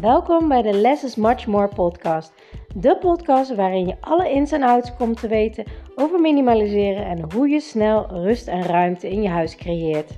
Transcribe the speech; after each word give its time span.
Welkom 0.00 0.48
bij 0.48 0.62
de 0.62 0.72
Less 0.72 1.04
is 1.04 1.14
Much 1.14 1.46
More 1.46 1.68
podcast. 1.68 2.32
De 2.74 2.98
podcast 2.98 3.54
waarin 3.54 3.86
je 3.86 3.96
alle 4.00 4.30
ins 4.30 4.52
en 4.52 4.62
outs 4.62 4.96
komt 4.96 5.20
te 5.20 5.28
weten 5.28 5.64
over 5.94 6.20
minimaliseren 6.20 7.06
en 7.06 7.32
hoe 7.32 7.48
je 7.48 7.60
snel 7.60 8.06
rust 8.06 8.48
en 8.48 8.62
ruimte 8.62 9.08
in 9.08 9.22
je 9.22 9.28
huis 9.28 9.56
creëert. 9.56 10.10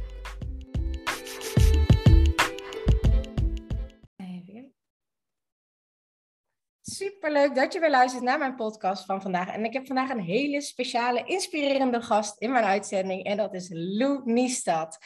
Superleuk 6.80 7.54
dat 7.54 7.72
je 7.72 7.80
weer 7.80 7.90
luistert 7.90 8.22
naar 8.22 8.38
mijn 8.38 8.54
podcast 8.54 9.04
van 9.04 9.22
vandaag. 9.22 9.48
En 9.48 9.64
ik 9.64 9.72
heb 9.72 9.86
vandaag 9.86 10.10
een 10.10 10.20
hele 10.20 10.60
speciale, 10.60 11.24
inspirerende 11.24 12.02
gast 12.02 12.40
in 12.40 12.52
mijn 12.52 12.64
uitzending. 12.64 13.24
En 13.24 13.36
dat 13.36 13.54
is 13.54 13.68
Lou 13.72 14.20
Niestad. 14.24 14.98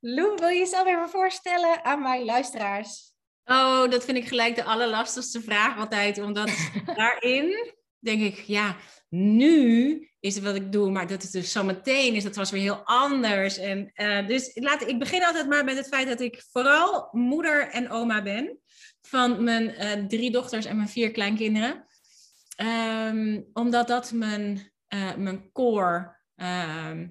Lou, 0.00 0.34
wil 0.36 0.48
je 0.48 0.58
jezelf 0.58 0.86
even 0.86 1.08
voorstellen 1.08 1.84
aan 1.84 2.02
mijn 2.02 2.24
luisteraars? 2.24 3.07
Oh, 3.48 3.90
dat 3.90 4.04
vind 4.04 4.16
ik 4.16 4.28
gelijk 4.28 4.56
de 4.56 4.64
allerlastigste 4.64 5.42
vraag 5.42 5.78
altijd. 5.78 6.18
Omdat 6.18 6.50
daarin 6.96 7.74
denk 7.98 8.22
ik, 8.22 8.38
ja, 8.38 8.76
nu 9.08 10.08
is 10.20 10.34
het 10.34 10.44
wat 10.44 10.54
ik 10.54 10.72
doe, 10.72 10.90
maar 10.90 11.06
dat 11.06 11.22
het 11.22 11.32
dus 11.32 11.52
zometeen 11.52 12.14
is, 12.14 12.22
dat 12.22 12.36
was 12.36 12.50
weer 12.50 12.60
heel 12.60 12.82
anders. 12.84 13.58
En, 13.58 13.92
uh, 13.94 14.26
dus 14.26 14.50
laat, 14.54 14.88
ik 14.88 14.98
begin 14.98 15.24
altijd 15.24 15.48
maar 15.48 15.64
met 15.64 15.76
het 15.76 15.88
feit 15.88 16.08
dat 16.08 16.20
ik 16.20 16.44
vooral 16.50 17.08
moeder 17.12 17.68
en 17.70 17.90
oma 17.90 18.22
ben 18.22 18.58
van 19.00 19.44
mijn 19.44 19.64
uh, 19.64 20.06
drie 20.06 20.30
dochters 20.30 20.64
en 20.64 20.76
mijn 20.76 20.88
vier 20.88 21.10
kleinkinderen. 21.10 21.86
Um, 23.06 23.48
omdat 23.52 23.88
dat 23.88 24.12
mijn, 24.12 24.72
uh, 24.94 25.14
mijn 25.14 25.52
core 25.52 26.16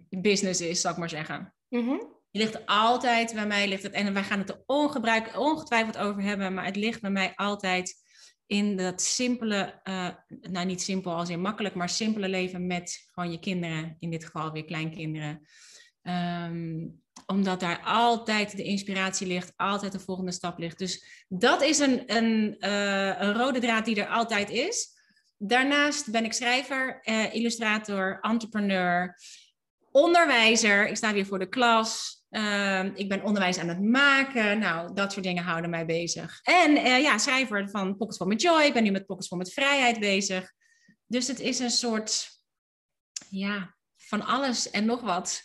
business 0.09 0.62
is, 0.62 0.81
zal 0.81 0.92
ik 0.92 0.98
maar 0.98 1.09
zeggen. 1.09 1.54
Mm 1.70 1.88
-hmm. 1.88 2.17
Ligt 2.38 2.66
altijd 2.66 3.34
bij 3.34 3.48
mij, 3.48 3.68
ligt 3.68 3.84
het, 3.84 3.94
en 3.94 4.14
wij 4.14 4.23
gaan 4.23 4.40
het 4.40 4.50
er 4.50 4.64
ongebruik, 4.66 5.38
ongetwijfeld 5.38 5.98
over 5.98 6.22
hebben, 6.22 6.53
maar 6.53 6.66
het 6.66 6.75
ligt 6.75 7.02
bij 7.02 7.09
mij 7.09 7.34
altijd 7.36 7.95
in 8.45 8.78
dat 8.78 9.02
simpele, 9.02 9.81
uh, 9.84 10.09
nou 10.42 10.66
niet 10.66 10.81
simpel 10.81 11.16
als 11.16 11.30
in 11.30 11.42
makkelijk, 11.42 11.75
maar 11.75 11.89
simpele 11.89 12.30
leven 12.30 12.67
met 12.67 13.08
gewoon 13.12 13.31
je 13.31 13.39
kinderen, 13.39 13.95
in 14.00 14.09
dit 14.09 14.25
geval 14.25 14.52
weer 14.52 14.66
kleinkinderen. 14.66 15.47
Um, 16.03 17.02
omdat 17.25 17.59
daar 17.59 17.80
altijd 17.84 18.58
de 18.58 18.64
inspiratie 18.64 19.28
ligt, 19.28 19.53
altijd 19.56 19.92
de 19.92 20.00
volgende 20.00 20.31
stap 20.31 20.59
ligt. 20.59 20.80
Dus 20.80 21.25
dat 21.28 21.62
is 21.62 21.80
een, 21.80 22.03
een, 22.16 22.56
uh, 22.59 23.22
een 23.22 23.34
rode 23.34 23.59
draad 23.59 23.86
die 23.86 24.02
er 24.02 24.08
altijd 24.08 24.50
is. 24.50 24.95
Daarnaast 25.38 26.12
ben 26.12 26.25
ik 26.25 26.34
schrijver, 26.34 27.00
uh, 27.03 27.34
illustrator, 27.34 28.17
entrepreneur, 28.22 29.19
onderwijzer. 29.92 30.88
Ik 30.88 30.95
sta 30.95 31.14
weer 31.14 31.25
voor 31.25 31.40
de 31.40 31.50
klas. 31.50 32.17
Uh, 32.30 32.83
ik 32.83 33.09
ben 33.09 33.23
onderwijs 33.23 33.58
aan 33.58 33.67
het 33.67 33.81
maken. 33.81 34.59
Nou, 34.59 34.94
dat 34.94 35.11
soort 35.11 35.25
dingen 35.25 35.44
houden 35.44 35.70
mij 35.70 35.86
bezig. 35.86 36.39
En 36.44 36.72
uh, 36.72 37.02
ja, 37.02 37.17
schrijver 37.17 37.69
van 37.69 37.97
Pockets 37.97 38.17
for 38.17 38.28
My 38.28 38.36
Joy. 38.36 38.61
Ik 38.61 38.73
ben 38.73 38.84
nu 38.84 38.92
met 38.92 39.06
Pockets 39.06 39.28
for 39.28 39.38
My 39.38 39.45
Vrijheid 39.45 40.00
bezig. 40.00 40.53
Dus 41.06 41.28
het 41.28 41.39
is 41.39 41.59
een 41.59 41.69
soort, 41.69 42.30
ja, 43.30 43.75
van 43.95 44.25
alles 44.25 44.69
en 44.69 44.86
nog 44.86 45.02
wat, 45.02 45.44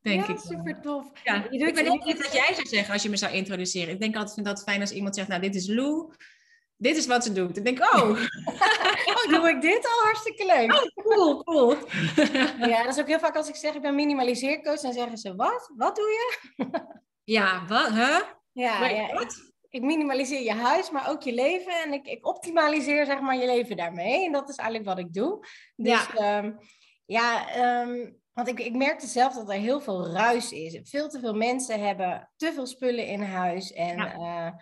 denk 0.00 0.26
ja, 0.26 0.32
ik. 0.32 0.38
super 0.38 0.80
tof. 0.80 1.10
Ja, 1.24 1.50
ik 1.50 1.74
ben 1.74 1.84
heel 1.84 1.98
blij 1.98 2.14
dat 2.14 2.32
jij 2.32 2.54
zou 2.54 2.66
zeggen 2.66 2.92
als 2.92 3.02
je 3.02 3.10
me 3.10 3.16
zou 3.16 3.32
introduceren. 3.32 3.94
Ik 3.94 4.00
denk 4.00 4.14
altijd, 4.14 4.34
vind 4.34 4.46
dat 4.46 4.62
fijn 4.62 4.80
als 4.80 4.92
iemand 4.92 5.14
zegt, 5.14 5.28
nou, 5.28 5.40
dit 5.40 5.54
is 5.54 5.66
Lou. 5.66 6.12
Dit 6.76 6.96
is 6.96 7.06
wat 7.06 7.24
ze 7.24 7.32
doet. 7.32 7.54
Dan 7.54 7.64
denk 7.64 7.78
ik, 7.78 7.94
oh. 7.94 8.10
oh, 9.14 9.28
doe 9.28 9.48
ik 9.48 9.60
dit 9.60 9.86
al? 9.86 10.04
Hartstikke 10.04 10.46
leuk. 10.46 10.72
Oh, 10.72 11.04
cool, 11.04 11.42
cool. 11.42 11.76
ja, 12.70 12.82
dat 12.82 12.94
is 12.94 13.00
ook 13.00 13.06
heel 13.06 13.18
vaak 13.18 13.36
als 13.36 13.48
ik 13.48 13.56
zeg, 13.56 13.74
ik 13.74 13.82
ben 13.82 13.94
minimaliseercoach, 13.94 14.80
dan 14.80 14.92
zeggen 14.92 15.18
ze, 15.18 15.34
wat? 15.34 15.72
Wat 15.76 15.96
doe 15.96 16.04
je? 16.04 16.38
ja, 17.36 17.66
wat? 17.68 17.88
Huh? 17.88 18.20
Ja, 18.52 18.88
ja 18.88 19.20
ik, 19.20 19.32
ik, 19.68 19.82
minimaliseer 19.82 20.42
je 20.42 20.52
huis, 20.52 20.90
maar 20.90 21.10
ook 21.10 21.22
je 21.22 21.34
leven. 21.34 21.82
En 21.82 21.92
ik, 21.92 22.06
ik 22.06 22.26
optimaliseer, 22.26 23.06
zeg 23.06 23.20
maar, 23.20 23.36
je 23.36 23.46
leven 23.46 23.76
daarmee. 23.76 24.24
En 24.24 24.32
dat 24.32 24.48
is 24.48 24.56
eigenlijk 24.56 24.88
wat 24.88 24.98
ik 24.98 25.12
doe. 25.12 25.46
Dus 25.76 26.06
ja, 26.14 26.38
um, 26.38 26.58
ja 27.06 27.56
um, 27.82 28.20
want 28.32 28.48
ik, 28.48 28.60
ik 28.60 28.74
merkte 28.74 29.06
zelf 29.06 29.34
dat 29.34 29.48
er 29.48 29.58
heel 29.58 29.80
veel 29.80 30.06
ruis 30.06 30.52
is. 30.52 30.80
Veel 30.82 31.08
te 31.08 31.20
veel 31.20 31.34
mensen 31.34 31.80
hebben 31.80 32.30
te 32.36 32.52
veel 32.52 32.66
spullen 32.66 33.06
in 33.06 33.22
huis. 33.22 33.72
En 33.72 33.96
ja. 33.96 34.16
uh, 34.16 34.52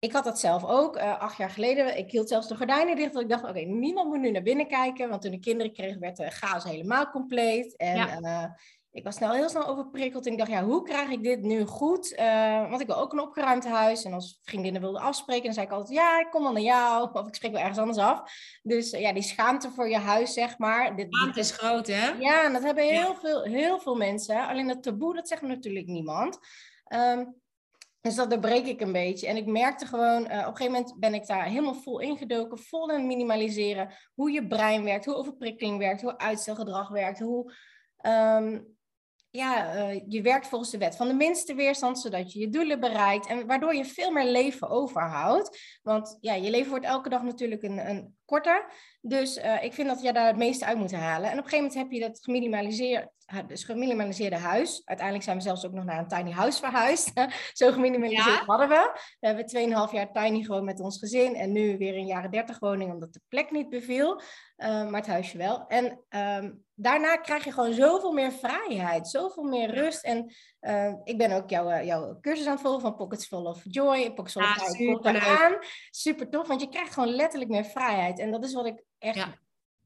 ik 0.00 0.12
had 0.12 0.24
dat 0.24 0.38
zelf 0.38 0.64
ook, 0.64 0.96
uh, 0.96 1.18
acht 1.18 1.36
jaar 1.36 1.50
geleden. 1.50 1.98
Ik 1.98 2.10
hield 2.10 2.28
zelfs 2.28 2.48
de 2.48 2.56
gordijnen 2.56 2.96
dicht, 2.96 3.12
want 3.12 3.24
ik 3.24 3.30
dacht, 3.30 3.42
oké, 3.42 3.50
okay, 3.50 3.62
niemand 3.64 4.08
moet 4.08 4.20
nu 4.20 4.30
naar 4.30 4.42
binnen 4.42 4.66
kijken. 4.66 5.08
Want 5.08 5.22
toen 5.22 5.32
ik 5.32 5.40
kinderen 5.40 5.72
kreeg, 5.72 5.98
werd 5.98 6.16
de 6.16 6.30
chaos 6.30 6.64
helemaal 6.64 7.10
compleet. 7.10 7.76
En 7.76 7.96
ja. 7.96 8.20
uh, 8.20 8.44
ik 8.92 9.04
was 9.04 9.14
snel, 9.14 9.32
heel 9.32 9.48
snel 9.48 9.66
overprikkeld. 9.66 10.26
En 10.26 10.32
ik 10.32 10.38
dacht, 10.38 10.50
ja, 10.50 10.64
hoe 10.64 10.82
krijg 10.82 11.10
ik 11.10 11.22
dit 11.22 11.42
nu 11.42 11.64
goed? 11.64 12.12
Uh, 12.12 12.68
want 12.68 12.80
ik 12.80 12.86
wil 12.86 12.96
ook 12.96 13.12
een 13.12 13.20
opgeruimd 13.20 13.66
huis. 13.66 14.04
En 14.04 14.12
als 14.12 14.40
vriendinnen 14.42 14.80
wilden 14.80 15.00
afspreken, 15.00 15.44
dan 15.44 15.52
zei 15.52 15.66
ik 15.66 15.72
altijd, 15.72 15.98
ja, 15.98 16.20
ik 16.20 16.30
kom 16.30 16.42
dan 16.42 16.52
naar 16.52 16.62
jou. 16.62 17.10
Of 17.12 17.26
ik 17.26 17.34
spreek 17.34 17.52
wel 17.52 17.60
ergens 17.60 17.78
anders 17.78 17.98
af. 17.98 18.22
Dus 18.62 18.90
ja, 18.90 19.12
die 19.12 19.22
schaamte 19.22 19.70
voor 19.70 19.88
je 19.88 19.98
huis, 19.98 20.32
zeg 20.32 20.58
maar. 20.58 20.96
Dit, 20.96 21.06
schaamte 21.10 21.40
is 21.40 21.50
groot, 21.50 21.86
hè? 21.86 22.08
Ja, 22.10 22.44
en 22.44 22.52
dat 22.52 22.62
hebben 22.62 22.84
heel, 22.84 23.12
ja. 23.12 23.14
veel, 23.14 23.42
heel 23.42 23.78
veel 23.78 23.96
mensen. 23.96 24.48
Alleen 24.48 24.68
dat 24.68 24.82
taboe, 24.82 25.14
dat 25.14 25.28
zegt 25.28 25.42
natuurlijk 25.42 25.86
niemand. 25.86 26.38
Um, 26.88 27.39
dus 28.00 28.14
dat 28.14 28.30
doorbreek 28.30 28.66
ik 28.66 28.80
een 28.80 28.92
beetje. 28.92 29.26
En 29.26 29.36
ik 29.36 29.46
merkte 29.46 29.86
gewoon, 29.86 30.22
uh, 30.22 30.22
op 30.22 30.30
een 30.30 30.56
gegeven 30.56 30.72
moment 30.72 30.94
ben 30.98 31.14
ik 31.14 31.26
daar 31.26 31.44
helemaal 31.44 31.74
vol 31.74 32.00
ingedoken, 32.00 32.58
vol 32.58 32.90
in 32.90 33.06
minimaliseren. 33.06 33.92
Hoe 34.14 34.30
je 34.30 34.46
brein 34.46 34.84
werkt, 34.84 35.04
hoe 35.04 35.14
overprikkeling 35.14 35.78
werkt, 35.78 36.02
hoe 36.02 36.18
uitstelgedrag 36.18 36.88
werkt, 36.88 37.18
hoe 37.18 37.52
um, 38.06 38.78
ja, 39.30 39.74
uh, 39.74 40.00
je 40.06 40.22
werkt 40.22 40.46
volgens 40.46 40.70
de 40.70 40.78
wet 40.78 40.96
van 40.96 41.08
de 41.08 41.14
minste 41.14 41.54
weerstand, 41.54 41.98
zodat 41.98 42.32
je 42.32 42.38
je 42.38 42.48
doelen 42.48 42.80
bereikt. 42.80 43.26
En 43.26 43.46
waardoor 43.46 43.74
je 43.74 43.84
veel 43.84 44.10
meer 44.10 44.24
leven 44.24 44.68
overhoudt. 44.68 45.78
Want 45.82 46.18
ja, 46.20 46.34
je 46.34 46.50
leven 46.50 46.70
wordt 46.70 46.84
elke 46.84 47.08
dag 47.08 47.22
natuurlijk 47.22 47.62
een, 47.62 47.88
een 47.90 48.16
korter. 48.30 48.64
Dus 49.00 49.36
uh, 49.36 49.62
ik 49.62 49.72
vind 49.72 49.88
dat 49.88 50.02
je 50.02 50.12
daar 50.12 50.26
het 50.26 50.36
meeste 50.36 50.64
uit 50.64 50.78
moet 50.78 50.92
halen. 50.92 51.30
En 51.30 51.38
op 51.38 51.44
een 51.44 51.50
gegeven 51.50 51.64
moment 51.64 51.74
heb 51.74 51.90
je 51.90 52.08
dat 52.08 52.18
geminimaliseerd, 52.22 53.08
dus 53.46 53.64
geminimaliseerde 53.64 54.36
huis. 54.36 54.82
Uiteindelijk 54.84 55.26
zijn 55.26 55.36
we 55.36 55.42
zelfs 55.42 55.66
ook 55.66 55.72
nog 55.72 55.84
naar 55.84 55.98
een 55.98 56.08
tiny 56.08 56.30
house 56.30 56.58
verhuisd. 56.58 57.12
Zo 57.60 57.72
geminimaliseerd 57.72 58.38
ja. 58.38 58.44
hadden 58.44 58.68
we. 58.68 59.00
We 59.20 59.26
hebben 59.26 59.88
2,5 59.88 59.92
jaar 59.92 60.12
tiny 60.12 60.42
gewoon 60.42 60.64
met 60.64 60.80
ons 60.80 60.98
gezin. 60.98 61.34
En 61.34 61.52
nu 61.52 61.78
weer 61.78 61.94
een 61.94 62.06
jaren 62.06 62.30
30 62.30 62.58
woning, 62.58 62.92
omdat 62.92 63.12
de 63.12 63.20
plek 63.28 63.50
niet 63.50 63.68
beviel. 63.68 64.20
Uh, 64.56 64.66
maar 64.66 65.00
het 65.00 65.10
huisje 65.10 65.38
wel. 65.38 65.66
En 65.66 65.84
um, 66.44 66.64
daarna 66.74 67.16
krijg 67.16 67.44
je 67.44 67.52
gewoon 67.52 67.72
zoveel 67.72 68.12
meer 68.12 68.32
vrijheid. 68.32 69.08
Zoveel 69.08 69.44
meer 69.44 69.74
rust. 69.74 70.04
En 70.04 70.32
uh, 70.60 70.94
ik 71.04 71.18
ben 71.18 71.32
ook 71.32 71.50
jouw, 71.50 71.82
jouw 71.84 72.18
cursus 72.20 72.46
aan 72.46 72.52
het 72.52 72.60
volgen 72.60 72.80
van 72.80 72.96
Pockets 72.96 73.26
Full 73.26 73.44
of 73.44 73.62
Joy. 73.64 74.12
Pockets 74.12 74.32
Full 74.32 74.42
of 74.42 75.04
ja, 75.04 75.12
Joy. 75.12 75.20
aan. 75.20 75.58
Super 75.90 76.28
tof, 76.28 76.48
want 76.48 76.60
je 76.60 76.68
krijgt 76.68 76.92
gewoon 76.92 77.14
letterlijk 77.14 77.50
meer 77.50 77.64
vrijheid. 77.64 78.18
En 78.18 78.30
dat 78.30 78.44
is 78.44 78.52
wat 78.52 78.66
ik 78.66 78.84
echt 78.98 79.16
ja. 79.16 79.38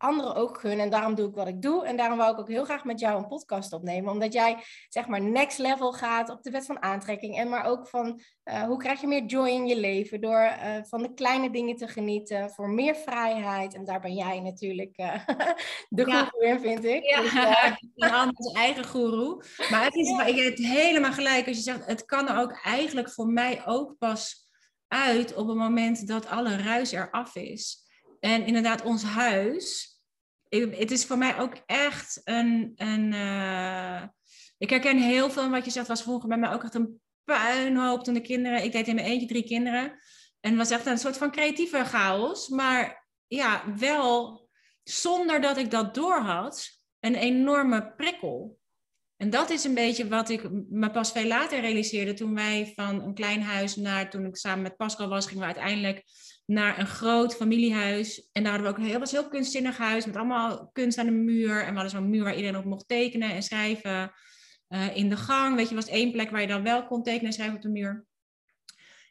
Anderen 0.04 0.34
ook 0.34 0.60
gun. 0.60 0.78
En 0.78 0.90
daarom 0.90 1.14
doe 1.14 1.28
ik 1.28 1.34
wat 1.34 1.48
ik 1.48 1.62
doe. 1.62 1.86
En 1.86 1.96
daarom 1.96 2.18
wou 2.18 2.32
ik 2.32 2.38
ook 2.38 2.48
heel 2.48 2.64
graag 2.64 2.84
met 2.84 3.00
jou 3.00 3.18
een 3.18 3.28
podcast 3.28 3.72
opnemen. 3.72 4.12
Omdat 4.12 4.32
jij, 4.32 4.56
zeg 4.88 5.06
maar, 5.06 5.22
next 5.22 5.58
level 5.58 5.92
gaat 5.92 6.30
op 6.30 6.42
de 6.42 6.50
wet 6.50 6.66
van 6.66 6.82
aantrekking. 6.82 7.36
En 7.38 7.48
maar 7.48 7.64
ook 7.64 7.88
van, 7.88 8.20
uh, 8.44 8.62
hoe 8.62 8.78
krijg 8.78 9.00
je 9.00 9.06
meer 9.06 9.24
joy 9.24 9.48
in 9.48 9.66
je 9.66 9.76
leven? 9.76 10.20
Door 10.20 10.40
uh, 10.40 10.76
van 10.82 11.02
de 11.02 11.14
kleine 11.14 11.50
dingen 11.50 11.76
te 11.76 11.88
genieten. 11.88 12.50
Voor 12.50 12.70
meer 12.70 12.96
vrijheid. 12.96 13.74
En 13.74 13.84
daar 13.84 14.00
ben 14.00 14.14
jij 14.14 14.40
natuurlijk 14.40 14.92
uh, 14.96 15.26
de 15.88 16.06
ja. 16.06 16.24
goeroe 16.24 16.48
in, 16.48 16.60
vind 16.60 16.84
ik. 16.84 17.04
Ja, 17.04 17.20
dus, 17.94 18.10
onze 18.36 18.58
eigen 18.58 18.86
goeroe. 18.86 19.44
Maar 19.70 19.84
het 19.84 19.94
is, 19.94 20.08
ja. 20.08 20.24
hebt 20.24 20.58
helemaal 20.58 21.12
gelijk 21.12 21.46
als 21.46 21.56
je 21.56 21.62
zegt, 21.62 21.86
het 21.86 22.04
kan 22.04 22.28
er 22.28 22.38
ook 22.38 22.60
eigenlijk 22.62 23.10
voor 23.10 23.26
mij 23.26 23.66
ook 23.66 23.98
pas 23.98 24.42
uit 24.88 25.34
op 25.34 25.48
het 25.48 25.56
moment 25.56 26.06
dat 26.06 26.26
alle 26.26 26.56
ruis 26.56 26.92
eraf 26.92 27.36
is. 27.36 27.82
En 28.20 28.46
inderdaad, 28.46 28.82
ons 28.82 29.02
huis. 29.02 29.93
Het 30.60 30.90
is 30.90 31.06
voor 31.06 31.18
mij 31.18 31.38
ook 31.38 31.54
echt 31.66 32.20
een. 32.24 32.72
een 32.76 33.12
uh, 33.12 34.02
ik 34.58 34.70
herken 34.70 34.98
heel 34.98 35.30
veel 35.30 35.50
wat 35.50 35.64
je 35.64 35.70
zegt. 35.70 35.88
Was 35.88 36.02
vroeger 36.02 36.28
bij 36.28 36.38
mij 36.38 36.52
ook 36.52 36.62
echt 36.62 36.74
een 36.74 37.00
puinhoop 37.24 38.04
toen 38.04 38.14
de 38.14 38.20
kinderen. 38.20 38.64
Ik 38.64 38.72
deed 38.72 38.88
in 38.88 38.94
mijn 38.94 39.06
eentje 39.06 39.26
drie 39.26 39.44
kinderen. 39.44 39.98
En 40.40 40.56
was 40.56 40.70
echt 40.70 40.86
een 40.86 40.98
soort 40.98 41.16
van 41.16 41.30
creatieve 41.30 41.84
chaos. 41.84 42.48
Maar 42.48 43.08
ja, 43.26 43.74
wel 43.76 44.48
zonder 44.82 45.40
dat 45.40 45.56
ik 45.56 45.70
dat 45.70 45.94
doorhad. 45.94 46.68
Een 47.00 47.14
enorme 47.14 47.92
prikkel. 47.96 48.58
En 49.16 49.30
dat 49.30 49.50
is 49.50 49.64
een 49.64 49.74
beetje 49.74 50.08
wat 50.08 50.28
ik 50.28 50.50
me 50.68 50.90
pas 50.90 51.12
veel 51.12 51.26
later 51.26 51.60
realiseerde. 51.60 52.14
Toen 52.14 52.34
wij 52.34 52.72
van 52.74 53.02
een 53.02 53.14
klein 53.14 53.42
huis 53.42 53.76
naar. 53.76 54.10
Toen 54.10 54.24
ik 54.24 54.36
samen 54.36 54.62
met 54.62 54.76
Pascal 54.76 55.08
was, 55.08 55.26
gingen 55.26 55.40
we 55.40 55.46
uiteindelijk 55.46 56.04
naar 56.46 56.78
een 56.78 56.86
groot 56.86 57.36
familiehuis. 57.36 58.30
En 58.32 58.42
daar 58.42 58.52
hadden 58.52 58.70
we 58.70 58.76
ook 58.76 58.84
een 58.84 58.90
heel, 58.90 58.98
was 58.98 59.10
heel 59.10 59.28
kunstzinnig 59.28 59.76
huis 59.76 60.06
met 60.06 60.16
allemaal 60.16 60.70
kunst 60.72 60.98
aan 60.98 61.06
de 61.06 61.12
muur. 61.12 61.60
En 61.60 61.68
we 61.68 61.72
hadden 61.72 61.90
zo'n 61.90 62.10
muur 62.10 62.24
waar 62.24 62.36
iedereen 62.36 62.56
op 62.56 62.64
mocht 62.64 62.88
tekenen 62.88 63.30
en 63.30 63.42
schrijven. 63.42 64.12
Uh, 64.68 64.96
in 64.96 65.08
de 65.08 65.16
gang, 65.16 65.56
weet 65.56 65.68
je, 65.68 65.74
was 65.74 65.88
één 65.88 66.12
plek 66.12 66.30
waar 66.30 66.40
je 66.40 66.46
dan 66.46 66.62
wel 66.62 66.86
kon 66.86 67.02
tekenen 67.02 67.26
en 67.26 67.32
schrijven 67.32 67.56
op 67.56 67.62
de 67.62 67.68
muur. 67.68 68.06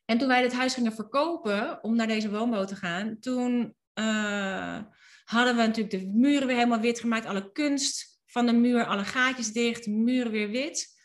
En 0.06 0.18
toen 0.18 0.28
wij 0.28 0.42
dit 0.42 0.54
huis 0.54 0.74
gingen 0.74 0.94
verkopen 0.94 1.84
om 1.84 1.96
naar 1.96 2.08
deze 2.08 2.30
woonboot 2.30 2.68
te 2.68 2.76
gaan, 2.76 3.20
toen 3.20 3.76
uh, 4.00 4.80
hadden 5.24 5.56
we 5.56 5.62
natuurlijk 5.62 5.90
de 5.90 6.12
muren 6.14 6.48
weer 6.48 6.56
helemaal 6.56 6.80
wit 6.80 7.00
gemaakt, 7.00 7.26
alle 7.26 7.52
kunst 7.52 8.22
van 8.26 8.46
de 8.46 8.54
muur, 8.54 8.86
alle 8.86 9.06
gaatjes 9.06 9.52
dicht, 9.52 9.88
muren 9.88 10.32
weer 10.32 10.50
wit. 10.50 11.02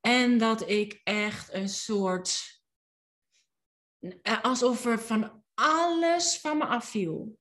En 0.00 0.38
dat 0.38 0.68
ik 0.68 1.00
echt 1.04 1.52
een 1.54 1.68
soort 1.68 2.60
eh, 4.22 4.42
alsof 4.42 4.86
er 4.86 4.98
van 4.98 5.39
alles 5.60 6.38
van 6.38 6.58
me 6.58 6.64
afviel. 6.64 7.38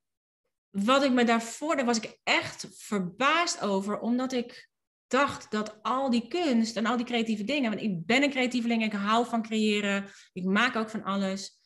Wat 0.70 1.04
ik 1.04 1.12
me 1.12 1.24
daarvoor, 1.24 1.76
daar 1.76 1.86
was 1.86 1.98
ik 1.98 2.20
echt 2.24 2.68
verbaasd 2.72 3.62
over, 3.62 4.00
omdat 4.00 4.32
ik 4.32 4.70
dacht 5.08 5.52
dat 5.52 5.84
al 5.84 6.10
die 6.10 6.28
kunst 6.28 6.78
en 6.78 6.86
al 6.86 6.98
die 6.98 7.06
creatieve 7.06 7.44
dingen, 7.44 7.70
want 7.70 7.82
ik 7.82 8.06
ben 8.06 8.24
een 8.24 8.30
creatieveling, 8.30 8.84
ik 8.84 8.94
hou 8.94 9.26
van 9.26 9.42
creëren, 9.42 10.06
ik 10.34 10.44
maak 10.44 10.76
ook 10.76 10.90
van 10.90 11.04
alles. 11.04 11.60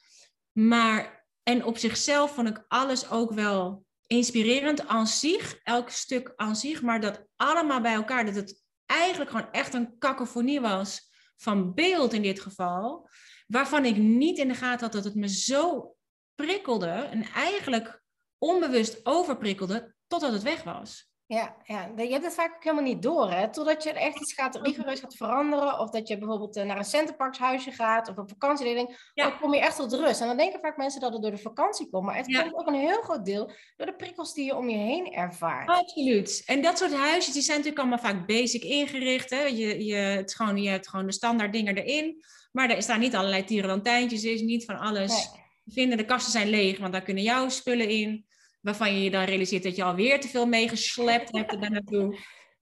Maar, 0.52 1.26
en 1.44 1.66
op 1.66 1.78
zichzelf 1.78 2.34
vond 2.34 2.48
ik 2.48 2.66
alles 2.68 3.10
ook 3.10 3.34
wel 3.34 3.86
inspirerend 4.08 4.88
aan 4.88 5.08
zich, 5.08 5.60
elk 5.64 5.90
stuk 5.90 6.34
aan 6.36 6.56
zich, 6.56 6.82
maar 6.82 7.02
dat 7.02 7.26
allemaal 7.36 7.82
bij 7.82 7.94
elkaar, 7.94 8.26
dat 8.26 8.36
het 8.36 8.62
eigenlijk 8.86 9.32
gewoon 9.32 9.52
echt 9.52 9.74
een 9.74 9.98
kakofonie 9.98 10.62
was 10.62 11.12
van 11.38 11.74
beeld 11.74 12.14
in 12.14 12.22
dit 12.22 12.40
geval, 12.40 13.10
waarvan 13.48 13.86
ik 13.86 13.98
niet 13.98 14.38
in 14.38 14.48
de 14.48 14.56
gaten 14.56 14.80
had 14.80 14.92
dat 14.92 15.04
het 15.04 15.16
me 15.16 15.28
zo 15.28 15.94
prikkelde 16.36 16.90
en 16.90 17.24
eigenlijk 17.24 18.02
onbewust 18.38 19.00
overprikkelde 19.06 19.96
totdat 20.08 20.32
het 20.32 20.44
weg 20.44 20.64
was. 20.64 21.12
Ja, 21.26 21.56
ja, 21.64 21.92
je 21.96 22.12
hebt 22.12 22.24
het 22.24 22.34
vaak 22.34 22.56
ook 22.56 22.64
helemaal 22.64 22.84
niet 22.84 23.02
door, 23.02 23.32
hè? 23.32 23.52
Totdat 23.52 23.84
je 23.84 23.90
er 23.90 23.96
echt 23.96 24.20
iets 24.20 24.34
gaat, 24.34 24.56
rigoureus 24.56 25.00
gaat 25.00 25.16
veranderen. 25.16 25.80
Of 25.80 25.90
dat 25.90 26.08
je 26.08 26.18
bijvoorbeeld 26.18 26.56
eh, 26.56 26.66
naar 26.66 26.78
een 26.78 26.84
centerparkshuisje 26.84 27.72
gaat 27.72 28.10
of 28.10 28.18
op 28.18 28.30
vakantie. 28.30 28.66
Dan, 28.66 28.76
denk, 28.76 29.12
ja. 29.14 29.24
dan 29.24 29.40
kom 29.40 29.54
je 29.54 29.60
echt 29.60 29.76
tot 29.76 29.94
rust. 29.94 30.22
En 30.22 30.28
dan 30.28 30.38
denken 30.38 30.60
vaak 30.60 30.78
mensen 30.78 31.02
dat 31.02 31.14
het 31.14 31.22
door 31.22 31.32
de 31.32 31.38
vakantie 31.38 31.90
komt. 31.90 32.06
Maar 32.06 32.16
het 32.16 32.26
komt 32.26 32.54
ook 32.54 32.68
een 32.68 32.74
heel 32.74 33.02
groot 33.02 33.26
deel 33.26 33.52
door 33.76 33.86
de 33.86 33.96
prikkels 33.96 34.34
die 34.34 34.46
je 34.46 34.56
om 34.56 34.70
je 34.70 34.78
heen 34.78 35.14
ervaart. 35.14 35.70
Absoluut. 35.70 36.44
En 36.46 36.62
dat 36.62 36.78
soort 36.78 36.94
huisjes, 36.94 37.34
die 37.34 37.44
zijn 37.44 37.58
natuurlijk 37.58 37.86
allemaal 37.86 38.12
vaak 38.12 38.28
basic 38.28 38.64
ingericht. 38.64 39.30
Hè? 39.30 39.44
Je, 39.44 39.86
je, 39.86 39.96
het 39.96 40.36
gewoon, 40.36 40.58
je 40.58 40.70
hebt 40.70 40.90
gewoon 40.90 41.06
de 41.06 41.14
standaard 41.14 41.54
dingen 41.54 41.78
erin. 41.78 42.24
Maar 42.52 42.70
er 42.70 42.82
staan 42.82 43.00
niet 43.00 43.16
allerlei 43.16 43.44
tierenlantijntjes, 43.44 44.24
is 44.24 44.42
niet 44.42 44.66
van 44.66 44.78
alles. 44.78 45.30
Vinden 45.66 45.98
de 45.98 46.06
kasten 46.06 46.32
zijn 46.32 46.50
leeg, 46.50 46.78
want 46.78 46.92
daar 46.94 47.04
kunnen 47.04 47.24
jouw 47.24 47.50
spullen 47.50 47.90
in 47.90 48.26
waarvan 48.62 48.94
je 48.94 49.04
je 49.04 49.12
dan 49.12 49.24
realiseert 49.24 49.64
dat 49.64 49.76
je 49.76 49.84
alweer 49.84 50.20
te 50.20 50.28
veel 50.28 50.46
meegeslept 50.46 51.32
hebt 51.32 51.62
daar 51.62 51.72
naartoe. 51.72 52.18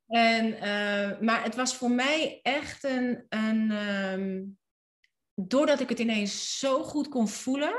En, 0.08 0.46
uh, 0.54 1.20
maar 1.20 1.44
het 1.44 1.56
was 1.56 1.76
voor 1.76 1.92
mij 1.92 2.40
echt 2.42 2.84
een, 2.84 3.26
een 3.30 3.72
um, 3.72 4.58
doordat 5.34 5.80
ik 5.80 5.90
het 5.90 6.00
ineens 6.00 6.60
zo 6.60 6.84
goed 6.84 7.08
kon 7.08 7.28
voelen, 7.28 7.74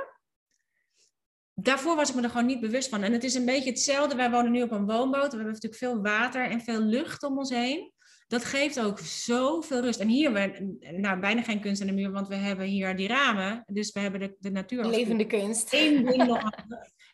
daarvoor 1.54 1.96
was 1.96 2.08
ik 2.08 2.14
me 2.14 2.22
er 2.22 2.30
gewoon 2.30 2.46
niet 2.46 2.60
bewust 2.60 2.88
van. 2.88 3.02
En 3.02 3.12
het 3.12 3.24
is 3.24 3.34
een 3.34 3.44
beetje 3.44 3.70
hetzelfde. 3.70 4.16
Wij 4.16 4.30
wonen 4.30 4.52
nu 4.52 4.62
op 4.62 4.70
een 4.70 4.86
woonboot. 4.86 5.30
We 5.30 5.36
hebben 5.36 5.52
natuurlijk 5.52 5.82
veel 5.82 6.02
water 6.02 6.50
en 6.50 6.60
veel 6.60 6.80
lucht 6.80 7.22
om 7.22 7.38
ons 7.38 7.50
heen. 7.50 7.92
Dat 8.28 8.44
geeft 8.44 8.80
ook 8.80 8.98
zoveel 8.98 9.80
rust. 9.80 10.00
En 10.00 10.08
hier, 10.08 10.32
we, 10.32 10.76
nou, 10.96 11.20
bijna 11.20 11.42
geen 11.42 11.60
kunst 11.60 11.80
in 11.80 11.86
de 11.86 11.92
muur, 11.92 12.10
want 12.10 12.28
we 12.28 12.34
hebben 12.34 12.66
hier 12.66 12.96
die 12.96 13.08
ramen. 13.08 13.62
Dus 13.66 13.92
we 13.92 14.00
hebben 14.00 14.20
de, 14.20 14.36
de 14.38 14.50
natuur. 14.50 14.84
Levende 14.84 15.26
kunst. 15.26 15.72
Eén 15.72 16.04
ding 16.04 16.26
nog. 16.26 16.42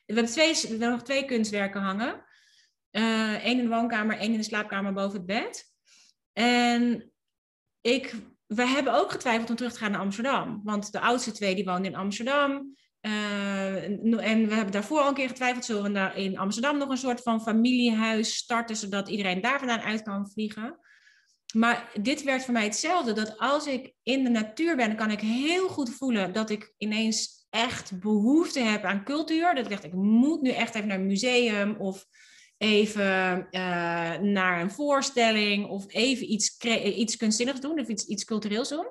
We 0.07 0.15
hebben, 0.15 0.25
twee, 0.25 0.53
we 0.53 0.69
hebben 0.69 0.91
nog 0.91 1.03
twee 1.03 1.25
kunstwerken 1.25 1.81
hangen. 1.81 2.25
Eén 2.91 3.03
uh, 3.03 3.47
in 3.47 3.57
de 3.57 3.69
woonkamer, 3.69 4.19
één 4.19 4.33
in 4.33 4.39
de 4.39 4.45
slaapkamer 4.45 4.93
boven 4.93 5.17
het 5.17 5.27
bed. 5.27 5.73
En 6.33 7.13
ik, 7.81 8.15
we 8.47 8.67
hebben 8.67 8.95
ook 8.95 9.11
getwijfeld 9.11 9.51
om 9.51 9.57
terug 9.57 9.73
te 9.73 9.79
gaan 9.79 9.91
naar 9.91 10.01
Amsterdam. 10.01 10.61
Want 10.65 10.93
de 10.93 11.01
oudste 11.01 11.33
twee 11.33 11.55
die 11.55 11.65
woonden 11.65 11.93
in 11.93 11.99
Amsterdam. 11.99 12.77
Uh, 13.01 13.85
en 13.85 14.49
we 14.49 14.55
hebben 14.55 14.73
daarvoor 14.73 15.01
al 15.01 15.09
een 15.09 15.15
keer 15.15 15.29
getwijfeld, 15.29 15.65
zullen 15.65 15.93
we 15.93 16.23
in 16.23 16.39
Amsterdam 16.39 16.79
nog 16.79 16.89
een 16.89 16.97
soort 16.97 17.23
van 17.23 17.43
familiehuis 17.43 18.37
starten, 18.37 18.77
zodat 18.77 19.09
iedereen 19.09 19.41
daar 19.41 19.59
vandaan 19.59 19.81
uit 19.81 20.03
kan 20.03 20.31
vliegen. 20.31 20.79
Maar 21.55 21.91
dit 22.01 22.23
werd 22.23 22.45
voor 22.45 22.53
mij 22.53 22.65
hetzelfde, 22.65 23.13
dat 23.13 23.39
als 23.39 23.67
ik 23.67 23.95
in 24.03 24.25
de 24.25 24.31
natuur 24.31 24.77
ben, 24.77 24.97
kan 24.97 25.11
ik 25.11 25.21
heel 25.21 25.69
goed 25.69 25.91
voelen 25.91 26.33
dat 26.33 26.51
ik 26.51 26.75
ineens 26.79 27.47
echt 27.51 28.01
behoefte 28.01 28.61
heb 28.61 28.85
aan 28.85 29.05
cultuur. 29.05 29.55
Dat 29.55 29.65
ik 29.65 29.71
dacht, 29.71 29.85
ik 29.85 29.93
moet 29.93 30.43
nu 30.43 30.51
echt 30.51 30.75
even 30.75 30.89
naar 30.89 30.99
een 30.99 31.07
museum 31.07 31.77
of 31.77 32.07
even 32.59 33.37
uh, 33.51 34.19
naar 34.19 34.61
een 34.61 34.71
voorstelling 34.71 35.69
of 35.69 35.85
even 35.89 36.33
iets, 36.33 36.59
iets 36.85 37.17
kunstzinnigs 37.17 37.61
doen 37.61 37.81
of 37.81 37.89
iets, 37.89 38.05
iets 38.05 38.25
cultureels 38.25 38.69
doen. 38.69 38.87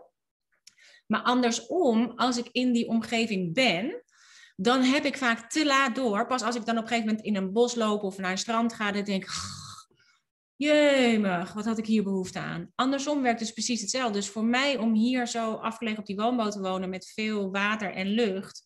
Maar 1.08 1.22
andersom, 1.22 2.12
als 2.16 2.38
ik 2.38 2.50
in 2.52 2.72
die 2.72 2.88
omgeving 2.88 3.54
ben, 3.54 4.04
dan 4.56 4.82
heb 4.82 5.06
ik 5.06 5.18
vaak 5.18 5.50
te 5.50 5.66
laat 5.66 5.96
door. 5.96 6.28
Pas 6.28 6.42
als 6.42 6.56
ik 6.56 6.66
dan 6.66 6.78
op 6.78 6.82
een 6.84 6.88
gegeven 6.88 7.10
moment 7.10 7.26
in 7.26 7.36
een 7.36 7.52
bos 7.52 7.76
loop 7.76 8.04
of 8.04 8.18
naar 8.18 8.32
een 8.32 8.38
strand 8.38 8.74
ga, 8.74 8.92
dan 8.92 9.04
denk 9.04 9.24
ik, 9.24 9.32
jemig, 10.58 11.54
wat 11.54 11.66
had 11.66 11.78
ik 11.78 11.86
hier 11.86 12.04
behoefte 12.04 12.40
aan? 12.40 12.72
Andersom 12.76 13.22
werkt 13.22 13.40
dus 13.40 13.52
precies 13.52 13.82
hetzelfde. 13.82 14.18
Dus 14.18 14.30
voor 14.30 14.46
mij 14.46 14.78
om 14.78 14.94
hier 14.94 15.28
zo 15.28 15.54
afgelegen 15.54 16.00
op 16.00 16.06
die 16.06 16.16
woonboot 16.16 16.52
te 16.52 16.62
wonen 16.62 16.90
met 16.90 17.12
veel 17.16 17.52
water 17.52 17.94
en 17.94 18.08
lucht, 18.08 18.66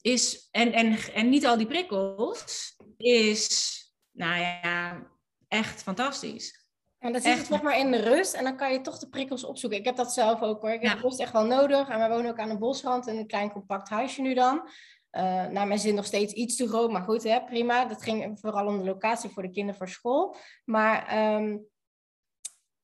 is, 0.00 0.48
en, 0.50 0.72
en, 0.72 0.98
en 1.14 1.28
niet 1.28 1.46
al 1.46 1.56
die 1.56 1.66
prikkels, 1.66 2.76
is, 2.96 3.76
nou 4.12 4.40
ja, 4.40 5.06
echt 5.48 5.82
fantastisch. 5.82 6.60
En 6.98 7.12
dan 7.12 7.20
zit 7.20 7.38
het 7.38 7.48
nog 7.48 7.62
maar 7.62 7.78
in 7.78 7.90
de 7.90 8.00
rust 8.00 8.34
en 8.34 8.44
dan 8.44 8.56
kan 8.56 8.72
je 8.72 8.80
toch 8.80 8.98
de 8.98 9.08
prikkels 9.08 9.44
opzoeken. 9.44 9.78
Ik 9.78 9.84
heb 9.84 9.96
dat 9.96 10.12
zelf 10.12 10.40
ook 10.40 10.60
hoor. 10.60 10.70
Ik 10.70 10.88
heb 10.88 11.00
rust 11.00 11.20
echt 11.20 11.32
wel 11.32 11.44
nodig. 11.44 11.88
En 11.88 11.98
wij 11.98 12.08
wonen 12.08 12.30
ook 12.30 12.38
aan 12.38 12.50
een 12.50 12.58
bosrand 12.58 13.06
in 13.06 13.16
een 13.16 13.26
klein 13.26 13.52
compact 13.52 13.88
huisje 13.88 14.20
nu 14.20 14.34
dan. 14.34 14.68
Uh, 15.16 15.46
naar 15.46 15.66
mijn 15.66 15.78
zin 15.78 15.94
nog 15.94 16.04
steeds 16.04 16.32
iets 16.32 16.56
te 16.56 16.68
groot, 16.68 16.90
maar 16.90 17.02
goed, 17.02 17.22
hè, 17.22 17.44
prima. 17.44 17.84
Dat 17.84 18.02
ging 18.02 18.38
vooral 18.40 18.66
om 18.66 18.78
de 18.78 18.84
locatie 18.84 19.30
voor 19.30 19.42
de 19.42 19.50
kinderen 19.50 19.78
voor 19.78 19.88
school. 19.88 20.36
Maar 20.64 21.32
um, 21.34 21.66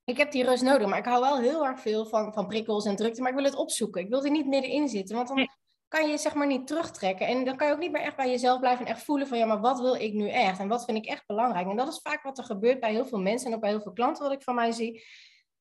ik 0.04 0.16
heb 0.16 0.30
die 0.32 0.44
rust 0.44 0.62
nodig. 0.62 0.88
Maar 0.88 0.98
ik 0.98 1.04
hou 1.04 1.20
wel 1.20 1.38
heel 1.38 1.66
erg 1.66 1.80
veel 1.80 2.06
van, 2.06 2.32
van 2.32 2.46
prikkels 2.46 2.84
en 2.84 2.96
drukte. 2.96 3.20
Maar 3.20 3.30
ik 3.30 3.36
wil 3.36 3.44
het 3.44 3.54
opzoeken. 3.54 4.02
Ik 4.02 4.08
wil 4.08 4.25
er 4.25 4.30
niet 4.30 4.46
middenin 4.46 4.88
zitten. 4.88 5.16
Want 5.16 5.28
dan 5.28 5.48
kan 5.88 6.08
je 6.10 6.19
zeg 6.19 6.34
maar 6.34 6.46
niet 6.46 6.66
terugtrekken. 6.66 7.26
En 7.26 7.44
dan 7.44 7.56
kan 7.56 7.66
je 7.66 7.72
ook 7.72 7.78
niet 7.78 7.92
meer 7.92 8.02
echt 8.02 8.16
bij 8.16 8.30
jezelf 8.30 8.60
blijven 8.60 8.86
en 8.86 8.92
echt 8.92 9.02
voelen 9.02 9.26
van 9.26 9.38
ja, 9.38 9.46
maar 9.46 9.60
wat 9.60 9.80
wil 9.80 9.94
ik 9.94 10.12
nu 10.12 10.28
echt? 10.28 10.58
En 10.58 10.69
wat 10.69 10.84
vind 10.84 10.98
ik 10.98 11.06
echt 11.06 11.26
belangrijk? 11.26 11.69
En 11.69 11.76
dat 11.76 11.88
is 11.88 12.00
vaak 12.02 12.22
wat 12.22 12.38
er 12.38 12.44
gebeurt 12.44 12.80
bij 12.80 12.90
heel 12.90 13.06
veel 13.06 13.20
mensen 13.20 13.48
en 13.48 13.54
ook 13.54 13.60
bij 13.60 13.70
heel 13.70 13.80
veel 13.80 13.92
klanten 13.92 14.22
wat 14.22 14.32
ik 14.32 14.42
van 14.42 14.54
mij 14.54 14.72
zie 14.72 15.04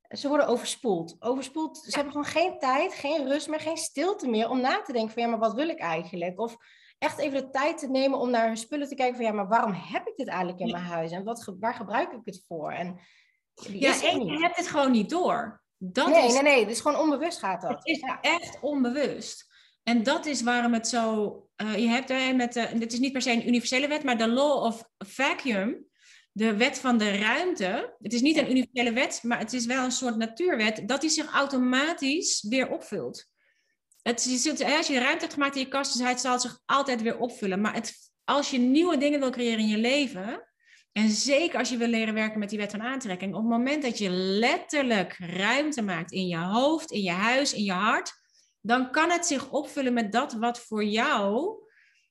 ze 0.10 0.28
worden 0.28 0.48
overspoeld. 0.48 1.16
Overspoeld, 1.20 1.78
ze 1.78 1.96
hebben 1.96 2.12
gewoon 2.12 2.28
geen 2.28 2.60
tijd, 2.60 2.94
geen 2.94 3.28
rust 3.28 3.48
meer, 3.48 3.60
geen 3.60 3.78
stilte 3.78 4.28
meer 4.28 4.50
om 4.50 4.62
na 4.62 4.82
te 4.82 4.94
denken 4.94 5.14
van 5.14 5.22
ja, 5.22 5.30
maar 5.30 5.40
wat 5.40 5.54
wil 5.54 5.70
ik 5.70 5.80
eigenlijk? 5.80 6.40
Of 6.40 6.58
echt 6.98 7.18
even 7.18 7.42
de 7.42 7.50
tijd 7.50 7.78
te 7.78 7.90
nemen 7.90 8.20
om 8.20 8.30
naar 8.30 8.48
hun 8.48 8.58
spullen 8.58 8.88
te 8.88 8.96
kijken 8.96 9.16
van 9.16 9.26
ja, 9.26 9.32
maar 9.32 9.48
waarom 9.48 9.74
heb 9.74 10.08
ik 10.08 10.16
dit 10.16 10.28
eigenlijk 10.28 10.60
in 10.60 10.72
mijn 10.72 10.84
huis? 10.84 11.12
En 11.12 11.24
wat, 11.24 11.54
waar 11.60 11.74
gebruik 11.74 12.12
ik 12.12 12.22
het 12.24 12.44
voor? 12.48 12.72
En 12.72 13.00
ja, 13.54 14.02
en 14.04 14.26
je 14.26 14.40
hebt 14.40 14.58
het 14.58 14.68
gewoon 14.68 14.92
niet 14.92 15.10
door. 15.10 15.66
Dat 15.78 16.08
nee, 16.08 16.26
is, 16.26 16.34
nee, 16.34 16.42
nee, 16.42 16.66
dus 16.66 16.82
gewoon 16.82 17.00
onbewust 17.00 17.40
gaat 17.40 17.62
dat. 17.62 17.72
Het 17.72 17.86
is 17.86 18.04
echt 18.22 18.58
onbewust. 18.62 19.48
En 19.84 20.04
dat 20.04 20.26
is 20.26 20.42
waarom 20.42 20.74
het 20.74 20.88
zo. 20.88 21.32
Uh, 21.62 21.78
je 21.78 21.88
hebt 21.88 22.10
er 22.10 22.36
met 22.36 22.54
de. 22.54 22.70
Dit 22.78 22.94
is 22.94 23.00
niet 23.00 23.12
per 23.12 23.22
se 23.22 23.32
een 23.32 23.48
universele 23.48 23.88
wet, 23.88 24.04
maar 24.04 24.18
de 24.18 24.28
law 24.28 24.64
of 24.64 24.84
vacuum 24.98 25.86
de 26.38 26.58
wet 26.58 26.80
van 26.80 26.98
de 26.98 27.18
ruimte, 27.18 27.96
het 28.00 28.14
is 28.14 28.22
niet 28.22 28.38
een 28.38 28.50
universele 28.50 28.94
wet, 28.94 29.20
maar 29.24 29.40
het 29.40 29.54
is 29.54 29.66
wel 29.66 29.84
een 29.84 29.92
soort 29.92 30.18
natuurwet, 30.18 30.88
dat 30.88 31.02
die 31.02 31.10
zich 31.10 31.34
automatisch 31.34 32.46
weer 32.50 32.70
opvult. 32.70 33.28
Het, 34.02 34.18
als 34.78 34.88
je 34.88 35.00
ruimte 35.00 35.22
hebt 35.22 35.34
gemaakt 35.34 35.56
in 35.56 35.62
je 35.62 35.68
kast, 35.68 35.98
dus 35.98 36.08
het 36.08 36.20
zal 36.20 36.40
zich 36.40 36.60
altijd 36.66 37.02
weer 37.02 37.18
opvullen. 37.18 37.62
Maar 37.62 37.74
het, 37.74 37.94
als 38.24 38.50
je 38.50 38.58
nieuwe 38.58 38.98
dingen 38.98 39.20
wil 39.20 39.30
creëren 39.30 39.60
in 39.60 39.68
je 39.68 39.78
leven, 39.78 40.48
en 40.92 41.10
zeker 41.10 41.60
als 41.60 41.70
je 41.70 41.78
wil 41.78 41.88
leren 41.88 42.14
werken 42.14 42.40
met 42.40 42.50
die 42.50 42.60
wet 42.60 42.72
van 42.72 42.82
aantrekking, 42.82 43.34
op 43.34 43.42
het 43.42 43.50
moment 43.50 43.84
dat 43.84 43.98
je 43.98 44.10
letterlijk 44.10 45.16
ruimte 45.20 45.82
maakt 45.82 46.12
in 46.12 46.28
je 46.28 46.38
hoofd, 46.38 46.92
in 46.92 47.02
je 47.02 47.12
huis, 47.12 47.54
in 47.54 47.64
je 47.64 47.72
hart, 47.72 48.12
dan 48.62 48.92
kan 48.92 49.12
het 49.12 49.26
zich 49.26 49.52
opvullen 49.52 49.94
met 49.94 50.12
dat 50.12 50.34
wat 50.34 50.60
voor 50.60 50.84
jou 50.84 51.56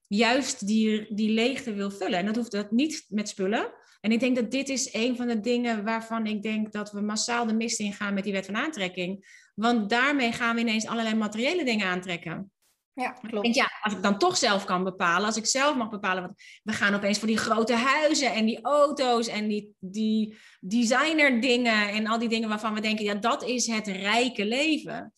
juist 0.07 0.67
die, 0.67 1.15
die 1.15 1.31
leegte 1.31 1.75
wil 1.75 1.91
vullen. 1.91 2.19
En 2.19 2.27
dat 2.27 2.37
hoeft 2.37 2.51
dat 2.51 2.71
niet 2.71 3.05
met 3.09 3.29
spullen. 3.29 3.85
En 4.01 4.13
ik 4.13 4.21
denk 4.21 4.37
dat 4.37 4.51
dit 4.51 4.69
is 4.69 4.95
een 4.95 5.17
van 5.17 5.27
de 5.27 5.41
dingen 5.41 5.85
waarvan 5.85 6.27
ik 6.27 6.43
denk 6.43 6.73
dat 6.73 6.93
we 6.93 7.01
massaal 7.01 7.47
de 7.47 7.55
mist 7.55 7.81
ingaan 7.81 8.15
met 8.15 8.25
die 8.25 8.33
wet 8.33 8.47
van 8.47 8.57
aantrekking. 8.57 9.27
Want 9.55 9.91
daarmee 9.91 10.33
gaan 10.33 10.55
we 10.55 10.61
ineens 10.61 10.87
allerlei 10.87 11.15
materiële 11.15 11.65
dingen 11.65 11.87
aantrekken. 11.87 12.51
Ja, 12.93 13.11
klopt. 13.11 13.43
Denk, 13.43 13.55
ja, 13.55 13.71
als 13.81 13.93
ik 13.93 14.03
dan 14.03 14.19
toch 14.19 14.37
zelf 14.37 14.65
kan 14.65 14.85
bepalen, 14.85 15.27
als 15.27 15.37
ik 15.37 15.47
zelf 15.47 15.77
mag 15.77 15.89
bepalen, 15.89 16.23
want 16.23 16.35
we 16.63 16.73
gaan 16.73 16.95
opeens 16.95 17.19
voor 17.19 17.29
die 17.29 17.37
grote 17.37 17.75
huizen 17.75 18.33
en 18.33 18.47
die 18.47 18.61
auto's 18.63 19.27
en 19.27 19.49
die, 19.49 19.75
die 19.79 20.37
designer 20.61 21.41
dingen 21.41 21.89
en 21.89 22.07
al 22.07 22.19
die 22.19 22.29
dingen 22.29 22.49
waarvan 22.49 22.75
we 22.75 22.81
denken, 22.81 23.05
ja, 23.05 23.15
dat 23.15 23.45
is 23.45 23.67
het 23.67 23.87
rijke 23.87 24.45
leven. 24.45 25.13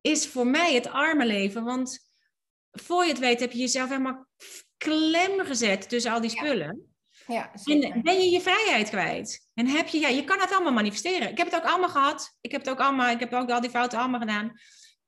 Is 0.00 0.26
voor 0.26 0.46
mij 0.46 0.74
het 0.74 0.88
arme 0.88 1.26
leven, 1.26 1.64
want 1.64 2.10
voor 2.70 3.02
je 3.04 3.10
het 3.10 3.18
weet 3.18 3.40
heb 3.40 3.52
je 3.52 3.58
jezelf 3.58 3.88
helemaal 3.88 4.26
klem 4.76 5.40
gezet 5.40 5.88
tussen 5.88 6.12
al 6.12 6.20
die 6.20 6.30
spullen. 6.30 6.66
Ja, 6.66 6.93
en 7.64 8.02
ben 8.02 8.20
je 8.20 8.30
je 8.30 8.40
vrijheid 8.40 8.88
kwijt. 8.88 9.48
En 9.54 9.66
heb 9.66 9.88
je, 9.88 9.98
ja, 9.98 10.08
je 10.08 10.24
kan 10.24 10.40
het 10.40 10.52
allemaal 10.52 10.72
manifesteren. 10.72 11.30
Ik 11.30 11.38
heb 11.38 11.50
het 11.50 11.56
ook 11.56 11.70
allemaal 11.70 11.88
gehad. 11.88 12.36
Ik 12.40 12.52
heb 12.52 12.60
het 12.60 12.70
ook 12.70 12.80
allemaal, 12.80 13.10
ik 13.10 13.20
heb 13.20 13.32
ook 13.32 13.50
al 13.50 13.60
die 13.60 13.70
fouten 13.70 13.98
allemaal 13.98 14.20
gedaan. 14.20 14.52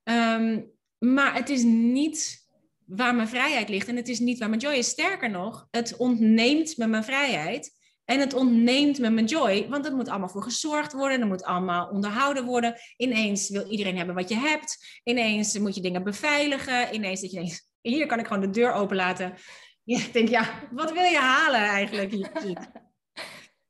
Ehm, 0.03 0.61
maar 0.97 1.35
het 1.35 1.49
is 1.49 1.63
niet 1.63 2.45
waar 2.85 3.15
mijn 3.15 3.27
vrijheid 3.27 3.69
ligt. 3.69 3.87
En 3.87 3.95
het 3.95 4.07
is 4.07 4.19
niet 4.19 4.39
waar 4.39 4.49
mijn 4.49 4.61
joy 4.61 4.73
is. 4.73 4.87
Sterker 4.87 5.29
nog, 5.29 5.67
het 5.71 5.97
ontneemt 5.97 6.77
me 6.77 6.87
mijn 6.87 7.03
vrijheid. 7.03 7.75
En 8.05 8.19
het 8.19 8.33
ontneemt 8.33 8.99
me 8.99 9.09
mijn 9.09 9.25
joy, 9.25 9.67
want 9.69 9.85
er 9.85 9.95
moet 9.95 10.09
allemaal 10.09 10.29
voor 10.29 10.43
gezorgd 10.43 10.93
worden. 10.93 11.21
Er 11.21 11.27
moet 11.27 11.43
allemaal 11.43 11.87
onderhouden 11.87 12.45
worden. 12.45 12.75
Ineens 12.97 13.49
wil 13.49 13.69
iedereen 13.69 13.97
hebben 13.97 14.15
wat 14.15 14.29
je 14.29 14.35
hebt. 14.35 14.99
Ineens 15.03 15.57
moet 15.57 15.75
je 15.75 15.81
dingen 15.81 16.03
beveiligen. 16.03 16.95
Ineens 16.95 17.21
dat 17.21 17.31
je 17.31 17.37
denkt, 17.37 17.71
hier 17.81 18.05
kan 18.05 18.19
ik 18.19 18.27
gewoon 18.27 18.41
de 18.41 18.49
deur 18.49 18.73
openlaten. 18.73 19.33
Ja, 19.87 19.99
ik 19.99 20.13
denk, 20.13 20.29
ja, 20.29 20.67
wat 20.71 20.91
wil 20.91 21.03
je 21.03 21.17
halen 21.17 21.59
eigenlijk? 21.59 22.31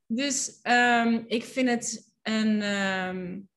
dus 0.07 0.59
um, 0.63 1.25
ik 1.27 1.43
vind 1.43 1.69
het 1.69 2.13
een... 2.21 2.62
Um, 2.62 3.50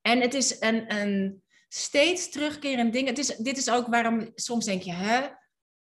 en 0.00 0.20
het 0.20 0.34
is 0.34 0.60
een, 0.60 0.94
een 0.94 1.42
steeds 1.68 2.30
terugkerend 2.30 2.92
ding. 2.92 3.08
Het 3.08 3.18
is, 3.18 3.36
dit 3.36 3.56
is 3.56 3.70
ook 3.70 3.86
waarom 3.86 4.30
soms 4.34 4.64
denk 4.64 4.82
je, 4.82 4.92
hè? 4.92 5.20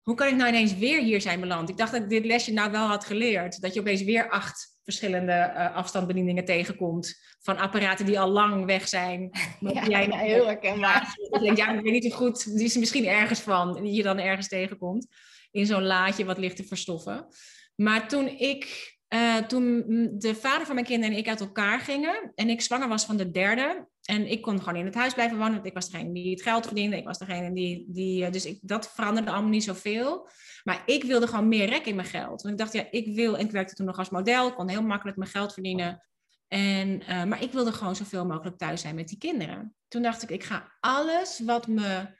Hoe 0.02 0.14
kan 0.14 0.28
ik 0.28 0.36
nou 0.36 0.48
ineens 0.48 0.74
weer 0.74 1.02
hier 1.02 1.20
zijn 1.20 1.40
beland? 1.40 1.68
Ik 1.68 1.76
dacht 1.76 1.92
dat 1.92 2.02
ik 2.02 2.08
dit 2.08 2.24
lesje 2.24 2.52
nou 2.52 2.70
wel 2.70 2.86
had 2.86 3.04
geleerd. 3.04 3.60
Dat 3.60 3.74
je 3.74 3.80
opeens 3.80 4.02
weer 4.02 4.30
acht 4.30 4.78
verschillende 4.84 5.52
uh, 5.56 5.76
afstandsbedieningen 5.76 6.44
tegenkomt. 6.44 7.20
Van 7.40 7.58
apparaten 7.58 8.06
die 8.06 8.20
al 8.20 8.28
lang 8.28 8.64
weg 8.64 8.88
zijn. 8.88 9.30
Ja, 9.60 9.86
jij 9.86 10.06
ja, 10.06 10.16
heel 10.16 10.46
herkenbaar. 10.46 11.14
Ik 11.30 11.40
denk, 11.40 11.56
ja, 11.56 11.72
ik 11.72 11.80
weet 11.80 11.92
niet 11.92 12.12
zo 12.12 12.16
goed. 12.16 12.56
Die 12.56 12.64
is 12.64 12.74
er 12.74 12.80
misschien 12.80 13.06
ergens 13.06 13.40
van. 13.40 13.82
Die 13.82 13.92
je 13.92 14.02
dan 14.02 14.18
ergens 14.18 14.48
tegenkomt. 14.48 15.06
In 15.50 15.66
zo'n 15.66 15.86
laadje 15.86 16.24
wat 16.24 16.38
ligt 16.38 16.56
te 16.56 16.64
verstoffen. 16.64 17.26
Maar 17.74 18.08
toen 18.08 18.26
ik... 18.26 18.98
Uh, 19.14 19.36
toen 19.36 19.84
de 20.18 20.34
vader 20.34 20.66
van 20.66 20.74
mijn 20.74 20.86
kinderen 20.86 21.14
en 21.14 21.20
ik 21.20 21.28
uit 21.28 21.40
elkaar 21.40 21.80
gingen 21.80 22.32
en 22.34 22.48
ik 22.48 22.60
zwanger 22.60 22.88
was 22.88 23.04
van 23.04 23.16
de 23.16 23.30
derde, 23.30 23.88
en 24.10 24.30
ik 24.30 24.42
kon 24.42 24.58
gewoon 24.58 24.76
in 24.76 24.84
het 24.84 24.94
huis 24.94 25.14
blijven 25.14 25.38
wonen, 25.38 25.52
want 25.52 25.66
ik 25.66 25.74
was 25.74 25.90
degene 25.90 26.12
die 26.12 26.30
het 26.30 26.42
geld 26.42 26.66
verdiende. 26.66 26.96
Ik 26.96 27.04
was 27.04 27.18
degene 27.18 27.52
die, 27.52 27.84
die 27.88 28.24
eh, 28.24 28.32
dus 28.32 28.46
ik, 28.46 28.58
dat 28.62 28.92
veranderde 28.92 29.30
allemaal 29.30 29.50
niet 29.50 29.64
zoveel. 29.64 30.28
Maar 30.64 30.82
ik 30.86 31.04
wilde 31.04 31.26
gewoon 31.26 31.48
meer 31.48 31.68
rek 31.68 31.86
in 31.86 31.94
mijn 31.94 32.08
geld. 32.08 32.42
Want 32.42 32.54
ik 32.54 32.58
dacht, 32.58 32.72
ja, 32.72 32.86
ik 32.90 33.14
wil, 33.14 33.38
en 33.38 33.44
ik 33.44 33.50
werkte 33.50 33.74
toen 33.74 33.86
nog 33.86 33.98
als 33.98 34.10
model, 34.10 34.48
ik 34.48 34.54
kon 34.54 34.68
heel 34.68 34.82
makkelijk 34.82 35.16
mijn 35.16 35.30
geld 35.30 35.52
verdienen. 35.52 36.06
En, 36.48 37.00
uh, 37.00 37.24
maar 37.24 37.42
ik 37.42 37.52
wilde 37.52 37.72
gewoon 37.72 37.96
zoveel 37.96 38.26
mogelijk 38.26 38.58
thuis 38.58 38.80
zijn 38.80 38.94
met 38.94 39.08
die 39.08 39.18
kinderen. 39.18 39.74
Toen 39.88 40.02
dacht 40.02 40.22
ik, 40.22 40.30
ik 40.30 40.44
ga 40.44 40.72
alles 40.80 41.40
wat 41.44 41.66
me, 41.66 42.16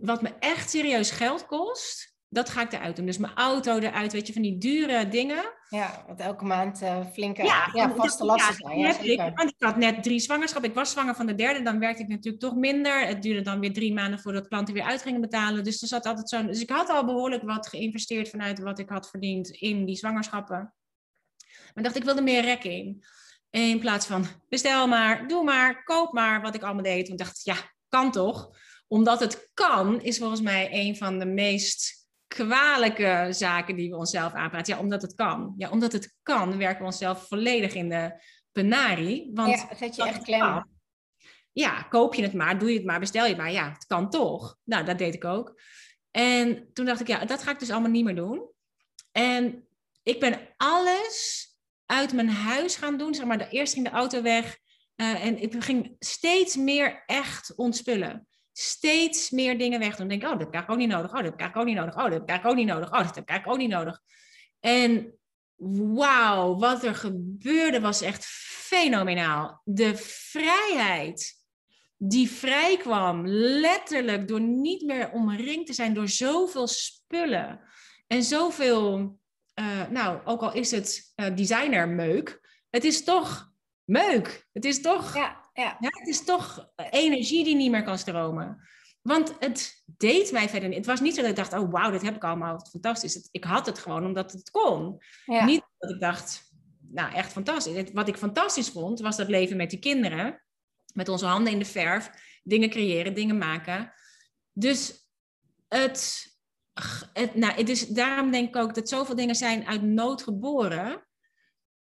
wat 0.00 0.22
me 0.22 0.32
echt 0.38 0.70
serieus 0.70 1.10
geld 1.10 1.46
kost, 1.46 2.15
dat 2.28 2.48
ga 2.48 2.62
ik 2.62 2.72
eruit 2.72 2.96
doen. 2.96 3.06
Dus 3.06 3.18
mijn 3.18 3.34
auto 3.34 3.78
eruit, 3.78 4.12
weet 4.12 4.26
je, 4.26 4.32
van 4.32 4.42
die 4.42 4.58
dure 4.58 5.08
dingen. 5.08 5.54
Ja, 5.68 6.04
wat 6.06 6.20
elke 6.20 6.44
maand 6.44 6.82
uh, 6.82 7.06
flinke 7.12 7.44
ja, 7.44 7.92
vaste 7.96 8.24
lasten 8.24 8.54
zijn. 8.54 8.78
Ja, 8.78 8.98
ik, 8.98 9.18
want 9.18 9.50
ik 9.50 9.54
had 9.58 9.76
net 9.76 10.02
drie 10.02 10.18
zwangerschappen. 10.18 10.70
Ik 10.70 10.76
was 10.76 10.90
zwanger 10.90 11.14
van 11.14 11.26
de 11.26 11.34
derde, 11.34 11.62
dan 11.62 11.78
werkte 11.78 12.02
ik 12.02 12.08
natuurlijk 12.08 12.42
toch 12.42 12.54
minder. 12.54 13.06
Het 13.06 13.22
duurde 13.22 13.40
dan 13.40 13.60
weer 13.60 13.72
drie 13.72 13.92
maanden 13.92 14.20
voordat 14.20 14.48
klanten 14.48 14.74
weer 14.74 14.82
uit 14.82 15.02
gingen 15.02 15.20
betalen. 15.20 15.64
Dus 15.64 15.82
er 15.82 15.88
zat 15.88 16.06
altijd 16.06 16.28
zo. 16.28 16.46
Dus 16.46 16.60
ik 16.60 16.70
had 16.70 16.88
al 16.88 17.04
behoorlijk 17.04 17.42
wat 17.42 17.68
geïnvesteerd 17.68 18.28
vanuit 18.28 18.58
wat 18.58 18.78
ik 18.78 18.88
had 18.88 19.10
verdiend 19.10 19.50
in 19.50 19.84
die 19.84 19.96
zwangerschappen. 19.96 20.74
Maar 21.74 21.84
dacht, 21.84 21.96
ik 21.96 22.04
wilde 22.04 22.22
meer 22.22 22.42
rek 22.42 22.64
in. 22.64 23.04
In 23.50 23.80
plaats 23.80 24.06
van 24.06 24.26
bestel 24.48 24.88
maar, 24.88 25.28
doe 25.28 25.44
maar, 25.44 25.84
koop 25.84 26.12
maar, 26.12 26.42
wat 26.42 26.54
ik 26.54 26.62
allemaal 26.62 26.82
deed. 26.82 27.06
Toen 27.06 27.16
dacht 27.16 27.38
ik, 27.38 27.54
ja, 27.54 27.72
kan 27.88 28.10
toch? 28.10 28.50
Omdat 28.88 29.20
het 29.20 29.50
kan, 29.54 30.02
is 30.02 30.18
volgens 30.18 30.40
mij 30.40 30.68
een 30.72 30.96
van 30.96 31.18
de 31.18 31.26
meest 31.26 32.05
kwalijke 32.28 33.26
zaken 33.30 33.76
die 33.76 33.90
we 33.90 33.96
onszelf 33.96 34.32
aanpraten. 34.32 34.74
Ja, 34.74 34.80
omdat 34.80 35.02
het 35.02 35.14
kan. 35.14 35.54
Ja, 35.56 35.70
omdat 35.70 35.92
het 35.92 36.16
kan, 36.22 36.58
werken 36.58 36.78
we 36.78 36.84
onszelf 36.84 37.26
volledig 37.26 37.74
in 37.74 37.88
de 37.88 38.22
penarie. 38.52 39.30
Want 39.34 39.50
ja, 39.50 39.76
zet 39.76 39.96
je 39.96 40.02
echt 40.02 40.22
klem. 40.22 40.74
Ja, 41.52 41.82
koop 41.82 42.14
je 42.14 42.22
het 42.22 42.32
maar, 42.32 42.58
doe 42.58 42.70
je 42.70 42.76
het 42.76 42.86
maar, 42.86 43.00
bestel 43.00 43.22
je 43.22 43.28
het 43.28 43.38
maar. 43.38 43.52
Ja, 43.52 43.72
het 43.72 43.86
kan 43.86 44.10
toch. 44.10 44.56
Nou, 44.64 44.84
dat 44.84 44.98
deed 44.98 45.14
ik 45.14 45.24
ook. 45.24 45.60
En 46.10 46.70
toen 46.72 46.84
dacht 46.84 47.00
ik, 47.00 47.06
ja, 47.06 47.24
dat 47.24 47.42
ga 47.42 47.50
ik 47.50 47.58
dus 47.58 47.70
allemaal 47.70 47.90
niet 47.90 48.04
meer 48.04 48.14
doen. 48.14 48.50
En 49.12 49.68
ik 50.02 50.20
ben 50.20 50.38
alles 50.56 51.48
uit 51.86 52.12
mijn 52.12 52.28
huis 52.28 52.76
gaan 52.76 52.96
doen. 52.96 53.14
Zeg 53.14 53.26
maar, 53.26 53.48
eerst 53.48 53.72
ging 53.72 53.88
de 53.88 53.94
auto 53.94 54.22
weg. 54.22 54.58
Uh, 54.96 55.24
en 55.24 55.42
ik 55.42 55.64
ging 55.64 55.96
steeds 55.98 56.56
meer 56.56 57.02
echt 57.06 57.56
ontspullen 57.56 58.28
steeds 58.58 59.30
meer 59.30 59.58
dingen 59.58 59.78
weg. 59.78 59.96
Dan 59.96 60.08
denk 60.08 60.22
ik, 60.22 60.28
oh, 60.28 60.38
dat 60.38 60.52
heb 60.52 60.62
ik 60.62 60.70
ook 60.70 60.76
niet 60.76 60.88
nodig. 60.88 61.10
Oh, 61.10 61.22
dat 61.22 61.34
heb 61.38 61.48
ik 61.48 61.56
ook 61.56 61.64
niet 61.64 61.76
nodig. 61.76 61.96
Oh, 61.96 62.02
dat 62.02 62.12
heb 62.12 62.30
ik 62.30 62.46
ook 62.46 62.54
niet 62.54 62.66
nodig. 62.66 62.92
Oh, 62.92 63.02
dat 63.02 63.14
heb 63.14 63.30
ik 63.30 63.46
ook 63.46 63.56
niet 63.56 63.70
nodig. 63.70 64.00
En 64.60 65.18
wauw, 65.94 66.56
wat 66.58 66.84
er 66.84 66.94
gebeurde 66.94 67.80
was 67.80 68.00
echt 68.00 68.24
fenomenaal. 68.26 69.60
De 69.64 69.96
vrijheid 69.96 71.34
die 71.96 72.30
vrij 72.30 72.76
kwam, 72.76 73.26
letterlijk 73.26 74.28
door 74.28 74.40
niet 74.40 74.82
meer 74.82 75.10
omringd 75.10 75.66
te 75.66 75.72
zijn 75.72 75.94
door 75.94 76.08
zoveel 76.08 76.66
spullen 76.66 77.60
en 78.06 78.22
zoveel, 78.22 79.18
uh, 79.60 79.86
nou, 79.90 80.20
ook 80.24 80.42
al 80.42 80.52
is 80.52 80.70
het 80.70 81.12
uh, 81.16 81.36
designermeuk, 81.36 82.40
het 82.70 82.84
is 82.84 83.04
toch 83.04 83.52
meuk. 83.84 84.46
Het 84.52 84.64
is 84.64 84.80
toch 84.82 85.14
ja. 85.14 85.45
Ja. 85.56 85.76
ja. 85.80 85.88
het 85.90 86.08
is 86.08 86.24
toch 86.24 86.72
energie 86.90 87.44
die 87.44 87.56
niet 87.56 87.70
meer 87.70 87.84
kan 87.84 87.98
stromen. 87.98 88.68
Want 89.02 89.36
het 89.38 89.82
deed 89.86 90.32
mij 90.32 90.48
verder 90.48 90.68
niet. 90.68 90.78
Het 90.78 90.86
was 90.86 91.00
niet 91.00 91.14
zo 91.14 91.20
dat 91.20 91.30
ik 91.30 91.36
dacht, 91.36 91.52
oh 91.52 91.70
wauw, 91.70 91.90
dit 91.90 92.02
heb 92.02 92.16
ik 92.16 92.24
allemaal, 92.24 92.66
fantastisch. 92.70 93.28
ik 93.30 93.44
had 93.44 93.66
het 93.66 93.78
gewoon 93.78 94.04
omdat 94.04 94.32
het 94.32 94.50
kon. 94.50 95.02
Niet 95.26 95.62
dat 95.78 95.90
ik 95.90 96.00
dacht, 96.00 96.52
nou 96.80 97.14
echt 97.14 97.32
fantastisch. 97.32 97.92
Wat 97.92 98.08
ik 98.08 98.16
fantastisch 98.16 98.68
vond, 98.68 99.00
was 99.00 99.16
dat 99.16 99.28
leven 99.28 99.56
met 99.56 99.70
die 99.70 99.78
kinderen. 99.78 100.42
Met 100.94 101.08
onze 101.08 101.26
handen 101.26 101.52
in 101.52 101.58
de 101.58 101.64
verf. 101.64 102.10
Dingen 102.42 102.70
creëren, 102.70 103.14
dingen 103.14 103.38
maken. 103.38 103.92
Dus 104.52 105.08
het, 105.68 106.26
het 107.12 107.34
nou, 107.34 107.54
het 107.54 107.68
is, 107.68 107.86
daarom 107.88 108.30
denk 108.30 108.48
ik 108.48 108.56
ook 108.56 108.74
dat 108.74 108.88
zoveel 108.88 109.14
dingen 109.14 109.34
zijn 109.34 109.66
uit 109.66 109.82
nood 109.82 110.22
geboren. 110.22 111.05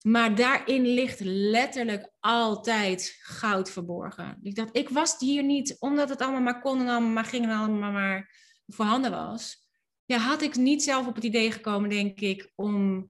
Maar 0.02 0.36
daarin 0.36 0.86
ligt 0.86 1.20
letterlijk 1.24 2.12
altijd 2.20 3.18
goud 3.22 3.72
verborgen. 3.72 4.40
Ik 4.42 4.56
dacht, 4.56 4.78
ik 4.78 4.90
was 4.90 5.16
hier 5.20 5.44
niet 5.44 5.76
omdat 5.80 6.10
het 6.10 6.22
allemaal 6.22 6.42
maar 6.42 6.62
kon 6.62 6.80
en 6.80 6.88
allemaal 6.88 7.10
maar 7.10 7.26
ging 7.26 7.46
en 7.46 7.52
allemaal 7.52 7.92
maar 7.92 8.36
voorhanden 8.68 9.12
was. 9.12 9.68
Ja, 10.06 10.18
had 10.18 10.42
ik 10.42 10.56
niet 10.56 10.84
zelf 10.84 11.08
op 11.08 11.16
het 11.16 11.24
idee 11.24 11.52
gekomen, 11.52 11.90
denk 11.90 12.20
ik, 12.20 12.52
om 12.56 13.10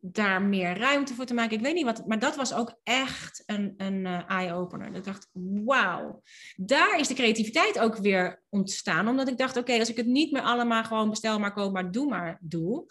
daar 0.00 0.42
meer 0.42 0.78
ruimte 0.78 1.14
voor 1.14 1.24
te 1.24 1.34
maken. 1.34 1.56
Ik 1.56 1.62
weet 1.62 1.74
niet 1.74 1.84
wat, 1.84 2.06
maar 2.06 2.18
dat 2.18 2.36
was 2.36 2.54
ook 2.54 2.80
echt 2.82 3.42
een, 3.46 3.74
een 3.76 4.04
uh, 4.04 4.30
eye-opener. 4.30 4.94
Ik 4.94 5.04
dacht, 5.04 5.28
wauw. 5.64 6.22
Daar 6.56 6.98
is 6.98 7.08
de 7.08 7.14
creativiteit 7.14 7.78
ook 7.78 7.96
weer 7.96 8.42
ontstaan. 8.48 9.08
Omdat 9.08 9.28
ik 9.28 9.38
dacht, 9.38 9.56
oké, 9.56 9.78
als 9.78 9.90
ik 9.90 9.96
het 9.96 10.06
niet 10.06 10.32
meer 10.32 10.42
allemaal 10.42 10.84
gewoon 10.84 11.10
bestel 11.10 11.38
maar 11.38 11.52
koop 11.52 11.72
maar 11.72 11.90
doe 11.90 12.08
maar 12.08 12.38
doe 12.40 12.86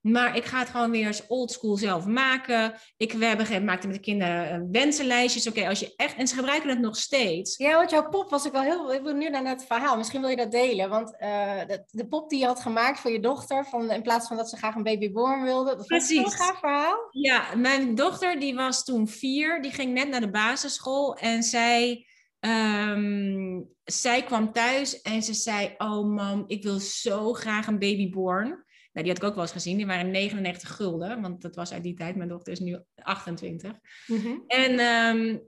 maar 0.00 0.36
ik 0.36 0.44
ga 0.44 0.58
het 0.58 0.68
gewoon 0.68 0.90
weer 0.90 1.06
eens 1.06 1.26
oldschool 1.26 1.76
zelf 1.76 2.06
maken. 2.06 2.74
Ik, 2.96 3.12
we 3.12 3.24
hebben 3.24 3.64
maakte 3.64 3.86
met 3.86 3.96
de 3.96 4.02
kinderen 4.02 4.50
eh, 4.50 4.60
wensenlijstjes. 4.70 5.48
Oké, 5.48 5.68
als 5.68 5.80
je 5.80 5.92
echt. 5.96 6.16
En 6.16 6.28
ze 6.28 6.34
gebruiken 6.34 6.70
het 6.70 6.80
nog 6.80 6.96
steeds. 6.96 7.56
Ja, 7.56 7.74
want 7.74 7.90
jouw 7.90 8.08
pop 8.08 8.30
was 8.30 8.46
ik 8.46 8.52
wel 8.52 8.62
heel. 8.62 8.92
Ik 8.92 9.02
wil 9.02 9.14
nu 9.14 9.28
naar 9.28 9.44
het 9.44 9.64
verhaal. 9.64 9.96
Misschien 9.96 10.20
wil 10.20 10.30
je 10.30 10.36
dat 10.36 10.50
delen. 10.50 10.88
Want 10.88 11.12
uh, 11.12 11.66
de, 11.66 11.84
de, 11.90 12.08
pop 12.08 12.30
die 12.30 12.38
je 12.38 12.46
had 12.46 12.60
gemaakt 12.60 13.00
voor 13.00 13.10
je 13.10 13.20
dochter. 13.20 13.64
Van, 13.64 13.90
in 13.90 14.02
plaats 14.02 14.26
van 14.26 14.36
dat 14.36 14.48
ze 14.48 14.56
graag 14.56 14.74
een 14.74 14.82
babyborn 14.82 15.42
wilde. 15.42 15.76
Dat 15.76 15.88
was 15.88 16.08
een 16.08 16.30
gaaf 16.30 16.58
verhaal. 16.58 17.08
Ja, 17.10 17.54
mijn 17.54 17.94
dochter 17.94 18.40
die 18.40 18.54
was 18.54 18.84
toen 18.84 19.08
vier. 19.08 19.62
Die 19.62 19.72
ging 19.72 19.94
net 19.94 20.08
naar 20.08 20.20
de 20.20 20.30
basisschool. 20.30 21.16
En 21.16 21.42
zij. 21.42 22.06
Um, 22.40 23.68
zij 23.84 24.22
kwam 24.22 24.52
thuis 24.52 25.02
en 25.02 25.22
ze 25.22 25.34
zei: 25.34 25.74
Oh, 25.78 26.14
mam, 26.14 26.44
ik 26.46 26.62
wil 26.62 26.78
zo 26.78 27.32
graag 27.32 27.66
een 27.66 27.78
babyborn. 27.78 28.66
Nou, 28.98 29.10
die 29.10 29.18
had 29.18 29.26
ik 29.26 29.28
ook 29.28 29.40
wel 29.42 29.52
eens 29.52 29.62
gezien. 29.62 29.76
Die 29.76 29.86
waren 29.86 30.10
99 30.10 30.76
gulden, 30.76 31.20
want 31.20 31.42
dat 31.42 31.54
was 31.54 31.72
uit 31.72 31.82
die 31.82 31.94
tijd. 31.94 32.16
Mijn 32.16 32.28
dochter 32.28 32.52
is 32.52 32.60
nu 32.60 32.78
28. 32.94 33.72
Mhm. 34.06 34.38
En 34.46 34.80
um, 34.80 35.42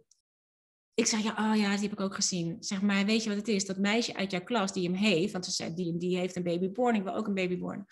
ik 0.94 1.06
zeg, 1.06 1.22
ja, 1.22 1.30
oh 1.30 1.56
ja, 1.56 1.70
die 1.70 1.82
heb 1.82 1.92
ik 1.92 2.00
ook 2.00 2.14
gezien. 2.14 2.56
Zeg 2.60 2.82
maar, 2.82 3.04
weet 3.04 3.22
je 3.22 3.28
wat 3.28 3.38
het 3.38 3.48
is? 3.48 3.66
Dat 3.66 3.78
meisje 3.78 4.14
uit 4.14 4.30
jouw 4.30 4.42
klas 4.42 4.72
die 4.72 4.84
hem 4.84 4.94
heeft, 4.94 5.32
want 5.32 5.44
ze 5.44 5.50
zei, 5.50 5.74
die, 5.74 5.96
die 5.96 6.18
heeft 6.18 6.36
een 6.36 6.42
babyborn, 6.42 6.94
ik 6.94 7.02
wil 7.02 7.14
ook 7.14 7.26
een 7.26 7.34
babyborn. 7.34 7.86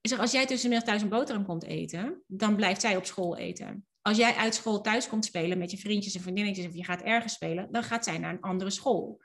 Ik 0.00 0.10
zeg, 0.10 0.18
als 0.18 0.32
jij 0.32 0.46
tussenmiddag 0.46 0.86
thuis 0.88 1.02
een 1.02 1.08
boterham 1.08 1.44
komt 1.44 1.64
eten, 1.64 2.22
dan 2.26 2.56
blijft 2.56 2.80
zij 2.80 2.96
op 2.96 3.04
school 3.04 3.36
eten. 3.36 3.86
Als 4.02 4.16
jij 4.16 4.34
uit 4.34 4.54
school 4.54 4.80
thuis 4.80 5.08
komt 5.08 5.24
spelen 5.24 5.58
met 5.58 5.70
je 5.70 5.78
vriendjes 5.78 6.14
en 6.14 6.20
vriendinnetjes 6.20 6.66
of 6.66 6.74
je 6.74 6.84
gaat 6.84 7.02
ergens 7.02 7.32
spelen, 7.32 7.68
dan 7.70 7.82
gaat 7.82 8.04
zij 8.04 8.18
naar 8.18 8.32
een 8.32 8.40
andere 8.40 8.70
school. 8.70 9.20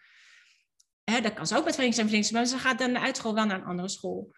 Hè, 1.04 1.22
dat 1.22 1.34
kan 1.34 1.48
ze 1.48 1.58
ook 1.58 1.66
met 1.66 1.76
vriendjes 1.76 2.04
en 2.04 2.10
vriendinnetjes, 2.10 2.52
maar 2.52 2.60
ze 2.60 2.68
gaat 2.68 2.80
dan 2.80 2.98
uit 2.98 3.18
school 3.18 3.34
wel 3.34 3.46
naar 3.46 3.60
een 3.60 3.66
andere 3.66 3.90
school. 3.90 4.32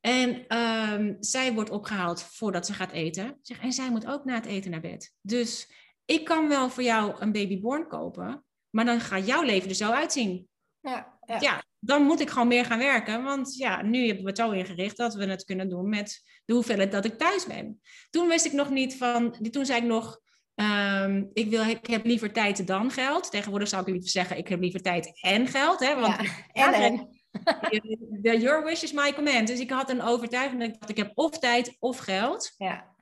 En 0.00 0.56
um, 0.58 1.16
zij 1.20 1.52
wordt 1.52 1.70
opgehaald 1.70 2.22
voordat 2.22 2.66
ze 2.66 2.72
gaat 2.72 2.92
eten. 2.92 3.38
Zeg, 3.42 3.60
en 3.60 3.72
zij 3.72 3.90
moet 3.90 4.06
ook 4.06 4.24
na 4.24 4.34
het 4.34 4.46
eten 4.46 4.70
naar 4.70 4.80
bed. 4.80 5.14
Dus 5.20 5.72
ik 6.04 6.24
kan 6.24 6.48
wel 6.48 6.70
voor 6.70 6.82
jou 6.82 7.14
een 7.18 7.32
babyborn 7.32 7.88
kopen, 7.88 8.44
maar 8.70 8.84
dan 8.84 9.00
gaat 9.00 9.26
jouw 9.26 9.42
leven 9.42 9.68
er 9.68 9.74
zo 9.74 9.90
uitzien. 9.90 10.48
Ja, 10.80 11.18
ja. 11.26 11.40
ja, 11.40 11.64
dan 11.78 12.02
moet 12.02 12.20
ik 12.20 12.30
gewoon 12.30 12.48
meer 12.48 12.64
gaan 12.64 12.78
werken. 12.78 13.22
Want 13.24 13.56
ja, 13.56 13.82
nu 13.82 14.06
hebben 14.06 14.22
we 14.22 14.28
het 14.28 14.38
zo 14.38 14.50
ingericht 14.50 14.96
dat 14.96 15.14
we 15.14 15.26
het 15.26 15.44
kunnen 15.44 15.68
doen 15.68 15.88
met 15.88 16.22
de 16.44 16.52
hoeveelheid 16.52 16.92
dat 16.92 17.04
ik 17.04 17.18
thuis 17.18 17.46
ben. 17.46 17.80
Toen 18.10 18.28
wist 18.28 18.44
ik 18.44 18.52
nog 18.52 18.70
niet 18.70 18.96
van, 18.96 19.36
toen 19.50 19.66
zei 19.66 19.80
ik 19.80 19.86
nog, 19.86 20.20
um, 20.54 21.30
ik, 21.32 21.50
wil, 21.50 21.64
ik 21.64 21.86
heb 21.86 22.04
liever 22.04 22.32
tijd 22.32 22.66
dan 22.66 22.90
geld. 22.90 23.30
Tegenwoordig 23.30 23.68
zou 23.68 23.82
ik 23.82 23.88
liever 23.88 24.10
zeggen, 24.10 24.36
ik 24.36 24.48
heb 24.48 24.60
liever 24.60 24.82
tijd 24.82 25.20
en 25.20 25.46
geld. 25.46 25.80
Hè, 25.80 25.94
want 25.94 26.16
ja, 26.52 26.74
en, 26.74 26.82
en. 26.82 27.19
Your 28.40 28.64
wish 28.64 28.82
is 28.82 28.92
my 28.92 29.12
command. 29.12 29.46
Dus 29.46 29.60
ik 29.60 29.70
had 29.70 29.90
een 29.90 30.02
overtuiging 30.02 30.60
dat 30.60 30.68
ik 30.68 30.78
dacht, 30.78 30.90
ik 30.90 30.96
heb 30.96 31.12
of 31.14 31.38
tijd 31.38 31.76
of 31.78 31.98
geld. 31.98 32.54
Ja. 32.56 32.96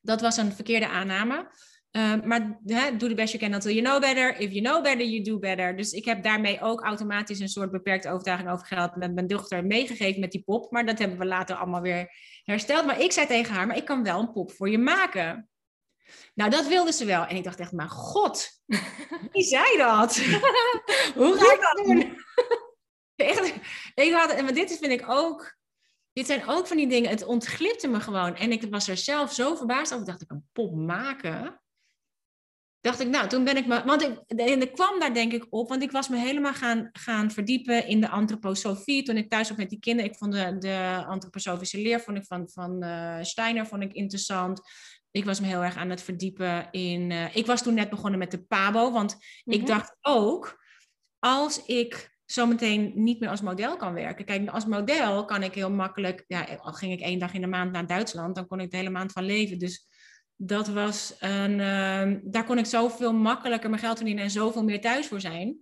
Dat 0.00 0.20
was 0.20 0.36
een 0.36 0.52
verkeerde 0.52 0.88
aanname. 0.88 1.50
Uh, 1.92 2.14
maar 2.24 2.58
hè, 2.64 2.96
do 2.96 3.08
the 3.08 3.14
best 3.14 3.32
you 3.32 3.44
can 3.44 3.54
until 3.54 3.72
you 3.72 3.84
know 3.84 4.00
better. 4.00 4.40
If 4.40 4.52
you 4.52 4.62
know 4.62 4.82
better, 4.82 5.06
you 5.06 5.22
do 5.22 5.38
better. 5.38 5.76
Dus 5.76 5.92
ik 5.92 6.04
heb 6.04 6.22
daarmee 6.22 6.60
ook 6.60 6.82
automatisch 6.82 7.40
een 7.40 7.48
soort 7.48 7.70
beperkte 7.70 8.10
overtuiging 8.10 8.50
over 8.50 8.66
gehad 8.66 8.96
met 8.96 9.14
mijn 9.14 9.26
dochter 9.26 9.64
meegegeven 9.64 10.20
met 10.20 10.30
die 10.30 10.42
pop. 10.42 10.70
Maar 10.70 10.86
dat 10.86 10.98
hebben 10.98 11.18
we 11.18 11.24
later 11.24 11.56
allemaal 11.56 11.80
weer 11.80 12.10
hersteld. 12.44 12.86
Maar 12.86 13.00
ik 13.00 13.12
zei 13.12 13.26
tegen 13.26 13.54
haar, 13.54 13.66
maar 13.66 13.76
ik 13.76 13.84
kan 13.84 14.02
wel 14.02 14.20
een 14.20 14.32
pop 14.32 14.52
voor 14.52 14.70
je 14.70 14.78
maken. 14.78 15.48
Nou, 16.34 16.50
dat 16.50 16.66
wilde 16.66 16.92
ze 16.92 17.04
wel. 17.04 17.26
En 17.26 17.36
ik 17.36 17.44
dacht 17.44 17.60
echt, 17.60 17.72
maar 17.72 17.88
god, 17.88 18.48
wie 19.32 19.42
zei 19.42 19.76
dat? 19.76 20.16
Hoe 21.14 21.36
ga 21.38 21.54
ik 21.54 21.60
dat 21.60 21.84
doen? 21.84 22.16
Echt, 23.22 23.54
ik 23.94 24.12
had, 24.12 24.30
en 24.30 24.54
dit 24.54 24.78
vind 24.78 24.92
ik 24.92 25.04
ook, 25.08 25.56
dit 26.12 26.26
zijn 26.26 26.46
ook 26.46 26.66
van 26.66 26.76
die 26.76 26.88
dingen, 26.88 27.10
het 27.10 27.24
ontglipte 27.24 27.88
me 27.88 28.00
gewoon. 28.00 28.36
En 28.36 28.52
ik 28.52 28.62
was 28.70 28.88
er 28.88 28.96
zelf 28.96 29.32
zo 29.32 29.54
verbaasd 29.54 29.94
over, 29.94 30.06
dacht 30.06 30.22
ik, 30.22 30.30
een 30.30 30.48
pop 30.52 30.74
maken? 30.74 31.62
dacht 32.82 33.00
ik, 33.00 33.08
nou, 33.08 33.28
toen 33.28 33.44
ben 33.44 33.56
ik 33.56 33.66
me. 33.66 33.84
Want 33.84 34.02
ik, 34.02 34.18
en 34.26 34.62
ik 34.62 34.72
kwam 34.72 35.00
daar 35.00 35.14
denk 35.14 35.32
ik 35.32 35.46
op, 35.50 35.68
want 35.68 35.82
ik 35.82 35.90
was 35.90 36.08
me 36.08 36.16
helemaal 36.16 36.54
gaan, 36.54 36.88
gaan 36.92 37.30
verdiepen 37.30 37.86
in 37.86 38.00
de 38.00 38.08
antroposofie. 38.08 39.02
Toen 39.02 39.16
ik 39.16 39.30
thuis 39.30 39.48
was 39.48 39.58
met 39.58 39.70
die 39.70 39.78
kinderen, 39.78 40.10
ik 40.10 40.16
vond 40.16 40.32
de, 40.32 40.58
de 40.58 41.04
antroposofische 41.06 41.78
leer 41.78 42.00
vond 42.00 42.16
ik 42.16 42.24
van, 42.24 42.48
van 42.48 42.84
uh, 42.84 43.18
Steiner 43.20 43.66
vond 43.66 43.82
ik 43.82 43.92
interessant. 43.92 44.60
Ik 45.10 45.24
was 45.24 45.40
me 45.40 45.46
heel 45.46 45.62
erg 45.62 45.76
aan 45.76 45.90
het 45.90 46.02
verdiepen 46.02 46.68
in. 46.70 47.10
Uh, 47.10 47.36
ik 47.36 47.46
was 47.46 47.62
toen 47.62 47.74
net 47.74 47.90
begonnen 47.90 48.18
met 48.18 48.30
de 48.30 48.42
Pabo, 48.42 48.92
want 48.92 49.16
ik 49.44 49.58
Mhm. 49.58 49.66
dacht 49.66 49.96
ook, 50.00 50.64
als 51.18 51.64
ik 51.64 52.18
zometeen 52.24 52.92
niet 52.94 53.20
meer 53.20 53.28
als 53.28 53.40
model 53.40 53.76
kan 53.76 53.94
werken. 53.94 54.24
Kijk, 54.24 54.48
als 54.48 54.66
model 54.66 55.24
kan 55.24 55.42
ik 55.42 55.54
heel 55.54 55.70
makkelijk, 55.70 56.24
ja, 56.26 56.44
al 56.60 56.72
ging 56.72 56.92
ik 56.92 57.00
één 57.00 57.18
dag 57.18 57.34
in 57.34 57.40
de 57.40 57.46
maand 57.46 57.72
naar 57.72 57.86
Duitsland, 57.86 58.34
dan 58.34 58.46
kon 58.46 58.60
ik 58.60 58.70
de 58.70 58.76
hele 58.76 58.90
maand 58.90 59.12
van 59.12 59.24
leven. 59.24 59.58
Dus 59.58 59.86
dat 60.36 60.68
was 60.68 61.14
een, 61.18 61.60
ehm, 61.60 62.20
daar 62.22 62.44
kon 62.44 62.58
ik 62.58 62.66
zoveel 62.66 63.12
makkelijker 63.12 63.70
mijn 63.70 63.82
geld 63.82 63.96
verdienen 63.96 64.24
en 64.24 64.30
zoveel 64.30 64.64
meer 64.64 64.80
thuis 64.80 65.06
voor 65.06 65.20
zijn. 65.20 65.56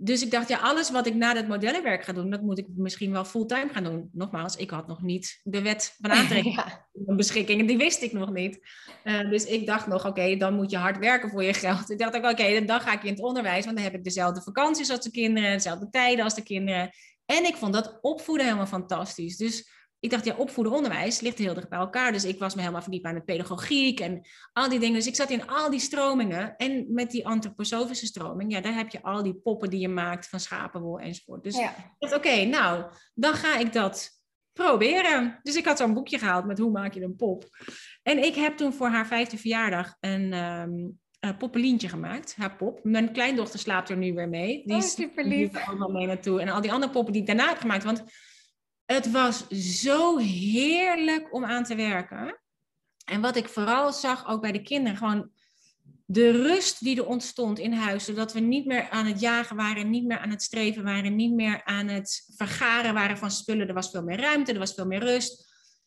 Dus 0.00 0.22
ik 0.22 0.30
dacht, 0.30 0.48
ja, 0.48 0.58
alles 0.58 0.90
wat 0.90 1.06
ik 1.06 1.14
na 1.14 1.34
het 1.34 1.48
modellenwerk 1.48 2.04
ga 2.04 2.12
doen, 2.12 2.30
dat 2.30 2.42
moet 2.42 2.58
ik 2.58 2.66
misschien 2.74 3.12
wel 3.12 3.24
fulltime 3.24 3.68
gaan 3.72 3.84
doen. 3.84 4.08
Nogmaals, 4.12 4.56
ik 4.56 4.70
had 4.70 4.86
nog 4.86 5.02
niet 5.02 5.40
de 5.42 5.62
wet 5.62 5.96
van 6.00 6.10
aantrekking 6.18 6.54
Ja. 6.54 6.86
beschikking 6.92 7.66
die 7.66 7.76
wist 7.76 8.02
ik 8.02 8.12
nog 8.12 8.32
niet. 8.32 8.58
Eh, 9.04 9.30
dus 9.30 9.44
ik 9.44 9.66
dacht 9.66 9.86
nog, 9.86 10.06
oké, 10.06 10.36
dan 10.36 10.54
moet 10.54 10.70
je 10.70 10.76
hard 10.76 10.98
werken 10.98 11.30
voor 11.30 11.44
je 11.44 11.54
geld. 11.54 11.90
Ik 11.90 11.98
dacht 11.98 12.16
ook, 12.16 12.30
oké, 12.30 12.64
dan 12.64 12.80
ga 12.80 12.92
ik 12.92 13.02
in 13.02 13.10
het 13.12 13.22
onderwijs, 13.22 13.64
want 13.64 13.76
dan 13.76 13.84
heb 13.84 13.94
ik 13.94 14.04
dezelfde 14.04 14.42
vakanties 14.42 14.90
als 14.90 15.00
de 15.00 15.10
kinderen, 15.10 15.52
dezelfde 15.52 15.90
tijden 15.90 16.24
als 16.24 16.34
de 16.34 16.42
kinderen. 16.42 16.90
En 17.26 17.44
ik 17.44 17.56
vond 17.56 17.72
dat 17.72 17.98
opvoeden 18.00 18.46
helemaal 18.46 18.66
fantastisch. 18.66 19.36
Dus 19.36 19.68
ik 20.00 20.10
dacht, 20.10 20.24
ja, 20.24 20.34
opvoeden 20.36 20.72
onderwijs 20.72 21.20
ligt 21.20 21.38
heel 21.38 21.54
dicht 21.54 21.68
bij 21.68 21.78
elkaar. 21.78 22.12
Dus 22.12 22.24
ik 22.24 22.38
was 22.38 22.54
me 22.54 22.60
helemaal 22.60 22.82
verdiept 22.82 23.04
aan 23.06 23.14
de 23.14 23.20
pedagogiek 23.22 24.00
en 24.00 24.26
al 24.52 24.68
die 24.68 24.78
dingen. 24.78 24.94
Dus 24.94 25.06
ik 25.06 25.14
zat 25.14 25.30
in 25.30 25.46
al 25.46 25.70
die 25.70 25.80
stromingen. 25.80 26.56
En 26.56 26.86
met 26.92 27.10
die 27.10 27.26
antroposofische 27.26 28.06
stroming, 28.06 28.52
ja, 28.52 28.60
daar 28.60 28.74
heb 28.74 28.88
je 28.90 29.02
al 29.02 29.22
die 29.22 29.34
poppen 29.34 29.70
die 29.70 29.80
je 29.80 29.88
maakt 29.88 30.28
van 30.28 30.40
schapenwol 30.40 30.98
enzovoort. 31.00 31.42
Dus 31.44 31.56
Ja. 31.56 31.70
ik 31.70 31.84
dacht, 31.98 32.14
oké, 32.14 32.44
nou, 32.44 32.84
dan 33.14 33.34
ga 33.34 33.58
ik 33.58 33.72
dat 33.72 34.10
proberen. 34.52 35.38
Dus 35.42 35.56
ik 35.56 35.64
had 35.64 35.78
zo'n 35.78 35.94
boekje 35.94 36.18
gehaald 36.18 36.44
met 36.44 36.58
hoe 36.58 36.70
maak 36.70 36.94
je 36.94 37.02
een 37.02 37.16
pop. 37.16 37.44
En 38.02 38.24
ik 38.24 38.34
heb 38.34 38.56
toen 38.56 38.72
voor 38.72 38.88
haar 38.88 39.06
vijfde 39.06 39.38
verjaardag 39.38 39.96
een 40.00 40.32
een 41.20 41.36
poppelientje 41.36 41.88
gemaakt, 41.88 42.34
haar 42.36 42.56
pop. 42.56 42.80
Mijn 42.82 43.12
kleindochter 43.12 43.58
slaapt 43.58 43.88
er 43.88 43.96
nu 43.96 44.14
weer 44.14 44.28
mee. 44.28 44.62
Die 44.64 44.72
Oh, 44.76 44.82
is- 44.82 44.92
superlief. 44.92 45.50
die 45.50 45.60
is 45.60 45.66
er 45.66 45.82
ook 45.82 45.92
mee 45.92 46.06
naartoe. 46.06 46.40
En 46.40 46.48
al 46.48 46.60
die 46.60 46.72
andere 46.72 46.92
poppen 46.92 47.12
die 47.12 47.20
ik 47.22 47.26
daarna 47.26 47.48
heb 47.48 47.58
gemaakt. 47.58 47.84
Want 47.84 48.02
het 48.92 49.10
was 49.10 49.48
zo 49.48 50.16
heerlijk 50.18 51.34
om 51.34 51.44
aan 51.44 51.64
te 51.64 51.74
werken. 51.74 52.40
En 53.04 53.20
wat 53.20 53.36
ik 53.36 53.48
vooral 53.48 53.92
zag, 53.92 54.28
ook 54.28 54.40
bij 54.40 54.52
de 54.52 54.62
kinderen, 54.62 54.98
gewoon 54.98 55.30
de 56.06 56.30
rust 56.30 56.80
die 56.84 56.96
er 56.96 57.06
ontstond 57.06 57.58
in 57.58 57.72
huis. 57.72 58.04
Zodat 58.04 58.32
we 58.32 58.40
niet 58.40 58.66
meer 58.66 58.88
aan 58.90 59.06
het 59.06 59.20
jagen 59.20 59.56
waren, 59.56 59.90
niet 59.90 60.06
meer 60.06 60.18
aan 60.18 60.30
het 60.30 60.42
streven 60.42 60.84
waren, 60.84 61.16
niet 61.16 61.32
meer 61.32 61.64
aan 61.64 61.88
het 61.88 62.32
vergaren 62.36 62.94
waren 62.94 63.18
van 63.18 63.30
spullen. 63.30 63.68
Er 63.68 63.74
was 63.74 63.90
veel 63.90 64.02
meer 64.02 64.20
ruimte, 64.20 64.52
er 64.52 64.58
was 64.58 64.74
veel 64.74 64.86
meer 64.86 65.04
rust. 65.04 65.46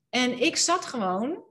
En 0.10 0.42
ik 0.42 0.56
zat 0.56 0.86
gewoon 0.86 1.44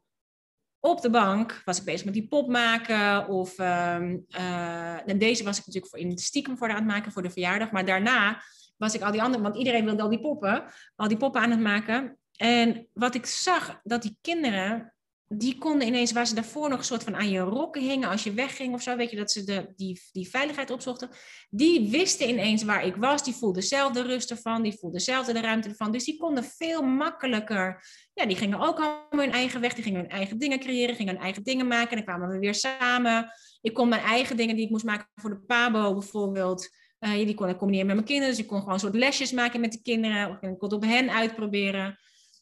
op 0.81 1.01
de 1.01 1.11
bank, 1.11 1.63
was 1.65 1.79
ik 1.79 1.85
bezig 1.85 2.05
met 2.05 2.15
die 2.15 2.29
pop 2.29 2.49
maken. 2.49 3.29
Of 3.29 3.59
ehm, 3.59 4.19
eh, 4.29 5.09
en 5.09 5.19
deze 5.19 5.45
was 5.45 5.59
ik 5.59 5.67
natuurlijk 5.67 5.93
voor 5.93 6.03
in 6.03 6.19
stiekem 6.19 6.59
voor 6.59 6.69
aan 6.69 6.77
het 6.77 6.85
maken 6.85 7.13
voor 7.13 7.23
de 7.23 7.31
verjaardag. 7.31 7.71
Maar 7.71 7.85
daarna 7.85 8.43
was 8.81 8.95
ik 8.95 9.03
al 9.03 9.13
die 9.13 9.23
andere, 9.23 9.43
want 9.43 9.57
iedereen 9.57 9.85
wilde 9.85 10.03
al 10.03 10.09
die 10.09 10.21
poppen, 10.21 10.65
al 10.97 11.09
die 11.09 11.17
poppen 11.17 11.41
aan 11.41 11.51
het 11.51 11.61
maken. 11.61 12.19
En 12.37 12.89
wat 12.93 13.15
ik 13.15 13.27
zag, 13.27 13.81
dat 13.83 14.03
die 14.03 14.19
kinderen, 14.21 14.95
die 15.27 15.59
konden 15.59 15.87
ineens, 15.87 16.13
waar 16.13 16.27
ze 16.27 16.35
daarvoor 16.35 16.69
nog 16.69 16.79
een 16.79 16.85
soort 16.85 17.05
van 17.05 17.17
aan 17.17 17.31
je 17.31 17.41
rokken 17.41 17.83
hingen 17.83 18.09
als 18.09 18.23
je 18.23 18.33
wegging 18.33 18.75
of 18.75 18.83
zo, 18.83 18.97
weet 18.97 19.11
je, 19.11 19.17
dat 19.17 19.31
ze 19.31 19.45
de, 19.45 19.73
die, 19.77 20.03
die 20.13 20.29
veiligheid 20.29 20.71
opzochten. 20.71 21.09
Die 21.51 21.91
wisten 21.91 22.29
ineens 22.29 22.63
waar 22.63 22.85
ik 22.85 22.97
was, 22.97 23.25
die 23.25 23.35
voelden 23.35 23.63
zelf 23.63 23.93
de 23.93 24.03
rust 24.03 24.31
ervan, 24.31 24.63
die 24.63 24.79
voelden 24.79 25.01
zelf 25.01 25.27
de 25.27 25.41
ruimte 25.41 25.69
ervan. 25.69 25.93
Dus 25.93 26.05
die 26.05 26.17
konden 26.17 26.45
veel 26.45 26.83
makkelijker, 26.83 27.85
ja, 28.15 28.27
die 28.27 28.37
gingen 28.37 28.61
ook 28.61 28.79
allemaal 28.79 29.27
hun 29.27 29.33
eigen 29.33 29.61
weg, 29.61 29.75
die 29.75 29.85
gingen 29.85 30.01
hun 30.01 30.11
eigen 30.11 30.39
dingen 30.39 30.59
creëren, 30.59 30.95
gingen 30.95 31.15
hun 31.15 31.23
eigen 31.23 31.43
dingen 31.43 31.67
maken. 31.67 31.91
En 31.91 31.97
dan 31.97 32.05
kwamen 32.05 32.29
we 32.29 32.39
weer 32.39 32.55
samen. 32.55 33.33
Ik 33.61 33.75
kon 33.75 33.89
mijn 33.89 34.03
eigen 34.03 34.37
dingen 34.37 34.57
die 34.57 34.65
ik 34.65 34.71
moest 34.71 34.85
maken 34.85 35.09
voor 35.15 35.31
de 35.31 35.41
PABO 35.41 35.93
bijvoorbeeld, 35.93 36.69
eh, 37.01 37.13
die 37.13 37.35
kon 37.35 37.49
ik 37.49 37.57
combineren 37.57 37.87
met 37.87 37.95
mijn 37.95 38.07
kinderen. 38.07 38.35
Dus 38.35 38.43
ik 38.43 38.49
kon 38.49 38.59
gewoon 38.59 38.75
een 38.75 38.81
soort 38.81 38.95
lesjes 38.95 39.33
maken 39.33 39.61
met 39.61 39.73
de 39.73 39.83
kinderen. 39.83 40.31
Ik 40.31 40.39
kon 40.41 40.57
het 40.61 40.73
op 40.73 40.85
hen 40.85 41.11
uitproberen. 41.11 41.99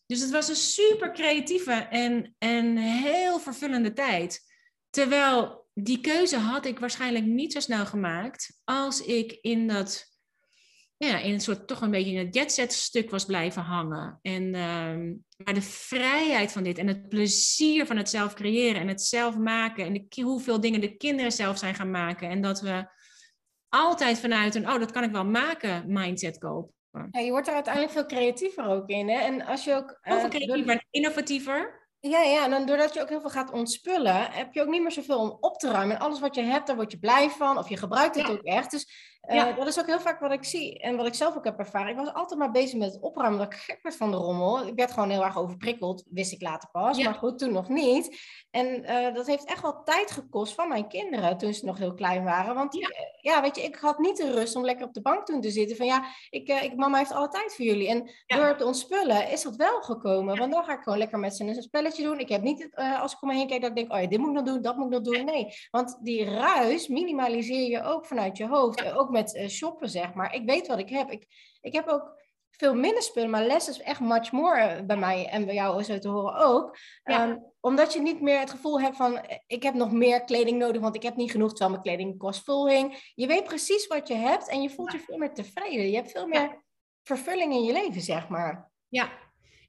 Dus 0.07 0.21
het 0.21 0.31
was 0.31 0.49
een 0.49 0.57
super 0.57 1.13
creatieve 1.13 1.73
en, 1.73 2.35
en 2.39 2.77
heel 2.77 3.39
vervullende 3.39 3.93
tijd. 3.93 4.41
Terwijl 4.91 5.67
die 5.75 6.01
keuze 6.01 6.37
had 6.37 6.67
ik 6.67 6.79
waarschijnlijk 6.79 7.25
niet 7.25 7.53
zo 7.53 7.61
snel 7.61 7.87
gemaakt 7.87 8.61
als 8.65 9.01
ik 9.01 9.39
in 9.41 9.67
dat, 9.69 10.07
ja, 10.97 11.19
in 11.19 11.33
een 11.33 11.41
soort 11.41 11.67
toch 11.67 11.81
een 11.81 11.91
beetje 11.91 12.11
in 12.11 12.27
het 12.27 12.35
jetset 12.35 12.73
stuk 12.73 13.11
was 13.11 13.25
blijven 13.25 13.63
hangen. 13.63 14.19
En, 14.23 14.55
ehm, 14.55 15.15
maar 15.45 15.55
de 15.55 15.63
vrijheid 15.63 16.53
van 16.53 16.63
dit 16.63 16.79
en 16.79 16.87
het 16.87 17.09
plezier 17.09 17.87
van 17.87 17.97
het 17.97 18.09
zelf 18.09 18.35
creëren 18.35 18.81
en 18.81 18.89
het 18.89 19.03
zelf 19.03 19.37
maken 19.37 19.85
en 19.85 19.93
de, 19.93 20.23
hoeveel 20.23 20.61
dingen 20.61 20.81
de 20.81 20.97
kinderen 20.97 21.33
zelf 21.33 21.59
zijn 21.59 21.75
gaan 21.75 21.91
maken. 21.91 22.29
En 22.29 22.41
dat 22.41 22.61
we 22.61 22.97
altijd 23.69 24.21
vanuit 24.21 24.55
een, 24.55 24.69
oh, 24.71 24.79
dat 24.79 24.91
kan 24.91 25.03
ik 25.03 25.11
wel 25.13 25.25
maken, 25.25 25.85
mindset 25.87 26.39
kopen. 26.39 26.73
Ja, 27.11 27.21
je 27.21 27.31
wordt 27.31 27.49
er 27.49 27.55
uiteindelijk 27.55 27.93
veel 27.95 28.07
creatiever 28.07 28.65
ook 28.67 28.89
in. 28.89 29.09
Hè? 29.09 29.19
En 29.21 29.47
als 29.47 29.65
je 29.65 29.75
ook. 29.75 29.99
eh, 30.01 30.15
Over 30.17 30.29
creatiever 30.29 30.73
en 30.73 30.87
innovatiever. 30.91 31.87
Ja, 32.01 32.21
ja, 32.23 32.45
en 32.45 32.51
dan 32.51 32.67
doordat 32.67 32.95
je 32.95 33.01
ook 33.01 33.09
heel 33.09 33.21
veel 33.21 33.31
gaat 33.31 33.51
ontspullen, 33.53 34.31
heb 34.31 34.53
je 34.55 34.61
ook 34.63 34.69
niet 34.69 34.83
meer 34.83 34.93
zoveel 34.93 35.19
om 35.19 35.37
op 35.41 35.59
te 35.59 35.71
ruimen. 35.71 35.97
En 35.97 36.03
alles 36.03 36.21
wat 36.21 36.35
je 36.35 36.43
hebt, 36.43 36.67
daar 36.67 36.77
word 36.77 36.93
je 36.93 36.99
blij 36.99 37.31
van, 37.31 37.59
of 37.59 37.69
je 37.69 37.77
gebruikt 37.77 38.15
het 38.17 38.27
Ja. 38.27 38.33
ook 38.33 38.43
echt. 38.43 38.71
Dus 38.71 39.18
eh, 39.21 39.37
Ja. 39.37 39.53
dat 39.53 39.67
is 39.67 39.79
ook 39.81 39.87
heel 39.87 40.01
vaak 40.01 40.21
wat 40.21 40.33
ik 40.33 40.45
zie 40.45 40.79
en 40.79 40.97
wat 40.97 41.07
ik 41.07 41.15
zelf 41.15 41.37
ook 41.37 41.45
heb 41.45 41.59
ervaren. 41.59 41.89
Ik 41.91 41.97
was 41.97 42.15
altijd 42.15 42.39
maar 42.41 42.51
bezig 42.51 42.79
met 42.79 42.93
het 42.93 43.03
opruimen, 43.03 43.39
dat 43.39 43.53
ik 43.53 43.59
gek 43.59 43.79
werd 43.83 43.97
van 43.97 44.11
de 44.11 44.17
rommel. 44.17 44.67
Ik 44.67 44.75
werd 44.75 44.93
gewoon 44.93 45.11
heel 45.11 45.25
erg 45.25 45.39
overprikkeld, 45.39 46.05
wist 46.11 46.33
ik 46.33 46.43
later 46.43 46.69
pas, 46.71 46.97
Ja. 46.97 47.05
maar 47.05 47.19
goed, 47.19 47.39
toen 47.39 47.53
nog 47.53 47.69
niet. 47.69 48.17
En 48.51 48.85
eh, 48.85 49.15
dat 49.15 49.27
heeft 49.27 49.45
echt 49.45 49.63
wel 49.63 49.83
tijd 49.83 50.11
gekost 50.11 50.55
van 50.55 50.69
mijn 50.69 50.89
kinderen 50.89 51.39
toen 51.39 51.55
ze 51.55 51.65
nog 51.65 51.79
heel 51.79 51.95
klein 51.95 52.25
waren. 52.25 52.55
Want 52.55 52.75
Ja. 52.75 52.89
ja. 53.21 53.43
weet 53.43 53.57
je, 53.57 53.63
ik 53.63 53.77
had 53.77 53.99
niet 53.99 54.17
de 54.17 54.33
rust 54.33 54.57
om 54.57 54.65
lekker 54.65 54.87
op 54.87 54.95
de 54.95 55.03
bank 55.03 55.27
toen 55.27 55.41
te 55.41 55.51
zitten. 55.51 55.77
Van 55.77 55.87
ja, 55.87 56.05
ik, 56.31 56.49
eh, 56.49 56.63
ik, 56.63 56.77
mama 56.77 56.99
heeft 56.99 57.13
alle 57.13 57.29
tijd 57.29 57.55
voor 57.55 57.65
jullie. 57.65 57.89
En 57.89 58.11
door 58.27 58.57
te 58.57 58.65
ontspullen 58.65 59.31
is 59.31 59.43
dat 59.43 59.57
wel 59.57 59.81
gekomen. 59.83 60.37
Want 60.39 60.53
dan 60.53 60.65
ga 60.65 60.73
ik 60.73 60.83
gewoon 60.83 60.99
lekker 60.99 61.19
met 61.19 61.37
ze 61.37 61.45
een 61.45 61.63
spelletje 61.63 62.03
doen. 62.03 62.19
Ik 62.19 62.29
heb 62.29 62.43
niet, 62.43 62.69
eh, 62.75 63.01
als 63.03 63.13
ik 63.13 63.23
om 63.23 63.29
me 63.29 63.35
heen 63.35 63.47
kijk, 63.47 63.61
dat 63.61 63.71
ik 63.71 63.77
denk, 63.77 63.93
oh 63.93 64.01
ja, 64.01 64.07
dit 64.07 64.19
moet 64.19 64.29
ik 64.29 64.35
nog 64.35 64.45
doen, 64.45 64.63
dat 64.63 64.77
moet 64.77 64.93
ik 64.93 64.93
nog 64.93 65.15
doen. 65.15 65.25
Nee, 65.25 65.47
want 65.71 65.99
die 66.03 66.25
ruis 66.25 66.89
minimaliseer 66.89 67.69
je 67.71 67.83
ook 67.83 68.07
vanuit 68.07 68.37
je 68.37 68.47
hoofd. 68.49 68.83
Eh, 68.83 68.97
Ook 69.09 69.15
met 69.15 69.35
eh, 69.35 69.49
shoppen, 69.49 69.89
zeg 69.89 70.15
maar. 70.15 70.35
Ik 70.35 70.47
weet 70.47 70.67
wat 70.67 70.79
ik 70.79 70.89
heb. 70.89 71.11
Ik, 71.11 71.27
ik 71.61 71.73
heb 71.73 71.89
ook 71.89 72.17
veel 72.51 72.75
minder 72.75 73.03
spullen, 73.03 73.31
maar 73.31 73.47
les 73.47 73.69
is 73.69 73.81
echt 73.81 74.01
much 74.01 74.33
more 74.33 74.61
eh, 74.61 74.85
bij 74.85 74.97
mij 74.97 75.27
en 75.29 75.45
bij 75.45 75.55
jou 75.55 75.83
zo 75.83 75.99
te 75.99 76.09
horen 76.09 76.35
ook. 76.35 76.77
Ja. 77.05 77.29
Ehm, 77.29 77.39
omdat 77.61 77.93
je 77.93 78.01
niet 78.01 78.21
meer 78.21 78.39
het 78.39 78.51
gevoel 78.51 78.81
hebt 78.81 78.97
van, 78.97 79.19
eh, 79.19 79.37
ik 79.47 79.63
heb 79.63 79.75
nog 79.75 79.93
meer 79.93 80.25
kleding 80.25 80.59
nodig, 80.59 80.81
want 80.81 80.95
ik 80.95 81.03
heb 81.03 81.17
niet 81.17 81.31
genoeg, 81.31 81.49
terwijl 81.49 81.71
mijn 81.71 81.83
kledingkost 81.83 82.45
vol 82.45 82.69
hing. 82.69 83.13
Je 83.15 83.27
weet 83.27 83.45
precies 83.45 83.87
wat 83.87 84.09
je 84.09 84.15
hebt 84.15 84.49
en 84.49 84.63
je 84.63 84.71
voelt 84.71 84.93
je 84.93 84.99
veel 84.99 85.19
meer 85.19 85.35
tevreden. 85.35 85.91
Je 85.91 85.97
hebt 85.97 86.11
veel 86.11 86.29
Ja. 86.29 86.41
meer 86.41 86.65
vervulling 87.03 87.53
in 87.53 87.63
je 87.63 87.73
leven, 87.73 88.01
zeg 88.01 88.29
maar. 88.29 88.71
Ja, 88.89 89.11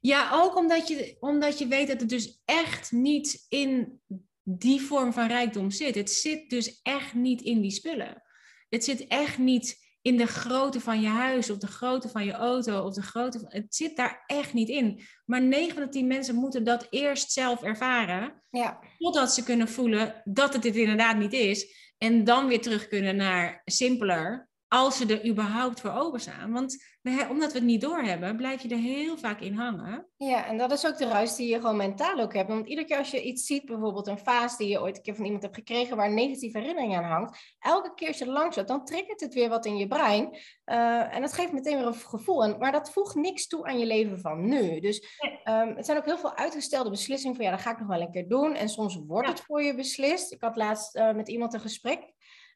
ja 0.00 0.30
ook 0.32 0.56
omdat 0.56 0.88
je, 0.88 1.16
omdat 1.20 1.58
je 1.58 1.66
weet 1.66 1.88
dat 1.88 2.00
het 2.00 2.08
dus 2.08 2.40
echt 2.44 2.92
niet 2.92 3.46
in 3.48 4.00
die 4.42 4.80
vorm 4.80 5.12
van 5.12 5.26
rijkdom 5.26 5.70
zit. 5.70 5.94
Het 5.94 6.10
zit 6.10 6.50
dus 6.50 6.80
echt 6.82 7.14
niet 7.14 7.42
in 7.42 7.60
die 7.60 7.70
spullen. 7.70 8.22
Het 8.70 8.84
zit 8.84 9.06
echt 9.06 9.38
niet 9.38 9.88
in 10.02 10.16
de 10.16 10.26
grootte 10.26 10.80
van 10.80 11.00
je 11.00 11.08
huis 11.08 11.50
of 11.50 11.58
de 11.58 11.66
grootte 11.66 12.08
van 12.08 12.24
je 12.24 12.32
auto 12.32 12.84
of 12.84 12.94
de 12.94 13.02
grootte 13.02 13.38
van... 13.38 13.48
Het 13.52 13.74
zit 13.74 13.96
daar 13.96 14.24
echt 14.26 14.52
niet 14.52 14.68
in. 14.68 15.00
Maar 15.24 15.42
9 15.42 15.74
van 15.74 15.82
de 15.82 15.88
10 15.88 16.06
mensen 16.06 16.34
moeten 16.34 16.64
dat 16.64 16.86
eerst 16.90 17.32
zelf 17.32 17.62
ervaren, 17.62 18.42
Ja, 18.50 18.78
totdat 18.98 19.34
ze 19.34 19.42
kunnen 19.42 19.68
voelen 19.68 20.22
dat 20.24 20.52
het 20.52 20.62
dit 20.62 20.76
inderdaad 20.76 21.16
niet 21.16 21.32
is. 21.32 21.92
En 21.98 22.24
dan 22.24 22.46
weer 22.46 22.60
terug 22.60 22.88
kunnen 22.88 23.16
naar 23.16 23.62
simpeler. 23.64 24.48
Als 24.68 24.96
ze 24.96 25.06
er 25.06 25.28
überhaupt 25.28 25.80
voor 25.80 25.90
openstaan. 25.90 26.52
Want 26.52 26.84
omdat 27.02 27.52
we 27.52 27.58
het 27.58 27.66
niet 27.66 27.80
doorhebben, 27.80 28.36
blijf 28.36 28.62
je 28.62 28.68
er 28.68 28.78
heel 28.78 29.18
vaak 29.18 29.40
in 29.40 29.54
hangen. 29.54 30.06
Ja, 30.16 30.46
en 30.46 30.58
dat 30.58 30.72
is 30.72 30.86
ook 30.86 30.98
de 30.98 31.08
ruis 31.08 31.36
die 31.36 31.48
je 31.48 31.60
gewoon 31.60 31.76
mentaal 31.76 32.18
ook 32.18 32.34
hebt. 32.34 32.48
Want 32.48 32.66
iedere 32.66 32.86
keer 32.86 32.96
als 32.96 33.10
je 33.10 33.22
iets 33.22 33.46
ziet, 33.46 33.64
bijvoorbeeld 33.64 34.06
een 34.06 34.18
fase 34.18 34.56
die 34.56 34.68
je 34.68 34.80
ooit 34.80 34.96
een 34.96 35.02
keer 35.02 35.14
van 35.14 35.24
iemand 35.24 35.42
hebt 35.42 35.54
gekregen 35.54 35.96
waar 35.96 36.06
een 36.06 36.14
negatieve 36.14 36.58
herinnering 36.58 36.96
aan 36.96 37.04
hangt, 37.04 37.54
elke 37.58 37.94
keer 37.94 38.08
als 38.08 38.18
je 38.18 38.26
langs 38.26 38.56
zit, 38.56 38.68
dan 38.68 38.84
triggert 38.84 39.20
het 39.20 39.34
weer 39.34 39.48
wat 39.48 39.66
in 39.66 39.76
je 39.76 39.86
brein. 39.86 40.36
Uh, 40.66 41.14
en 41.14 41.20
dat 41.20 41.32
geeft 41.32 41.52
meteen 41.52 41.76
weer 41.76 41.86
een 41.86 41.94
gevoel. 41.94 42.44
En, 42.44 42.58
maar 42.58 42.72
dat 42.72 42.92
voegt 42.92 43.14
niks 43.14 43.46
toe 43.46 43.64
aan 43.64 43.78
je 43.78 43.86
leven 43.86 44.20
van 44.20 44.48
nu. 44.48 44.80
Dus 44.80 45.18
um, 45.44 45.76
het 45.76 45.86
zijn 45.86 45.98
ook 45.98 46.04
heel 46.04 46.18
veel 46.18 46.36
uitgestelde 46.36 46.90
beslissingen 46.90 47.36
van 47.36 47.44
ja, 47.44 47.50
dat 47.50 47.60
ga 47.60 47.70
ik 47.70 47.78
nog 47.78 47.88
wel 47.88 48.00
een 48.00 48.10
keer 48.10 48.28
doen. 48.28 48.54
En 48.54 48.68
soms 48.68 49.00
wordt 49.06 49.28
het 49.28 49.40
voor 49.40 49.62
je 49.62 49.74
beslist. 49.74 50.32
Ik 50.32 50.40
had 50.40 50.56
laatst 50.56 50.96
uh, 50.96 51.12
met 51.12 51.28
iemand 51.28 51.54
een 51.54 51.60
gesprek. 51.60 52.12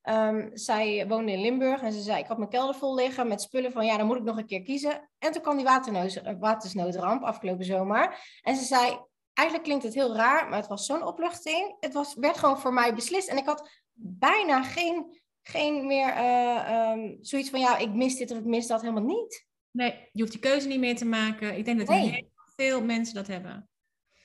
Um, 0.09 0.51
zij 0.53 1.07
woonde 1.09 1.33
in 1.33 1.41
Limburg 1.41 1.83
en 1.83 1.93
ze 1.93 2.01
zei: 2.01 2.21
Ik 2.21 2.27
had 2.27 2.39
mijn 2.39 2.51
kelder 2.51 2.75
vol 2.75 2.95
liggen 2.95 3.29
met 3.29 3.43
spullen 3.43 3.73
van 3.73 3.87
ja, 3.87 3.97
dan 3.97 4.07
moet 4.07 4.17
ik 4.17 4.23
nog 4.23 4.37
een 4.37 4.47
keer 4.47 4.63
kiezen. 4.63 5.11
En 5.19 5.33
toen 5.33 5.43
kwam 5.43 5.57
die 5.57 5.67
eh, 5.67 6.35
watersnoodramp 6.39 7.23
afgelopen 7.23 7.65
zomer. 7.65 8.19
En 8.43 8.57
ze 8.57 8.65
zei: 8.65 8.99
Eigenlijk 9.33 9.69
klinkt 9.69 9.85
het 9.85 9.95
heel 9.95 10.15
raar, 10.17 10.49
maar 10.49 10.59
het 10.59 10.69
was 10.69 10.87
zo'n 10.87 11.07
opluchting. 11.07 11.77
Het 11.81 11.93
was, 11.93 12.15
werd 12.15 12.39
gewoon 12.39 12.59
voor 12.59 12.73
mij 12.73 12.95
beslist. 12.95 13.29
En 13.29 13.37
ik 13.37 13.47
had 13.47 13.83
bijna 13.97 14.63
geen, 14.63 15.21
geen 15.43 15.87
meer 15.87 16.09
uh, 16.09 16.91
um, 16.93 17.19
zoiets 17.21 17.51
van 17.51 17.61
ja, 17.61 17.79
ik 17.79 17.93
mis 17.93 18.17
dit 18.17 18.31
of 18.31 18.39
ik 18.39 18.45
mis 18.45 18.67
dat 18.67 18.81
helemaal 18.81 19.03
niet. 19.03 19.47
Nee, 19.71 20.09
je 20.13 20.21
hoeft 20.21 20.33
die 20.33 20.41
keuze 20.41 20.69
niet 20.69 20.81
meer 20.81 20.97
te 20.97 21.05
maken. 21.05 21.57
Ik 21.57 21.65
denk 21.65 21.79
dat 21.79 21.89
nee. 21.89 22.11
heel 22.11 22.31
veel 22.57 22.83
mensen 22.83 23.15
dat 23.15 23.27
hebben. 23.27 23.69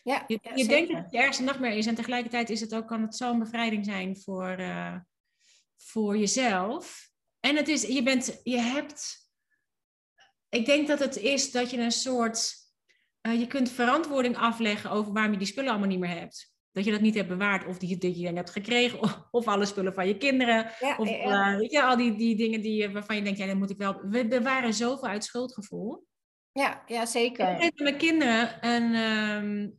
Ja, 0.04 0.24
je, 0.28 0.40
je 0.56 0.68
denkt 0.68 0.92
dat 0.92 1.02
het 1.02 1.12
je 1.12 1.18
ergste 1.18 1.44
nachtmerrie 1.44 1.78
is 1.78 1.86
en 1.86 1.96
tegelijkertijd 1.96 2.50
is 2.50 2.62
het 2.62 2.76
ook, 2.76 2.88
kan 2.88 3.02
het 3.02 3.16
zo'n 3.16 3.40
bevrijding 3.40 3.86
zijn 3.86 4.18
voor, 4.18 4.60
uh, 4.60 4.96
voor 5.82 6.18
jezelf. 6.18 7.10
En 7.40 7.56
het 7.56 7.68
is, 7.68 7.82
je 7.82 8.04
bent, 8.04 8.40
je 8.44 8.58
hebt, 8.58 9.30
ik 10.50 10.66
denk 10.66 10.88
dat 10.88 11.00
het 11.00 11.18
is 11.18 11.52
dat 11.52 11.70
je 11.70 11.78
een 11.78 11.92
soort, 11.92 12.54
uh, 13.22 13.40
je 13.40 13.48
kunt 13.48 13.72
verantwoording 13.72 14.38
afleggen 14.38 14.92
over 14.92 15.14
waarom 15.14 15.32
je 15.32 15.38
die 15.38 15.48
spullen 15.48 15.70
allemaal 15.70 15.88
niet 15.90 16.00
meer 16.00 16.20
hebt. 16.20 16.54
Dat 16.72 16.86
je 16.86 16.92
dat 16.92 17.02
niet 17.02 17.16
hebt 17.16 17.28
bewaard, 17.28 17.66
of 17.66 17.78
die, 17.78 17.98
dat 17.98 18.18
je 18.18 18.24
dan 18.24 18.36
hebt 18.36 18.50
gekregen, 18.50 19.02
of, 19.02 19.20
of, 19.32 19.48
alle 19.48 19.66
spullen 19.66 19.94
van 19.94 20.08
je 20.08 20.18
kinderen. 20.18 20.66
of 20.98 21.10
Uh, 21.10 21.56
weet 21.56 21.72
je, 21.72 21.84
al 21.84 21.98
die, 21.98 22.16
die 22.16 22.36
dingen 22.36 22.62
die, 22.62 22.90
waarvan 22.90 23.16
je 23.16 23.22
denkt, 23.22 23.40
ja, 23.40 23.46
dan 23.46 23.58
moet 23.58 23.70
ik 23.70 23.78
wel. 23.78 24.02
We 24.02 24.28
bewaren 24.28 24.74
zoveel 24.74 25.08
uit 25.08 25.24
schuldgevoel. 25.24 26.08
Ja, 26.52 26.84
ja 26.86 27.06
zeker. 27.06 27.62
Ik 27.62 27.80
mijn 27.80 27.98
kinderen 27.98 28.62
en 28.62 28.84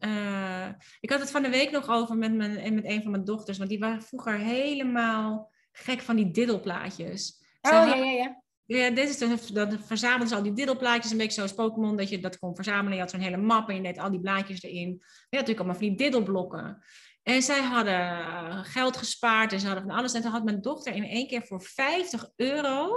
uh, 0.01 0.69
ik 1.01 1.11
had 1.11 1.21
het 1.21 1.31
van 1.31 1.43
de 1.43 1.51
week 1.51 1.71
nog 1.71 1.89
over 1.89 2.17
met, 2.17 2.35
mijn, 2.35 2.75
met 2.75 2.85
een 2.85 3.03
van 3.03 3.11
mijn 3.11 3.25
dochters, 3.25 3.59
want 3.59 3.71
die 3.71 3.79
waren 3.79 4.03
vroeger 4.03 4.39
helemaal 4.39 5.51
gek 5.81 6.01
van 6.01 6.17
die 6.17 6.31
diddelplaatjes. 6.31 7.45
Oh, 7.61 7.71
ja, 7.71 7.95
ja, 7.95 8.11
ja. 8.11 8.43
Ja, 8.65 8.91
dit 8.91 9.09
is 9.09 9.19
dan, 9.19 9.39
dan 9.53 9.81
verzamelden 9.81 10.29
ze 10.29 10.35
al 10.35 10.43
die 10.43 10.53
diddelplaatjes, 10.53 11.11
een 11.11 11.19
beetje 11.19 11.33
zoals 11.33 11.55
Pokémon, 11.55 11.97
dat 11.97 12.09
je 12.09 12.21
dat 12.21 12.39
kon 12.39 12.55
verzamelen. 12.55 12.93
Je 12.93 13.01
had 13.01 13.11
zo'n 13.11 13.21
hele 13.21 13.37
map 13.37 13.69
en 13.69 13.75
je 13.75 13.83
deed 13.83 13.99
al 13.99 14.11
die 14.11 14.21
blaadjes 14.21 14.63
erin. 14.63 14.89
Je 14.89 14.97
had 15.07 15.31
natuurlijk 15.31 15.59
allemaal 15.59 15.77
van 15.77 15.89
die 15.89 15.97
diddelblokken. 15.97 16.83
En 17.23 17.43
zij 17.43 17.63
hadden 17.63 18.01
eh, 18.01 18.59
geld 18.65 18.97
gespaard 18.97 19.53
en 19.53 19.61
ze 19.61 19.67
hadden 19.67 19.85
van 19.85 19.97
alles. 19.97 20.13
En 20.13 20.23
toen 20.23 20.31
had 20.31 20.45
mijn 20.45 20.61
dochter 20.61 20.95
in 20.95 21.05
één 21.05 21.27
keer 21.27 21.43
voor 21.43 21.63
50 21.63 22.31
euro 22.37 22.91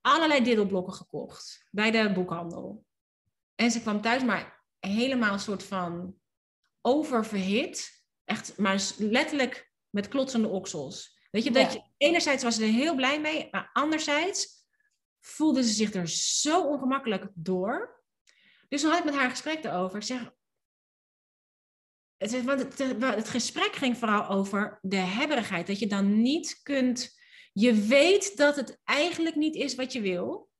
allerlei 0.00 0.44
diddelblokken 0.44 0.94
gekocht 0.94 1.66
bij 1.70 1.90
de 1.90 2.12
boekhandel. 2.12 2.84
En 3.54 3.70
ze 3.70 3.80
kwam 3.80 4.00
thuis, 4.00 4.24
maar 4.24 4.64
helemaal 4.78 5.32
een 5.32 5.40
soort 5.40 5.62
van 5.62 6.14
oververhit. 6.80 8.04
Echt, 8.24 8.58
maar 8.58 8.82
letterlijk 8.98 9.72
met 9.90 10.08
klotsende 10.08 10.48
oksels. 10.48 11.18
Weet 11.30 11.44
je, 11.44 11.50
dat 11.50 11.72
je, 11.72 11.82
enerzijds 11.96 12.42
was 12.42 12.54
ze 12.54 12.62
er 12.62 12.68
heel 12.68 12.94
blij 12.94 13.20
mee, 13.20 13.48
maar 13.50 13.70
anderzijds 13.72 14.66
voelde 15.20 15.62
ze 15.62 15.72
zich 15.72 15.94
er 15.94 16.08
zo 16.08 16.62
ongemakkelijk 16.66 17.30
door. 17.34 18.02
Dus 18.68 18.80
toen 18.80 18.90
had 18.90 18.98
ik 18.98 19.04
met 19.04 19.14
haar 19.14 19.30
gesprek 19.30 19.64
erover. 19.64 19.96
Ik 19.96 20.02
zeg, 20.02 20.32
het, 22.16 22.44
want 22.44 22.60
het, 22.60 22.78
het 23.00 23.28
gesprek 23.28 23.72
ging 23.72 23.98
vooral 23.98 24.28
over 24.28 24.78
de 24.82 24.96
hebberigheid. 24.96 25.66
Dat 25.66 25.78
je 25.78 25.86
dan 25.86 26.22
niet 26.22 26.60
kunt, 26.62 27.18
je 27.52 27.74
weet 27.74 28.36
dat 28.36 28.56
het 28.56 28.80
eigenlijk 28.84 29.36
niet 29.36 29.54
is 29.54 29.74
wat 29.74 29.92
je 29.92 30.00
wil. 30.00 30.50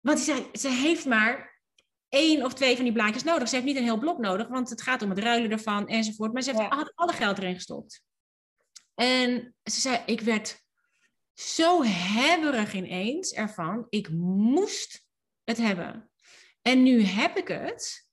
Want 0.00 0.18
ze, 0.18 0.48
ze 0.52 0.68
heeft 0.68 1.04
maar 1.04 1.62
één 2.08 2.44
of 2.44 2.54
twee 2.54 2.74
van 2.74 2.84
die 2.84 2.92
blaadjes 2.92 3.22
nodig. 3.22 3.48
Ze 3.48 3.54
heeft 3.54 3.66
niet 3.66 3.76
een 3.76 3.82
heel 3.82 3.98
blok 3.98 4.18
nodig, 4.18 4.48
want 4.48 4.70
het 4.70 4.82
gaat 4.82 5.02
om 5.02 5.10
het 5.10 5.18
ruilen 5.18 5.50
ervan 5.50 5.88
enzovoort. 5.88 6.32
Maar 6.32 6.42
ze 6.42 6.50
heeft 6.50 6.62
ja. 6.62 6.92
alle 6.94 7.12
geld 7.12 7.38
erin 7.38 7.54
gestopt. 7.54 8.02
En 8.94 9.54
ze 9.62 9.80
zei, 9.80 10.02
ik 10.06 10.20
werd 10.20 10.62
zo 11.34 11.82
hebberig 11.84 12.74
ineens 12.74 13.32
ervan. 13.32 13.86
Ik 13.88 14.08
moest 14.10 15.04
het 15.44 15.56
hebben. 15.56 16.10
En 16.62 16.82
nu 16.82 17.02
heb 17.02 17.36
ik 17.36 17.48
het. 17.48 18.08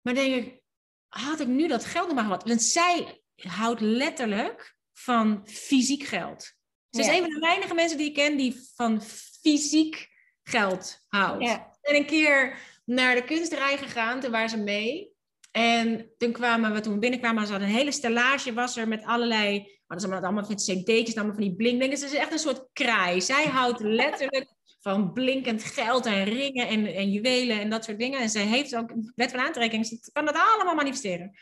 Maar 0.00 0.14
denk 0.14 0.44
ik, 0.44 0.60
had 1.08 1.40
ik 1.40 1.46
nu 1.46 1.68
dat 1.68 1.84
geld 1.84 2.06
nog 2.06 2.14
maar 2.14 2.24
gehad? 2.24 2.44
Want 2.44 2.62
zij 2.62 3.22
houdt 3.36 3.80
letterlijk 3.80 4.76
van 4.92 5.48
fysiek 5.48 6.02
geld. 6.02 6.54
Ze 6.90 7.00
is 7.00 7.06
een 7.06 7.20
van 7.20 7.30
de 7.30 7.38
weinige 7.38 7.74
mensen 7.74 7.98
die 7.98 8.08
ik 8.08 8.14
ken 8.14 8.36
die 8.36 8.70
van 8.74 9.02
fysiek 9.42 10.08
geld 10.42 11.04
houdt. 11.08 11.44
Ja. 11.44 11.76
En 11.80 11.94
een 11.94 12.06
keer 12.06 12.58
naar 12.84 13.14
de 13.14 13.24
kunstrij 13.24 13.78
gegaan, 13.78 14.20
toen 14.20 14.30
waren 14.30 14.48
ze 14.48 14.56
mee. 14.56 15.11
En 15.52 16.10
toen 16.18 16.32
kwamen 16.32 16.72
we, 16.72 16.80
toen 16.80 16.92
we 16.92 16.98
binnenkwamen, 16.98 17.46
ze 17.46 17.50
hadden 17.50 17.68
een 17.68 17.74
hele 17.74 17.92
stellage 17.92 18.52
was 18.52 18.76
er 18.76 18.88
met 18.88 19.04
allerlei, 19.04 19.80
hadden 19.86 20.08
ze 20.08 20.16
allemaal 20.16 20.44
van 20.44 20.56
cd'tjes, 20.56 21.14
allemaal 21.14 21.34
van 21.34 21.42
die 21.42 21.54
blink. 21.54 21.80
Dus 21.80 22.00
het 22.00 22.12
is 22.12 22.18
echt 22.18 22.32
een 22.32 22.38
soort 22.38 22.68
kraai. 22.72 23.20
Zij 23.20 23.46
houdt 23.46 23.80
letterlijk 23.80 24.54
van 24.80 25.12
blinkend 25.12 25.64
geld 25.64 26.06
en 26.06 26.24
ringen 26.24 26.68
en, 26.68 26.86
en 26.86 27.10
juwelen 27.10 27.60
en 27.60 27.70
dat 27.70 27.84
soort 27.84 27.98
dingen. 27.98 28.20
En 28.20 28.30
ze 28.30 28.38
heeft 28.38 28.76
ook 28.76 28.92
wet 29.14 29.30
van 29.30 29.40
aantrekking, 29.40 29.86
ze 29.86 30.10
kan 30.12 30.24
dat 30.24 30.36
allemaal 30.36 30.74
manifesteren. 30.74 31.38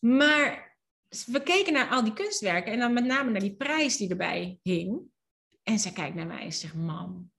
Maar 0.00 0.76
we 1.26 1.42
keken 1.42 1.72
naar 1.72 1.88
al 1.88 2.04
die 2.04 2.12
kunstwerken 2.12 2.72
en 2.72 2.78
dan 2.78 2.92
met 2.92 3.04
name 3.04 3.30
naar 3.30 3.40
die 3.40 3.56
prijs 3.56 3.96
die 3.96 4.10
erbij 4.10 4.58
hing. 4.62 5.00
En 5.62 5.78
zij 5.78 5.92
kijkt 5.92 6.14
naar 6.14 6.26
mij 6.26 6.42
en 6.42 6.52
zegt, 6.52 6.74
mam, 6.74 7.30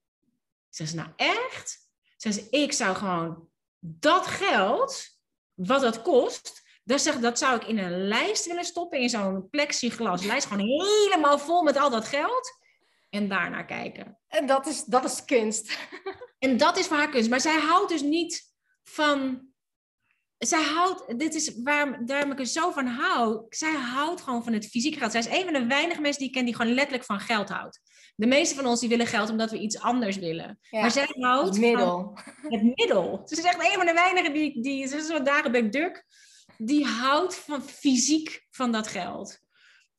ze 0.69 0.85
zegt, 0.85 0.93
nou 0.93 1.09
echt? 1.15 1.87
Ze 2.17 2.31
zegt, 2.31 2.47
ik 2.53 2.71
zou 2.71 2.95
gewoon 2.95 3.47
dat 3.79 4.27
geld 4.27 5.12
wat 5.55 5.81
dat 5.81 6.01
kost, 6.01 6.61
dat, 6.83 7.01
zeg, 7.01 7.19
dat 7.19 7.37
zou 7.37 7.55
ik 7.55 7.67
in 7.67 7.77
een 7.77 8.07
lijst 8.07 8.45
willen 8.45 8.65
stoppen, 8.65 8.99
in 8.99 9.09
zo'n 9.09 9.49
plexiglas 9.49 10.23
lijst, 10.31 10.47
gewoon 10.47 10.67
helemaal 10.67 11.39
vol 11.39 11.63
met 11.63 11.77
al 11.77 11.89
dat 11.89 12.07
geld. 12.07 12.61
En 13.09 13.27
daarnaar 13.27 13.65
kijken. 13.65 14.19
En 14.27 14.45
dat 14.45 14.67
is, 14.67 14.83
dat 14.83 15.03
is 15.05 15.25
kunst. 15.25 15.77
En 16.39 16.57
dat 16.57 16.77
is 16.77 16.87
voor 16.87 16.97
haar 16.97 17.09
kunst. 17.09 17.29
Maar 17.29 17.41
zij 17.41 17.59
houdt 17.59 17.89
dus 17.89 18.01
niet 18.01 18.53
van. 18.83 19.47
Zij 20.37 20.63
houdt, 20.63 21.19
dit 21.19 21.35
is 21.35 21.61
waar, 21.61 22.05
daarom 22.05 22.31
ik 22.31 22.39
er 22.39 22.45
zo 22.45 22.71
van 22.71 22.85
hou. 22.87 23.45
Zij 23.49 23.71
houdt 23.71 24.21
gewoon 24.21 24.43
van 24.43 24.53
het 24.53 24.65
fysiek 24.65 24.97
geld. 24.97 25.11
Zij 25.11 25.19
is 25.19 25.27
een 25.27 25.43
van 25.43 25.53
de 25.53 25.65
weinige 25.65 26.01
mensen 26.01 26.19
die 26.19 26.29
ik 26.29 26.33
ken 26.33 26.45
die 26.45 26.55
gewoon 26.55 26.73
letterlijk 26.73 27.05
van 27.05 27.19
geld 27.19 27.49
houdt. 27.49 27.81
De 28.15 28.27
meeste 28.27 28.55
van 28.55 28.65
ons 28.65 28.79
die 28.79 28.89
willen 28.89 29.07
geld 29.07 29.29
omdat 29.29 29.51
we 29.51 29.59
iets 29.59 29.79
anders 29.79 30.17
willen. 30.17 30.59
maar 30.71 30.91
zij 30.91 31.07
houdt 31.19 31.49
het 31.49 31.59
middel. 31.59 32.17
het 32.41 32.63
middel. 32.75 33.21
Ze 33.25 33.35
is 33.35 33.43
echt 33.43 33.65
een 33.65 33.77
van 33.77 33.85
de 33.85 33.93
weinigen 33.93 34.33
die, 34.33 34.61
die 34.61 34.87
ze 34.87 34.97
is 34.97 35.05
zo'n 35.05 35.23
Dagenbeck 35.23 35.71
Duk, 35.71 36.05
die 36.57 36.85
houdt 36.85 37.35
van 37.35 37.63
fysiek 37.63 38.45
van 38.49 38.71
dat 38.71 38.87
geld. 38.87 39.41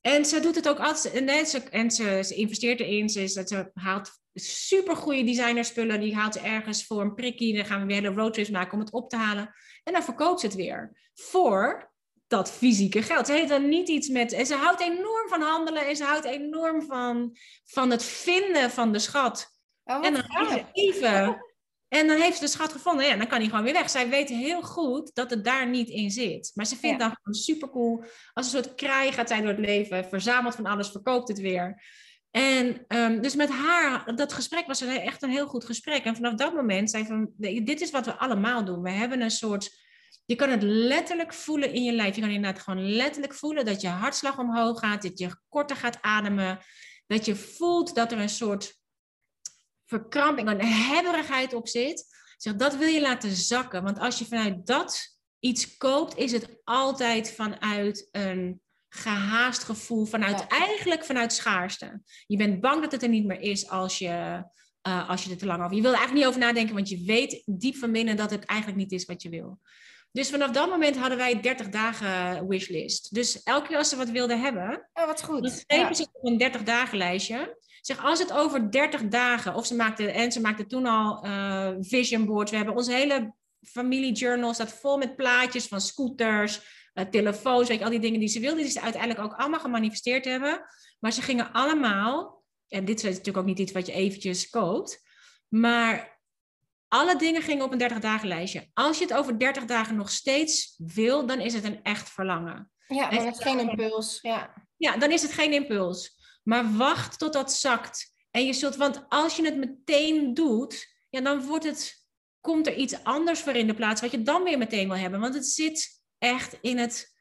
En 0.00 0.24
ze 0.24 0.40
doet 0.40 0.54
het 0.54 0.68
ook 0.68 0.78
altijd. 0.78 1.14
En, 1.14 1.46
ze, 1.46 1.62
en 1.62 1.90
ze, 1.90 2.22
ze 2.24 2.34
investeert 2.34 2.80
erin. 2.80 3.08
Ze, 3.08 3.28
ze 3.28 3.70
haalt 3.74 4.10
supergoeie 4.34 5.24
designerspullen. 5.24 6.00
Die 6.00 6.14
haalt 6.14 6.34
ze 6.34 6.40
ergens 6.40 6.86
voor 6.86 7.00
een 7.00 7.14
prikkie. 7.14 7.56
Dan 7.56 7.64
gaan 7.64 7.80
we 7.80 7.86
weer 7.86 8.02
hele 8.02 8.14
roadtrips 8.14 8.50
maken 8.50 8.72
om 8.72 8.78
het 8.78 8.92
op 8.92 9.10
te 9.10 9.16
halen. 9.16 9.54
En 9.82 9.92
dan 9.92 10.02
verkoopt 10.02 10.40
ze 10.40 10.46
het 10.46 10.54
weer. 10.54 11.10
Voor 11.14 11.92
dat 12.36 12.50
fysieke 12.50 13.02
geld. 13.02 13.26
Ze 13.26 13.32
heeft 13.32 13.48
dan 13.48 13.68
niet 13.68 13.88
iets 13.88 14.08
met. 14.08 14.32
En 14.32 14.46
ze 14.46 14.54
houdt 14.54 14.80
enorm 14.80 15.28
van 15.28 15.40
handelen 15.40 15.86
en 15.86 15.96
ze 15.96 16.04
houdt 16.04 16.24
enorm 16.24 16.82
van, 16.82 17.36
van 17.64 17.90
het 17.90 18.04
vinden 18.04 18.70
van 18.70 18.92
de 18.92 18.98
schat. 18.98 19.52
Oh, 19.84 20.06
en 20.06 20.12
dan 20.12 20.24
even, 20.40 20.68
even. 20.72 21.44
En 21.88 22.06
dan 22.06 22.20
heeft 22.20 22.36
ze 22.36 22.44
de 22.44 22.50
schat 22.50 22.72
gevonden. 22.72 23.06
Ja, 23.06 23.16
dan 23.16 23.26
kan 23.26 23.38
hij 23.38 23.48
gewoon 23.48 23.64
weer 23.64 23.72
weg. 23.72 23.90
Zij 23.90 24.08
weet 24.08 24.28
heel 24.28 24.62
goed 24.62 25.14
dat 25.14 25.30
het 25.30 25.44
daar 25.44 25.68
niet 25.68 25.88
in 25.88 26.10
zit. 26.10 26.50
Maar 26.54 26.66
ze 26.66 26.76
vindt 26.76 27.00
ja. 27.00 27.06
dan 27.06 27.16
gewoon 27.16 27.42
super 27.42 27.70
cool. 27.70 28.04
Als 28.32 28.52
een 28.52 28.62
soort 28.62 28.74
kraai 28.74 29.12
gaat 29.12 29.28
zij 29.28 29.40
door 29.40 29.48
het 29.48 29.58
leven. 29.66 30.08
Verzamelt 30.08 30.54
van 30.54 30.66
alles, 30.66 30.88
verkoopt 30.88 31.28
het 31.28 31.40
weer. 31.40 31.82
En 32.30 32.84
um, 32.88 33.20
dus 33.20 33.34
met 33.34 33.50
haar, 33.50 34.16
dat 34.16 34.32
gesprek 34.32 34.66
was 34.66 34.80
echt 34.80 35.22
een 35.22 35.30
heel 35.30 35.46
goed 35.46 35.64
gesprek. 35.64 36.04
En 36.04 36.14
vanaf 36.14 36.34
dat 36.34 36.54
moment 36.54 36.90
zei 36.90 37.04
van, 37.06 37.30
dit 37.36 37.80
is 37.80 37.90
wat 37.90 38.06
we 38.06 38.14
allemaal 38.14 38.64
doen. 38.64 38.82
We 38.82 38.90
hebben 38.90 39.20
een 39.20 39.30
soort 39.30 39.83
je 40.24 40.34
kan 40.34 40.50
het 40.50 40.62
letterlijk 40.62 41.34
voelen 41.34 41.72
in 41.72 41.84
je 41.84 41.92
lijf. 41.92 42.14
Je 42.14 42.20
kan 42.20 42.30
inderdaad 42.30 42.62
gewoon 42.62 42.90
letterlijk 42.90 43.34
voelen 43.34 43.64
dat 43.64 43.80
je 43.80 43.88
hartslag 43.88 44.38
omhoog 44.38 44.78
gaat, 44.78 45.02
dat 45.02 45.18
je 45.18 45.36
korter 45.48 45.76
gaat 45.76 45.98
ademen, 46.00 46.58
dat 47.06 47.24
je 47.24 47.36
voelt 47.36 47.94
dat 47.94 48.12
er 48.12 48.18
een 48.18 48.28
soort 48.28 48.78
verkramping, 49.86 50.48
een 50.48 50.64
hebberigheid 50.64 51.54
op 51.54 51.68
zit. 51.68 52.06
Zeg, 52.36 52.54
dat 52.54 52.76
wil 52.76 52.88
je 52.88 53.00
laten 53.00 53.30
zakken, 53.30 53.82
want 53.82 53.98
als 53.98 54.18
je 54.18 54.24
vanuit 54.24 54.66
dat 54.66 55.18
iets 55.38 55.76
koopt, 55.76 56.16
is 56.16 56.32
het 56.32 56.60
altijd 56.64 57.32
vanuit 57.32 58.08
een 58.10 58.62
gehaast 58.88 59.62
gevoel 59.62 60.04
vanuit 60.04 60.46
eigenlijk 60.46 61.04
vanuit 61.04 61.32
schaarste. 61.32 62.02
Je 62.26 62.36
bent 62.36 62.60
bang 62.60 62.82
dat 62.82 62.92
het 62.92 63.02
er 63.02 63.08
niet 63.08 63.26
meer 63.26 63.40
is 63.40 63.68
als 63.68 63.98
je, 63.98 64.44
uh, 64.88 65.08
als 65.08 65.24
je 65.24 65.30
er 65.30 65.36
te 65.36 65.46
lang 65.46 65.62
over. 65.62 65.76
Je 65.76 65.82
wil 65.82 65.90
er 65.90 65.96
eigenlijk 65.96 66.26
niet 66.26 66.36
over 66.36 66.46
nadenken, 66.46 66.74
want 66.74 66.88
je 66.88 67.04
weet 67.04 67.42
diep 67.44 67.76
van 67.76 67.92
binnen 67.92 68.16
dat 68.16 68.30
het 68.30 68.44
eigenlijk 68.44 68.80
niet 68.80 68.92
is 68.92 69.04
wat 69.04 69.22
je 69.22 69.28
wil. 69.28 69.58
Dus 70.14 70.30
vanaf 70.30 70.50
dat 70.50 70.68
moment 70.68 70.96
hadden 70.96 71.18
wij 71.18 71.40
30 71.40 71.68
dagen 71.68 72.48
wishlist. 72.48 73.14
Dus 73.14 73.42
elke 73.42 73.68
keer 73.68 73.76
als 73.76 73.88
ze 73.88 73.96
wat 73.96 74.10
wilden 74.10 74.40
hebben, 74.40 74.88
oh, 74.92 75.06
wat 75.06 75.22
goed. 75.22 75.42
dan 75.42 75.50
schreven 75.50 75.94
ze 75.94 76.06
op 76.12 76.26
een 76.26 76.38
30 76.38 76.62
dagen 76.62 76.98
lijstje. 76.98 77.58
Zeg, 77.80 78.04
als 78.04 78.18
het 78.18 78.32
over 78.32 78.70
30 78.70 79.08
dagen, 79.08 79.54
of 79.54 79.66
ze 79.66 79.74
maakte, 79.74 80.10
en 80.10 80.32
ze 80.32 80.40
maakte 80.40 80.66
toen 80.66 80.86
al 80.86 81.26
uh, 81.26 81.70
vision 81.80 82.26
boards. 82.26 82.50
We 82.50 82.56
hebben 82.56 82.76
onze 82.76 82.92
hele 82.92 83.34
familiejournal 83.62 84.54
staat 84.54 84.72
vol 84.72 84.96
met 84.96 85.16
plaatjes 85.16 85.66
van 85.66 85.80
scooters, 85.80 86.60
uh, 86.94 87.04
telefoons, 87.04 87.68
weet 87.68 87.78
je, 87.78 87.84
al 87.84 87.90
die 87.90 88.00
dingen 88.00 88.20
die 88.20 88.28
ze 88.28 88.40
wilden, 88.40 88.62
die 88.62 88.72
ze 88.72 88.80
uiteindelijk 88.80 89.24
ook 89.24 89.34
allemaal 89.34 89.60
gemanifesteerd 89.60 90.24
hebben. 90.24 90.60
Maar 91.00 91.12
ze 91.12 91.22
gingen 91.22 91.52
allemaal, 91.52 92.42
en 92.68 92.84
dit 92.84 92.96
is 92.96 93.02
natuurlijk 93.02 93.36
ook 93.36 93.44
niet 93.44 93.58
iets 93.58 93.72
wat 93.72 93.86
je 93.86 93.92
eventjes 93.92 94.50
koopt, 94.50 95.02
maar 95.48 96.13
alle 96.94 97.16
dingen 97.16 97.42
gingen 97.42 97.64
op 97.64 97.72
een 97.72 97.78
30 97.78 97.98
dagen 97.98 98.28
lijstje. 98.28 98.70
Als 98.74 98.98
je 98.98 99.04
het 99.04 99.14
over 99.14 99.38
30 99.38 99.64
dagen 99.64 99.96
nog 99.96 100.10
steeds 100.10 100.74
wil, 100.78 101.26
dan 101.26 101.40
is 101.40 101.54
het 101.54 101.64
een 101.64 101.82
echt 101.82 102.10
verlangen. 102.10 102.70
Ja, 102.86 103.10
dan 103.10 103.18
is 103.18 103.24
het 103.24 103.42
geen 103.42 103.58
impuls. 103.58 104.18
Ja. 104.22 104.54
ja, 104.76 104.96
dan 104.96 105.10
is 105.10 105.22
het 105.22 105.32
geen 105.32 105.52
impuls. 105.52 106.16
Maar 106.42 106.76
wacht 106.76 107.18
tot 107.18 107.32
dat 107.32 107.52
zakt. 107.52 108.12
En 108.30 108.46
je 108.46 108.52
zult, 108.52 108.76
want 108.76 109.04
als 109.08 109.36
je 109.36 109.44
het 109.44 109.56
meteen 109.56 110.34
doet, 110.34 110.94
ja, 111.10 111.20
dan 111.20 111.46
wordt 111.46 111.64
het, 111.64 112.06
komt 112.40 112.66
er 112.66 112.74
iets 112.74 113.04
anders 113.04 113.40
voor 113.40 113.54
in 113.54 113.66
de 113.66 113.74
plaats 113.74 114.00
wat 114.00 114.10
je 114.10 114.22
dan 114.22 114.42
weer 114.42 114.58
meteen 114.58 114.88
wil 114.88 114.98
hebben. 114.98 115.20
Want 115.20 115.34
het 115.34 115.46
zit 115.46 116.02
echt 116.18 116.58
in 116.60 116.78
het, 116.78 117.14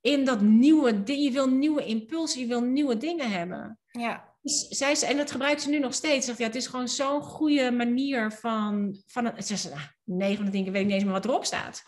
in 0.00 0.24
dat 0.24 0.40
nieuwe 0.40 1.02
ding. 1.02 1.22
Je 1.22 1.30
wil 1.30 1.48
nieuwe 1.48 1.84
impulsen, 1.84 2.40
je 2.40 2.46
wil 2.46 2.62
nieuwe 2.62 2.96
dingen 2.96 3.30
hebben. 3.30 3.78
Ja. 3.90 4.33
Dus 4.44 4.68
zij, 4.68 5.08
en 5.08 5.16
dat 5.16 5.30
gebruikt 5.30 5.62
ze 5.62 5.68
nu 5.68 5.78
nog 5.78 5.94
steeds. 5.94 6.26
Zegt, 6.26 6.38
ja, 6.38 6.46
het 6.46 6.54
is 6.54 6.66
gewoon 6.66 6.88
zo'n 6.88 7.22
goede 7.22 7.70
manier 7.70 8.32
van, 8.32 9.02
van 9.06 9.24
het, 9.24 9.46
ze 9.46 9.56
zegt, 9.56 9.74
nou, 9.74 9.86
negen 10.04 10.36
van 10.36 10.44
de 10.44 10.50
dingen 10.50 10.72
weet 10.72 10.80
ik 10.80 10.86
niet 10.86 10.94
eens 10.94 11.04
meer 11.04 11.12
wat 11.12 11.24
erop 11.24 11.44
staat. 11.44 11.82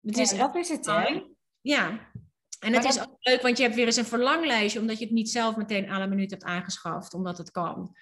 Het 0.00 0.18
is, 0.18 0.36
dat 0.36 0.54
is 0.54 0.68
het, 0.68 0.86
hè? 0.86 1.22
Ja, 1.60 2.10
en 2.60 2.72
het 2.72 2.84
is 2.84 3.00
ook 3.00 3.16
leuk, 3.18 3.42
want 3.42 3.56
je 3.56 3.62
hebt 3.62 3.74
weer 3.74 3.86
eens 3.86 3.96
een 3.96 4.04
verlanglijstje, 4.04 4.80
omdat 4.80 4.98
je 4.98 5.04
het 5.04 5.14
niet 5.14 5.30
zelf 5.30 5.56
meteen 5.56 5.90
alle 5.90 6.06
minuut 6.06 6.30
hebt 6.30 6.42
aangeschaft, 6.42 7.14
omdat 7.14 7.38
het 7.38 7.50
kan. 7.50 7.96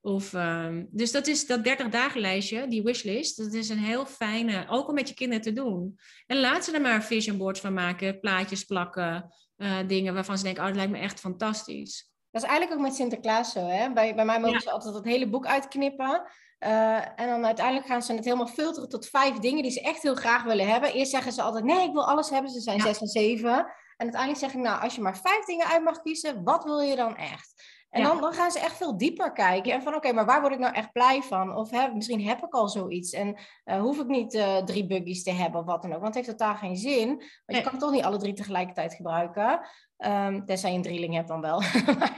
Of, 0.00 0.32
um, 0.32 0.88
dus 0.90 1.12
dat 1.12 1.26
is 1.26 1.46
dat 1.46 1.64
30 1.64 1.88
dagen 1.88 2.20
lijstje, 2.20 2.68
die 2.68 2.82
wishlist. 2.82 3.36
Dat 3.36 3.52
is 3.52 3.68
een 3.68 3.78
heel 3.78 4.06
fijne, 4.06 4.66
ook 4.68 4.88
om 4.88 4.94
met 4.94 5.08
je 5.08 5.14
kinderen 5.14 5.42
te 5.42 5.52
doen. 5.52 5.98
En 6.26 6.40
laat 6.40 6.64
ze 6.64 6.72
er 6.72 6.80
maar 6.80 7.04
vision 7.04 7.38
boards 7.38 7.60
van 7.60 7.74
maken, 7.74 8.20
plaatjes 8.20 8.64
plakken, 8.64 9.34
uh, 9.56 9.78
dingen 9.86 10.14
waarvan 10.14 10.38
ze 10.38 10.44
denken, 10.44 10.62
oh, 10.62 10.68
dat 10.68 10.76
lijkt 10.76 10.92
me 10.92 10.98
echt 10.98 11.20
fantastisch. 11.20 12.10
Dat 12.40 12.46
is 12.50 12.56
eigenlijk 12.56 12.80
ook 12.80 12.86
met 12.88 12.96
Sinterklaas 12.96 13.52
zo. 13.52 13.66
Hè? 13.66 13.92
Bij, 13.92 14.14
bij 14.14 14.24
mij 14.24 14.40
mogen 14.40 14.60
ze 14.60 14.70
altijd 14.70 14.94
het 14.94 15.04
hele 15.04 15.28
boek 15.28 15.46
uitknippen. 15.46 16.22
Uh, 16.60 17.20
en 17.20 17.28
dan 17.28 17.46
uiteindelijk 17.46 17.86
gaan 17.86 18.02
ze 18.02 18.12
het 18.12 18.24
helemaal 18.24 18.46
filteren 18.46 18.88
tot 18.88 19.06
vijf 19.06 19.36
dingen 19.36 19.62
die 19.62 19.72
ze 19.72 19.80
echt 19.80 20.02
heel 20.02 20.14
graag 20.14 20.42
willen 20.42 20.68
hebben. 20.68 20.92
Eerst 20.92 21.10
zeggen 21.10 21.32
ze 21.32 21.42
altijd, 21.42 21.64
nee, 21.64 21.86
ik 21.86 21.92
wil 21.92 22.08
alles 22.08 22.30
hebben. 22.30 22.50
Ze 22.50 22.60
zijn 22.60 22.76
ja. 22.76 22.82
zes 22.82 23.00
en 23.00 23.06
zeven. 23.06 23.56
En 23.96 24.04
uiteindelijk 24.04 24.40
zeg 24.40 24.52
ik, 24.54 24.60
nou, 24.60 24.82
als 24.82 24.94
je 24.94 25.00
maar 25.00 25.18
vijf 25.18 25.44
dingen 25.44 25.66
uit 25.66 25.84
mag 25.84 26.02
kiezen, 26.02 26.44
wat 26.44 26.64
wil 26.64 26.80
je 26.80 26.96
dan 26.96 27.16
echt? 27.16 27.77
En 27.90 28.02
dan, 28.02 28.20
dan 28.20 28.32
gaan 28.32 28.50
ze 28.50 28.58
echt 28.58 28.76
veel 28.76 28.96
dieper 28.96 29.32
kijken. 29.32 29.72
En 29.72 29.82
van, 29.82 29.94
oké, 29.94 30.12
maar 30.12 30.26
waar 30.26 30.40
word 30.40 30.52
ik 30.52 30.58
nou 30.58 30.74
echt 30.74 30.92
blij 30.92 31.22
van? 31.22 31.56
Of 31.56 31.70
hè, 31.70 31.92
misschien 31.94 32.26
heb 32.26 32.44
ik 32.44 32.52
al 32.52 32.68
zoiets. 32.68 33.12
En 33.12 33.36
uh, 33.64 33.80
hoef 33.80 33.98
ik 33.98 34.06
niet 34.06 34.34
uh, 34.34 34.56
drie 34.56 34.86
buggies 34.86 35.22
te 35.22 35.30
hebben 35.30 35.60
of 35.60 35.66
wat 35.66 35.82
dan 35.82 35.92
ook. 35.92 36.00
Want 36.00 36.14
het 36.14 36.26
heeft 36.26 36.38
totaal 36.38 36.56
geen 36.56 36.76
zin. 36.76 37.08
Want 37.46 37.58
je 37.58 37.70
kan 37.70 37.78
toch 37.78 37.90
niet 37.90 38.04
alle 38.04 38.18
drie 38.18 38.32
tegelijkertijd 38.32 38.94
gebruiken. 38.94 39.60
Um, 39.98 40.44
tenzij 40.44 40.70
je 40.70 40.76
een 40.76 40.82
drieling 40.82 41.14
hebt 41.14 41.28
dan 41.28 41.40
wel. 41.40 41.62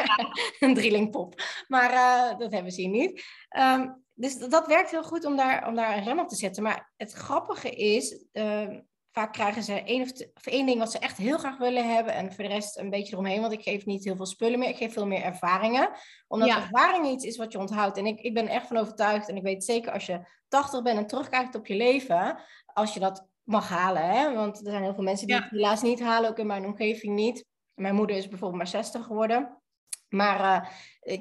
een 0.60 0.74
drielingpop. 0.74 1.42
Maar 1.68 1.92
uh, 1.92 2.38
dat 2.38 2.52
hebben 2.52 2.72
ze 2.72 2.80
hier 2.80 2.90
niet. 2.90 3.24
Um, 3.58 4.04
dus 4.14 4.38
dat 4.38 4.66
werkt 4.66 4.90
heel 4.90 5.02
goed 5.02 5.24
om 5.24 5.36
daar, 5.36 5.66
om 5.66 5.74
daar 5.74 5.96
een 5.96 6.04
rem 6.04 6.18
op 6.18 6.28
te 6.28 6.36
zetten. 6.36 6.62
Maar 6.62 6.92
het 6.96 7.12
grappige 7.12 7.70
is, 7.70 8.24
uh, 8.32 8.68
vaak 9.12 9.32
krijgen 9.32 9.62
ze 9.62 9.82
één, 9.82 10.02
of, 10.02 10.10
of 10.34 10.46
één 10.46 10.66
ding 10.66 10.78
wat 10.78 10.90
ze 10.90 10.98
echt 10.98 11.16
heel 11.16 11.38
graag 11.38 11.58
willen 11.58 11.94
hebben. 11.94 12.14
En 12.14 12.32
voor 12.32 12.44
de 12.44 12.50
rest 12.50 12.78
een 12.78 12.90
beetje 12.90 13.12
eromheen. 13.12 13.40
Want 13.40 13.52
ik 13.52 13.62
geef 13.62 13.86
niet 13.86 14.04
heel 14.04 14.16
veel 14.16 14.26
spullen 14.26 14.58
meer. 14.58 14.68
Ik 14.68 14.76
geef 14.76 14.92
veel 14.92 15.06
meer 15.06 15.22
ervaringen. 15.22 15.90
Omdat 16.28 16.48
ja. 16.48 16.56
ervaring 16.56 17.06
iets 17.06 17.24
is 17.24 17.36
wat 17.36 17.52
je 17.52 17.58
onthoudt. 17.58 17.96
En 17.96 18.06
ik, 18.06 18.20
ik 18.20 18.34
ben 18.34 18.48
echt 18.48 18.66
van 18.66 18.76
overtuigd. 18.76 19.28
En 19.28 19.36
ik 19.36 19.42
weet 19.42 19.64
zeker 19.64 19.92
als 19.92 20.06
je 20.06 20.20
80 20.48 20.82
bent 20.82 20.98
en 20.98 21.06
terugkijkt 21.06 21.54
op 21.54 21.66
je 21.66 21.74
leven. 21.74 22.40
Als 22.66 22.94
je 22.94 23.00
dat 23.00 23.28
mag 23.42 23.68
halen. 23.68 24.10
Hè? 24.10 24.34
Want 24.34 24.56
er 24.56 24.70
zijn 24.70 24.82
heel 24.82 24.94
veel 24.94 25.02
mensen 25.02 25.26
die 25.26 25.36
ja. 25.36 25.42
het 25.42 25.50
helaas 25.50 25.82
niet 25.82 26.00
halen. 26.00 26.30
Ook 26.30 26.38
in 26.38 26.46
mijn 26.46 26.64
omgeving 26.64 27.14
niet. 27.14 27.44
Mijn 27.74 27.94
moeder 27.94 28.16
is 28.16 28.28
bijvoorbeeld 28.28 28.62
maar 28.62 28.82
60 28.82 29.04
geworden. 29.04 29.60
Maar 30.08 30.40
uh, 30.40 30.68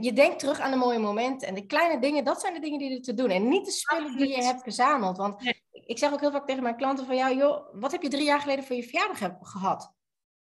je 0.02 0.14
denkt 0.14 0.40
terug 0.40 0.60
aan 0.60 0.72
de 0.72 0.78
mooie 0.78 1.00
momenten. 1.00 1.48
En 1.48 1.54
de 1.54 1.66
kleine 1.66 2.02
dingen, 2.02 2.24
dat 2.24 2.42
zijn 2.42 2.54
de 2.54 2.60
dingen 2.60 2.80
die 2.80 2.96
er 2.96 3.02
te 3.02 3.14
doen. 3.14 3.30
En 3.30 3.48
niet 3.48 3.66
de 3.66 3.72
spullen 3.72 4.18
die 4.18 4.28
je 4.28 4.44
hebt 4.44 4.64
verzameld. 4.64 5.18
Want 5.18 5.42
nee. 5.42 5.64
ik 5.72 5.98
zeg 5.98 6.14
ook 6.14 6.20
heel 6.20 6.32
vaak 6.32 6.48
tegen 6.48 6.64
mijn 6.64 6.76
klanten 6.76 7.06
van... 7.06 7.16
Ja, 7.16 7.32
joh, 7.32 7.68
wat 7.72 7.92
heb 7.92 8.02
je 8.02 8.10
drie 8.10 8.24
jaar 8.24 8.40
geleden 8.40 8.64
voor 8.64 8.76
je 8.76 8.84
verjaardag 8.84 9.20
heb, 9.20 9.38
gehad? 9.42 9.94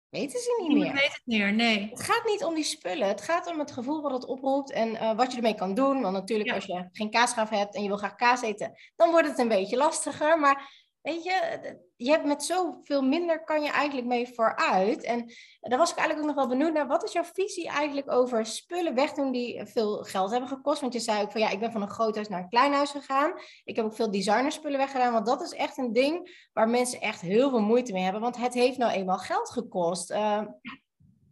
Weten 0.10 0.40
ze 0.40 0.66
niet 0.68 0.78
meer. 0.78 0.86
Ik 0.86 0.94
weet 0.94 1.14
het 1.14 1.22
meer, 1.26 1.54
nee. 1.54 1.90
Het 1.90 2.02
gaat 2.02 2.26
niet 2.26 2.44
om 2.44 2.54
die 2.54 2.64
spullen. 2.64 3.08
Het 3.08 3.22
gaat 3.22 3.48
om 3.48 3.60
het 3.60 3.72
gevoel 3.72 4.02
wat 4.02 4.12
het 4.12 4.26
oproept 4.26 4.72
en 4.72 4.94
uh, 4.94 5.16
wat 5.16 5.32
je 5.32 5.38
ermee 5.38 5.56
kan 5.56 5.74
doen. 5.74 6.02
Want 6.02 6.14
natuurlijk, 6.14 6.50
ja. 6.50 6.56
als 6.56 6.66
je 6.66 6.90
geen 6.92 7.10
kaasgraaf 7.10 7.50
hebt 7.50 7.76
en 7.76 7.82
je 7.82 7.88
wil 7.88 7.98
graag 7.98 8.16
kaas 8.16 8.42
eten... 8.42 8.74
dan 8.96 9.12
wordt 9.12 9.28
het 9.28 9.40
een 9.40 9.48
beetje 9.48 9.78
lastiger. 9.78 10.40
Maar 10.40 10.82
Weet 11.02 11.24
je, 11.24 11.60
je 12.04 12.12
hebt 12.12 12.26
met 12.26 12.44
zoveel 12.44 13.02
minder 13.02 13.44
kan 13.44 13.64
je 13.64 13.70
eigenlijk 13.70 14.08
mee 14.08 14.28
vooruit. 14.34 15.04
En 15.04 15.32
daar 15.60 15.78
was 15.78 15.92
ik 15.92 15.98
eigenlijk 15.98 16.30
ook 16.30 16.36
nog 16.36 16.46
wel 16.46 16.58
benieuwd 16.58 16.74
naar. 16.74 16.88
Wat 16.88 17.04
is 17.04 17.12
jouw 17.12 17.24
visie 17.24 17.68
eigenlijk 17.68 18.12
over 18.12 18.46
spullen 18.46 18.96
wegdoen 18.96 19.32
die 19.32 19.66
veel 19.66 20.04
geld 20.04 20.32
hebben 20.32 20.50
gekost? 20.50 20.82
Want 20.82 20.94
je 20.94 21.00
zei 21.00 21.22
ook 21.22 21.32
van 21.32 21.42
ja, 21.42 21.50
ik 21.50 21.60
ben 21.60 21.72
van 21.72 21.82
een 21.82 21.90
groot 21.90 22.16
huis 22.16 22.28
naar 22.28 22.42
een 22.42 22.50
klein 22.50 22.74
huis 22.74 22.92
gegaan. 22.92 23.34
Ik 23.64 23.76
heb 23.76 23.86
ook 23.86 23.96
veel 23.96 24.12
designerspullen 24.12 24.78
weggedaan. 24.78 25.14
Want 25.14 25.26
dat 25.26 25.42
is 25.42 25.54
echt 25.54 25.78
een 25.78 25.94
ding 25.94 26.48
waar 26.54 26.70
mensen 26.70 27.02
echt 27.02 27.22
heel 27.22 27.50
veel 27.50 27.62
moeite 27.62 27.94
mee 27.94 28.04
hebben. 28.04 28.22
Want 28.22 28.38
het 28.38 28.54
heeft 28.54 28.78
nou 28.78 28.92
eenmaal 28.92 29.18
geld 29.18 29.50
gekost. 29.50 30.12
Uh, 30.12 30.42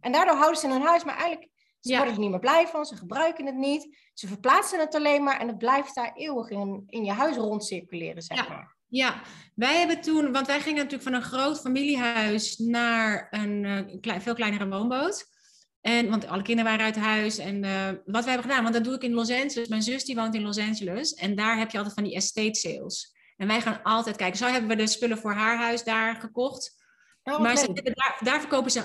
en 0.00 0.12
daardoor 0.12 0.36
houden 0.36 0.60
ze 0.60 0.66
in 0.66 0.72
hun 0.72 0.82
huis. 0.82 1.04
Maar 1.04 1.16
eigenlijk 1.16 1.50
ze 1.80 1.90
ja. 1.90 1.96
worden 1.96 2.14
er 2.14 2.20
niet 2.20 2.30
meer 2.30 2.40
blij 2.40 2.66
van. 2.66 2.84
Ze 2.84 2.96
gebruiken 2.96 3.46
het 3.46 3.56
niet. 3.56 4.10
Ze 4.14 4.26
verplaatsen 4.28 4.80
het 4.80 4.94
alleen 4.94 5.22
maar. 5.22 5.40
En 5.40 5.48
het 5.48 5.58
blijft 5.58 5.94
daar 5.94 6.12
eeuwig 6.14 6.50
in, 6.50 6.84
in 6.86 7.04
je 7.04 7.12
huis 7.12 7.36
rondcirculeren, 7.36 8.22
zeg 8.22 8.48
maar. 8.48 8.58
Ja, 8.58 8.78
wij 9.54 9.78
hebben 9.78 10.00
toen, 10.00 10.32
want 10.32 10.46
wij 10.46 10.60
gingen 10.60 10.82
natuurlijk 10.82 11.02
van 11.02 11.14
een 11.14 11.22
groot 11.22 11.60
familiehuis 11.60 12.58
naar 12.58 13.28
een 13.30 13.64
uh, 13.64 14.00
klein, 14.00 14.22
veel 14.22 14.34
kleinere 14.34 14.68
woonboot. 14.68 15.28
En, 15.80 16.08
want 16.08 16.26
alle 16.26 16.42
kinderen 16.42 16.70
waren 16.70 16.86
uit 16.86 16.96
huis. 16.96 17.38
En 17.38 17.64
uh, 17.64 17.86
wat 18.04 18.24
wij 18.24 18.32
hebben 18.32 18.50
gedaan, 18.50 18.62
want 18.62 18.74
dat 18.74 18.84
doe 18.84 18.94
ik 18.94 19.02
in 19.02 19.12
Los 19.12 19.30
Angeles. 19.30 19.68
Mijn 19.68 19.82
zus 19.82 20.04
die 20.04 20.14
woont 20.14 20.34
in 20.34 20.42
Los 20.42 20.58
Angeles. 20.58 21.14
En 21.14 21.34
daar 21.34 21.58
heb 21.58 21.70
je 21.70 21.76
altijd 21.76 21.94
van 21.94 22.04
die 22.04 22.14
estate 22.14 22.54
sales. 22.54 23.14
En 23.36 23.46
wij 23.46 23.60
gaan 23.60 23.82
altijd 23.82 24.16
kijken. 24.16 24.38
Zo 24.38 24.46
hebben 24.46 24.68
we 24.70 24.76
de 24.76 24.86
spullen 24.86 25.18
voor 25.18 25.32
haar 25.32 25.56
huis 25.56 25.84
daar 25.84 26.16
gekocht. 26.16 26.78
Oh, 27.22 27.40
maar 27.40 27.56
ze, 27.56 27.72
daar, 27.72 28.18
daar 28.20 28.40
verkopen 28.40 28.70
ze 28.70 28.82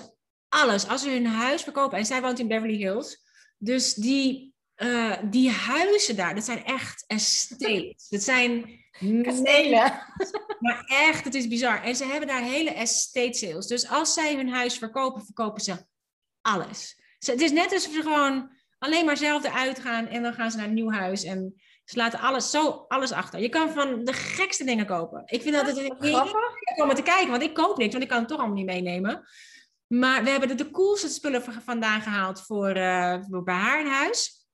alles. 0.50 0.88
Als 0.88 1.02
ze 1.02 1.10
hun 1.10 1.26
huis 1.26 1.62
verkopen, 1.64 1.98
en 1.98 2.06
zij 2.06 2.22
woont 2.22 2.40
in 2.40 2.48
Beverly 2.48 2.78
Hills. 2.78 3.24
Dus 3.58 3.94
die, 3.94 4.54
uh, 4.78 5.18
die 5.30 5.50
huizen 5.50 6.16
daar, 6.16 6.36
dat 6.36 6.44
zijn 6.44 6.64
echt 6.64 7.04
estates. 7.08 8.08
Dat 8.10 8.22
zijn 8.22 8.85
Kastelen. 9.22 9.92
Maar 10.60 10.84
echt, 10.86 11.24
het 11.24 11.36
is 11.36 11.48
bizar. 11.48 11.84
En 11.84 11.96
ze 11.96 12.06
hebben 12.06 12.28
daar 12.28 12.42
hele 12.42 12.70
estate 12.70 13.34
sales. 13.34 13.68
Dus 13.68 13.90
als 13.90 14.14
zij 14.14 14.36
hun 14.36 14.50
huis 14.50 14.78
verkopen, 14.78 15.26
verkopen 15.26 15.62
ze 15.62 15.86
alles. 16.42 17.02
Het 17.20 17.42
is 17.42 17.52
net 17.52 17.74
alsof 17.74 17.94
ze 17.94 18.02
gewoon 18.02 18.52
alleen 18.78 19.06
maar 19.06 19.18
zelf 19.18 19.44
eruit 19.44 19.80
gaan 19.80 20.08
en 20.08 20.24
dan 20.24 20.34
gaan 20.34 20.52
ze 20.52 20.58
naar 20.58 20.66
een 20.66 20.74
nieuw 20.74 20.92
huis 20.92 21.24
en 21.24 21.62
ze 21.86 21.98
laten 21.98 22.20
alles 22.20 22.52
zo 22.52 22.86
alles 22.88 23.12
achter. 23.12 23.40
Je 23.40 23.50
kan 23.50 23.70
van 23.70 24.04
de 24.04 24.14
gekste 24.14 24.64
dingen 24.64 24.86
kopen. 24.86 25.22
Ik 25.26 25.42
vind 25.42 25.56
dat 25.56 25.68
het 25.68 25.78
heerlijk 25.78 26.82
om 26.84 26.94
te 26.94 27.02
kijken, 27.02 27.30
want 27.30 27.44
ik 27.44 27.54
koop 27.54 27.78
niks, 27.78 27.92
want 27.92 28.04
ik 28.04 28.10
kan 28.10 28.20
het 28.20 28.28
toch 28.28 28.38
allemaal 28.38 28.56
niet 28.56 28.66
meenemen. 28.66 29.28
Maar 29.88 30.24
we 30.24 30.30
hebben 30.30 30.50
de, 30.50 30.56
de 30.56 30.72
coolste 30.72 31.08
spullen 31.08 31.44
vandaan 31.64 32.02
gehaald 32.02 32.42
voor, 32.42 32.78
uh, 32.78 33.18
voor 33.30 33.44
bij 33.44 33.56
haar 33.56 33.80
in 33.80 33.92
huis. 33.92 34.48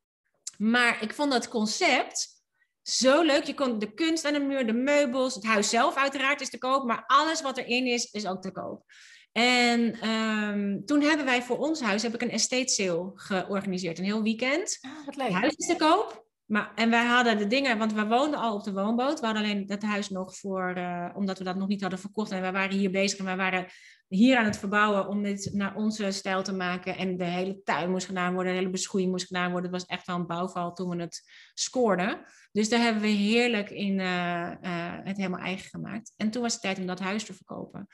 Maar 0.58 1.04
ik 1.04 1.14
vond 1.14 1.32
dat 1.32 1.48
concept 1.48 2.41
zo 2.82 3.22
leuk. 3.22 3.44
Je 3.44 3.54
kon 3.54 3.80
de 3.80 3.94
kunst 3.94 4.26
aan 4.26 4.34
de 4.34 4.40
muur, 4.40 4.68
de 4.68 4.74
meubels, 4.74 5.36
het 5.36 5.46
huis 5.46 5.70
zelf 5.70 5.96
uiteraard 5.96 6.42
is 6.42 6.50
te 6.50 6.58
koop, 6.58 6.86
maar 6.86 7.04
alles 7.08 7.42
wat 7.42 7.58
erin 7.58 7.86
is, 7.86 8.12
is 8.12 8.26
ook 8.26 8.42
te 8.42 8.52
koop. 8.52 8.84
En 9.32 10.10
um, 10.10 10.86
toen 10.86 11.02
hebben 11.02 11.26
wij 11.26 11.42
voor 11.42 11.58
ons 11.58 11.82
huis 11.82 12.02
heb 12.02 12.14
ik 12.14 12.22
een 12.22 12.30
estate 12.30 12.68
sale 12.68 13.12
georganiseerd, 13.16 13.98
een 13.98 14.04
heel 14.04 14.24
weekend. 14.24 14.78
Ah, 14.82 15.06
wat 15.06 15.16
leuk. 15.16 15.28
Het 15.28 15.36
huis 15.36 15.56
is 15.56 15.68
te 15.68 15.76
koop. 15.76 16.30
Maar, 16.46 16.72
en 16.76 16.90
wij 16.90 17.06
hadden 17.06 17.38
de 17.38 17.48
dingen, 17.48 17.78
want 17.78 17.94
we 17.94 18.06
woonden 18.06 18.40
al 18.40 18.56
op 18.56 18.64
de 18.64 18.74
woonboot. 18.74 19.20
We 19.20 19.26
hadden 19.26 19.44
alleen 19.44 19.66
dat 19.66 19.82
huis 19.82 20.10
nog 20.10 20.36
voor, 20.36 20.74
uh, 20.78 21.10
omdat 21.16 21.38
we 21.38 21.44
dat 21.44 21.56
nog 21.56 21.68
niet 21.68 21.82
hadden 21.82 22.00
verkocht. 22.00 22.32
En 22.32 22.42
we 22.42 22.52
waren 22.52 22.78
hier 22.78 22.92
bezig 22.92 23.20
en 23.20 23.26
we 23.26 23.36
waren 23.36 23.66
hier 24.12 24.38
aan 24.38 24.46
het 24.46 24.58
verbouwen 24.58 25.08
om 25.08 25.24
dit 25.24 25.50
naar 25.54 25.76
onze 25.76 26.12
stijl 26.12 26.44
te 26.44 26.54
maken. 26.54 26.98
En 26.98 27.18
de 27.18 27.24
hele 27.24 27.62
tuin 27.64 27.92
moest 27.92 28.06
gedaan 28.06 28.34
worden, 28.34 28.52
de 28.52 28.58
hele 28.58 28.72
beschoeiing 28.72 29.12
moest 29.12 29.26
gedaan 29.26 29.52
worden. 29.52 29.72
Het 29.72 29.82
was 29.82 29.90
echt 29.90 30.08
wel 30.08 30.16
een 30.16 30.28
bouwval 30.28 30.74
toen 30.74 30.90
we 30.90 31.02
het 31.02 31.32
scoorden. 31.54 32.22
Dus 32.52 32.70
daar 32.70 32.80
hebben 32.80 33.02
we 33.02 33.08
heerlijk 33.08 33.70
in 33.70 34.00
uh, 34.00 34.52
uh, 34.62 34.98
het 35.04 35.18
helemaal 35.18 35.40
eigen 35.40 35.70
gemaakt. 35.70 36.14
En 36.18 36.32
toen 36.32 36.42
was 36.42 36.54
het 36.54 36.62
tijd 36.62 36.80
om 36.80 36.86
dat 36.86 37.00
huis 37.00 37.24
te 37.24 37.34
verkopen. 37.34 37.88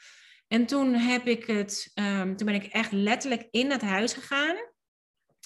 En 0.47 0.65
toen 0.65 0.93
heb 0.93 1.27
ik 1.27 1.45
het, 1.45 1.91
ehm, 1.93 2.35
toen 2.35 2.45
ben 2.45 2.55
ik 2.55 2.65
echt 2.65 2.91
letterlijk 2.91 3.47
in 3.51 3.71
het 3.71 3.81
huis 3.81 4.13
gegaan. 4.13 4.55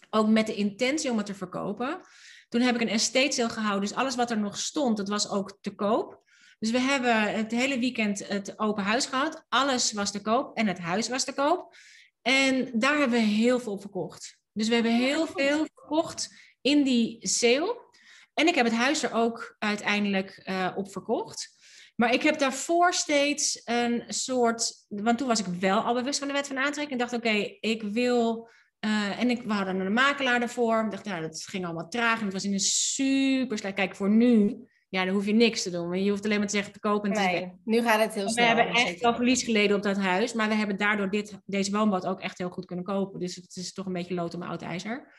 Ook 0.10 0.28
met 0.28 0.48
de 0.48 0.56
intentie 0.56 1.12
om 1.12 1.18
het 1.18 1.26
te 1.26 1.36
verkopen. 1.36 2.02
Toen 2.50 2.62
heb 2.62 2.76
ik 2.76 2.82
een 2.82 2.88
estate 2.88 3.32
sale 3.32 3.50
gehouden. 3.50 3.90
Dus 3.90 3.98
alles 3.98 4.16
wat 4.16 4.32
er 4.32 4.40
nog 4.40 4.58
stond, 4.58 4.98
dat 4.98 5.10
was 5.10 5.30
ook 5.30 5.58
te 5.62 5.76
koop. 5.76 6.22
Dus 6.62 6.72
we 6.72 6.80
hebben 6.80 7.36
het 7.36 7.52
hele 7.52 7.80
weekend 7.80 8.28
het 8.28 8.60
open 8.60 8.84
huis 8.84 9.06
gehad. 9.06 9.46
Alles 9.50 9.92
was 9.92 10.12
te 10.12 10.22
koop 10.22 10.58
en 10.58 10.68
het 10.68 10.80
huis 10.80 11.10
was 11.10 11.24
te 11.24 11.34
koop. 11.34 11.76
En 12.22 12.72
daar 12.74 12.98
hebben 12.98 13.20
we 13.20 13.26
heel 13.26 13.60
veel 13.60 13.72
op 13.72 13.82
verkocht. 13.82 14.38
Dus 14.54 14.68
we 14.68 14.74
hebben 14.74 14.96
heel 14.96 15.28
veel 15.28 15.66
verkocht 15.76 16.30
in 16.62 16.84
die 16.84 17.28
sale. 17.28 17.90
En 18.34 18.48
ik 18.48 18.56
heb 18.56 18.66
het 18.66 18.76
huis 18.76 19.04
er 19.04 19.14
ook 19.14 19.56
uiteindelijk 19.60 20.42
uh, 20.46 20.72
op 20.76 20.92
verkocht. 20.92 21.50
Maar 21.96 22.14
ik 22.14 22.22
heb 22.22 22.40
daarvoor 22.40 22.94
steeds 22.94 23.62
een 23.64 24.04
soort. 24.08 24.86
Want 24.88 25.18
toen 25.18 25.28
was 25.28 25.40
ik 25.40 25.46
wel 25.46 25.80
al 25.80 25.94
bewust 25.94 26.20
van 26.20 26.28
de 26.28 26.34
wet 26.34 26.48
van 26.48 26.58
aantrekking. 26.58 26.92
En 26.92 27.08
dacht: 27.08 27.14
oké, 27.14 27.58
ik 27.60 27.82
wil. 27.82 28.50
Uh, 28.86 29.20
en 29.20 29.30
ik, 29.30 29.44
we 29.44 29.54
hadden 29.54 29.80
een 29.80 29.94
makelaar 29.94 30.40
daarvoor. 30.40 30.84
Ik 30.84 30.92
dacht, 30.92 31.06
nou, 31.06 31.22
dat 31.22 31.44
ging 31.44 31.66
allemaal 31.66 31.90
traag. 31.90 32.18
En 32.20 32.24
het 32.24 32.34
was 32.34 32.44
in 32.44 32.54
een 32.54 32.60
super 32.60 33.58
slecht. 33.58 33.76
Kijk, 33.76 33.96
voor 33.96 34.10
nu 34.10 34.66
ja, 34.92 35.06
dan 35.06 35.14
hoef 35.14 35.26
je 35.26 35.34
niks 35.34 35.64
te 35.64 35.70
doen. 35.70 36.04
Je 36.04 36.10
hoeft 36.10 36.26
alleen 36.26 36.38
maar 36.38 36.48
te 36.48 36.56
zeggen 36.56 36.74
te 36.74 36.80
kopen. 36.80 37.12
En 37.12 37.24
nee, 37.24 37.52
nu 37.64 37.82
gaat 37.82 38.00
het 38.00 38.14
heel 38.14 38.30
snel. 38.30 38.56
We 38.56 38.62
hebben 38.62 38.76
echt 38.76 39.02
wel 39.02 39.16
verlies 39.16 39.44
geleden 39.44 39.78
op 39.78 39.84
dat 39.84 39.98
huis. 39.98 40.34
Maar 40.34 40.48
we 40.48 40.56
hebben 40.56 40.78
daardoor 40.78 41.10
dit, 41.10 41.38
deze 41.46 41.72
woonbad 41.72 42.06
ook 42.06 42.22
echt 42.22 42.38
heel 42.38 42.50
goed 42.50 42.66
kunnen 42.66 42.86
kopen. 42.86 43.20
Dus 43.20 43.36
het 43.36 43.56
is 43.56 43.74
toch 43.74 43.86
een 43.86 43.94
beetje 43.94 44.14
lood 44.14 44.34
om 44.34 44.42
oud 44.42 44.62
ijzer. 44.62 45.14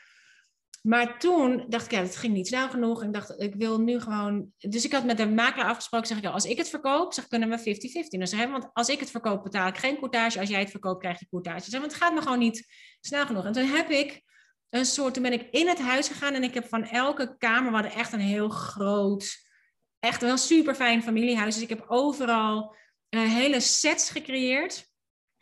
Maar 0.81 1.19
toen 1.19 1.65
dacht 1.67 1.85
ik, 1.85 1.91
ja, 1.91 2.01
het 2.01 2.15
ging 2.15 2.33
niet 2.33 2.47
snel 2.47 2.69
genoeg. 2.69 3.01
En 3.01 3.07
ik 3.07 3.13
dacht, 3.13 3.41
ik 3.41 3.55
wil 3.55 3.79
nu 3.79 3.99
gewoon... 3.99 4.51
Dus 4.57 4.85
ik 4.85 4.91
had 4.91 5.05
met 5.05 5.17
de 5.17 5.27
makelaar 5.27 5.69
afgesproken, 5.69 6.07
zeg 6.07 6.17
ik, 6.17 6.25
als 6.25 6.45
ik 6.45 6.57
het 6.57 6.69
verkoop, 6.69 7.13
zeg, 7.13 7.27
kunnen 7.27 7.49
we 7.49 7.59
50-50. 7.59 7.61
Dus 8.07 8.29
zeg, 8.29 8.49
want 8.49 8.69
als 8.73 8.89
ik 8.89 8.99
het 8.99 9.11
verkoop, 9.11 9.43
betaal 9.43 9.67
ik 9.67 9.77
geen 9.77 9.97
courtage. 9.97 10.39
Als 10.39 10.49
jij 10.49 10.59
het 10.59 10.71
verkoopt, 10.71 10.99
krijg 10.99 11.19
je 11.19 11.27
courtage. 11.29 11.69
Zeg, 11.69 11.79
want 11.79 11.91
het 11.91 12.01
gaat 12.01 12.13
me 12.13 12.21
gewoon 12.21 12.39
niet 12.39 12.67
snel 12.99 13.25
genoeg. 13.25 13.45
En 13.45 13.51
toen 13.51 13.65
heb 13.65 13.89
ik 13.89 14.21
een 14.69 14.85
soort... 14.85 15.13
Toen 15.13 15.23
ben 15.23 15.33
ik 15.33 15.47
in 15.51 15.67
het 15.67 15.79
huis 15.79 16.07
gegaan 16.07 16.33
en 16.33 16.43
ik 16.43 16.53
heb 16.53 16.67
van 16.67 16.83
elke 16.83 17.35
kamer... 17.37 17.69
We 17.69 17.77
hadden 17.77 17.99
echt 17.99 18.13
een 18.13 18.19
heel 18.19 18.49
groot 18.49 19.41
echt 20.03 20.21
wel 20.21 20.31
een 20.31 20.37
super 20.37 20.75
fijn 20.75 21.03
familiehuis. 21.03 21.53
Dus 21.53 21.63
ik 21.63 21.69
heb 21.69 21.85
overal 21.87 22.75
uh, 23.09 23.21
hele 23.21 23.59
sets 23.59 24.09
gecreëerd. 24.09 24.91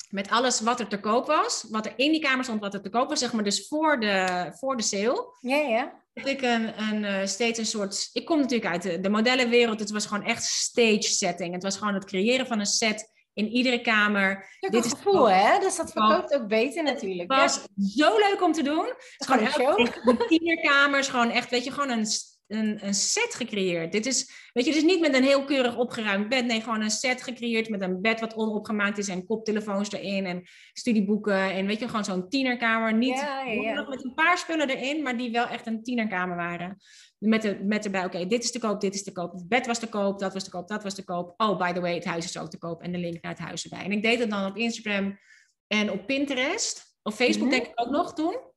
Met 0.10 0.30
alles 0.30 0.60
wat 0.60 0.80
er 0.80 0.88
te 0.88 1.00
koop 1.00 1.28
was. 1.28 1.65
Wat 1.69 1.86
er 1.86 1.93
in 1.95 2.12
die 2.12 2.21
kamer 2.21 2.43
stond, 2.43 2.60
wat 2.60 2.74
er 2.74 2.82
te 2.82 2.89
koop 2.89 3.10
was. 3.10 3.19
Zeg 3.19 3.34
maar 3.34 3.43
dus 3.43 3.67
voor 3.67 4.00
de, 4.00 4.47
voor 4.60 4.78
de 4.78 4.84
sale. 4.84 5.36
Ja, 5.39 5.56
ja. 5.56 6.04
Heb 6.13 6.26
ik 6.26 6.41
een, 6.41 6.82
een, 6.82 7.04
uh, 7.04 7.26
steeds 7.26 7.60
een 7.60 7.65
soort... 7.65 8.10
Ik 8.13 8.26
kom 8.26 8.39
natuurlijk 8.39 8.71
uit 8.71 8.82
de, 8.82 9.00
de 9.00 9.10
modellenwereld. 9.10 9.80
Het 9.80 9.91
was 9.91 10.06
gewoon 10.06 10.24
echt 10.24 10.43
stage 10.43 11.02
setting. 11.02 11.54
Het 11.54 11.63
was 11.63 11.78
gewoon 11.78 11.93
het 11.93 12.06
creëren 12.06 12.47
van 12.47 12.60
een 12.60 12.65
set 12.65 13.12
in 13.34 13.47
iedere 13.47 13.82
kamer. 13.82 14.58
Dit 14.60 14.86
is 14.86 14.91
gevoel, 14.91 15.30
hè? 15.30 15.60
Dus 15.60 15.76
dat 15.76 15.91
verkoopt 15.91 16.34
ook 16.34 16.47
beter 16.47 16.84
natuurlijk. 16.84 17.32
Het 17.32 17.41
was 17.41 17.62
zo 17.95 18.17
leuk 18.17 18.41
om 18.43 18.52
te 18.52 18.63
doen. 18.63 18.86
Het 18.86 19.15
is 19.17 19.28
gewoon 19.28 19.45
echt 19.45 20.04
de 20.04 20.26
tienerkamers, 20.28 21.08
gewoon 21.08 21.30
echt, 21.30 21.50
weet 21.50 21.63
je, 21.63 21.71
gewoon 21.71 21.89
een 21.89 22.06
een, 22.52 22.86
een 22.86 22.94
set 22.94 23.36
gecreëerd. 23.36 23.92
Dit 23.92 24.06
is, 24.06 24.50
weet 24.54 24.66
je, 24.66 24.72
dus 24.72 24.84
niet 24.84 25.00
met 25.00 25.16
een 25.16 25.24
heel 25.24 25.44
keurig 25.44 25.78
opgeruimd 25.78 26.30
bed. 26.30 26.46
Nee, 26.46 26.62
gewoon 26.62 26.82
een 26.82 26.90
set 26.90 27.22
gecreëerd 27.22 27.70
met 27.70 27.82
een 27.82 28.02
bed 28.02 28.20
wat 28.20 28.36
onopgemaakt 28.36 28.98
is 28.98 29.08
en 29.08 29.26
koptelefoons 29.26 29.92
erin 29.92 30.26
en 30.26 30.42
studieboeken. 30.74 31.52
En 31.52 31.66
weet 31.66 31.80
je, 31.80 31.88
gewoon 31.88 32.06
zo'n 32.06 32.30
tienerkamer. 32.30 32.94
Niet 32.94 33.18
ja, 33.18 33.42
ja, 33.42 33.88
met 33.90 34.04
een 34.04 34.14
paar 34.14 34.38
spullen 34.38 34.70
erin, 34.70 35.04
maar 35.04 35.18
die 35.18 35.32
wel 35.32 35.48
echt 35.48 35.68
een 35.68 35.84
tienerkamer 35.84 36.36
waren. 36.36 36.78
Met, 37.18 37.42
de, 37.42 37.60
met 37.64 37.86
erbij, 37.86 38.06
oké, 38.06 38.28
dit 38.28 38.44
is 38.44 38.52
te 38.52 38.60
koop, 38.60 38.82
dit 38.82 38.94
is 38.94 39.04
te 39.04 39.12
koop. 39.12 39.32
Het 39.32 39.48
bed 39.48 39.66
was 39.66 39.80
te 39.80 39.90
koop, 39.90 40.20
dat 40.20 40.34
was 40.34 40.44
te 40.44 40.50
koop, 40.50 40.68
dat 40.68 40.84
was 40.84 40.96
te 40.96 41.04
koop. 41.04 41.34
Oh, 41.38 41.58
by 41.58 41.72
the 41.72 41.82
way, 41.82 41.94
het 41.94 42.06
huis 42.06 42.26
is 42.26 42.38
ook 42.38 42.50
te 42.50 42.58
koop. 42.58 42.82
En 42.82 42.92
de 42.92 42.98
link 42.98 43.22
naar 43.22 43.32
het 43.32 43.42
huis 43.42 43.64
erbij. 43.64 43.84
En 43.84 43.92
ik 43.92 44.04
deed 44.04 44.20
het 44.20 44.30
dan 44.30 44.46
op 44.46 44.58
Instagram 44.58 45.20
en 45.68 45.92
op 45.92 46.06
Pinterest. 46.06 46.90
Op 47.04 47.14
Facebook 47.14 47.48
mhm. 47.48 47.58
denk 47.58 47.68
ik 47.68 47.80
ook 47.80 47.90
nog 47.90 48.14
toen. 48.14 48.51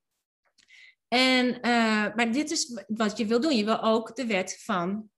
En, 1.15 1.47
uh, 1.47 2.15
maar 2.15 2.33
dit 2.33 2.51
is 2.51 2.83
wat 2.87 3.19
je 3.19 3.27
wil 3.27 3.41
doen. 3.41 3.57
Je 3.57 3.65
wil 3.65 3.83
ook 3.83 4.17
de 4.17 4.27
wet 4.27 4.61
van 4.65 5.11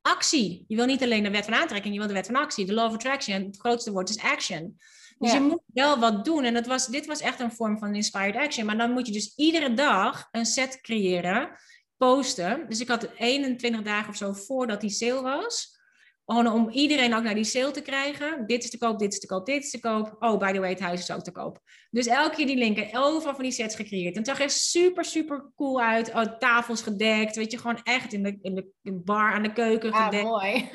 actie. 0.00 0.64
Je 0.68 0.76
wil 0.76 0.86
niet 0.86 1.02
alleen 1.02 1.22
de 1.22 1.30
wet 1.30 1.44
van 1.44 1.54
aantrekking, 1.54 1.92
je 1.92 1.98
wil 1.98 2.08
de 2.08 2.14
wet 2.14 2.26
van 2.26 2.36
actie. 2.36 2.66
De 2.66 2.74
law 2.74 2.86
of 2.86 2.94
attraction, 2.94 3.44
het 3.44 3.58
grootste 3.58 3.92
woord 3.92 4.08
is 4.08 4.22
action. 4.22 4.76
Dus 5.18 5.32
je 5.32 5.40
moet 5.40 5.62
wel 5.66 5.98
wat 5.98 6.24
doen. 6.24 6.44
En 6.44 6.54
dat 6.54 6.66
was, 6.66 6.86
dit 6.86 7.06
was 7.06 7.20
echt 7.20 7.40
een 7.40 7.52
vorm 7.52 7.78
van 7.78 7.94
inspired 7.94 8.36
action. 8.36 8.66
Maar 8.66 8.76
dan 8.76 8.90
moet 8.90 9.06
je 9.06 9.12
dus 9.12 9.34
iedere 9.36 9.74
dag 9.74 10.28
een 10.30 10.46
set 10.46 10.80
creëren, 10.80 11.50
posten. 11.96 12.68
Dus 12.68 12.80
ik 12.80 12.88
had 12.88 13.08
21 13.16 13.82
dagen 13.82 14.08
of 14.08 14.16
zo 14.16 14.32
voordat 14.32 14.80
die 14.80 14.90
sale 14.90 15.22
was. 15.22 15.80
Gewoon 16.26 16.52
om 16.52 16.70
iedereen 16.70 17.14
ook 17.14 17.22
naar 17.22 17.34
die 17.34 17.44
sale 17.44 17.70
te 17.70 17.80
krijgen. 17.80 18.46
Dit 18.46 18.64
is 18.64 18.70
te 18.70 18.78
koop, 18.78 18.98
dit 18.98 19.12
is 19.12 19.18
te 19.18 19.26
koop, 19.26 19.46
dit 19.46 19.64
is 19.64 19.70
te 19.70 19.80
koop. 19.80 20.16
Oh, 20.18 20.38
by 20.38 20.52
the 20.52 20.58
way, 20.58 20.70
het 20.70 20.80
huis 20.80 21.00
is 21.00 21.10
ook 21.10 21.22
te 21.22 21.32
koop. 21.32 21.60
Dus 21.90 22.06
elke 22.06 22.36
keer 22.36 22.46
die 22.46 22.56
linken, 22.56 22.88
overal 22.92 23.34
van 23.34 23.42
die 23.42 23.52
sets 23.52 23.76
gecreëerd. 23.76 24.12
En 24.12 24.18
het 24.18 24.28
zag 24.28 24.40
er 24.40 24.50
super, 24.50 25.04
super 25.04 25.50
cool 25.56 25.80
uit. 25.80 26.14
Oh, 26.14 26.38
tafels 26.38 26.82
gedekt. 26.82 27.36
Weet 27.36 27.52
je, 27.52 27.58
gewoon 27.58 27.80
echt 27.82 28.12
in 28.12 28.22
de, 28.22 28.38
in 28.42 28.54
de 28.80 28.92
bar 28.92 29.32
aan 29.32 29.42
de 29.42 29.52
keuken 29.52 29.92
ah, 29.92 30.04
gedekt. 30.04 30.24
mooi. 30.24 30.70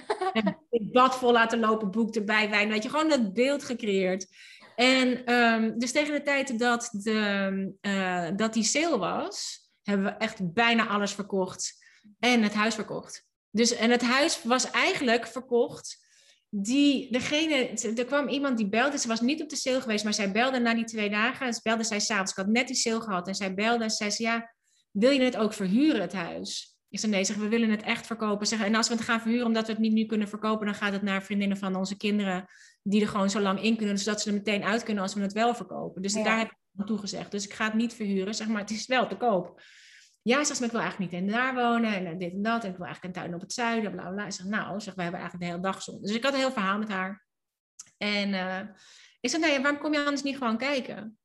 het 0.70 0.92
bad 0.92 1.18
vol 1.18 1.32
laten 1.32 1.60
lopen, 1.60 1.92
boek 1.92 2.16
erbij, 2.16 2.50
wijn. 2.50 2.70
Weet 2.70 2.84
je, 2.84 2.90
gewoon 2.90 3.10
dat 3.10 3.34
beeld 3.34 3.64
gecreëerd. 3.64 4.28
En 4.76 5.34
um, 5.34 5.80
dus 5.80 5.92
tegen 5.92 6.14
de 6.14 6.22
tijd 6.22 6.60
dat, 6.60 6.90
de, 6.92 7.74
uh, 7.82 8.30
dat 8.36 8.54
die 8.54 8.64
sale 8.64 8.98
was, 8.98 9.68
hebben 9.84 10.06
we 10.06 10.12
echt 10.12 10.54
bijna 10.54 10.88
alles 10.88 11.14
verkocht. 11.14 11.86
En 12.20 12.44
het 12.44 12.54
huis 12.54 12.76
verkocht. 12.76 13.27
Dus, 13.52 13.76
en 13.76 13.90
het 13.90 14.02
huis 14.02 14.44
was 14.44 14.72
eigenlijk 14.72 15.28
verkocht. 15.28 16.06
Die, 16.50 17.12
degene, 17.12 17.56
er 17.96 18.06
kwam 18.06 18.28
iemand 18.28 18.58
die 18.58 18.70
belde, 18.70 18.98
ze 18.98 19.08
was 19.08 19.22
niet 19.22 19.42
op 19.42 19.50
de 19.50 19.56
sale 19.56 19.82
geweest, 19.82 20.04
maar 20.04 20.14
zij 20.14 20.32
belde 20.32 20.60
na 20.60 20.74
die 20.74 20.86
twee 20.86 21.10
dagen. 21.10 21.46
En 21.46 21.54
ze 21.54 21.60
belde 21.64 21.84
zij 21.84 22.00
s'avonds, 22.00 22.32
ik 22.32 22.38
had 22.38 22.48
net 22.48 22.68
die 22.68 22.76
sale 22.76 23.02
gehad. 23.02 23.28
En 23.28 23.36
zij 23.36 23.54
belde 23.54 23.84
en 23.84 23.90
zei 23.90 24.10
ze, 24.10 24.24
ja, 24.24 24.54
wil 24.92 25.12
je 25.12 25.22
het 25.22 25.38
ook 25.38 25.54
verhuren, 25.54 26.02
het 26.02 26.14
huis? 26.14 26.78
Ik 26.90 27.00
zei, 27.00 27.12
nee, 27.12 27.24
zeg, 27.24 27.36
we 27.36 27.48
willen 27.48 27.70
het 27.70 27.82
echt 27.82 28.06
verkopen. 28.06 28.48
Zeg, 28.48 28.64
en 28.64 28.76
als 28.76 28.88
we 28.88 28.94
het 28.94 29.04
gaan 29.04 29.22
verhuren 29.22 29.46
omdat 29.46 29.66
we 29.66 29.72
het 29.72 29.82
niet 29.82 29.94
nu 29.94 30.06
kunnen 30.06 30.28
verkopen, 30.28 30.66
dan 30.66 30.76
gaat 30.76 30.92
het 30.92 31.02
naar 31.02 31.24
vriendinnen 31.24 31.58
van 31.58 31.76
onze 31.76 31.98
kinderen, 31.98 32.46
die 32.84 33.02
er 33.02 33.08
gewoon 33.08 33.30
zo 33.30 33.40
lang 33.40 33.62
in 33.62 33.78
kunnen, 33.78 33.98
zodat 33.98 34.22
ze 34.22 34.30
er 34.30 34.36
meteen 34.36 34.64
uit 34.64 34.84
kunnen 34.84 35.04
als 35.04 35.14
we 35.14 35.22
het 35.22 35.34
wel 35.34 35.56
verkopen. 35.56 36.02
Dus 36.02 36.14
daar 36.14 36.38
heb 36.38 36.48
ik 36.48 36.58
aan 36.78 36.86
toegezegd. 36.86 37.32
Dus 37.32 37.46
ik 37.46 37.54
ga 37.54 37.66
het 37.66 37.74
niet 37.74 37.94
verhuren, 37.94 38.36
zeg 38.36 38.48
maar, 38.48 38.62
het 38.62 38.72
is 38.72 38.86
wel 38.86 39.08
te 39.08 39.18
koop. 39.18 39.62
Ja, 40.28 40.44
zegt 40.44 40.62
ik 40.62 40.72
wil 40.72 40.80
eigenlijk 40.80 41.12
niet 41.12 41.22
in 41.22 41.28
daar 41.28 41.56
wonen 41.56 41.94
en 41.94 42.06
eh, 42.06 42.18
dit 42.18 42.32
en 42.32 42.42
dat. 42.42 42.63
En 42.63 42.70
ik 42.70 42.78
wil 42.78 42.86
eigenlijk 42.86 43.16
een 43.16 43.22
tuin 43.22 43.36
op 43.36 43.42
het 43.42 43.54
zuiden, 43.54 43.92
bla 43.92 44.10
bla. 44.10 44.26
Ik 44.26 44.32
zeg, 44.32 44.46
nou, 44.46 44.80
zeg, 44.80 44.94
we 44.94 45.02
hebben 45.02 45.20
eigenlijk 45.20 45.50
de 45.50 45.56
hele 45.56 45.72
dag 45.72 45.82
zon. 45.82 46.02
Dus 46.02 46.12
ik 46.12 46.24
had 46.24 46.34
een 46.34 46.40
heel 46.40 46.52
verhaal 46.52 46.78
met 46.78 46.90
haar. 46.90 47.26
En 47.98 48.30
uh, 48.30 48.60
ik 49.20 49.30
zei, 49.30 49.42
nee, 49.42 49.62
waarom 49.62 49.80
kom 49.80 49.94
je 49.94 50.00
anders 50.00 50.24
niet 50.24 50.38
gewoon 50.38 50.58
kijken? 50.58 51.18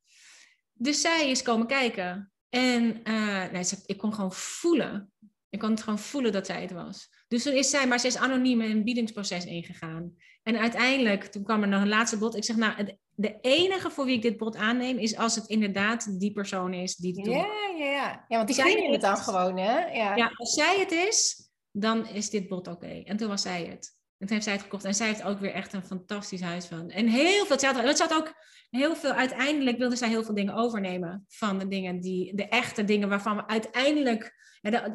Dus 0.72 1.00
zij 1.00 1.30
is 1.30 1.42
komen 1.42 1.66
kijken. 1.66 2.32
En 2.48 3.00
uh, 3.04 3.50
nee, 3.50 3.62
ze, 3.62 3.82
ik 3.86 3.98
kon 3.98 4.14
gewoon 4.14 4.32
voelen. 4.32 5.12
Ik 5.48 5.58
kon 5.58 5.70
het 5.70 5.82
gewoon 5.82 5.98
voelen 5.98 6.32
dat 6.32 6.46
zij 6.46 6.62
het 6.62 6.72
was. 6.72 7.08
Dus 7.28 7.42
toen 7.42 7.54
is 7.54 7.70
zij, 7.70 7.86
maar 7.86 8.00
ze 8.00 8.06
is 8.06 8.16
anoniem 8.16 8.60
in 8.60 8.70
een 8.70 8.84
biedingsproces 8.84 9.44
ingegaan. 9.44 10.16
En 10.42 10.58
uiteindelijk, 10.58 11.24
toen 11.24 11.44
kwam 11.44 11.62
er 11.62 11.68
nog 11.68 11.82
een 11.82 11.88
laatste 11.88 12.18
bod. 12.18 12.36
Ik 12.36 12.44
zeg, 12.44 12.56
nou, 12.56 12.98
de 13.14 13.38
enige 13.40 13.90
voor 13.90 14.04
wie 14.04 14.14
ik 14.14 14.22
dit 14.22 14.36
bod 14.36 14.56
aanneem, 14.56 14.98
is 14.98 15.16
als 15.16 15.34
het 15.34 15.46
inderdaad 15.46 16.20
die 16.20 16.32
persoon 16.32 16.74
is 16.74 16.96
die 16.96 17.14
het 17.14 17.24
doet. 17.24 17.34
Ja, 17.34 17.46
ja, 17.78 17.84
ja. 17.84 18.24
Ja, 18.28 18.36
want 18.36 18.46
die 18.46 18.56
zijn 18.56 18.92
het 18.92 19.00
dan 19.00 19.16
gewoon, 19.16 19.58
hè? 19.58 19.86
Ja. 19.86 20.16
ja, 20.16 20.32
als 20.36 20.52
zij 20.52 20.78
het 20.78 20.90
is, 20.90 21.48
dan 21.70 22.06
is 22.06 22.30
dit 22.30 22.48
bod 22.48 22.68
oké. 22.68 23.02
En 23.04 23.16
toen 23.16 23.28
was 23.28 23.42
zij 23.42 23.64
het. 23.64 24.00
En 24.18 24.28
toen 24.28 24.36
heeft 24.36 24.44
zij 24.44 24.52
het 24.52 24.62
gekocht. 24.62 24.84
En 24.84 24.94
zij 24.94 25.06
heeft 25.06 25.22
ook 25.22 25.38
weer 25.38 25.52
echt 25.52 25.72
een 25.72 25.84
fantastisch 25.84 26.40
huis 26.40 26.66
van. 26.66 26.90
En 26.90 27.06
heel 27.06 27.46
veel, 27.46 27.56
het 27.82 27.98
zat 27.98 28.14
ook 28.14 28.34
heel 28.70 28.96
veel, 28.96 29.12
uiteindelijk 29.12 29.78
wilde 29.78 29.96
zij 29.96 30.08
heel 30.08 30.24
veel 30.24 30.34
dingen 30.34 30.54
overnemen. 30.54 31.24
Van 31.28 31.58
de 31.58 31.68
dingen 31.68 32.00
die, 32.00 32.34
de 32.34 32.48
echte 32.48 32.84
dingen 32.84 33.08
waarvan 33.08 33.36
we 33.36 33.46
uiteindelijk, 33.46 34.34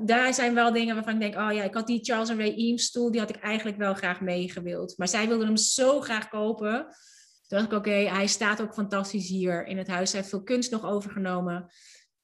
daar 0.06 0.34
zijn 0.34 0.53
wel 0.53 0.71
dingen 0.71 0.95
waarvan 0.95 1.13
ik 1.13 1.19
denk, 1.19 1.36
oh 1.36 1.53
ja, 1.53 1.63
ik 1.63 1.73
had 1.73 1.88
die 1.88 2.03
Charles 2.03 2.30
Ray 2.30 2.53
Eames 2.53 2.86
stoel, 2.86 3.12
die 3.12 3.19
had 3.19 3.30
ik 3.30 3.41
eigenlijk 3.41 3.77
wel 3.77 3.93
graag 3.93 4.21
meegewild. 4.21 4.97
Maar 4.97 5.08
zij 5.08 5.27
wilde 5.27 5.45
hem 5.45 5.58
zo 5.58 6.01
graag 6.01 6.30
kopen. 6.30 6.88
Toen 7.47 7.57
dacht 7.57 7.71
ik, 7.71 7.77
oké, 7.77 7.91
hij 7.91 8.27
staat 8.27 8.62
ook 8.62 8.73
fantastisch 8.73 9.27
hier 9.27 9.65
in 9.65 9.77
het 9.77 9.88
huis. 9.88 10.12
Hij 10.12 10.19
heeft 10.19 10.31
veel 10.31 10.43
kunst 10.43 10.71
nog 10.71 10.86
overgenomen. 10.86 11.71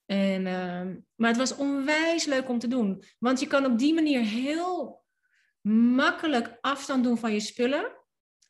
En, 0.05 0.45
uh, 0.45 0.95
maar 1.15 1.29
het 1.29 1.38
was 1.38 1.55
onwijs 1.55 2.25
leuk 2.25 2.49
om 2.49 2.59
te 2.59 2.67
doen. 2.67 3.03
Want 3.19 3.39
je 3.39 3.47
kan 3.47 3.65
op 3.65 3.77
die 3.77 3.93
manier 3.93 4.21
heel 4.21 5.03
makkelijk 5.95 6.57
afstand 6.62 7.03
doen 7.03 7.17
van 7.17 7.33
je 7.33 7.39
spullen. 7.39 7.91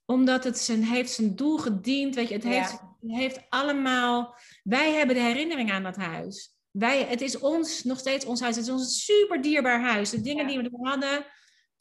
Omdat 0.05 0.43
het 0.43 0.57
zijn, 0.57 0.83
heeft 0.83 1.11
zijn 1.11 1.35
doel 1.35 1.57
gediend. 1.57 2.15
Weet 2.15 2.27
je, 2.27 2.33
het 2.33 2.43
heeft, 2.43 2.79
heeft 2.99 3.41
allemaal... 3.49 4.35
Wij 4.63 4.91
hebben 4.91 5.15
de 5.15 5.21
herinnering 5.21 5.71
aan 5.71 5.83
dat 5.83 5.95
huis. 5.95 6.55
Wij, 6.71 7.03
het 7.03 7.21
is 7.21 7.39
ons, 7.39 7.83
nog 7.83 7.99
steeds 7.99 8.25
ons 8.25 8.41
huis. 8.41 8.55
Het 8.55 8.65
is 8.65 8.71
ons 8.71 9.05
super 9.05 9.41
dierbaar 9.41 9.81
huis. 9.81 10.09
De 10.09 10.21
dingen 10.21 10.47
die 10.47 10.57
we 10.57 10.63
er 10.63 10.87
hadden, 10.87 11.25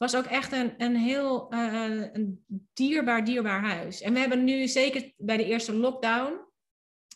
was 0.03 0.15
ook 0.15 0.25
echt 0.25 0.51
een, 0.51 0.73
een 0.77 0.95
heel 0.95 1.53
uh, 1.53 2.13
een 2.13 2.45
dierbaar, 2.73 3.23
dierbaar 3.23 3.61
huis. 3.61 4.01
En 4.01 4.13
we 4.13 4.19
hebben 4.19 4.43
nu, 4.43 4.67
zeker 4.67 5.11
bij 5.17 5.37
de 5.37 5.45
eerste 5.45 5.75
lockdown, 5.75 6.39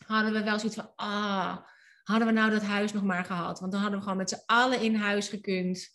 hadden 0.06 0.32
we 0.32 0.42
wel 0.42 0.58
zoiets 0.58 0.76
van, 0.76 0.92
ah, 0.96 1.56
hadden 2.04 2.26
we 2.26 2.32
nou 2.32 2.50
dat 2.50 2.62
huis 2.62 2.92
nog 2.92 3.02
maar 3.02 3.24
gehad? 3.24 3.60
Want 3.60 3.72
dan 3.72 3.80
hadden 3.80 3.98
we 3.98 4.04
gewoon 4.04 4.18
met 4.18 4.30
z'n 4.30 4.42
allen 4.46 4.80
in 4.80 4.94
huis 4.94 5.28
gekund. 5.28 5.88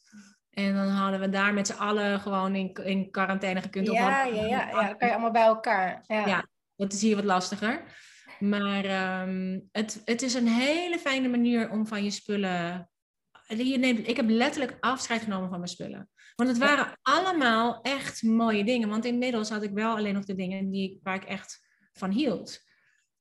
En 0.50 0.74
dan 0.74 0.88
hadden 0.88 1.20
we 1.20 1.30
daar 1.30 1.54
met 1.54 1.68
z'n 1.68 1.74
allen 1.74 2.20
gewoon 2.20 2.56
in, 2.56 2.74
in 2.74 3.12
quarantaine 3.12 3.62
gekund. 3.62 3.88
Ja, 3.88 4.24
ja, 4.24 4.46
ja, 4.46 4.46
ja, 4.46 4.88
dan 4.88 4.98
kan 4.98 5.08
je 5.08 5.14
allemaal 5.14 5.32
bij 5.32 5.46
elkaar. 5.46 6.04
Ja. 6.08 6.28
ja. 6.28 6.46
Dat 6.76 6.94
is 6.94 7.02
hier 7.02 7.16
wat 7.16 7.26
lastiger. 7.26 7.84
Maar 8.40 8.86
ehm, 8.86 9.60
het, 9.72 10.02
het 10.06 10.22
is 10.22 10.34
een 10.34 10.48
hele 10.48 11.00
fijne 11.00 11.28
manier 11.28 11.70
om 11.70 11.88
van 11.88 12.04
je 12.04 12.12
spullen. 12.12 12.90
Je 13.48 13.78
neemt, 13.78 14.08
ik 14.08 14.16
heb 14.16 14.30
letterlijk 14.30 14.78
afscheid 14.80 15.22
genomen 15.22 15.50
van 15.50 15.58
mijn 15.58 15.72
spullen. 15.72 16.10
Want 16.36 16.50
het 16.50 16.58
waren 16.58 17.00
allemaal 17.02 17.82
echt 17.82 18.24
mooie 18.24 18.64
dingen. 18.64 18.90
Want 18.90 19.06
inmiddels 19.06 19.50
had 19.50 19.64
ik 19.64 19.72
wel 19.72 19.96
alleen 19.96 20.14
nog 20.14 20.26
de 20.26 20.36
dingen 20.36 20.70
die, 20.70 21.00
waar 21.04 21.16
ik 21.16 21.24
echt 21.24 21.62
van 21.94 22.10
hield. 22.10 22.60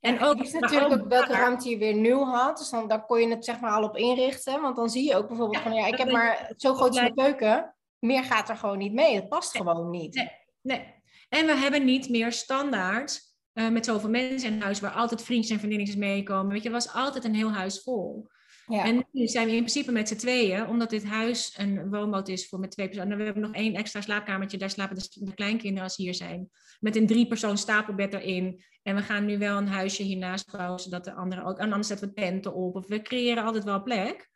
En 0.01 0.21
ook, 0.21 0.41
is 0.41 0.53
natuurlijk 0.53 0.93
ook, 0.93 1.09
welke 1.09 1.33
ruimte 1.33 1.69
je 1.69 1.79
weer 1.79 1.95
nieuw 1.95 2.25
had. 2.25 2.59
Dus 2.59 2.71
dan, 2.71 2.89
dan 2.89 3.07
kon 3.07 3.21
je 3.21 3.29
het 3.29 3.45
zeg 3.45 3.61
maar 3.61 3.71
al 3.71 3.85
op 3.85 3.97
inrichten. 3.97 4.61
Want 4.63 4.77
dan 4.77 4.91
zie 4.91 5.09
je 5.09 5.17
ook 5.17 5.29
bijvoorbeeld 5.29 5.63
van 5.63 5.75
ja, 5.75 5.87
ik 5.87 5.99
heb 5.99 6.11
maar 6.11 6.53
zo 6.57 6.75
groot 6.75 6.99
als 6.99 7.11
keuken. 7.15 7.75
Meer 7.99 8.25
gaat 8.25 8.49
er 8.49 8.57
gewoon 8.57 8.79
niet 8.79 8.93
mee. 8.93 9.15
Het 9.15 9.29
past 9.29 9.57
gewoon 9.57 9.91
niet. 9.91 10.15
Nee, 10.15 10.31
nee. 10.61 10.95
En 11.29 11.47
we 11.47 11.57
hebben 11.57 11.85
niet 11.85 12.09
meer 12.09 12.33
standaard 12.33 13.21
uh, 13.55 13.69
met 13.69 13.85
zoveel 13.85 14.11
mensen 14.11 14.53
in 14.53 14.61
huis 14.61 14.81
waar 14.81 14.91
altijd 14.91 15.23
vriendjes 15.23 15.51
en 15.51 15.59
vriendinnetjes 15.59 15.97
meekomen. 15.97 16.53
Weet 16.53 16.63
je, 16.63 16.69
er 16.69 16.75
was 16.75 16.93
altijd 16.93 17.25
een 17.25 17.35
heel 17.35 17.53
huis 17.53 17.83
vol. 17.83 18.29
Ja. 18.73 18.85
En 18.85 19.07
nu 19.11 19.27
zijn 19.27 19.47
we 19.47 19.53
in 19.53 19.59
principe 19.59 19.93
met 19.93 20.09
z'n 20.09 20.17
tweeën, 20.17 20.67
omdat 20.67 20.91
dit 20.91 21.05
huis 21.05 21.55
een 21.57 21.91
woonboot 21.91 22.29
is 22.29 22.49
voor 22.49 22.59
met 22.59 22.71
twee 22.71 22.89
personen. 22.89 23.19
We 23.19 23.25
hebben 23.25 23.43
nog 23.43 23.55
één 23.55 23.75
extra 23.75 24.01
slaapkamertje, 24.01 24.59
daar 24.59 24.71
slapen 24.71 24.97
de, 24.97 25.35
kleinkinderen 25.35 25.83
als 25.83 25.95
ze 25.95 26.03
hier 26.03 26.15
zijn. 26.15 26.49
Met 26.81 26.97
een 26.97 27.07
drie 27.07 27.27
persoon 27.27 27.59
stapelbed 27.59 28.15
erin. 28.15 28.63
En 28.83 28.95
we 28.95 29.03
gaan 29.03 29.25
nu 29.25 29.39
wel 29.39 29.57
een 29.57 29.69
huisje 29.69 30.03
hiernaast 30.03 30.53
bouwen, 30.53 30.81
zodat 30.81 31.05
de 31.05 31.13
anderen 31.13 31.45
ook... 31.45 31.59
En 31.59 31.71
anders 31.71 31.87
zetten 31.87 32.09
we 32.09 32.15
tenten 32.15 32.55
op, 32.55 32.77
of 32.77 32.87
we 32.87 33.03
creëren 33.03 33.45
altijd 33.45 33.65
wel 33.65 33.83
plek. 33.83 34.31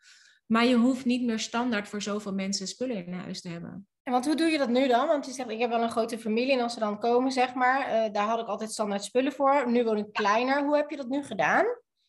Maar 0.47 0.67
je 0.67 0.77
hoeft 0.77 1.05
niet 1.05 1.25
meer 1.25 1.39
standaard 1.39 1.89
voor 1.89 2.03
zoveel 2.03 2.33
mensen 2.33 2.67
spullen 2.67 3.07
in 3.07 3.13
huis 3.13 3.41
te 3.41 3.49
hebben. 3.49 3.87
En 4.03 4.13
want 4.13 4.27
hoe 4.27 4.37
doe 4.37 4.47
je 4.47 4.59
dat 4.59 4.69
nu 4.69 4.89
dan? 4.89 5.07
Want 5.07 5.27
je 5.27 5.33
zegt, 5.33 5.51
ik 5.51 5.59
heb 5.59 5.71
wel 5.71 5.83
een 5.83 5.91
grote 5.91 6.19
familie 6.19 6.53
en 6.53 6.61
als 6.61 6.75
ze 6.75 6.79
dan 6.79 6.99
komen, 6.99 7.33
zeg 7.33 7.55
maar, 7.55 7.81
uh, 7.81 8.13
daar 8.13 8.27
had 8.27 8.41
ik 8.41 8.47
altijd 8.47 8.73
standaard 8.73 9.05
spullen 9.05 9.33
voor. 9.33 9.71
Nu 9.71 9.85
woon 9.85 9.97
ik 9.97 10.13
kleiner. 10.13 10.65
Hoe 10.65 10.77
heb 10.77 10.91
je 10.91 10.97
dat 10.97 11.09
nu 11.09 11.23
gedaan? 11.23 11.67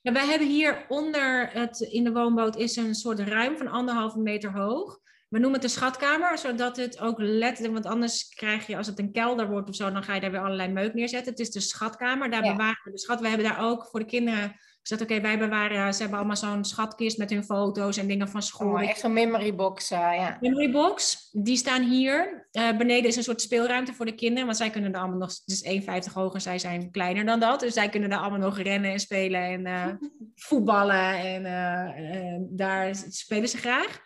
Ja, 0.08 0.14
wij 0.14 0.26
hebben 0.26 0.48
hier 0.48 0.86
onder 0.88 1.50
het, 1.52 1.80
in 1.80 2.04
de 2.04 2.12
woonboot 2.12 2.56
is 2.56 2.76
een 2.76 2.96
soort 2.96 3.20
ruim 3.20 3.58
van 3.58 3.68
anderhalve 3.68 4.20
meter 4.20 4.52
hoog. 4.52 5.00
We 5.30 5.40
noemen 5.40 5.60
het 5.60 5.62
de 5.62 5.78
schatkamer, 5.78 6.38
zodat 6.38 6.78
het 6.78 7.00
ook 7.00 7.16
letterlijk, 7.20 7.74
want 7.74 7.86
anders 7.86 8.30
krijg 8.30 8.68
je, 8.68 8.78
als 8.78 8.88
het 8.88 9.00
een 9.00 9.12
kelder 9.12 9.50
wordt 9.50 9.70
of 9.70 9.76
zo, 9.76 9.92
dan 9.92 10.04
ga 10.04 10.14
je 10.14 10.22
daar 10.22 10.32
weer 10.32 10.44
allerlei 10.44 10.72
meuk 10.72 10.94
neerzetten. 10.94 11.32
Het 11.32 11.40
is 11.40 11.52
de 11.52 11.60
schatkamer, 11.60 12.30
daar 12.30 12.42
bewaren 12.42 12.82
we 12.84 12.92
de 12.92 13.00
schat. 13.00 13.20
We 13.20 13.28
hebben 13.28 13.48
daar 13.48 13.60
ook 13.62 13.86
voor 13.86 14.00
de 14.00 14.06
kinderen 14.06 14.56
gezegd, 14.88 15.12
oké, 15.12 15.22
wij 15.22 15.40
bewaren, 15.40 15.94
ze 15.94 16.02
hebben 16.02 16.18
allemaal 16.18 16.38
zo'n 16.38 16.66
schatkist 16.66 17.18
met 17.18 17.30
hun 17.30 17.44
foto's 17.44 17.98
en 17.98 18.08
dingen 18.08 18.30
van 18.30 18.42
school. 18.42 18.74
Oh, 18.74 18.90
echt 18.90 19.00
zo'n 19.00 19.14
memory 19.14 19.56
box, 19.56 19.92
uh, 19.92 19.98
ja. 19.98 20.38
Memory 20.42 20.72
box, 20.72 21.30
die 21.32 21.58
staan 21.58 21.84
hier. 21.84 22.48
Uh, 22.52 22.78
beneden 22.78 23.10
is 23.10 23.16
een 23.16 23.24
soort 23.24 23.42
speelruimte 23.42 23.94
voor 23.94 24.06
de 24.06 24.16
kinderen, 24.16 24.46
want 24.46 24.58
zij 24.58 24.70
kunnen 24.70 24.94
er 24.94 25.00
allemaal 25.00 25.18
nog, 25.18 25.32
is 25.46 25.64
1,50 26.10 26.14
hoog 26.14 26.34
en 26.34 26.42
zij 26.42 26.60
zijn 26.60 26.92
kleiner 26.92 27.26
dan 27.26 27.40
dat. 27.40 27.60
Dus 27.60 27.74
zij 27.74 27.90
kunnen 27.90 28.10
daar 28.10 28.20
allemaal 28.20 28.40
nog 28.40 28.60
rennen 28.60 28.92
en 28.92 29.00
spelen 29.00 29.42
en 29.42 29.66
uh, 29.66 30.10
voetballen 30.36 31.44
en 31.44 32.48
daar 32.50 32.96
spelen 33.10 33.50
ze 33.50 33.58
graag. 33.58 34.00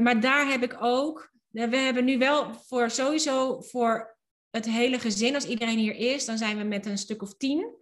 maar 0.00 0.20
daar 0.20 0.46
heb 0.46 0.62
ik 0.62 0.76
ook, 0.80 1.32
we 1.50 1.76
hebben 1.76 2.04
nu 2.04 2.18
wel 2.18 2.54
voor 2.68 2.90
sowieso 2.90 3.60
voor 3.60 4.18
het 4.50 4.66
hele 4.66 4.98
gezin, 4.98 5.34
als 5.34 5.46
iedereen 5.46 5.78
hier 5.78 5.96
is, 5.96 6.24
dan 6.24 6.38
zijn 6.38 6.58
we 6.58 6.64
met 6.64 6.86
een 6.86 6.98
stuk 6.98 7.22
of 7.22 7.36
tien. 7.36 7.78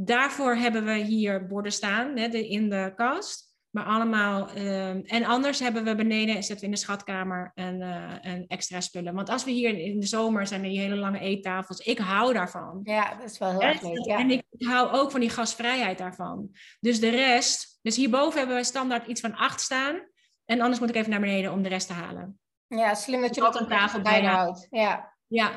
Daarvoor 0.00 0.54
hebben 0.54 0.84
we 0.84 0.94
hier 0.94 1.46
borden 1.46 1.72
staan 1.72 2.16
hè, 2.16 2.26
in 2.26 2.70
de 2.70 2.92
kast. 2.94 3.46
Maar 3.70 3.84
allemaal. 3.84 4.50
Ehm, 4.50 5.00
en 5.04 5.24
anders 5.24 5.60
hebben 5.60 5.84
we 5.84 5.94
beneden, 5.94 6.34
zetten 6.34 6.58
we 6.58 6.64
in 6.64 6.70
de 6.70 6.76
schatkamer 6.76 7.52
een, 7.54 7.80
uh, 7.80 8.14
een 8.20 8.44
extra 8.46 8.80
spullen. 8.80 9.14
Want 9.14 9.28
als 9.28 9.44
we 9.44 9.50
hier 9.50 9.78
in 9.78 10.00
de 10.00 10.06
zomer 10.06 10.46
zijn 10.46 10.62
er 10.62 10.68
die 10.68 10.80
hele 10.80 10.96
lange 10.96 11.18
eettafels. 11.18 11.78
Ik 11.78 11.98
hou 11.98 12.32
daarvan. 12.32 12.80
Ja, 12.82 13.14
dat 13.14 13.30
is 13.30 13.38
wel 13.38 13.50
heel 13.50 13.60
erg 13.60 13.82
leuk. 13.82 14.04
Ja. 14.04 14.18
En 14.18 14.30
ik 14.30 14.44
hou 14.58 14.90
ook 14.90 15.10
van 15.10 15.20
die 15.20 15.30
gasvrijheid 15.30 15.98
daarvan. 15.98 16.50
Dus 16.80 17.00
de 17.00 17.08
rest. 17.08 17.78
Dus 17.82 17.96
hierboven 17.96 18.38
hebben 18.38 18.56
we 18.56 18.64
standaard 18.64 19.06
iets 19.06 19.20
van 19.20 19.34
acht 19.34 19.60
staan. 19.60 20.08
En 20.44 20.60
anders 20.60 20.80
moet 20.80 20.88
ik 20.88 20.96
even 20.96 21.10
naar 21.10 21.20
beneden 21.20 21.52
om 21.52 21.62
de 21.62 21.68
rest 21.68 21.86
te 21.86 21.92
halen. 21.92 22.38
Ja, 22.66 22.94
slim 22.94 23.20
dat 23.20 23.34
je 23.34 23.40
dat 23.40 23.60
een 23.60 23.68
tafel 23.68 24.00
bij 24.00 24.24
houdt. 24.24 24.66
Ja. 24.70 25.16
Ja, 25.26 25.50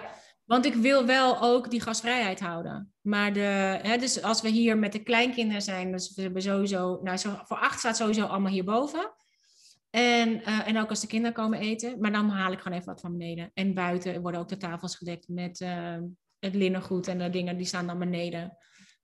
want 0.51 0.65
ik 0.65 0.73
wil 0.73 1.05
wel 1.05 1.41
ook 1.41 1.69
die 1.69 1.81
gasvrijheid 1.81 2.39
houden. 2.39 2.93
Maar 3.01 3.33
de, 3.33 3.79
hè, 3.81 3.97
dus 3.97 4.23
als 4.23 4.41
we 4.41 4.49
hier 4.49 4.77
met 4.77 4.91
de 4.91 5.03
kleinkinderen 5.03 5.61
zijn, 5.61 5.91
dus 5.91 6.13
we 6.15 6.21
hebben 6.21 6.41
sowieso, 6.41 6.99
nou, 7.03 7.17
zo, 7.17 7.39
voor 7.43 7.57
acht 7.57 7.79
staat 7.79 7.97
sowieso 7.97 8.25
allemaal 8.25 8.51
hierboven. 8.51 9.13
En, 9.89 10.29
uh, 10.29 10.67
en 10.67 10.77
ook 10.77 10.89
als 10.89 10.99
de 10.99 11.07
kinderen 11.07 11.35
komen 11.35 11.59
eten. 11.59 11.99
Maar 11.99 12.11
dan 12.11 12.29
haal 12.29 12.51
ik 12.51 12.59
gewoon 12.59 12.77
even 12.77 12.91
wat 12.91 13.01
van 13.01 13.17
beneden. 13.17 13.51
En 13.53 13.73
buiten 13.73 14.21
worden 14.21 14.41
ook 14.41 14.47
de 14.47 14.57
tafels 14.57 14.95
gedekt 14.95 15.27
met 15.27 15.59
uh, 15.59 15.97
het 16.39 16.55
linnengoed 16.55 17.07
en 17.07 17.17
de 17.17 17.29
dingen 17.29 17.57
die 17.57 17.65
staan 17.65 17.87
dan 17.87 17.99
beneden. 17.99 18.57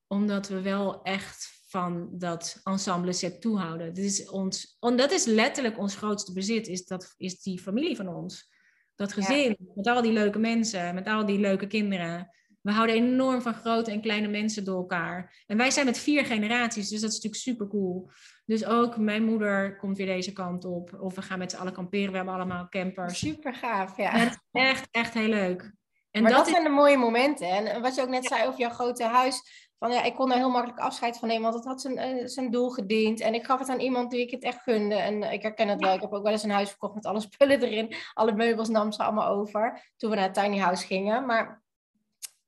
Omdat 0.08 0.48
we 0.48 0.62
wel 0.62 1.02
echt 1.04 1.62
van 1.68 2.10
dat 2.12 2.60
ensemble 2.64 3.14
set 3.14 3.42
toehouden. 3.42 3.94
Dit 3.94 4.06
is 4.06 4.30
ons, 4.30 4.78
dat 4.80 5.12
is 5.12 5.26
letterlijk 5.26 5.78
ons 5.78 5.96
grootste 5.96 6.34
bezit, 6.34 6.68
is, 6.68 6.86
dat, 6.86 7.14
is 7.18 7.42
die 7.42 7.60
familie 7.60 7.96
van 7.96 8.08
ons. 8.08 8.56
Dat 8.98 9.14
gezin, 9.14 9.58
met 9.76 9.88
al 9.88 10.02
die 10.02 10.12
leuke 10.12 10.40
mensen, 10.40 10.96
met 10.96 11.08
al 11.08 11.26
die 11.26 11.40
leuke 11.40 11.68
kinderen. 11.68 12.30
We 12.62 12.72
houden 12.72 12.96
enorm 12.96 13.42
van 13.42 13.54
grote 13.54 13.92
en 13.92 14.02
kleine 14.02 14.28
mensen 14.28 14.64
door 14.64 14.78
elkaar. 14.78 15.44
En 15.46 15.58
wij 15.58 15.72
zijn 15.72 15.86
met 15.86 15.98
vier 15.98 16.26
generaties, 16.26 16.90
dus 16.90 17.02
dat 17.02 17.10
is 17.10 17.16
natuurlijk 17.16 17.44
super 17.44 17.68
cool. 17.68 18.10
Dus 18.46 18.66
ook 18.66 18.98
mijn 18.98 19.24
moeder 19.24 19.78
komt 19.78 19.98
weer 19.98 20.06
deze 20.06 20.34
kant 20.34 20.66
op. 20.66 20.98
Of 21.00 21.16
we 21.16 21.22
gaan 21.22 21.40
met 21.40 21.52
z'n 21.52 21.58
allen 21.58 21.74
kamperen. 21.74 22.12
We 22.12 22.16
hebben 22.16 22.34
allemaal 22.34 22.70
campers. 22.70 23.20
Super 23.20 23.54
gaaf, 23.54 23.98
ja. 23.98 24.10
Het 24.10 24.32
is 24.32 24.40
echt, 24.52 24.88
echt 24.92 25.14
heel 25.14 25.30
leuk. 25.30 25.72
En 26.12 26.24
maar 26.24 26.32
dat, 26.32 26.48
zijn 26.48 26.64
de 26.64 26.70
mooie 26.70 26.98
momenten. 26.98 27.48
En 27.48 27.82
wat 27.82 27.96
je 27.96 28.02
ook 28.02 28.10
net 28.10 28.26
zei 28.26 28.48
over 28.48 28.60
jouw 28.60 28.70
grote 28.70 29.04
huis 29.04 29.67
van 29.80 29.92
ja, 29.92 30.04
ik 30.04 30.16
kon 30.16 30.30
daar 30.30 30.38
heel 30.38 30.50
makkelijk 30.50 30.80
afscheid 30.80 31.18
van 31.18 31.28
nemen, 31.28 31.44
want 31.44 31.56
het 31.56 31.66
had 31.66 31.82
zijn, 31.82 32.18
uh, 32.18 32.28
zijn 32.28 32.52
doel 32.52 32.70
gediend. 32.70 33.20
En 33.20 33.34
ik 33.34 33.46
gaf 33.46 33.60
het 33.60 33.70
aan 33.70 33.80
iemand 33.80 34.12
die 34.12 34.22
ik 34.22 34.32
het 34.32 34.44
echt 34.44 34.62
gunde. 34.62 34.96
En 34.96 35.24
ik 35.24 35.42
herken 35.42 35.68
het 35.68 35.82
wel. 35.82 35.94
Ik 35.94 36.02
heb 36.02 36.14
ook 36.14 36.24
wel 36.24 36.32
eens 36.32 36.44
een 36.44 36.50
huis 36.50 36.70
verkocht 36.70 36.94
met 36.94 37.06
alle 37.06 37.20
spullen 37.30 37.62
erin. 37.62 37.96
Alle 38.14 38.34
meubels 38.34 38.70
nam 38.70 38.92
ze 38.92 39.04
allemaal 39.04 39.28
over 39.28 39.92
toen 39.98 40.10
we 40.10 40.16
naar 40.16 40.26
het 40.26 40.34
tiny 40.34 40.58
house 40.58 40.86
gingen. 40.86 41.26
Maar 41.26 41.64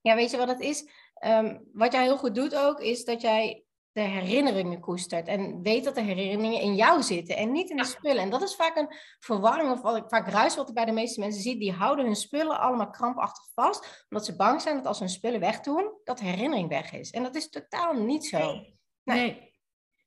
ja, 0.02 0.16
weet 0.16 0.32
je 0.32 0.38
wat 0.38 0.48
het 0.48 0.60
is? 0.60 0.90
Um, 1.26 1.70
wat 1.74 1.92
jij 1.92 2.04
heel 2.04 2.18
goed 2.18 2.36
doet 2.36 2.56
ook, 2.56 2.80
is 2.80 3.06
dat 3.06 3.22
jij 3.22 3.64
de 3.92 4.02
herinneringen 4.02 4.80
koestert. 4.80 5.28
En 5.28 5.62
weet 5.62 5.84
dat 5.84 5.96
de 5.96 6.02
herinneringen 6.02 6.62
in 6.62 6.76
jou 6.76 7.04
zitten 7.04 7.38
en 7.38 7.52
niet 7.52 7.70
in 7.70 7.78
de 7.78 7.86
spullen. 7.86 8.22
En 8.22 8.30
dat 8.30 8.42
is 8.42 8.56
vaak 8.56 8.76
een 8.76 8.96
verwarring 9.20 9.72
of 9.72 9.82
wat 9.82 9.98
ik 9.98 10.04
vaak 10.08 10.28
ruis 10.28 10.56
wat 10.56 10.70
ik 10.70 10.76
bij 10.76 10.86
de 10.86 10.92
meeste 10.92 11.20
mensen 11.20 11.42
zie. 11.42 11.60
Die 11.60 11.72
houden 11.72 12.06
hun 12.06 12.16
spullen 12.16 12.60
allemaal 12.60 12.90
krampachtig 12.90 13.44
vast. 13.54 14.06
Omdat 14.10 14.26
ze 14.26 14.36
bang 14.36 14.62
zijn 14.62 14.76
dat 14.76 14.86
als 14.86 14.98
ze 14.98 15.04
hun 15.04 15.12
spullen 15.12 15.40
wegdoen, 15.40 15.92
dat 16.04 16.20
herinnering 16.20 16.70
weg 16.70 16.92
is. 16.92 17.12
En 17.12 17.24
dat 17.24 17.36
is 17.36 17.50
totaal 17.50 17.94
niet 17.94 18.26
zo. 18.26 18.38
Nee, 19.04 19.18
nee. 19.18 19.54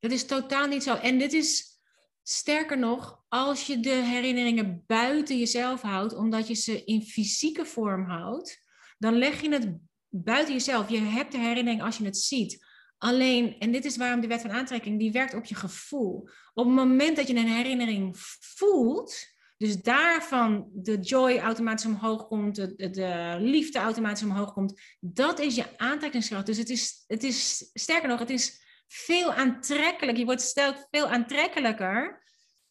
dat 0.00 0.10
is 0.10 0.26
totaal 0.26 0.66
niet 0.66 0.82
zo. 0.82 0.94
En 0.94 1.18
dit 1.18 1.32
is 1.32 1.80
sterker 2.22 2.78
nog, 2.78 3.24
als 3.28 3.66
je 3.66 3.80
de 3.80 3.90
herinneringen 3.94 4.84
buiten 4.86 5.38
jezelf 5.38 5.80
houdt, 5.80 6.14
omdat 6.14 6.48
je 6.48 6.54
ze 6.54 6.84
in 6.84 7.02
fysieke 7.02 7.64
vorm 7.64 8.04
houdt, 8.04 8.60
dan 8.98 9.14
leg 9.14 9.40
je 9.40 9.52
het 9.52 9.78
buiten 10.08 10.52
jezelf. 10.52 10.88
Je 10.88 10.98
hebt 10.98 11.32
de 11.32 11.38
herinnering 11.38 11.82
als 11.82 11.96
je 11.96 12.04
het 12.04 12.16
ziet. 12.16 12.70
Alleen, 13.02 13.56
en 13.58 13.72
dit 13.72 13.84
is 13.84 13.96
waarom 13.96 14.20
de 14.20 14.26
wet 14.26 14.40
van 14.40 14.52
aantrekking, 14.52 14.98
die 14.98 15.12
werkt 15.12 15.34
op 15.34 15.44
je 15.44 15.54
gevoel. 15.54 16.28
Op 16.54 16.64
het 16.66 16.74
moment 16.74 17.16
dat 17.16 17.28
je 17.28 17.34
een 17.34 17.48
herinnering 17.48 18.16
voelt, 18.40 19.26
dus 19.56 19.82
daarvan 19.82 20.68
de 20.72 20.98
joy 20.98 21.38
automatisch 21.38 21.86
omhoog 21.86 22.26
komt, 22.26 22.56
de, 22.56 22.90
de, 22.90 23.36
liefde 23.38 23.78
automatisch 23.78 24.22
omhoog 24.22 24.52
komt, 24.52 24.80
dat 25.00 25.40
is 25.40 25.54
je 25.54 25.78
aantrekkingskracht. 25.78 26.46
Dus 26.46 26.56
het 26.56 26.70
is, 26.70 27.04
het 27.06 27.22
is, 27.22 27.70
sterker 27.72 28.08
nog, 28.08 28.18
het 28.18 28.30
is 28.30 28.62
veel 28.86 29.32
aantrekkelijk. 29.32 30.18
Je 30.18 30.24
wordt 30.24 30.42
stelt 30.42 30.86
veel 30.90 31.06
aantrekkelijker 31.06 32.22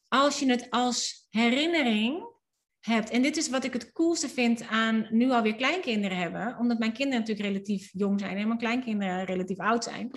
als 0.07 0.39
je 0.39 0.49
het 0.49 0.69
als 0.69 1.27
herinnering 1.29 2.30
hebt. 2.82 3.09
En 3.09 3.21
dit 3.21 3.38
is 3.38 3.49
wat 3.49 3.63
ik 3.63 3.73
het 3.73 3.91
coolste 3.91 4.29
vind 4.29 4.67
aan 4.67 5.07
nu 5.09 5.32
alweer 5.32 5.55
kleinkinderen 5.55 6.17
hebben. 6.17 6.57
Omdat 6.59 6.79
mijn 6.79 6.93
kinderen 6.93 7.19
natuurlijk 7.19 7.47
relatief 7.47 7.89
jong 7.93 8.19
zijn 8.19 8.38
en 8.38 8.47
mijn 8.47 8.59
kleinkinderen 8.59 9.25
relatief 9.25 9.59
oud 9.59 9.84
zijn. 9.84 10.11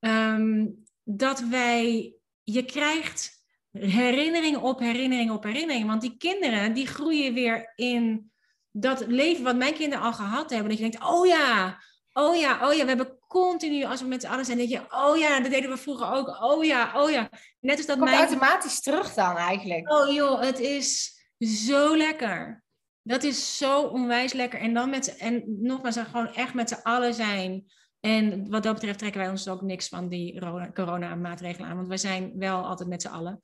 Ehm, 0.00 0.66
dat 1.02 1.40
wij, 1.40 2.14
je 2.42 2.64
krijgt 2.64 3.44
herinnering 3.72 4.56
op 4.56 4.78
herinnering 4.78 5.30
op 5.30 5.44
herinnering. 5.44 5.86
Want 5.86 6.00
die 6.00 6.16
kinderen, 6.16 6.74
die 6.74 6.86
groeien 6.86 7.34
weer 7.34 7.72
in 7.74 8.30
dat 8.70 9.06
leven 9.06 9.44
wat 9.44 9.56
mijn 9.56 9.74
kinderen 9.74 10.04
al 10.04 10.12
gehad 10.12 10.50
hebben. 10.50 10.68
Dat 10.68 10.78
je 10.78 10.90
denkt, 10.90 11.08
oh 11.08 11.26
ja, 11.26 11.78
oh 12.12 12.36
ja, 12.36 12.68
oh 12.68 12.74
ja. 12.74 12.82
We 12.82 12.88
hebben 12.88 13.18
continu, 13.28 13.84
als 13.84 14.00
we 14.00 14.06
met 14.06 14.22
z'n 14.22 14.28
allen 14.28 14.44
zijn, 14.44 14.58
denk 14.58 14.70
je, 14.70 14.82
oh 14.88 15.16
ja, 15.16 15.40
dat 15.40 15.50
deden 15.50 15.70
we 15.70 15.76
vroeger 15.76 16.12
ook. 16.12 16.42
Oh 16.42 16.64
ja, 16.64 17.02
oh 17.02 17.10
ja. 17.10 17.30
Net 17.60 17.76
als 17.76 17.86
dat 17.86 17.98
Komt 17.98 18.10
mijn... 18.10 18.22
automatisch 18.22 18.80
terug 18.80 19.14
dan 19.14 19.36
eigenlijk. 19.36 19.92
Oh 19.92 20.14
joh, 20.14 20.40
het 20.40 20.58
is 20.58 21.15
zo 21.38 21.96
lekker. 21.96 22.64
Dat 23.02 23.22
is 23.22 23.58
zo 23.58 23.82
onwijs 23.82 24.32
lekker. 24.32 24.60
En 24.60 24.74
dan 24.74 24.90
met 24.90 25.16
en 25.16 25.44
nogmaals, 25.60 25.96
gewoon 25.96 26.34
echt 26.34 26.54
met 26.54 26.68
z'n 26.68 26.82
allen 26.82 27.14
zijn. 27.14 27.64
En 28.00 28.50
wat 28.50 28.62
dat 28.62 28.74
betreft 28.74 28.98
trekken 28.98 29.20
wij 29.20 29.30
ons 29.30 29.48
ook 29.48 29.62
niks 29.62 29.88
van 29.88 30.08
die 30.08 30.40
corona-maatregelen 30.74 31.68
aan, 31.68 31.76
want 31.76 31.88
wij 31.88 31.96
zijn 31.96 32.32
wel 32.38 32.64
altijd 32.64 32.88
met 32.88 33.02
z'n 33.02 33.08
allen. 33.08 33.42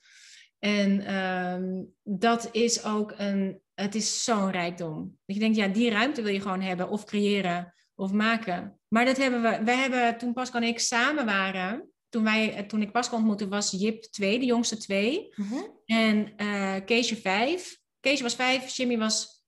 En 0.59 1.01
ehm, 1.01 1.83
dat 2.03 2.49
is 2.53 2.85
ook 2.85 3.15
een, 3.17 3.61
het 3.75 3.95
is 3.95 4.25
zo'n 4.25 4.51
rijkdom. 4.51 5.19
Dat 5.27 5.37
je 5.37 5.43
denkt, 5.43 5.57
ja, 5.57 5.69
die 5.69 5.91
ruimte 5.91 6.23
wil 6.23 6.33
je 6.33 6.41
gewoon 6.41 6.61
hebben 6.61 6.89
of 6.89 7.05
creëren 7.05 7.75
of 7.95 8.13
maken. 8.13 8.81
Maar 8.89 9.05
dat 9.05 9.17
hebben 9.17 9.43
we, 9.43 9.65
wij 9.65 9.77
hebben 9.77 10.19
toen 10.19 10.33
Pascal 10.33 10.61
en 10.61 10.69
ik 10.69 10.79
samen 10.79 11.25
waren, 11.25 11.91
toen, 12.09 12.25
wij, 12.25 12.63
toen 12.63 12.83
ik 12.83 12.93
Pascal 12.93 13.19
ontmoette 13.19 13.49
was 13.49 13.71
Jip 13.71 14.03
2, 14.03 14.39
de 14.39 14.45
jongste 14.45 14.77
2, 14.77 15.33
mhm. 15.35 15.55
en 15.85 16.33
uh, 16.37 16.77
Keesje 16.85 17.17
5. 17.17 17.81
Kees 18.03 18.21
was 18.21 18.35
vijf, 18.35 18.77
Jimmy 18.77 18.99
was 18.99 19.45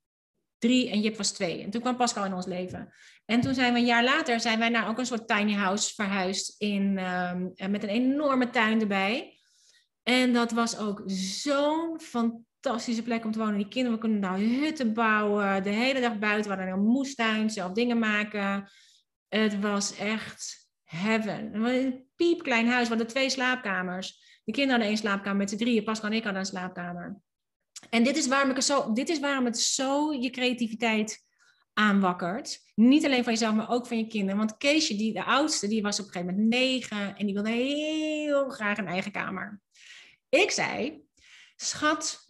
drie 0.59 0.91
en 0.91 1.01
Jip 1.01 1.17
was 1.17 1.33
twee. 1.33 1.63
En 1.63 1.71
toen 1.71 1.81
kwam 1.81 1.97
Pascal 1.97 2.25
in 2.25 2.35
ons 2.35 2.47
leven. 2.47 2.93
En 3.25 3.41
toen 3.41 3.55
zijn 3.55 3.73
we 3.73 3.79
een 3.79 3.85
jaar 3.85 4.05
later 4.05 4.41
zijn 4.41 4.59
wij 4.59 4.69
naar 4.69 4.89
ook 4.89 4.99
een 4.99 5.07
soort 5.07 5.29
tiny 5.29 5.53
house 5.53 5.95
verhuisd 5.95 6.55
in, 6.61 6.99
ehm, 6.99 7.71
met 7.71 7.83
een 7.83 7.89
enorme 7.89 8.51
tuin 8.51 8.81
erbij. 8.81 9.39
En 10.03 10.33
dat 10.33 10.51
was 10.51 10.79
ook 10.79 11.03
zo'n 11.07 12.01
fantastische 12.01 13.03
plek 13.03 13.25
om 13.25 13.33
te 13.33 13.39
wonen. 13.39 13.57
Die 13.57 13.69
kinderen 13.69 13.99
konden 13.99 14.19
nou 14.19 14.43
hutten 14.43 14.95
bouwen, 14.95 15.63
de 15.63 15.71
hele 15.71 16.01
dag 16.01 16.19
buiten. 16.19 16.51
We 16.51 16.57
hadden 16.57 16.75
een 16.75 16.85
moestuin, 16.85 17.51
zelf 17.51 17.73
dingen 17.73 17.99
maken. 17.99 18.71
Het 19.29 19.61
was 19.61 19.97
echt 19.97 20.69
heaven. 20.85 21.65
Een 21.65 22.07
piepklein 22.17 22.69
huis, 22.69 22.83
we 22.83 22.89
hadden 22.89 23.07
twee 23.07 23.31
slaapkamers. 23.31 24.41
De 24.45 24.53
kinderen 24.53 24.71
hadden 24.71 24.89
één 24.89 24.97
slaapkamer 24.97 25.39
met 25.39 25.51
z'n 25.51 25.57
drieën. 25.57 25.85
Pascal 25.85 26.11
en 26.11 26.17
ik 26.17 26.25
hadden 26.25 26.41
een 26.41 26.49
slaapkamer. 26.49 27.21
En 27.91 28.05
dit 28.05 28.17
is, 28.17 28.27
waarom 28.27 28.51
ik 28.51 28.63
zo, 28.63 28.93
dit 28.93 29.09
is 29.09 29.21
waarom 29.21 29.45
het 29.45 29.59
zo 29.59 30.13
je 30.13 30.31
creativiteit 30.31 31.25
aanwakkert. 31.73 32.63
Niet 32.75 33.05
alleen 33.05 33.25
van 33.25 33.33
jezelf, 33.33 33.55
maar 33.55 33.71
ook 33.71 33.87
van 33.87 33.99
je 33.99 34.07
kinderen. 34.07 34.37
Want 34.37 34.57
Keesje, 34.57 34.97
die, 34.97 35.13
de 35.13 35.25
oudste, 35.25 35.69
die 35.69 35.83
was 35.83 36.01
op 36.01 36.07
een 36.07 36.13
gegeven 36.13 36.35
moment 36.35 36.55
negen 36.55 37.17
en 37.17 37.27
die 37.27 37.35
wilde 37.35 37.51
heel 37.51 38.51
graag 38.51 38.79
een 38.79 38.87
eigen 38.87 39.13
kamer. 39.13 39.61
Ik 40.29 40.51
zei, 40.51 41.03
schat, 41.57 42.29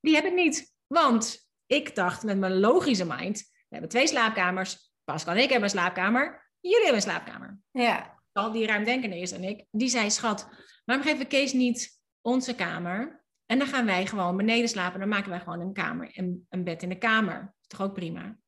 die 0.00 0.14
heb 0.14 0.24
ik 0.24 0.34
niet. 0.34 0.74
Want 0.86 1.48
ik 1.66 1.94
dacht 1.94 2.22
met 2.22 2.38
mijn 2.38 2.58
logische 2.58 3.04
mind, 3.04 3.38
we 3.38 3.66
hebben 3.68 3.90
twee 3.90 4.06
slaapkamers. 4.06 4.92
Pascal 5.04 5.34
en 5.34 5.42
ik 5.42 5.48
hebben 5.48 5.64
een 5.64 5.78
slaapkamer. 5.78 6.50
Jullie 6.60 6.84
hebben 6.84 6.96
een 6.96 7.10
slaapkamer. 7.10 7.60
Ja. 7.70 8.16
Al 8.32 8.52
die 8.52 8.66
ruimdenkende 8.66 9.18
is 9.18 9.32
en 9.32 9.44
ik. 9.44 9.64
Die 9.70 9.88
zei, 9.88 10.10
schat, 10.10 10.48
waarom 10.84 11.04
geven 11.04 11.18
we 11.18 11.26
Kees 11.26 11.52
niet 11.52 12.00
onze 12.20 12.54
kamer? 12.54 13.24
En 13.48 13.58
dan 13.58 13.66
gaan 13.66 13.86
wij 13.86 14.06
gewoon 14.06 14.36
beneden 14.36 14.68
slapen. 14.68 15.00
Dan 15.00 15.08
maken 15.08 15.30
wij 15.30 15.40
gewoon 15.40 15.60
een 15.60 15.72
kamer, 15.72 16.10
een, 16.12 16.46
een 16.48 16.64
bed 16.64 16.82
in 16.82 16.88
de 16.88 16.98
kamer. 16.98 17.54
Is 17.60 17.66
toch 17.66 17.82
ook 17.82 17.94
prima? 17.94 18.38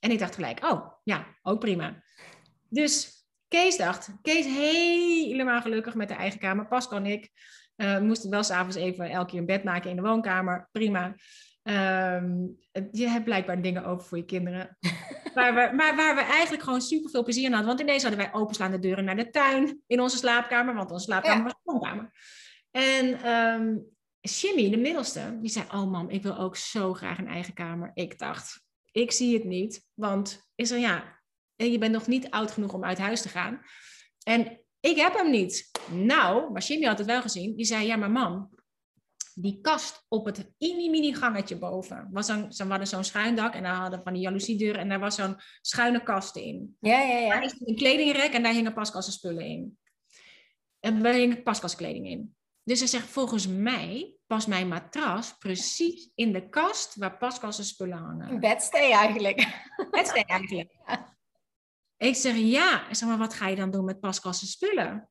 En 0.00 0.10
ik 0.10 0.18
dacht 0.18 0.34
gelijk, 0.34 0.64
oh, 0.64 0.92
ja, 1.04 1.26
ook 1.42 1.60
prima. 1.60 2.02
Dus 2.68 3.24
Kees 3.48 3.76
dacht, 3.76 4.10
Kees 4.22 4.46
helemaal 4.46 5.60
gelukkig 5.60 5.94
met 5.94 6.08
de 6.08 6.14
eigen 6.14 6.40
kamer. 6.40 6.66
Pascal 6.66 6.98
en 6.98 7.06
ik 7.06 7.30
uh, 7.76 7.98
moesten 7.98 8.30
wel 8.30 8.42
s'avonds 8.42 8.76
even 8.76 9.10
elke 9.10 9.30
keer 9.30 9.38
een 9.38 9.46
bed 9.46 9.64
maken 9.64 9.90
in 9.90 9.96
de 9.96 10.02
woonkamer. 10.02 10.68
Prima. 10.72 11.14
Um, 11.62 12.56
je 12.92 13.08
hebt 13.08 13.24
blijkbaar 13.24 13.62
dingen 13.62 13.84
over 13.84 14.06
voor 14.06 14.18
je 14.18 14.24
kinderen. 14.24 14.78
waar 15.34 15.54
we, 15.54 15.76
maar 15.76 15.96
waar 15.96 16.14
we 16.14 16.22
eigenlijk 16.22 16.62
gewoon 16.62 16.80
super 16.80 17.10
veel 17.10 17.22
plezier 17.22 17.44
in 17.44 17.50
hadden. 17.50 17.68
Want 17.68 17.80
ineens 17.80 18.02
hadden 18.02 18.20
wij 18.20 18.32
openslaande 18.32 18.78
deuren 18.78 19.04
naar 19.04 19.16
de 19.16 19.30
tuin 19.30 19.82
in 19.86 20.00
onze 20.00 20.16
slaapkamer. 20.16 20.74
Want 20.74 20.90
onze 20.90 21.04
slaapkamer 21.04 21.42
was 21.42 21.52
een 21.52 21.72
woonkamer. 21.72 22.12
En 22.70 23.30
um, 23.30 23.98
Jimmy, 24.20 24.70
de 24.70 24.76
middelste, 24.76 25.38
die 25.40 25.50
zei: 25.50 25.66
Oh, 25.66 25.90
mam, 25.90 26.08
ik 26.08 26.22
wil 26.22 26.38
ook 26.38 26.56
zo 26.56 26.94
graag 26.94 27.18
een 27.18 27.28
eigen 27.28 27.54
kamer. 27.54 27.90
Ik 27.94 28.18
dacht: 28.18 28.62
Ik 28.92 29.12
zie 29.12 29.34
het 29.34 29.44
niet. 29.44 29.86
Want 29.94 30.50
is 30.54 30.70
er 30.70 30.78
ja, 30.78 31.20
je 31.56 31.78
bent 31.78 31.92
nog 31.92 32.06
niet 32.06 32.30
oud 32.30 32.50
genoeg 32.50 32.72
om 32.72 32.84
uit 32.84 32.98
huis 32.98 33.22
te 33.22 33.28
gaan. 33.28 33.60
En 34.22 34.60
ik 34.80 34.96
heb 34.96 35.14
hem 35.14 35.30
niet. 35.30 35.70
Nou, 35.90 36.52
maar 36.52 36.62
Jimmy 36.62 36.86
had 36.86 36.98
het 36.98 37.06
wel 37.06 37.22
gezien. 37.22 37.56
Die 37.56 37.64
zei: 37.64 37.86
Ja, 37.86 37.96
maar 37.96 38.10
mam, 38.10 38.50
die 39.34 39.60
kast 39.60 40.04
op 40.08 40.26
het 40.26 40.52
mini-mini 40.58 41.14
gangetje 41.14 41.58
boven. 41.58 42.08
Was 42.10 42.28
een, 42.28 42.52
ze 42.52 42.64
hadden 42.64 42.86
zo'n 42.86 43.04
schuin 43.04 43.34
dak 43.34 43.54
en 43.54 43.62
daar 43.62 43.74
hadden 43.74 44.02
van 44.02 44.12
die 44.12 44.22
jaloeziedeuren 44.22 44.80
en 44.80 44.88
daar 44.88 45.00
was 45.00 45.14
zo'n 45.14 45.36
schuine 45.60 46.02
kast 46.02 46.36
in. 46.36 46.76
Ja, 46.80 47.00
ja, 47.00 47.18
ja. 47.18 47.28
Daar 47.28 47.44
is 47.44 47.54
een 47.58 47.76
kledingrek 47.76 48.32
en 48.32 48.42
daar 48.42 48.52
hingen 48.52 48.74
Pascal's 48.74 49.12
spullen 49.12 49.44
in. 49.44 49.78
En 50.80 51.02
daar 51.02 51.14
hing 51.14 51.42
Pascal's 51.42 51.76
kleding 51.76 52.08
in. 52.08 52.34
Dus 52.70 52.78
hij 52.78 52.88
zegt, 52.88 53.06
volgens 53.06 53.46
mij 53.46 54.14
past 54.26 54.48
mijn 54.48 54.68
matras 54.68 55.36
precies 55.38 56.10
in 56.14 56.32
de 56.32 56.48
kast 56.48 56.96
waar 56.96 57.18
Pascal's 57.18 57.68
spullen 57.68 57.98
hangen. 57.98 58.30
Een 58.30 58.40
bedstee 58.40 58.92
eigenlijk. 58.92 59.46
Bedstee 59.90 60.24
eigenlijk. 60.24 60.72
Ik 61.96 62.14
zeg, 62.14 62.36
ja. 62.36 62.88
Ik 62.88 62.94
zeg, 62.94 63.08
maar 63.08 63.18
wat 63.18 63.34
ga 63.34 63.48
je 63.48 63.56
dan 63.56 63.70
doen 63.70 63.84
met 63.84 64.00
Pascal's 64.00 64.50
spullen? 64.50 65.10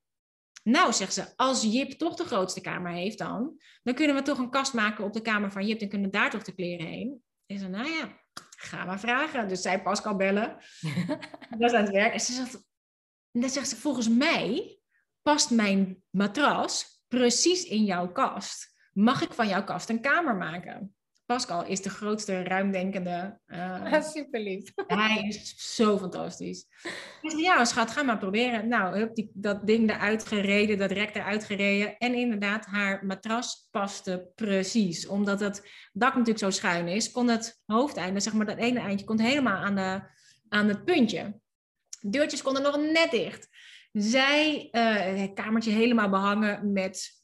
Nou, 0.63 0.93
zegt 0.93 1.13
ze, 1.13 1.33
als 1.35 1.63
Jip 1.63 1.91
toch 1.91 2.15
de 2.15 2.25
grootste 2.25 2.61
kamer 2.61 2.91
heeft 2.91 3.17
dan, 3.17 3.61
dan 3.83 3.93
kunnen 3.93 4.15
we 4.15 4.21
toch 4.21 4.37
een 4.37 4.49
kast 4.49 4.73
maken 4.73 5.03
op 5.03 5.13
de 5.13 5.21
kamer 5.21 5.51
van 5.51 5.67
Jip 5.67 5.81
en 5.81 5.89
kunnen 5.89 6.11
daar 6.11 6.29
toch 6.29 6.43
de 6.43 6.55
kleren 6.55 6.87
heen. 6.87 7.23
Ik 7.45 7.59
zeg, 7.59 7.69
nou 7.69 7.89
ja, 7.89 8.19
ga 8.57 8.85
maar 8.85 8.99
vragen. 8.99 9.47
Dus 9.47 9.61
zij 9.61 9.81
Pascal 9.81 10.15
bellen. 10.15 10.57
dat 11.57 11.71
is 11.71 11.73
aan 11.73 11.83
het 11.83 11.93
werk. 11.93 12.13
En 12.13 12.19
ze 12.19 12.33
zegt, 12.33 12.53
en 13.31 13.41
dan 13.41 13.49
zegt 13.49 13.69
ze, 13.69 13.75
volgens 13.75 14.09
mij 14.09 14.79
past 15.21 15.49
mijn 15.49 16.03
matras 16.09 16.97
precies 17.09 17.63
in 17.63 17.83
jouw 17.83 18.11
kast. 18.11 18.77
Mag 18.93 19.21
ik 19.21 19.33
van 19.33 19.47
jouw 19.47 19.63
kast 19.63 19.89
een 19.89 20.01
kamer 20.01 20.35
maken? 20.35 20.93
Pascal 21.29 21.65
is 21.65 21.81
de 21.81 21.89
grootste 21.89 22.43
ruimdenkende. 22.43 23.37
Uh, 23.49 24.01
Super 24.01 24.39
lief. 24.39 24.71
Hij 24.87 25.25
is 25.27 25.75
zo 25.75 25.97
fantastisch. 25.97 26.65
Zei, 27.21 27.41
ja, 27.41 27.65
schat, 27.65 27.91
ga 27.91 28.03
maar 28.03 28.17
proberen. 28.17 28.67
Nou, 28.67 28.97
heb 28.97 29.15
die, 29.15 29.31
dat 29.33 29.67
ding 29.67 29.89
eruit 29.89 30.25
gereden, 30.25 30.77
dat 30.77 30.91
rek 30.91 31.15
eruit 31.15 31.43
gereden. 31.43 31.97
En 31.97 32.13
inderdaad, 32.13 32.65
haar 32.65 33.05
matras 33.05 33.67
paste 33.71 34.31
precies. 34.35 35.07
Omdat 35.07 35.39
het 35.39 35.69
dak 35.93 36.11
natuurlijk 36.11 36.39
zo 36.39 36.49
schuin 36.49 36.87
is, 36.87 37.11
kon 37.11 37.27
het 37.27 37.61
hoofdeinde, 37.65 38.19
zeg 38.19 38.33
maar 38.33 38.45
dat 38.45 38.57
ene 38.57 38.79
eindje, 38.79 39.05
kon 39.05 39.19
helemaal 39.19 39.63
aan, 39.63 39.75
de, 39.75 40.01
aan 40.49 40.67
het 40.67 40.85
puntje. 40.85 41.39
Deurtjes 42.01 42.41
konden 42.41 42.61
nog 42.61 42.77
net 42.77 43.11
dicht. 43.11 43.47
Zij, 43.91 44.69
uh, 44.71 45.21
het 45.21 45.33
kamertje 45.33 45.71
helemaal 45.71 46.09
behangen 46.09 46.71
met, 46.71 47.21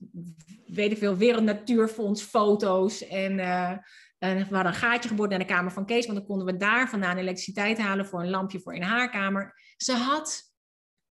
weet 0.65 0.91
ik 0.91 0.97
veel, 0.97 1.15
Wereld 1.15 1.43
Natuurfonds 1.43 2.21
foto's. 2.21 3.07
En, 3.07 3.37
uh, 3.37 3.69
en 4.17 4.37
we 4.37 4.55
hadden 4.55 4.65
een 4.65 4.73
gaatje 4.73 5.09
geboord 5.09 5.29
naar 5.29 5.39
de 5.39 5.45
kamer 5.45 5.71
van 5.71 5.85
Kees, 5.85 6.05
want 6.05 6.17
dan 6.17 6.27
konden 6.27 6.45
we 6.45 6.57
daar 6.57 6.89
vandaan 6.89 7.17
elektriciteit 7.17 7.77
halen 7.77 8.05
voor 8.05 8.21
een 8.21 8.29
lampje 8.29 8.59
voor 8.59 8.75
in 8.75 8.81
haar 8.81 9.09
kamer. 9.09 9.53
Ze 9.77 9.93
had 9.93 10.53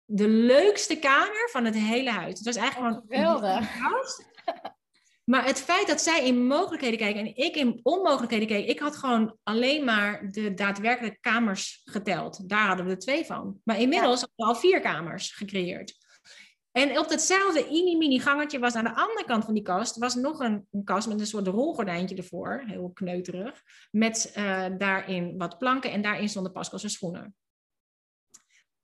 de 0.05 0.29
leukste 0.29 0.99
kamer 0.99 1.49
van 1.53 1.65
het 1.65 1.75
hele 1.75 2.11
huis. 2.11 2.39
Het 2.39 2.47
was 2.47 2.57
eigenlijk 2.57 2.95
gewoon 2.95 3.05
geweldig. 3.09 3.69
Maar 5.31 5.45
het 5.45 5.61
feit 5.61 5.87
dat 5.87 6.01
zij 6.01 6.27
in 6.27 6.47
mogelijkheden 6.47 6.99
kijken 6.99 7.21
en 7.21 7.37
ik 7.37 7.57
in 7.57 7.81
onmogelijkheden 7.83 8.47
keek, 8.47 8.69
ik 8.69 8.79
had 8.79 8.97
gewoon 8.97 9.37
alleen 9.43 9.85
maar 9.85 10.29
de 10.31 10.55
daadwerkelijke 10.55 11.21
kamers 11.21 11.81
geteld. 11.85 12.49
Daar 12.49 12.67
hadden 12.67 12.87
we 12.87 12.93
er 12.93 12.99
twee 12.99 13.25
van. 13.25 13.61
Maar 13.65 13.81
inmiddels 13.81 14.21
ja. 14.21 14.27
hadden 14.27 14.37
we 14.37 14.45
al 14.45 14.55
vier 14.55 14.81
kamers 14.81 15.33
gecreëerd. 15.33 15.95
En 16.73 16.99
op 16.99 17.09
datzelfde 17.09 17.67
mini-mini 17.71 18.19
gangetje 18.19 18.59
was 18.59 18.75
aan 18.75 18.85
de 18.85 18.95
andere 18.95 19.25
kant 19.27 19.45
van 19.45 19.55
die 19.55 19.63
kast, 19.63 19.97
was 19.97 20.15
nog 20.15 20.41
een, 20.41 20.67
een 20.73 20.85
kast 20.85 21.09
met 21.09 21.21
een 21.21 21.27
soort 21.27 21.47
rolgordijntje 21.47 22.17
ervoor, 22.17 22.63
heel 22.67 22.91
kneuterig, 22.95 23.63
met 23.91 24.35
uh, 24.37 24.67
daarin 24.79 25.39
wat 25.39 25.59
planken 25.59 25.91
en 25.91 26.03
daarin 26.03 26.29
stonden 26.29 26.53
Pascal's 26.53 26.93
schoenen. 26.93 27.35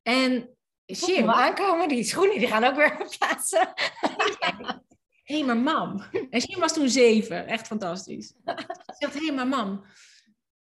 En 0.03 0.57
Jim... 0.85 1.31
aankomen, 1.31 1.89
die 1.89 2.05
schoenen 2.05 2.39
die 2.39 2.49
gaan 2.49 2.65
ook 2.65 2.75
weer 2.77 2.97
plaatsen. 3.19 3.73
Hé, 5.23 5.35
hey, 5.35 5.45
maar 5.45 5.57
mam. 5.57 6.01
En 6.31 6.41
Jim 6.41 6.61
was 6.61 6.73
toen 6.73 6.89
zeven. 6.89 7.47
Echt 7.47 7.67
fantastisch. 7.67 8.27
Ze 8.27 8.95
zegt, 8.99 9.15
hé, 9.15 9.33
maar 9.33 9.49
mam. 9.49 9.85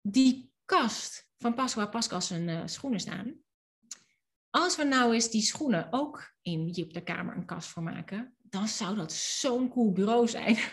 Die 0.02 0.52
kast 0.66 1.30
van 1.38 1.54
Pascal, 1.54 1.84
waar 1.84 1.92
Pascal 1.92 2.22
zijn 2.22 2.48
uh, 2.48 2.62
schoenen 2.66 3.00
staan. 3.00 3.36
Als 4.50 4.76
we 4.76 4.84
nou 4.84 5.14
eens 5.14 5.30
die 5.30 5.42
schoenen 5.42 5.88
ook 5.92 6.34
in 6.42 6.68
Jip 6.68 6.94
de 6.94 7.04
kamer 7.04 7.36
een 7.36 7.46
kast 7.46 7.70
voor 7.70 7.84
maken, 7.84 8.36
dan 8.38 8.68
zou 8.68 8.96
dat 8.96 9.14
zo'n 9.14 9.70
cool 9.70 9.92
bureau 9.92 10.28
zijn. 10.28 10.56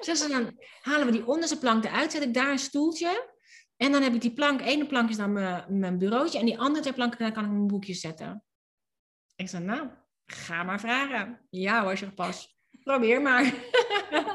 Zeg 0.00 0.28
dan 0.28 0.58
halen 0.80 1.06
we 1.06 1.12
die 1.12 1.26
onderste 1.26 1.58
plank 1.58 1.84
eruit, 1.84 2.12
zet 2.12 2.22
ik 2.22 2.34
daar 2.34 2.50
een 2.50 2.58
stoeltje. 2.58 3.38
En 3.76 3.92
dan 3.92 4.02
heb 4.02 4.14
ik 4.14 4.20
die 4.20 4.32
plank, 4.32 4.60
ene 4.60 4.86
plank 4.86 5.10
is 5.10 5.16
dan 5.16 5.32
mijn, 5.32 5.78
mijn 5.78 5.98
bureautje 5.98 6.38
en 6.38 6.44
die 6.44 6.58
andere 6.58 6.80
twee 6.80 6.94
planken, 6.94 7.18
daar 7.18 7.32
kan 7.32 7.44
ik 7.44 7.50
mijn 7.50 7.66
boekjes 7.66 8.00
zetten. 8.00 8.44
Ik 9.36 9.48
zei, 9.48 9.64
nou, 9.64 9.88
ga 10.32 10.62
maar 10.62 10.80
vragen. 10.80 11.40
Ja 11.50 11.80
als 11.80 12.00
je 12.00 12.12
pas. 12.12 12.58
Probeer 12.84 13.22
maar. 13.22 13.54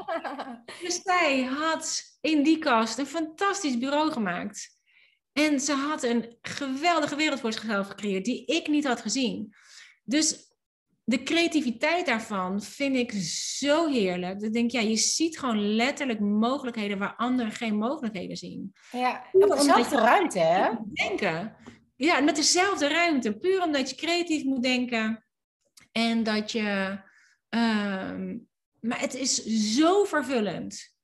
dus 0.82 1.00
zij 1.02 1.42
had 1.42 2.02
in 2.20 2.42
die 2.42 2.58
kast 2.58 2.98
een 2.98 3.06
fantastisch 3.06 3.78
bureau 3.78 4.12
gemaakt. 4.12 4.74
En 5.32 5.60
ze 5.60 5.72
had 5.72 6.02
een 6.02 6.36
geweldige 6.42 7.16
wereld 7.16 7.40
voor 7.40 7.52
zichzelf 7.52 7.86
gecreëerd 7.86 8.24
die 8.24 8.44
ik 8.44 8.68
niet 8.68 8.86
had 8.86 9.00
gezien. 9.00 9.54
Dus 10.04 10.46
de 11.04 11.22
creativiteit 11.22 12.06
daarvan 12.06 12.62
vind 12.62 12.96
ik 12.96 13.12
zo 13.58 13.88
heerlijk. 13.88 14.40
Ik 14.40 14.52
denk, 14.52 14.70
ja, 14.70 14.80
je 14.80 14.96
ziet 14.96 15.38
gewoon 15.38 15.74
letterlijk 15.74 16.20
mogelijkheden 16.20 16.98
waar 16.98 17.16
anderen 17.16 17.52
geen 17.52 17.76
mogelijkheden 17.76 18.36
zien. 18.36 18.72
Ja, 18.92 19.24
met 19.32 19.50
dezelfde 19.50 19.96
ruimte, 19.96 20.38
hè? 20.38 20.70
Denken. 20.92 21.56
Ja, 21.96 22.20
met 22.20 22.36
dezelfde 22.36 22.88
ruimte. 22.88 23.36
Puur 23.36 23.62
omdat 23.62 23.90
je 23.90 23.96
creatief 23.96 24.44
moet 24.44 24.62
denken. 24.62 25.25
En 25.96 26.22
dat 26.22 26.52
je. 26.52 26.98
Um, 27.48 28.48
maar 28.80 29.00
het 29.00 29.14
is 29.14 29.44
zo 29.74 30.04
vervullend. 30.04 30.94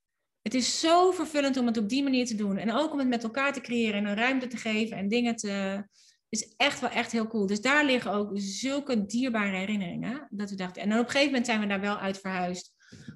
het 0.43 0.55
is 0.55 0.81
zo 0.81 1.11
vervullend 1.11 1.57
om 1.57 1.67
het 1.67 1.77
op 1.77 1.89
die 1.89 2.03
manier 2.03 2.27
te 2.27 2.35
doen. 2.35 2.57
En 2.57 2.73
ook 2.73 2.93
om 2.93 2.99
het 2.99 3.09
met 3.09 3.23
elkaar 3.23 3.53
te 3.53 3.61
creëren 3.61 3.95
en 3.95 4.07
een 4.07 4.17
ruimte 4.17 4.47
te 4.47 4.57
geven 4.57 4.97
en 4.97 5.09
dingen 5.09 5.37
te. 5.37 5.85
is 6.29 6.55
echt 6.57 6.81
wel 6.81 6.91
echt 6.91 7.13
heel 7.13 7.27
cool. 7.27 7.47
Dus 7.47 7.61
daar 7.61 7.85
liggen 7.85 8.13
ook 8.13 8.31
zulke 8.35 9.07
dierbare 9.07 9.57
herinneringen. 9.57 10.27
Dat 10.31 10.51
we 10.51 10.57
dachten. 10.57 10.83
En 10.83 10.89
dan 10.89 10.99
op 10.99 11.05
een 11.05 11.11
gegeven 11.11 11.31
moment 11.31 11.47
zijn 11.47 11.61
we 11.61 11.67
daar 11.67 11.81
wel 11.81 11.99
uit 11.99 12.21
verhuisd 12.21 12.73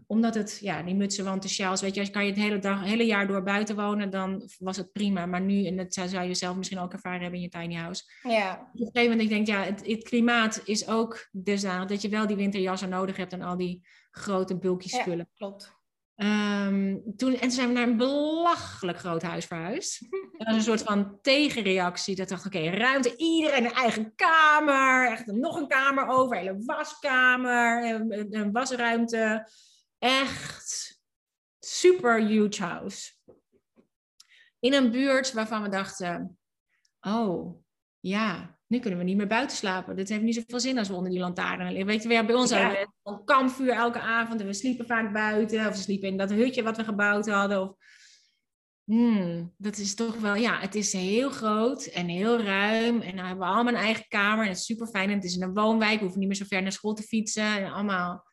omdat 0.07 0.35
het, 0.35 0.59
ja, 0.61 0.83
die 0.83 0.95
mutsen, 0.95 1.25
wanten, 1.25 1.51
sjaals, 1.51 1.81
weet 1.81 1.95
je, 1.95 2.01
als 2.01 2.11
kan 2.11 2.25
je 2.25 2.31
het 2.31 2.41
hele, 2.41 2.59
dag, 2.59 2.85
hele 2.85 3.07
jaar 3.07 3.27
door 3.27 3.43
buiten 3.43 3.77
wonen, 3.77 4.11
dan 4.11 4.49
was 4.59 4.77
het 4.77 4.93
prima. 4.93 5.27
Maar 5.27 5.41
nu, 5.41 5.67
en 5.67 5.77
dat 5.77 5.95
zou 5.95 6.23
je 6.23 6.35
zelf 6.35 6.57
misschien 6.57 6.79
ook 6.79 6.93
ervaren 6.93 7.21
hebben 7.21 7.39
in 7.39 7.45
je 7.45 7.59
tiny 7.59 7.75
house. 7.75 8.03
Ja. 8.23 8.71
Op 8.73 8.81
een 8.81 8.87
gegeven 8.87 9.11
moment, 9.11 9.21
ik 9.21 9.29
denk, 9.29 9.47
ja, 9.47 9.63
het, 9.63 9.87
het 9.87 10.03
klimaat 10.03 10.61
is 10.65 10.89
ook 10.89 11.29
dusdanig 11.33 11.89
dat 11.89 12.03
je 12.03 12.09
wel 12.09 12.27
die 12.27 12.37
winterjassen 12.37 12.89
nodig 12.89 13.17
hebt 13.17 13.33
en 13.33 13.43
al 13.43 13.57
die 13.57 13.87
grote 14.11 14.59
bulky 14.59 14.89
spullen. 14.89 15.29
Ja, 15.31 15.37
klopt. 15.37 15.76
Um, 16.17 17.03
toen, 17.17 17.33
en 17.33 17.41
toen 17.41 17.51
zijn 17.51 17.69
we 17.69 17.75
naar 17.75 17.89
een 17.89 17.97
belachelijk 17.97 18.99
groot 18.99 19.23
huis 19.23 19.45
verhuisd. 19.45 20.01
Dat 20.39 20.47
was 20.47 20.57
een 20.57 20.63
soort 20.63 20.83
van 20.83 21.19
tegenreactie. 21.23 22.17
Dat 22.17 22.29
dacht, 22.29 22.47
oké, 22.47 22.71
ruimte, 22.71 23.17
iedereen 23.17 23.65
een 23.65 23.73
eigen 23.73 24.15
kamer. 24.15 25.11
Echt 25.11 25.27
nog 25.27 25.57
een 25.57 25.69
kamer 25.69 26.09
over, 26.09 26.37
hele 26.37 26.63
waskamer, 26.65 27.85
een, 27.95 28.37
een 28.37 28.53
wasruimte. 28.53 29.49
Echt 29.99 31.01
super 31.59 32.21
huge 32.21 32.63
house. 32.63 33.13
In 34.59 34.73
een 34.73 34.91
buurt 34.91 35.33
waarvan 35.33 35.63
we 35.63 35.69
dachten, 35.69 36.39
oh, 37.01 37.63
ja, 38.01 38.56
nu 38.67 38.79
kunnen 38.79 38.99
we 38.99 39.05
niet 39.05 39.17
meer 39.17 39.27
buiten 39.27 39.57
slapen. 39.57 39.97
Dit 39.97 40.09
heeft 40.09 40.23
niet 40.23 40.35
zoveel 40.35 40.61
zin 40.61 40.79
als 40.79 40.89
we 40.89 40.95
onder 40.95 41.11
die 41.11 41.21
lantaarn 41.21 41.67
liggen. 41.67 41.87
Weet 41.87 42.03
je, 42.03 42.09
weer 42.09 42.27
bij 42.27 42.35
ons 42.35 42.51
ja. 42.51 42.63
hadden 42.63 42.81
we 43.03 43.11
een 43.11 43.25
kampvuur 43.25 43.73
elke 43.73 44.01
avond 44.01 44.41
en 44.41 44.47
we 44.47 44.53
sliepen 44.53 44.87
vaak 44.87 45.13
buiten. 45.13 45.67
Of 45.67 45.77
we 45.77 45.83
sliepen 45.83 46.09
in 46.09 46.17
dat 46.17 46.31
hutje 46.31 46.63
wat 46.63 46.77
we 46.77 46.85
gebouwd 46.85 47.29
hadden. 47.29 47.63
Of... 47.63 47.75
Hmm, 48.85 49.55
dat 49.57 49.79
is 49.79 49.95
toch 49.95 50.17
wel, 50.17 50.35
ja, 50.35 50.59
het 50.61 50.75
is 50.75 50.93
heel 50.93 51.31
groot 51.31 51.85
en 51.85 52.09
heel 52.09 52.41
ruim. 52.41 53.01
En 53.01 53.17
dan 53.17 53.25
hebben 53.27 53.47
we 53.47 53.53
allemaal 53.53 53.73
een 53.73 53.81
eigen 53.81 54.09
kamer 54.09 54.45
en 54.45 54.51
het 54.51 54.59
is 54.59 54.65
super 54.65 54.87
fijn. 54.87 55.09
En 55.09 55.15
het 55.15 55.25
is 55.25 55.37
in 55.37 55.43
een 55.43 55.55
woonwijk, 55.55 55.95
we 55.95 56.01
hoeven 56.01 56.19
niet 56.19 56.29
meer 56.29 56.37
zo 56.37 56.45
ver 56.49 56.63
naar 56.63 56.73
school 56.73 56.95
te 56.95 57.03
fietsen 57.03 57.57
en 57.57 57.73
allemaal. 57.73 58.25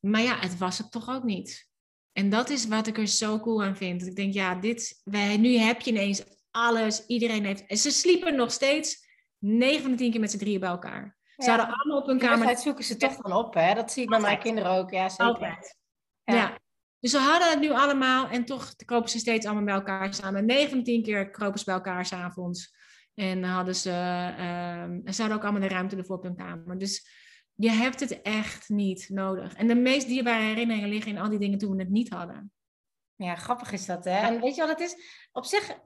Maar 0.00 0.22
ja, 0.22 0.38
het 0.38 0.58
was 0.58 0.78
het 0.78 0.90
toch 0.90 1.08
ook 1.08 1.24
niet. 1.24 1.68
En 2.12 2.30
dat 2.30 2.50
is 2.50 2.66
wat 2.66 2.86
ik 2.86 2.98
er 2.98 3.06
zo 3.06 3.40
cool 3.40 3.62
aan 3.62 3.76
vind. 3.76 4.00
Dat 4.00 4.08
ik 4.08 4.16
denk, 4.16 4.34
ja, 4.34 4.54
dit, 4.54 5.00
wij, 5.04 5.36
nu 5.36 5.56
heb 5.56 5.80
je 5.80 5.90
ineens 5.90 6.24
alles. 6.50 7.06
Iedereen 7.06 7.44
heeft. 7.44 7.66
En 7.66 7.76
ze 7.76 7.90
sliepen 7.90 8.36
nog 8.36 8.52
steeds 8.52 9.03
9 9.44 9.82
van 9.82 9.90
de 9.90 9.96
10 9.96 10.10
keer 10.10 10.20
met 10.20 10.30
z'n 10.30 10.38
drieën 10.38 10.60
bij 10.60 10.68
elkaar. 10.68 11.16
Ze 11.36 11.48
hadden 11.50 11.74
allemaal 11.74 12.00
op 12.00 12.06
hun 12.06 12.18
kamer. 12.18 12.46
Dat 12.46 12.60
zoeken 12.60 12.84
ze 12.84 12.96
toch 12.96 13.16
dan 13.16 13.32
op, 13.32 13.54
hè? 13.54 13.74
Dat 13.74 13.92
zie 13.92 14.02
ik 14.02 14.08
bij 14.08 14.20
mijn 14.20 14.38
kinderen 14.38 14.70
ook. 14.70 14.90
Ja, 14.90 15.08
zeker. 15.08 15.24
Altijd. 15.24 15.76
Ja. 16.24 16.34
ja. 16.34 16.58
Dus 17.00 17.10
ze 17.10 17.18
hadden 17.18 17.50
het 17.50 17.60
nu 17.60 17.70
allemaal 17.70 18.28
en 18.28 18.44
toch 18.44 18.74
kropen 18.76 19.10
ze 19.10 19.18
steeds 19.18 19.46
allemaal 19.46 19.64
bij 19.64 19.74
elkaar 19.74 20.14
samen. 20.14 20.46
9 20.46 20.68
van 20.68 20.78
de 20.78 20.84
10 20.84 21.02
keer 21.02 21.30
kropen 21.30 21.58
ze 21.58 21.64
bij 21.64 21.74
elkaar 21.74 22.06
s'avonds. 22.06 22.74
En 23.14 23.42
hadden 23.42 23.74
ze, 23.74 23.90
uh, 23.90 25.12
ze 25.12 25.20
hadden 25.20 25.36
ook 25.36 25.42
allemaal 25.42 25.60
de 25.60 25.68
ruimte 25.68 25.96
ervoor 25.96 26.16
op 26.16 26.22
hun 26.22 26.36
kamer. 26.36 26.78
Dus 26.78 27.08
je 27.54 27.70
hebt 27.70 28.00
het 28.00 28.22
echt 28.22 28.68
niet 28.68 29.08
nodig. 29.08 29.54
En 29.54 29.66
de 29.66 29.74
meest 29.74 30.06
dierbare 30.06 30.42
herinneringen 30.42 30.88
liggen 30.88 31.12
in 31.12 31.18
al 31.18 31.28
die 31.28 31.38
dingen 31.38 31.58
toen 31.58 31.76
we 31.76 31.82
het 31.82 31.90
niet 31.90 32.08
hadden. 32.08 32.52
Ja, 33.16 33.34
grappig 33.34 33.72
is 33.72 33.86
dat, 33.86 34.04
hè? 34.04 34.18
En 34.18 34.40
weet 34.40 34.54
je 34.54 34.60
wat 34.60 34.70
het 34.70 34.80
is? 34.80 34.96
Op 35.32 35.44
zich 35.44 35.78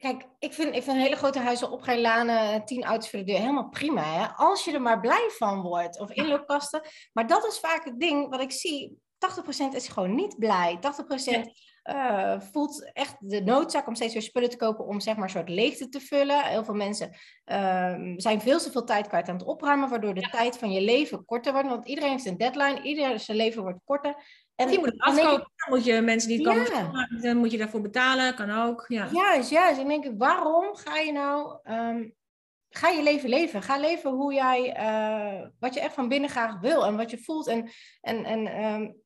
Kijk, 0.00 0.26
ik 0.38 0.52
vind, 0.52 0.74
ik 0.74 0.82
vind 0.82 0.96
hele 0.96 1.16
grote 1.16 1.38
huizen, 1.38 1.70
oprijlanen, 1.70 2.64
tien 2.64 2.84
auto's 2.84 3.10
voor 3.10 3.18
de 3.18 3.24
deur, 3.24 3.38
helemaal 3.38 3.68
prima. 3.68 4.02
Hè? 4.02 4.26
Als 4.26 4.64
je 4.64 4.72
er 4.72 4.82
maar 4.82 5.00
blij 5.00 5.30
van 5.36 5.60
wordt. 5.60 6.00
Of 6.00 6.10
inloopkasten. 6.10 6.80
Maar 7.12 7.26
dat 7.26 7.46
is 7.46 7.58
vaak 7.58 7.84
het 7.84 8.00
ding 8.00 8.28
wat 8.28 8.40
ik 8.40 8.52
zie. 8.52 8.98
80% 9.72 9.74
is 9.74 9.88
gewoon 9.88 10.14
niet 10.14 10.38
blij. 10.38 10.78
80% 10.78 11.40
uh, 11.84 12.40
voelt 12.40 12.90
echt 12.92 13.16
de 13.18 13.40
noodzaak 13.40 13.86
om 13.86 13.94
steeds 13.94 14.12
weer 14.12 14.22
spullen 14.22 14.50
te 14.50 14.56
kopen 14.56 14.84
om 14.84 15.00
zeg 15.00 15.14
maar 15.14 15.24
een 15.24 15.30
soort 15.30 15.48
leegte 15.48 15.88
te 15.88 16.00
vullen. 16.00 16.44
Heel 16.44 16.64
veel 16.64 16.74
mensen 16.74 17.16
uh, 17.44 17.94
zijn 18.16 18.40
veel 18.40 18.58
te 18.58 18.70
veel 18.70 18.84
tijd 18.84 19.08
kwijt 19.08 19.28
aan 19.28 19.36
het 19.36 19.46
opruimen, 19.46 19.88
waardoor 19.88 20.14
de 20.14 20.28
tijd 20.30 20.58
van 20.58 20.70
je 20.70 20.80
leven 20.80 21.24
korter 21.24 21.52
wordt. 21.52 21.68
Want 21.68 21.88
iedereen 21.88 22.10
heeft 22.10 22.26
een 22.26 22.36
deadline, 22.36 22.82
iedereen 22.82 23.20
zijn 23.20 23.36
leven 23.36 23.62
wordt 23.62 23.84
korter. 23.84 24.14
En 24.60 24.72
je 24.72 24.78
moet 24.78 24.90
het 24.90 25.00
afkopen, 25.00 25.50
dan 25.56 25.68
moet 25.68 25.84
je 25.84 26.00
mensen 26.00 26.28
die 26.28 26.44
komen, 26.44 26.70
ja. 26.72 27.08
dan 27.20 27.36
moet 27.36 27.50
je 27.50 27.58
daarvoor 27.58 27.80
betalen, 27.80 28.34
kan 28.34 28.50
ook. 28.50 28.84
Ja. 28.88 29.08
Juist, 29.12 29.50
juist. 29.50 29.80
Ik 29.80 29.86
denk, 29.86 30.12
waarom 30.18 30.74
ga 30.74 30.96
je 30.96 31.12
nou, 31.12 31.58
um, 31.70 32.14
ga 32.68 32.88
je 32.88 33.02
leven 33.02 33.28
leven? 33.28 33.62
Ga 33.62 33.78
leven 33.78 34.10
hoe 34.10 34.34
jij, 34.34 34.76
uh, 34.80 35.46
wat 35.58 35.74
je 35.74 35.80
echt 35.80 35.94
van 35.94 36.08
binnen 36.08 36.30
graag 36.30 36.60
wil 36.60 36.86
en 36.86 36.96
wat 36.96 37.10
je 37.10 37.18
voelt. 37.18 37.46
En, 37.46 37.70
en, 38.00 38.24
en 38.24 38.64
um, 38.64 39.02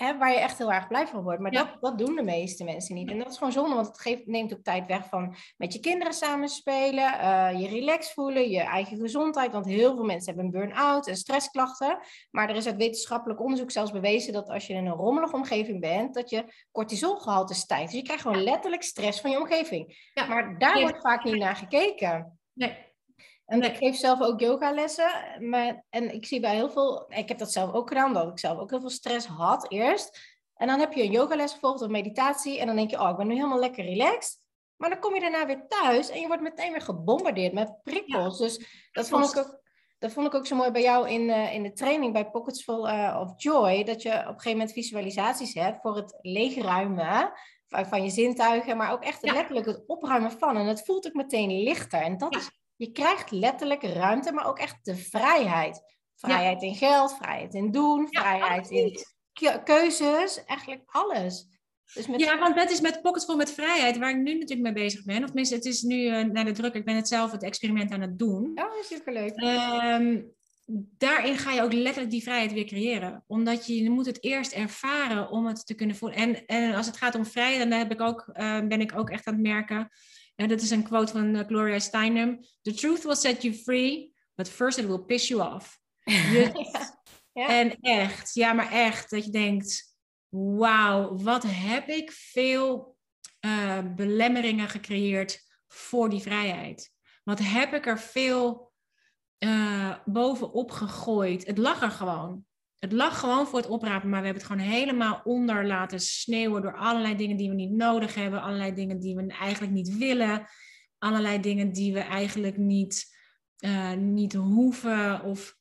hè, 0.00 0.18
waar 0.18 0.32
je 0.32 0.38
echt 0.38 0.58
heel 0.58 0.72
erg 0.72 0.86
blij 0.86 1.06
van 1.06 1.22
wordt. 1.22 1.40
Maar 1.40 1.50
dat, 1.50 1.76
dat 1.80 1.98
doen 1.98 2.14
de 2.14 2.22
meeste 2.22 2.64
mensen 2.64 2.94
niet. 2.94 3.10
En 3.10 3.18
dat 3.18 3.30
is 3.30 3.36
gewoon 3.36 3.52
zonde, 3.52 3.74
want 3.74 3.86
het 3.86 4.00
geeft, 4.00 4.26
neemt 4.26 4.52
ook 4.52 4.62
tijd 4.62 4.86
weg 4.86 5.08
van 5.08 5.34
met 5.56 5.72
je 5.72 5.80
kinderen 5.80 6.14
samen 6.14 6.48
spelen, 6.48 7.14
uh, 7.14 7.60
je 7.60 7.68
relax 7.68 8.12
voelen, 8.12 8.50
je 8.50 8.60
eigen 8.60 8.98
gezondheid. 8.98 9.52
Want 9.52 9.66
heel 9.66 9.94
veel 9.94 10.04
mensen 10.04 10.34
hebben 10.34 10.44
een 10.44 10.60
burn-out 10.60 11.08
en 11.08 11.16
stressklachten. 11.16 11.98
Maar 12.30 12.48
er 12.48 12.56
is 12.56 12.66
uit 12.66 12.76
wetenschappelijk 12.76 13.40
onderzoek 13.40 13.70
zelfs 13.70 13.92
bewezen 13.92 14.32
dat 14.32 14.48
als 14.48 14.66
je 14.66 14.74
in 14.74 14.86
een 14.86 14.92
rommelige 14.92 15.36
omgeving 15.36 15.80
bent, 15.80 16.14
dat 16.14 16.30
je 16.30 16.44
cortisolgehalte 16.72 17.54
stijgt. 17.54 17.90
Dus 17.90 18.00
je 18.00 18.04
krijgt 18.04 18.22
gewoon 18.22 18.42
letterlijk 18.42 18.82
stress 18.82 19.20
van 19.20 19.30
je 19.30 19.38
omgeving. 19.38 20.10
Ja. 20.14 20.26
Maar 20.26 20.58
daar 20.58 20.80
wordt 20.80 21.00
vaak 21.00 21.24
niet 21.24 21.36
naar 21.36 21.56
gekeken. 21.56 22.38
Nee. 22.52 22.88
En 23.50 23.62
ik 23.62 23.76
geef 23.76 23.96
zelf 23.96 24.20
ook 24.20 24.40
yogalessen. 24.40 25.10
Maar, 25.38 25.84
en 25.88 26.14
ik 26.14 26.26
zie 26.26 26.40
bij 26.40 26.54
heel 26.54 26.70
veel, 26.70 27.04
ik 27.08 27.28
heb 27.28 27.38
dat 27.38 27.52
zelf 27.52 27.72
ook 27.72 27.88
gedaan, 27.88 28.12
dat 28.12 28.28
ik 28.28 28.38
zelf 28.38 28.58
ook 28.58 28.70
heel 28.70 28.80
veel 28.80 28.90
stress 28.90 29.26
had 29.26 29.70
eerst. 29.70 30.38
En 30.54 30.66
dan 30.66 30.78
heb 30.78 30.92
je 30.92 31.02
een 31.02 31.10
yogales 31.10 31.52
gevolgd 31.52 31.82
of 31.82 31.88
meditatie. 31.88 32.58
En 32.58 32.66
dan 32.66 32.76
denk 32.76 32.90
je, 32.90 33.00
oh, 33.00 33.10
ik 33.10 33.16
ben 33.16 33.26
nu 33.26 33.34
helemaal 33.34 33.58
lekker 33.58 33.84
relaxed. 33.84 34.38
Maar 34.76 34.90
dan 34.90 34.98
kom 34.98 35.14
je 35.14 35.20
daarna 35.20 35.46
weer 35.46 35.66
thuis 35.68 36.10
en 36.10 36.20
je 36.20 36.26
wordt 36.26 36.42
meteen 36.42 36.70
weer 36.72 36.80
gebombardeerd 36.80 37.52
met 37.52 37.82
prikkels. 37.82 38.38
dus 38.38 38.88
dat 38.92 39.08
vond, 39.08 39.30
ik 39.30 39.38
ook, 39.38 39.60
dat 39.98 40.12
vond 40.12 40.26
ik 40.26 40.34
ook 40.34 40.46
zo 40.46 40.56
mooi 40.56 40.70
bij 40.70 40.82
jou 40.82 41.08
in, 41.08 41.28
uh, 41.28 41.54
in 41.54 41.62
de 41.62 41.72
training 41.72 42.12
bij 42.12 42.30
Pockets 42.30 42.62
Full 42.62 42.92
uh, 42.92 43.18
of 43.20 43.42
Joy. 43.42 43.84
Dat 43.84 44.02
je 44.02 44.10
op 44.10 44.18
een 44.18 44.26
gegeven 44.26 44.50
moment 44.50 44.72
visualisaties 44.72 45.54
hebt 45.54 45.80
voor 45.80 45.96
het 45.96 46.18
leegruimen 46.20 47.32
van, 47.66 47.86
van 47.86 48.02
je 48.02 48.10
zintuigen. 48.10 48.76
Maar 48.76 48.92
ook 48.92 49.02
echt 49.02 49.26
ja. 49.26 49.32
letterlijk 49.32 49.66
het 49.66 49.84
opruimen 49.86 50.30
van. 50.30 50.56
En 50.56 50.66
het 50.66 50.84
voelt 50.84 51.06
ook 51.06 51.14
meteen 51.14 51.62
lichter. 51.62 52.00
En 52.00 52.18
dat 52.18 52.34
ja. 52.34 52.40
is 52.40 52.59
je 52.80 52.92
krijgt 52.92 53.30
letterlijk 53.30 53.82
ruimte, 53.82 54.32
maar 54.32 54.46
ook 54.46 54.58
echt 54.58 54.78
de 54.82 54.96
vrijheid. 54.96 55.82
Vrijheid 56.16 56.60
ja. 56.60 56.66
in 56.66 56.74
geld, 56.74 57.16
vrijheid 57.16 57.54
in 57.54 57.70
doen, 57.70 58.08
vrijheid 58.10 58.70
in 58.70 58.98
keuzes, 59.64 60.44
eigenlijk 60.44 60.82
alles. 60.86 61.46
Dus 61.94 62.06
met... 62.06 62.20
Ja, 62.20 62.38
want 62.38 62.56
dat 62.56 62.70
is 62.70 62.80
met 62.80 63.02
Pocketful 63.02 63.36
met 63.36 63.52
vrijheid, 63.52 63.98
waar 63.98 64.10
ik 64.10 64.16
nu 64.16 64.32
natuurlijk 64.32 64.60
mee 64.60 64.84
bezig 64.84 65.04
ben. 65.04 65.18
Of 65.18 65.26
tenminste, 65.26 65.54
het 65.54 65.64
is 65.64 65.82
nu 65.82 65.96
uh, 65.96 66.24
naar 66.24 66.44
de 66.44 66.52
druk. 66.52 66.74
Ik 66.74 66.84
ben 66.84 66.96
het 66.96 67.08
zelf 67.08 67.30
het 67.30 67.42
experiment 67.42 67.92
aan 67.92 68.00
het 68.00 68.18
doen. 68.18 68.52
Oh, 68.54 68.82
superleuk. 68.82 69.40
Um, 69.42 70.32
daarin 70.98 71.38
ga 71.38 71.52
je 71.52 71.62
ook 71.62 71.72
letterlijk 71.72 72.10
die 72.10 72.22
vrijheid 72.22 72.52
weer 72.52 72.64
creëren. 72.64 73.24
Omdat 73.26 73.66
je, 73.66 73.82
je 73.82 73.90
moet 73.90 74.06
het 74.06 74.24
eerst 74.24 74.52
ervaren 74.52 75.30
om 75.30 75.46
het 75.46 75.66
te 75.66 75.74
kunnen 75.74 75.96
voelen. 75.96 76.18
En, 76.18 76.46
en 76.46 76.74
als 76.74 76.86
het 76.86 76.96
gaat 76.96 77.14
om 77.14 77.26
vrijheid, 77.26 77.70
dan 77.70 77.78
heb 77.78 77.92
ik 77.92 78.00
ook, 78.00 78.30
uh, 78.32 78.60
ben 78.60 78.80
ik 78.80 78.98
ook 78.98 79.10
echt 79.10 79.26
aan 79.26 79.34
het 79.34 79.42
merken 79.42 79.90
en 80.40 80.48
dat 80.48 80.60
is 80.60 80.70
een 80.70 80.82
quote 80.82 81.12
van 81.12 81.34
uh, 81.34 81.40
Gloria 81.46 81.78
Steinem. 81.78 82.38
The 82.62 82.74
truth 82.74 83.02
will 83.02 83.14
set 83.14 83.42
you 83.42 83.54
free, 83.54 84.14
but 84.34 84.48
first 84.48 84.78
it 84.78 84.86
will 84.86 84.98
piss 84.98 85.28
you 85.28 85.54
off. 85.54 85.78
ja. 86.04 86.52
Ja. 87.32 87.48
En 87.48 87.80
echt, 87.80 88.34
ja, 88.34 88.52
maar 88.52 88.72
echt, 88.72 89.10
dat 89.10 89.24
je 89.24 89.30
denkt, 89.30 89.96
wauw, 90.28 91.16
wat 91.16 91.42
heb 91.46 91.88
ik 91.88 92.12
veel 92.12 92.96
uh, 93.46 93.78
belemmeringen 93.94 94.68
gecreëerd 94.68 95.40
voor 95.68 96.10
die 96.10 96.20
vrijheid. 96.20 96.92
Wat 97.24 97.38
heb 97.38 97.74
ik 97.74 97.86
er 97.86 97.98
veel 97.98 98.72
uh, 99.38 99.94
bovenop 100.04 100.70
gegooid. 100.70 101.46
Het 101.46 101.58
lag 101.58 101.82
er 101.82 101.90
gewoon. 101.90 102.44
Het 102.80 102.92
lag 102.92 103.18
gewoon 103.18 103.46
voor 103.46 103.58
het 103.58 103.68
oprapen, 103.68 104.08
maar 104.08 104.20
we 104.20 104.26
hebben 104.26 104.42
het 104.42 104.52
gewoon 104.52 104.70
helemaal 104.72 105.20
onder 105.24 105.66
laten 105.66 106.00
sneeuwen 106.00 106.62
door 106.62 106.76
allerlei 106.76 107.16
dingen 107.16 107.36
die 107.36 107.48
we 107.48 107.54
niet 107.54 107.70
nodig 107.70 108.14
hebben, 108.14 108.42
allerlei 108.42 108.74
dingen 108.74 108.98
die 108.98 109.16
we 109.16 109.26
eigenlijk 109.26 109.72
niet 109.72 109.96
willen, 109.96 110.46
allerlei 110.98 111.40
dingen 111.40 111.72
die 111.72 111.92
we 111.92 112.00
eigenlijk 112.00 112.56
niet, 112.56 113.16
uh, 113.64 113.92
niet 113.92 114.34
hoeven. 114.34 115.22
Of 115.22 115.56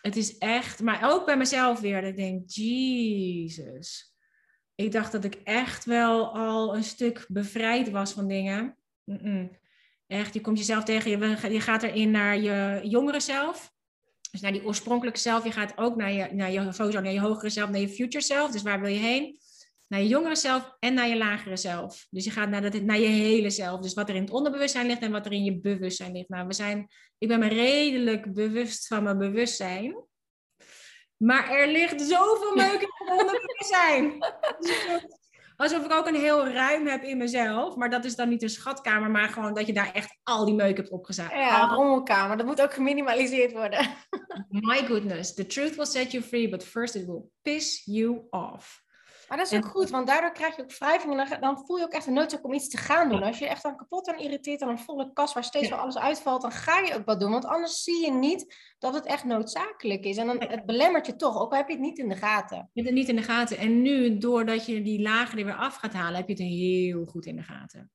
het 0.00 0.16
is 0.16 0.38
echt, 0.38 0.82
maar 0.82 1.12
ook 1.12 1.26
bij 1.26 1.36
mezelf 1.36 1.80
weer, 1.80 2.00
dat 2.00 2.10
ik 2.10 2.16
denk, 2.16 2.50
Jezus. 2.50 4.14
Ik 4.74 4.92
dacht 4.92 5.12
dat 5.12 5.24
ik 5.24 5.34
echt 5.34 5.84
wel 5.84 6.34
al 6.34 6.76
een 6.76 6.84
stuk 6.84 7.26
bevrijd 7.28 7.90
was 7.90 8.12
van 8.12 8.28
dingen. 8.28 8.78
Echt, 10.06 10.34
je 10.34 10.40
komt 10.40 10.58
jezelf 10.58 10.84
tegen, 10.84 11.10
je, 11.10 11.52
je 11.52 11.60
gaat 11.60 11.82
erin 11.82 12.10
naar 12.10 12.38
je 12.38 12.80
jongere 12.88 13.20
zelf. 13.20 13.74
Dus 14.36 14.44
naar 14.44 14.60
die 14.60 14.66
oorspronkelijke 14.66 15.20
zelf. 15.20 15.44
Je 15.44 15.52
gaat 15.52 15.72
ook 15.76 15.96
naar 15.96 16.12
je, 16.12 16.28
naar 16.32 16.50
je, 16.50 16.72
sowieso 16.72 17.00
naar 17.00 17.12
je 17.12 17.20
hogere 17.20 17.50
zelf, 17.50 17.70
naar 17.70 17.80
je 17.80 17.88
future 17.88 18.24
zelf. 18.24 18.50
Dus 18.50 18.62
waar 18.62 18.80
wil 18.80 18.90
je 18.90 18.98
heen? 18.98 19.38
Naar 19.86 20.00
je 20.00 20.08
jongere 20.08 20.36
zelf 20.36 20.76
en 20.78 20.94
naar 20.94 21.08
je 21.08 21.16
lagere 21.16 21.56
zelf. 21.56 22.06
Dus 22.10 22.24
je 22.24 22.30
gaat 22.30 22.48
naar, 22.48 22.62
dat, 22.62 22.82
naar 22.82 22.98
je 22.98 23.06
hele 23.06 23.50
zelf. 23.50 23.80
Dus 23.80 23.94
wat 23.94 24.08
er 24.08 24.14
in 24.14 24.22
het 24.22 24.30
onderbewustzijn 24.30 24.86
ligt 24.86 25.00
en 25.00 25.10
wat 25.10 25.26
er 25.26 25.32
in 25.32 25.44
je 25.44 25.60
bewustzijn 25.60 26.12
ligt. 26.12 26.28
Nou, 26.28 26.46
we 26.46 26.52
zijn, 26.52 26.88
ik 27.18 27.28
ben 27.28 27.38
me 27.38 27.48
redelijk 27.48 28.34
bewust 28.34 28.86
van 28.86 29.02
mijn 29.02 29.18
bewustzijn. 29.18 30.04
Maar 31.16 31.50
er 31.50 31.68
ligt 31.68 32.00
zoveel 32.00 32.54
meuk 32.64 32.80
in 32.80 32.88
het 32.94 33.18
onderbewustzijn. 33.18 34.18
Alsof 35.56 35.84
ik 35.84 35.92
ook 35.92 36.06
een 36.06 36.14
heel 36.14 36.48
ruim 36.48 36.86
heb 36.86 37.02
in 37.02 37.16
mezelf. 37.16 37.76
Maar 37.76 37.90
dat 37.90 38.04
is 38.04 38.16
dan 38.16 38.28
niet 38.28 38.42
een 38.42 38.48
schatkamer, 38.48 39.10
maar 39.10 39.28
gewoon 39.28 39.54
dat 39.54 39.66
je 39.66 39.72
daar 39.72 39.92
echt 39.92 40.18
al 40.22 40.44
die 40.44 40.54
meuk 40.54 40.76
hebt 40.76 40.90
opgezet. 40.90 41.30
Ja, 41.30 41.62
een 41.62 41.74
rommelkamer. 41.74 42.36
Dat 42.36 42.46
moet 42.46 42.62
ook 42.62 42.74
geminimaliseerd 42.74 43.52
worden. 43.52 43.86
My 44.48 44.86
goodness, 44.86 45.34
the 45.34 45.46
truth 45.46 45.76
will 45.76 45.86
set 45.86 46.12
you 46.12 46.22
free, 46.22 46.48
but 46.48 46.64
first 46.64 46.94
it 46.94 47.06
will 47.06 47.30
piss 47.42 47.82
you 47.84 48.26
off. 48.30 48.84
Maar 49.28 49.38
dat 49.38 49.52
is 49.52 49.58
ook 49.58 49.66
goed, 49.66 49.90
want 49.90 50.06
daardoor 50.06 50.32
krijg 50.32 50.56
je 50.56 50.62
ook 50.62 50.78
wrijving 50.78 51.12
en 51.12 51.28
dan, 51.28 51.40
dan 51.40 51.66
voel 51.66 51.76
je 51.76 51.84
ook 51.84 51.92
echt 51.92 52.06
een 52.06 52.12
noodzaak 52.12 52.44
om 52.44 52.52
iets 52.52 52.68
te 52.68 52.76
gaan 52.76 53.08
doen. 53.08 53.22
Als 53.22 53.38
je 53.38 53.46
echt 53.46 53.62
dan 53.62 53.76
kapot 53.76 54.08
en 54.08 54.18
irriteert 54.18 54.62
aan 54.62 54.68
een 54.68 54.78
volle 54.78 55.12
kast 55.12 55.34
waar 55.34 55.44
steeds 55.44 55.68
wel 55.68 55.78
alles 55.78 55.98
uitvalt, 55.98 56.42
dan 56.42 56.50
ga 56.50 56.78
je 56.78 56.94
ook 56.94 57.04
wat 57.04 57.20
doen. 57.20 57.30
Want 57.30 57.44
anders 57.44 57.82
zie 57.82 58.04
je 58.04 58.12
niet 58.12 58.54
dat 58.78 58.94
het 58.94 59.06
echt 59.06 59.24
noodzakelijk 59.24 60.04
is. 60.04 60.16
En 60.16 60.26
dan 60.26 60.40
het 60.40 60.66
belemmert 60.66 61.06
je 61.06 61.16
toch, 61.16 61.40
ook 61.40 61.50
al 61.50 61.56
heb 61.56 61.68
je 61.68 61.74
het 61.74 61.82
niet 61.82 61.98
in 61.98 62.08
de 62.08 62.16
gaten. 62.16 62.56
Je 62.56 62.82
hebt 62.82 62.86
het 62.86 62.98
niet 62.98 63.08
in 63.08 63.16
de 63.16 63.22
gaten. 63.22 63.58
En 63.58 63.82
nu, 63.82 64.18
doordat 64.18 64.66
je 64.66 64.82
die 64.82 65.02
lagen 65.02 65.38
er 65.38 65.44
weer 65.44 65.54
af 65.54 65.76
gaat 65.76 65.92
halen, 65.92 66.16
heb 66.16 66.28
je 66.28 66.34
het 66.34 66.42
heel 66.42 67.04
goed 67.04 67.26
in 67.26 67.36
de 67.36 67.42
gaten. 67.42 67.90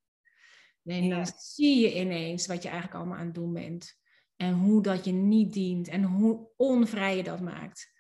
En 0.86 1.10
dan 1.10 1.26
zie 1.38 1.80
je 1.80 2.00
ineens 2.00 2.48
wat 2.48 2.64
je 2.64 2.70
eigenlijk 2.70 2.98
allemaal 3.00 3.18
aan 3.18 3.26
het 3.26 3.36
doen 3.36 3.54
bent. 3.54 4.00
En 4.36 4.54
hoe 4.54 4.82
dat 4.82 5.06
je 5.06 5.12
niet 5.12 5.54
dient 5.54 5.88
en 5.88 6.04
hoe 6.04 6.50
onvrij 6.58 7.18
je 7.18 7.24
dat 7.24 7.42
maakt. 7.42 7.92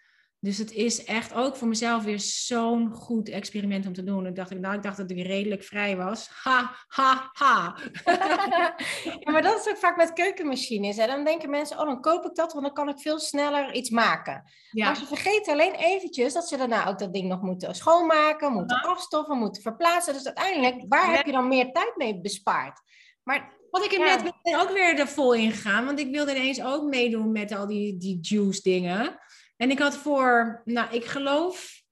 Dus 0.43 0.57
het 0.57 0.71
is 0.71 1.03
echt 1.03 1.33
ook 1.33 1.55
voor 1.55 1.67
mezelf 1.67 2.03
weer 2.03 2.19
zo'n 2.19 2.91
goed 2.93 3.29
experiment 3.29 3.87
om 3.87 3.93
te 3.93 4.03
doen. 4.03 4.25
Ik 4.25 4.35
dacht, 4.35 4.59
nou, 4.59 4.75
ik 4.75 4.83
dacht 4.83 4.97
dat 4.97 5.11
ik 5.11 5.25
redelijk 5.25 5.63
vrij 5.63 5.97
was. 5.97 6.29
Ha, 6.43 6.75
ha, 6.87 7.29
ha. 7.33 7.77
ja, 9.19 9.31
maar 9.31 9.41
dat 9.41 9.59
is 9.59 9.69
ook 9.69 9.77
vaak 9.77 9.97
met 9.97 10.13
keukenmachines. 10.13 10.97
Hè? 10.97 11.07
Dan 11.07 11.23
denken 11.23 11.49
mensen, 11.49 11.79
oh, 11.79 11.85
dan 11.85 12.01
koop 12.01 12.25
ik 12.25 12.35
dat, 12.35 12.53
want 12.53 12.65
dan 12.65 12.73
kan 12.73 12.89
ik 12.89 12.99
veel 12.99 13.19
sneller 13.19 13.73
iets 13.73 13.89
maken. 13.89 14.43
Ja. 14.71 14.85
Maar 14.85 14.95
ze 14.95 15.05
vergeten 15.05 15.53
alleen 15.53 15.75
eventjes 15.75 16.33
dat 16.33 16.47
ze 16.47 16.57
daarna 16.57 16.87
ook 16.87 16.99
dat 16.99 17.13
ding 17.13 17.27
nog 17.27 17.41
moeten 17.41 17.75
schoonmaken, 17.75 18.53
moeten 18.53 18.81
afstoffen, 18.81 19.37
moeten 19.37 19.61
verplaatsen. 19.61 20.13
Dus 20.13 20.25
uiteindelijk, 20.25 20.85
waar 20.87 21.15
heb 21.15 21.25
je 21.25 21.31
dan 21.31 21.47
meer 21.47 21.71
tijd 21.71 21.93
mee 21.95 22.21
bespaard? 22.21 22.81
Maar 23.23 23.59
want 23.71 23.85
ik 23.85 23.91
heb 23.91 24.01
net 24.01 24.59
ook 24.61 24.71
weer 24.71 24.99
er 24.99 25.07
vol 25.07 25.33
in 25.33 25.51
gegaan, 25.51 25.85
want 25.85 25.99
ik 25.99 26.11
wilde 26.11 26.35
ineens 26.35 26.63
ook 26.63 26.83
meedoen 26.83 27.31
met 27.31 27.51
al 27.51 27.67
die, 27.67 27.97
die 27.97 28.17
juice 28.21 28.61
dingen. 28.61 29.19
En 29.61 29.71
ik 29.71 29.79
had 29.79 29.97
voor, 29.97 30.61
nou, 30.65 30.93
ik 30.95 31.05
geloof 31.05 31.83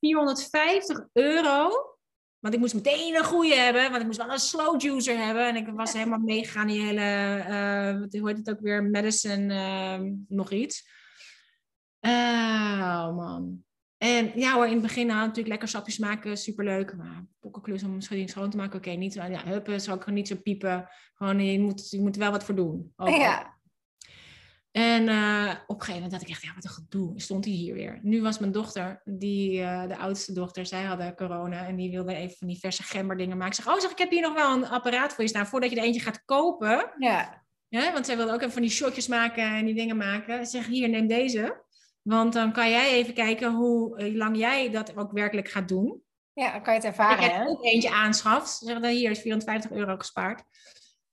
450 0.00 1.06
euro. 1.12 1.70
Want 2.38 2.54
ik 2.54 2.60
moest 2.60 2.74
meteen 2.74 3.14
een 3.14 3.24
goede 3.24 3.54
hebben, 3.54 3.82
want 3.82 4.00
ik 4.00 4.06
moest 4.06 4.18
wel 4.18 4.30
een 4.30 4.38
slow 4.38 4.80
juicer 4.80 5.18
hebben. 5.18 5.48
En 5.48 5.56
ik 5.56 5.68
was 5.68 5.92
helemaal 5.92 6.18
meegegaan 6.18 6.66
die 6.66 6.80
hele, 6.80 7.00
uh, 8.10 8.20
hoe 8.20 8.28
heet 8.28 8.38
het 8.38 8.50
ook 8.50 8.60
weer, 8.60 8.84
medicine, 8.84 9.54
uh, 9.54 10.12
nog 10.28 10.50
iets. 10.50 10.88
oh 12.00 13.16
man. 13.16 13.64
En 13.98 14.32
ja 14.34 14.52
hoor, 14.52 14.66
in 14.66 14.72
het 14.72 14.82
begin 14.82 15.06
nou, 15.06 15.18
natuurlijk 15.18 15.48
lekker 15.48 15.68
sapjes 15.68 15.98
maken, 15.98 16.36
superleuk. 16.36 16.96
Maar 16.96 17.24
pokkenklus 17.40 17.82
om 17.82 17.94
misschien 17.94 18.28
schoon 18.28 18.50
te 18.50 18.56
maken, 18.56 18.78
oké, 18.78 18.90
niet. 18.90 19.14
Ja, 19.14 19.44
huppen, 19.44 19.80
zou 19.80 19.96
ik 19.96 20.02
gewoon 20.02 20.18
niet 20.18 20.28
zo 20.28 20.36
piepen. 20.36 20.88
Gewoon, 21.14 21.40
je 21.40 21.60
moet, 21.60 21.90
je 21.90 22.00
moet 22.00 22.14
er 22.14 22.20
wel 22.20 22.30
wat 22.30 22.44
voor 22.44 22.54
doen. 22.54 22.92
Ja. 22.96 23.55
En 24.76 25.08
uh, 25.08 25.52
op 25.66 25.74
een 25.74 25.84
gegeven 25.84 25.94
moment 25.94 26.10
dacht 26.10 26.22
ik 26.22 26.28
echt, 26.28 26.42
ja, 26.42 26.54
wat 26.54 26.64
een 26.64 26.70
gedoe. 26.70 27.20
Stond 27.20 27.44
hij 27.44 27.54
hier 27.54 27.74
weer. 27.74 27.98
Nu 28.02 28.22
was 28.22 28.38
mijn 28.38 28.52
dochter, 28.52 29.00
die, 29.04 29.60
uh, 29.60 29.86
de 29.86 29.96
oudste 29.96 30.32
dochter, 30.32 30.66
zij 30.66 30.82
hadden 30.82 31.16
corona. 31.16 31.66
En 31.66 31.76
die 31.76 31.90
wilde 31.90 32.14
even 32.14 32.36
van 32.36 32.46
die 32.46 32.58
verse 32.58 32.82
gemberdingen 32.82 33.36
maken. 33.36 33.58
Ik 33.58 33.64
zeg, 33.64 33.74
oh 33.74 33.80
zeg, 33.80 33.90
ik 33.90 33.98
heb 33.98 34.10
hier 34.10 34.20
nog 34.20 34.34
wel 34.34 34.52
een 34.52 34.66
apparaat 34.68 35.12
voor 35.12 35.24
je 35.24 35.30
staan. 35.30 35.46
Voordat 35.46 35.70
je 35.70 35.76
er 35.76 35.82
eentje 35.82 36.00
gaat 36.00 36.24
kopen. 36.24 36.92
Ja. 36.98 37.44
ja 37.68 37.92
want 37.92 38.06
zij 38.06 38.16
wilde 38.16 38.32
ook 38.32 38.40
even 38.40 38.52
van 38.52 38.62
die 38.62 38.70
shotjes 38.70 39.06
maken 39.06 39.42
en 39.42 39.64
die 39.64 39.74
dingen 39.74 39.96
maken. 39.96 40.40
Ik 40.40 40.46
zeg, 40.46 40.66
hier, 40.66 40.88
neem 40.88 41.06
deze. 41.06 41.64
Want 42.02 42.32
dan 42.32 42.52
kan 42.52 42.70
jij 42.70 42.92
even 42.92 43.14
kijken 43.14 43.54
hoe 43.54 43.98
eh, 43.98 44.14
lang 44.14 44.38
jij 44.38 44.70
dat 44.70 44.96
ook 44.96 45.12
werkelijk 45.12 45.48
gaat 45.48 45.68
doen. 45.68 46.02
Ja, 46.32 46.52
dan 46.52 46.62
kan 46.62 46.74
je 46.74 46.78
het 46.80 46.88
ervaren, 46.88 47.24
Ik 47.24 47.30
heb 47.30 47.46
ook 47.46 47.64
eentje 47.64 47.90
aanschaft. 47.90 48.58
Zeg, 48.58 48.80
dan 48.80 48.90
hier 48.90 49.10
is 49.10 49.20
450 49.20 49.70
euro 49.70 49.96
gespaard. 49.96 50.42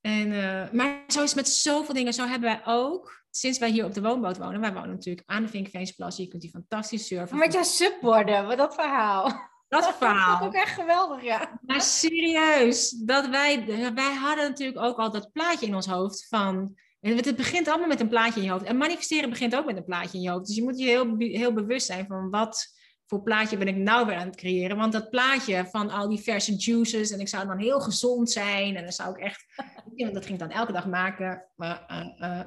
En, 0.03 0.29
maar 0.71 1.03
zo 1.07 1.21
is 1.23 1.29
het 1.29 1.35
met 1.35 1.49
zoveel 1.49 1.93
dingen. 1.93 2.13
Zo 2.13 2.27
hebben 2.27 2.49
wij 2.49 2.73
ook 2.73 3.23
sinds 3.35 3.59
wij 3.59 3.69
hier 3.69 3.85
op 3.85 3.93
de 3.93 4.01
woonboot 4.01 4.37
wonen, 4.37 4.59
wij 4.59 4.73
wonen 4.73 4.89
natuurlijk 4.89 5.29
aan 5.29 5.43
de 5.43 5.49
Vinkenveensplas, 5.49 6.17
je 6.17 6.27
kunt 6.27 6.41
die 6.41 6.51
fantastisch 6.51 7.07
surfen. 7.07 7.37
Met 7.37 7.53
jouw 7.53 7.63
sub 7.63 8.01
worden, 8.01 8.47
wat 8.47 8.57
dat 8.57 8.75
verhaal. 8.75 9.51
Dat 9.67 9.95
verhaal. 9.97 10.39
Dat 10.39 10.47
ook 10.47 10.53
echt 10.53 10.73
geweldig, 10.73 11.23
ja. 11.23 11.59
Maar 11.61 11.81
serieus, 11.81 12.89
dat 12.89 13.27
wij, 13.27 13.65
wij 13.95 14.13
hadden 14.13 14.49
natuurlijk 14.49 14.85
ook 14.85 14.97
al 14.97 15.11
dat 15.11 15.31
plaatje 15.31 15.65
in 15.65 15.75
ons 15.75 15.87
hoofd 15.87 16.27
van... 16.29 16.75
En 16.99 17.15
het 17.15 17.35
begint 17.35 17.67
allemaal 17.67 17.87
met 17.87 17.99
een 17.99 18.07
plaatje 18.07 18.39
in 18.39 18.45
je 18.45 18.51
hoofd. 18.51 18.63
En 18.63 18.77
manifesteren 18.77 19.29
begint 19.29 19.55
ook 19.55 19.65
met 19.65 19.77
een 19.77 19.85
plaatje 19.85 20.17
in 20.17 20.23
je 20.23 20.29
hoofd. 20.29 20.45
Dus 20.45 20.55
je 20.55 20.63
moet 20.63 20.79
je 20.79 20.85
heel, 20.85 21.15
heel 21.17 21.53
bewust 21.53 21.85
zijn 21.85 22.05
van 22.05 22.29
wat 22.29 22.73
voor 23.13 23.23
plaatje 23.23 23.57
ben 23.57 23.67
ik 23.67 23.75
nou 23.75 24.05
weer 24.05 24.15
aan 24.15 24.27
het 24.27 24.35
creëren. 24.35 24.77
Want 24.77 24.93
dat 24.93 25.09
plaatje 25.09 25.65
van 25.71 25.89
al 25.89 26.09
die 26.09 26.19
verse 26.19 26.55
juices 26.55 27.11
en 27.11 27.19
ik 27.19 27.27
zou 27.27 27.47
dan 27.47 27.57
heel 27.57 27.79
gezond 27.79 28.31
zijn. 28.31 28.75
En 28.75 28.83
dan 28.83 28.91
zou 28.91 29.15
ik 29.15 29.23
echt... 29.23 29.45
Dat 30.13 30.25
ging 30.25 30.29
ik 30.29 30.39
dan 30.39 30.57
elke 30.57 30.71
dag 30.71 30.87
maken. 30.87 31.45
Maar, 31.55 31.83
uh, 31.91 32.29
uh, 32.29 32.39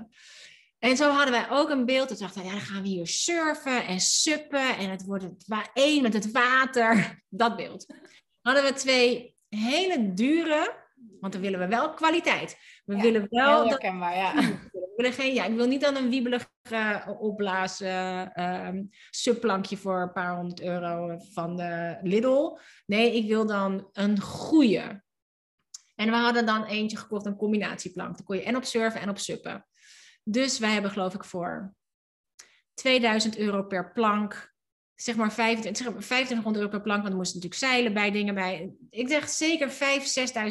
en 0.78 0.96
zo 0.96 1.10
hadden 1.10 1.32
wij 1.32 1.50
ook 1.50 1.70
een 1.70 1.84
beeld. 1.84 2.08
Toen 2.08 2.16
dachten 2.18 2.40
we, 2.40 2.46
ja, 2.46 2.52
dan 2.52 2.62
gaan 2.62 2.82
we 2.82 2.88
hier 2.88 3.06
surfen 3.06 3.86
en 3.86 4.00
suppen. 4.00 4.76
En 4.76 4.90
het 4.90 5.04
wordt 5.04 5.24
het 5.24 5.70
één 5.72 6.02
met 6.02 6.12
het 6.12 6.30
water. 6.30 7.18
Dat 7.28 7.56
beeld. 7.56 7.86
hadden 8.40 8.64
we 8.64 8.72
twee 8.72 9.36
hele 9.48 10.12
dure, 10.14 10.74
want 11.20 11.32
dan 11.32 11.42
willen 11.42 11.58
we 11.58 11.66
wel 11.66 11.94
kwaliteit. 11.94 12.58
We 12.84 12.96
willen 12.96 13.26
wel. 13.30 13.60
Heel 13.60 13.68
herkenbaar, 13.68 14.16
ja. 14.16 14.32
Ik 14.96 15.54
wil 15.56 15.66
niet 15.66 15.80
dan 15.80 15.96
een 15.96 16.08
wiebelig 16.08 16.50
uh, 16.72 17.08
opblazen 17.18 18.32
uh, 18.34 18.68
subplankje 19.10 19.76
voor 19.76 20.00
een 20.00 20.12
paar 20.12 20.36
honderd 20.36 20.60
euro 20.60 21.18
van 21.32 21.56
de 21.56 21.98
Lidl. 22.02 22.58
Nee, 22.86 23.16
ik 23.16 23.28
wil 23.28 23.46
dan 23.46 23.88
een 23.92 24.20
goede. 24.20 25.04
En 25.94 26.10
we 26.10 26.16
hadden 26.16 26.46
dan 26.46 26.64
eentje 26.64 26.96
gekocht, 26.96 27.26
een 27.26 27.36
combinatieplank. 27.36 28.16
Dan 28.16 28.26
kon 28.26 28.36
je 28.36 28.42
en 28.42 28.56
op 28.56 28.64
surfen 28.64 29.00
en 29.00 29.08
op 29.08 29.18
suppen. 29.18 29.66
Dus 30.24 30.58
wij 30.58 30.72
hebben 30.72 30.90
geloof 30.90 31.14
ik 31.14 31.24
voor 31.24 31.74
2000 32.74 33.38
euro 33.38 33.62
per 33.62 33.92
plank, 33.92 34.54
zeg 34.94 35.16
maar 35.16 35.30
2500 35.30 36.56
euro 36.56 36.68
per 36.68 36.80
plank, 36.80 37.00
want 37.00 37.12
er 37.12 37.18
moesten 37.18 37.40
natuurlijk 37.40 37.72
zeilen 37.72 37.94
bij, 37.94 38.10
dingen 38.10 38.34
bij. 38.34 38.74
Ik 38.90 39.08
zeg 39.08 39.28
zeker 39.28 39.70
5.000, 39.70 39.74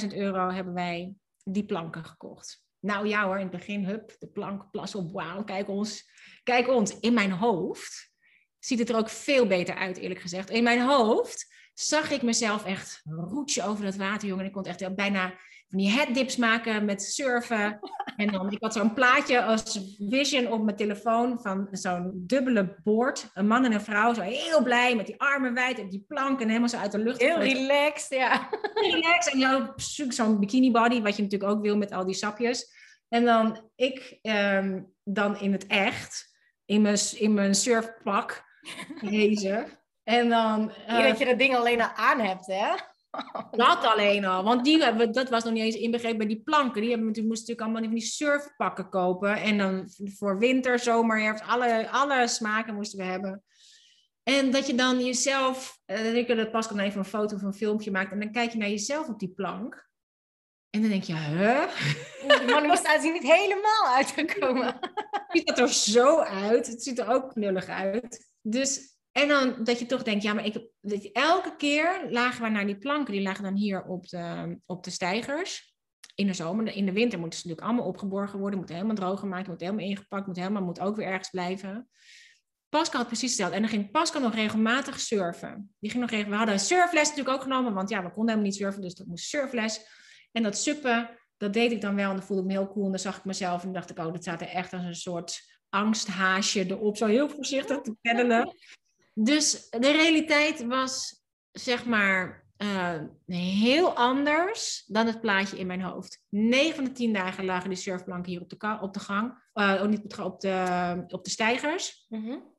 6.000 0.02 0.18
euro 0.18 0.50
hebben 0.50 0.74
wij 0.74 1.14
die 1.44 1.66
planken 1.66 2.06
gekocht. 2.06 2.65
Nou 2.86 3.08
ja 3.08 3.26
hoor, 3.26 3.36
in 3.36 3.42
het 3.42 3.52
begin, 3.52 3.86
hup, 3.86 4.16
de 4.20 4.28
plank, 4.28 4.72
plas 4.72 4.96
op, 4.96 5.12
wauw, 5.12 5.44
kijk 5.44 5.70
ons. 5.70 6.10
Kijk 6.44 6.68
ons, 6.70 7.00
in 7.00 7.14
mijn 7.14 7.32
hoofd 7.32 8.12
ziet 8.60 8.80
het 8.80 8.90
er 8.90 8.96
ook 8.96 9.10
veel 9.10 9.48
beter 9.48 9.76
uit, 9.76 9.98
eerlijk 9.98 10.20
gezegd. 10.20 10.50
In 10.50 10.64
mijn 10.64 10.82
hoofd 10.82 11.54
zag 11.74 12.12
ik 12.12 12.22
mezelf 12.22 12.66
echt 12.66 13.02
roetje 13.04 13.64
over 13.64 13.86
dat 13.86 13.96
water, 13.96 14.28
jongen. 14.28 14.46
Ik 14.46 14.52
kon 14.52 14.64
echt 14.64 14.96
bijna 14.96 15.34
van 15.70 15.80
die 15.80 15.90
headdips 15.90 16.36
maken 16.36 16.86
met 16.86 17.02
surfen. 17.02 17.80
En 18.16 18.32
dan, 18.32 18.52
ik 18.52 18.58
had 18.60 18.74
zo'n 18.74 18.94
plaatje 18.94 19.44
als 19.44 19.80
vision 20.10 20.52
op 20.52 20.64
mijn 20.64 20.78
telefoon 20.78 21.40
van 21.42 21.68
zo'n 21.72 22.12
dubbele 22.16 22.80
boord. 22.84 23.30
Een 23.34 23.48
man 23.48 23.66
en 23.66 23.74
een 23.74 23.82
vrouw, 23.82 24.14
zo 24.14 24.22
heel 24.22 24.64
blij 24.64 24.96
met 24.96 25.06
die 25.06 25.20
armen 25.20 25.54
wijd 25.54 25.80
op 25.80 25.92
die 25.92 26.04
plank 26.08 26.42
en 26.42 26.48
helemaal 26.48 26.70
zo 26.70 26.78
uit 26.78 26.92
de 26.92 26.98
lucht. 26.98 27.22
Heel 27.22 27.40
relaxed, 27.40 28.18
ja. 28.20 28.50
Relaxed 28.74 29.34
en 29.34 30.14
zo'n 30.14 30.40
bikini 30.40 30.72
body, 30.72 31.02
wat 31.02 31.16
je 31.16 31.22
natuurlijk 31.22 31.52
ook 31.52 31.62
wil 31.62 31.78
met 31.78 31.92
al 31.92 32.06
die 32.06 32.16
sapjes. 32.16 32.75
En 33.10 33.26
dan 33.26 33.70
ik 33.76 34.20
ehm, 34.22 34.82
dan 35.04 35.40
in 35.40 35.52
het 35.52 35.68
echt, 35.68 36.38
in 36.66 36.82
mijn, 36.82 36.98
in 37.18 37.34
mijn 37.34 37.56
surfpak, 37.56 38.44
deze. 39.10 39.84
En 40.04 40.30
dan... 40.30 40.72
Uh, 40.90 41.04
dat 41.04 41.18
je 41.18 41.26
dat 41.26 41.40
ding 41.40 41.56
alleen 41.56 41.82
al 41.82 41.92
aan 41.96 42.20
hebt, 42.20 42.46
hè? 42.46 42.74
Dat 43.52 43.84
alleen 43.84 44.26
al. 44.26 44.44
Want 44.44 44.64
die, 44.64 44.84
hebben, 44.84 45.12
dat 45.12 45.30
was 45.30 45.44
nog 45.44 45.54
niet 45.54 45.64
eens 45.64 45.76
inbegrepen 45.76 46.18
bij 46.18 46.28
die 46.28 46.42
planken. 46.44 46.82
Die 46.82 46.90
hebben, 46.90 47.08
moesten 47.08 47.30
natuurlijk 47.30 47.62
allemaal 47.62 47.82
van 47.82 47.92
die 47.92 48.02
surfpakken 48.02 48.90
kopen. 48.90 49.36
En 49.36 49.58
dan 49.58 49.90
voor 50.18 50.40
winter, 50.40 50.80
zomer, 50.80 51.22
herfst, 51.22 51.44
alle, 51.48 51.90
alle 51.90 52.28
smaken 52.28 52.76
moesten 52.76 53.00
we 53.00 53.06
hebben. 53.06 53.44
En 54.24 54.52
dat 54.52 54.68
je 54.68 54.76
dan 54.76 55.06
jezelf, 55.06 55.80
uh, 55.86 56.16
ik 56.16 56.28
dat 56.28 56.52
pas 56.52 56.68
kan 56.68 56.80
even 56.80 57.00
een 57.00 57.06
foto 57.06 57.36
of 57.36 57.42
een 57.42 57.54
filmpje 57.54 57.92
maakt. 57.92 58.12
En 58.12 58.20
dan 58.20 58.32
kijk 58.32 58.52
je 58.52 58.58
naar 58.58 58.70
jezelf 58.70 59.08
op 59.08 59.20
die 59.20 59.34
plank. 59.34 59.85
En 60.76 60.82
dan 60.82 60.90
denk 60.90 61.04
je, 61.04 61.16
huh? 61.16 61.68
De 62.28 62.46
manifestatie 62.50 63.12
niet 63.12 63.24
helemaal 63.24 63.96
uitgekomen. 63.96 64.66
Het 65.28 65.48
ziet 65.48 65.58
er 65.58 65.74
zo 65.74 66.20
uit. 66.20 66.68
Het 66.68 66.84
ziet 66.84 67.00
er 67.00 67.08
ook 67.08 67.30
knullig 67.30 67.68
uit. 67.68 68.32
Dus 68.42 68.98
en 69.12 69.28
dan 69.28 69.64
dat 69.64 69.80
je 69.80 69.86
toch 69.86 70.04
denkt, 70.04 70.24
ja, 70.24 70.34
maar 70.34 70.46
ik, 70.46 70.70
elke 71.14 71.56
keer 71.56 72.06
lagen 72.10 72.44
we 72.44 72.50
naar 72.50 72.66
die 72.66 72.78
planken, 72.78 73.14
die 73.14 73.22
lagen 73.22 73.44
dan 73.44 73.56
hier 73.56 73.84
op 73.84 74.08
de, 74.08 74.58
op 74.66 74.84
de 74.84 74.90
stijgers. 74.90 75.76
In 76.16 76.28
de 76.28 76.34
zomer, 76.34 76.76
in 76.76 76.86
de 76.86 76.92
winter 76.92 77.20
moeten 77.20 77.40
ze 77.40 77.48
natuurlijk 77.48 77.74
allemaal 77.74 77.92
opgeborgen 77.92 78.40
worden, 78.40 78.58
moeten 78.58 78.76
helemaal 78.76 78.96
droog 78.96 79.20
gemaakt, 79.20 79.48
moeten 79.48 79.68
helemaal 79.68 79.90
ingepakt, 79.90 80.28
moet 80.28 80.38
helemaal, 80.38 80.64
moet 80.64 80.80
ook 80.80 80.96
weer 80.96 81.08
ergens 81.08 81.30
blijven. 81.30 81.90
Pascal 82.70 83.00
had 83.00 83.08
precies 83.08 83.30
hetzelfde. 83.30 83.56
En 83.56 83.62
dan 83.62 83.72
ging 83.72 83.92
Pascal 83.92 84.22
nog 84.22 84.34
regelmatig 84.34 85.00
surfen. 85.00 85.76
Die 85.80 85.90
ging 85.90 86.02
nog 86.02 86.12
regel... 86.12 86.30
We 86.30 86.36
hadden 86.36 86.54
een 86.54 86.60
surfles 86.60 87.10
natuurlijk 87.10 87.36
ook 87.36 87.44
genomen, 87.44 87.74
want 87.74 87.90
ja, 87.90 87.98
we 88.04 88.12
konden 88.12 88.28
helemaal 88.28 88.52
niet 88.52 88.56
surfen, 88.56 88.82
dus 88.82 88.96
dat 88.96 89.08
moest 89.08 89.26
surfles. 89.26 90.04
En 90.36 90.44
dat 90.44 90.58
suppen, 90.58 91.10
dat 91.38 91.54
deed 91.54 91.72
ik 91.72 91.82
dan 91.82 91.96
wel 91.96 92.10
en 92.10 92.16
dan 92.16 92.26
voelde 92.26 92.42
ik 92.42 92.48
me 92.48 92.54
heel 92.54 92.72
cool. 92.72 92.86
En 92.86 92.92
dan 92.92 93.00
zag 93.00 93.18
ik 93.18 93.26
mezelf 93.26 93.64
en 93.64 93.72
dacht 93.72 93.90
ik, 93.90 93.98
oh, 93.98 94.12
dat 94.12 94.22
staat 94.22 94.42
er 94.42 94.48
echt 94.48 94.74
als 94.74 94.84
een 94.84 94.96
soort 94.96 95.42
angsthaasje 95.70 96.66
erop, 96.66 96.98
zo 96.98 97.06
heel 97.06 97.30
voorzichtig 97.30 97.82
te 97.82 97.96
peddelen. 98.02 98.56
Dus 99.14 99.70
de 99.70 99.92
realiteit 99.92 100.66
was, 100.66 101.24
zeg 101.52 101.86
maar, 101.86 102.48
eh, 102.58 103.00
heel 103.26 103.96
anders 103.96 104.84
dan 104.88 105.06
het 105.06 105.22
plaatje 105.22 105.58
in 105.58 105.68
mijn 105.68 105.82
hoofd. 105.82 106.24
9 106.30 106.76
van 106.76 106.84
de 106.84 106.92
10 106.92 107.14
dagen 107.14 107.46
lagen 107.46 107.70
die 107.70 107.78
surfplanken 107.78 108.32
hier 108.32 108.42
op 108.42 108.50
de, 108.50 108.78
op 108.82 108.94
de 108.94 109.00
gang. 109.00 109.44
Uh, 109.54 109.86
niet 109.86 110.04
op 110.04 110.10
de, 110.10 110.24
op 110.24 110.40
de, 110.40 111.04
op 111.08 111.24
de 111.24 111.30
stijgers. 111.30 112.06
Mm 112.10 112.55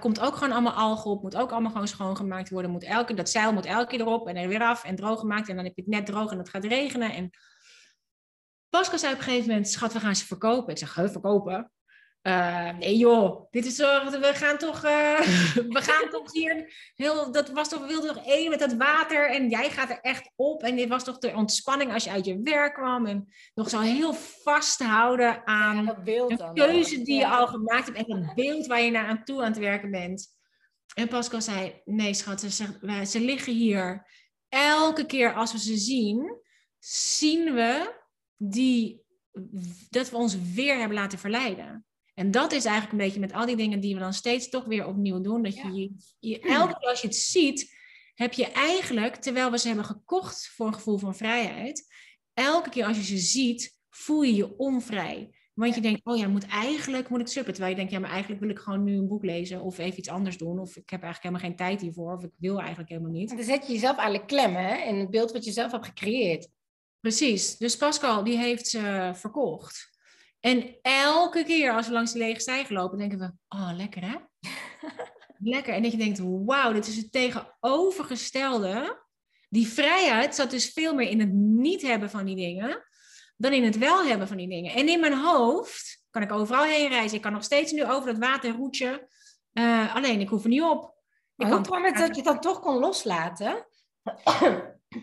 komt 0.00 0.20
ook 0.20 0.34
gewoon 0.34 0.52
allemaal 0.52 0.72
algen 0.72 1.10
op. 1.10 1.22
Moet 1.22 1.36
ook 1.36 1.50
allemaal 1.50 1.70
gewoon 1.70 1.88
schoongemaakt 1.88 2.50
worden. 2.50 2.70
Moet 2.70 2.84
elke, 2.84 3.14
dat 3.14 3.30
zeil 3.30 3.52
moet 3.52 3.66
elke 3.66 3.86
keer 3.86 4.00
erop 4.00 4.28
en 4.28 4.36
er 4.36 4.48
weer 4.48 4.62
af 4.62 4.84
en 4.84 4.96
droog 4.96 5.20
gemaakt. 5.20 5.48
En 5.48 5.56
dan 5.56 5.64
heb 5.64 5.76
je 5.76 5.82
het 5.82 5.90
net 5.90 6.06
droog 6.06 6.30
en 6.30 6.38
het 6.38 6.48
gaat 6.48 6.64
regenen. 6.64 7.12
En 7.12 7.30
Pascal 8.68 8.98
zei 8.98 9.12
op 9.12 9.18
een 9.18 9.24
gegeven 9.24 9.48
moment, 9.48 9.68
schat, 9.68 9.92
we 9.92 10.00
gaan 10.00 10.16
ze 10.16 10.26
verkopen. 10.26 10.72
Ik 10.72 10.78
zeg, 10.78 10.92
verkopen? 10.92 11.70
Uh, 12.22 12.70
nee 12.78 12.96
joh, 12.96 13.50
dit 13.50 13.66
is 13.66 13.76
zo, 13.76 14.10
we 14.10 14.30
gaan 14.34 14.58
toch, 14.58 14.84
uh, 14.84 15.20
we 15.76 15.82
gaan 15.82 16.10
toch 16.10 16.32
hier, 16.32 16.72
heel, 16.94 17.32
dat 17.32 17.50
was 17.50 17.68
toch, 17.68 17.80
we 17.80 17.86
wilden 17.86 18.14
toch 18.14 18.26
één 18.26 18.50
met 18.50 18.58
dat 18.58 18.72
water 18.72 19.30
en 19.30 19.48
jij 19.48 19.70
gaat 19.70 19.90
er 19.90 20.00
echt 20.00 20.30
op. 20.36 20.62
En 20.62 20.76
dit 20.76 20.88
was 20.88 21.04
toch 21.04 21.18
de 21.18 21.32
ontspanning 21.34 21.92
als 21.92 22.04
je 22.04 22.10
uit 22.10 22.24
je 22.24 22.40
werk 22.42 22.74
kwam 22.74 23.06
en 23.06 23.32
nog 23.54 23.68
zo 23.68 23.80
heel 23.80 24.14
vasthouden 24.14 25.46
aan 25.46 25.84
ja, 25.84 26.00
beeld 26.02 26.38
de 26.38 26.50
keuze 26.54 27.02
die 27.02 27.18
je 27.18 27.26
al 27.26 27.46
gemaakt 27.46 27.86
hebt 27.86 28.08
en 28.08 28.24
het 28.24 28.34
beeld 28.34 28.66
waar 28.66 28.80
je 28.80 28.90
naar 28.90 29.06
aan 29.06 29.24
toe 29.24 29.40
aan 29.40 29.50
het 29.50 29.58
werken 29.58 29.90
bent. 29.90 30.38
En 30.94 31.08
Pascal 31.08 31.40
zei, 31.40 31.80
nee 31.84 32.14
schat, 32.14 32.40
ze, 32.40 33.04
ze 33.06 33.20
liggen 33.20 33.52
hier. 33.52 34.06
Elke 34.48 35.06
keer 35.06 35.34
als 35.34 35.52
we 35.52 35.58
ze 35.58 35.76
zien, 35.76 36.40
zien 36.78 37.54
we 37.54 37.94
die, 38.36 39.04
dat 39.90 40.10
we 40.10 40.16
ons 40.16 40.36
weer 40.54 40.78
hebben 40.78 40.96
laten 40.96 41.18
verleiden. 41.18 41.84
En 42.20 42.30
dat 42.30 42.52
is 42.52 42.64
eigenlijk 42.64 42.92
een 42.92 43.06
beetje 43.06 43.20
met 43.20 43.32
al 43.32 43.46
die 43.46 43.56
dingen 43.56 43.80
die 43.80 43.94
we 43.94 44.00
dan 44.00 44.12
steeds 44.12 44.48
toch 44.48 44.64
weer 44.64 44.86
opnieuw 44.86 45.20
doen. 45.20 45.42
Dat 45.42 45.54
je, 45.56 45.92
je, 46.18 46.40
elke 46.40 46.78
keer 46.78 46.88
als 46.88 47.00
je 47.00 47.06
het 47.06 47.16
ziet, 47.16 47.74
heb 48.14 48.32
je 48.32 48.46
eigenlijk, 48.46 49.16
terwijl 49.16 49.50
we 49.50 49.58
ze 49.58 49.66
hebben 49.66 49.84
gekocht 49.84 50.48
voor 50.48 50.66
een 50.66 50.74
gevoel 50.74 50.98
van 50.98 51.14
vrijheid, 51.14 51.86
elke 52.34 52.70
keer 52.70 52.84
als 52.84 52.96
je 52.96 53.02
ze 53.02 53.18
ziet, 53.18 53.78
voel 53.90 54.22
je 54.22 54.34
je 54.34 54.56
onvrij. 54.56 55.30
Want 55.54 55.74
je 55.74 55.80
denkt, 55.80 56.00
oh 56.04 56.16
ja, 56.16 56.28
moet 56.28 56.46
eigenlijk 56.46 57.08
moet 57.08 57.20
ik 57.20 57.26
suppen. 57.26 57.52
Terwijl 57.52 57.72
je 57.72 57.78
denkt, 57.78 57.92
ja, 57.92 58.00
maar 58.00 58.10
eigenlijk 58.10 58.40
wil 58.40 58.50
ik 58.50 58.58
gewoon 58.58 58.84
nu 58.84 58.96
een 58.96 59.08
boek 59.08 59.24
lezen 59.24 59.60
of 59.60 59.78
even 59.78 59.98
iets 59.98 60.08
anders 60.08 60.38
doen. 60.38 60.58
Of 60.58 60.76
ik 60.76 60.90
heb 60.90 61.02
eigenlijk 61.02 61.22
helemaal 61.22 61.48
geen 61.48 61.66
tijd 61.66 61.80
hiervoor. 61.80 62.12
Of 62.12 62.24
ik 62.24 62.32
wil 62.36 62.58
eigenlijk 62.58 62.88
helemaal 62.88 63.10
niet. 63.10 63.28
Dan 63.28 63.42
zet 63.42 63.66
je 63.66 63.72
jezelf 63.72 63.96
eigenlijk 63.96 64.28
klem 64.28 64.54
hè, 64.54 64.76
in 64.76 64.98
het 64.98 65.10
beeld 65.10 65.32
wat 65.32 65.44
je 65.44 65.52
zelf 65.52 65.72
hebt 65.72 65.86
gecreëerd. 65.86 66.48
Precies. 67.00 67.56
Dus 67.56 67.76
Pascal, 67.76 68.24
die 68.24 68.38
heeft 68.38 68.66
ze 68.66 69.10
verkocht. 69.14 69.89
En 70.40 70.76
elke 70.82 71.44
keer 71.44 71.72
als 71.72 71.86
we 71.86 71.92
langs 71.92 72.12
de 72.12 72.18
lege 72.18 72.40
stijger 72.40 72.74
lopen, 72.74 72.98
denken 72.98 73.18
we, 73.18 73.32
oh, 73.48 73.70
lekker 73.76 74.02
hè? 74.02 74.14
lekker. 75.52 75.74
En 75.74 75.82
dat 75.82 75.92
je 75.92 75.98
denkt, 75.98 76.20
wauw, 76.44 76.72
dit 76.72 76.86
is 76.86 76.96
het 76.96 77.12
tegenovergestelde. 77.12 79.02
Die 79.48 79.68
vrijheid 79.68 80.34
zat 80.34 80.50
dus 80.50 80.72
veel 80.72 80.94
meer 80.94 81.08
in 81.08 81.20
het 81.20 81.32
niet 81.32 81.82
hebben 81.82 82.10
van 82.10 82.24
die 82.24 82.36
dingen, 82.36 82.84
dan 83.36 83.52
in 83.52 83.64
het 83.64 83.78
wel 83.78 84.04
hebben 84.04 84.28
van 84.28 84.36
die 84.36 84.48
dingen. 84.48 84.72
En 84.72 84.88
in 84.88 85.00
mijn 85.00 85.18
hoofd 85.18 86.04
kan 86.10 86.22
ik 86.22 86.32
overal 86.32 86.64
heen 86.64 86.88
reizen. 86.88 87.16
Ik 87.16 87.22
kan 87.22 87.32
nog 87.32 87.44
steeds 87.44 87.72
nu 87.72 87.84
over 87.84 88.06
dat 88.06 88.18
waterroetje. 88.18 89.08
Uh, 89.52 89.94
alleen, 89.94 90.20
ik 90.20 90.28
hoef 90.28 90.42
er 90.42 90.48
niet 90.48 90.62
op. 90.62 90.98
Ik 91.36 91.46
hoe 91.46 91.60
kwam 91.60 91.84
het 91.84 91.96
dat 91.96 92.08
je 92.08 92.14
het 92.14 92.24
dan 92.24 92.40
toch 92.40 92.60
kon 92.60 92.78
loslaten? 92.78 93.66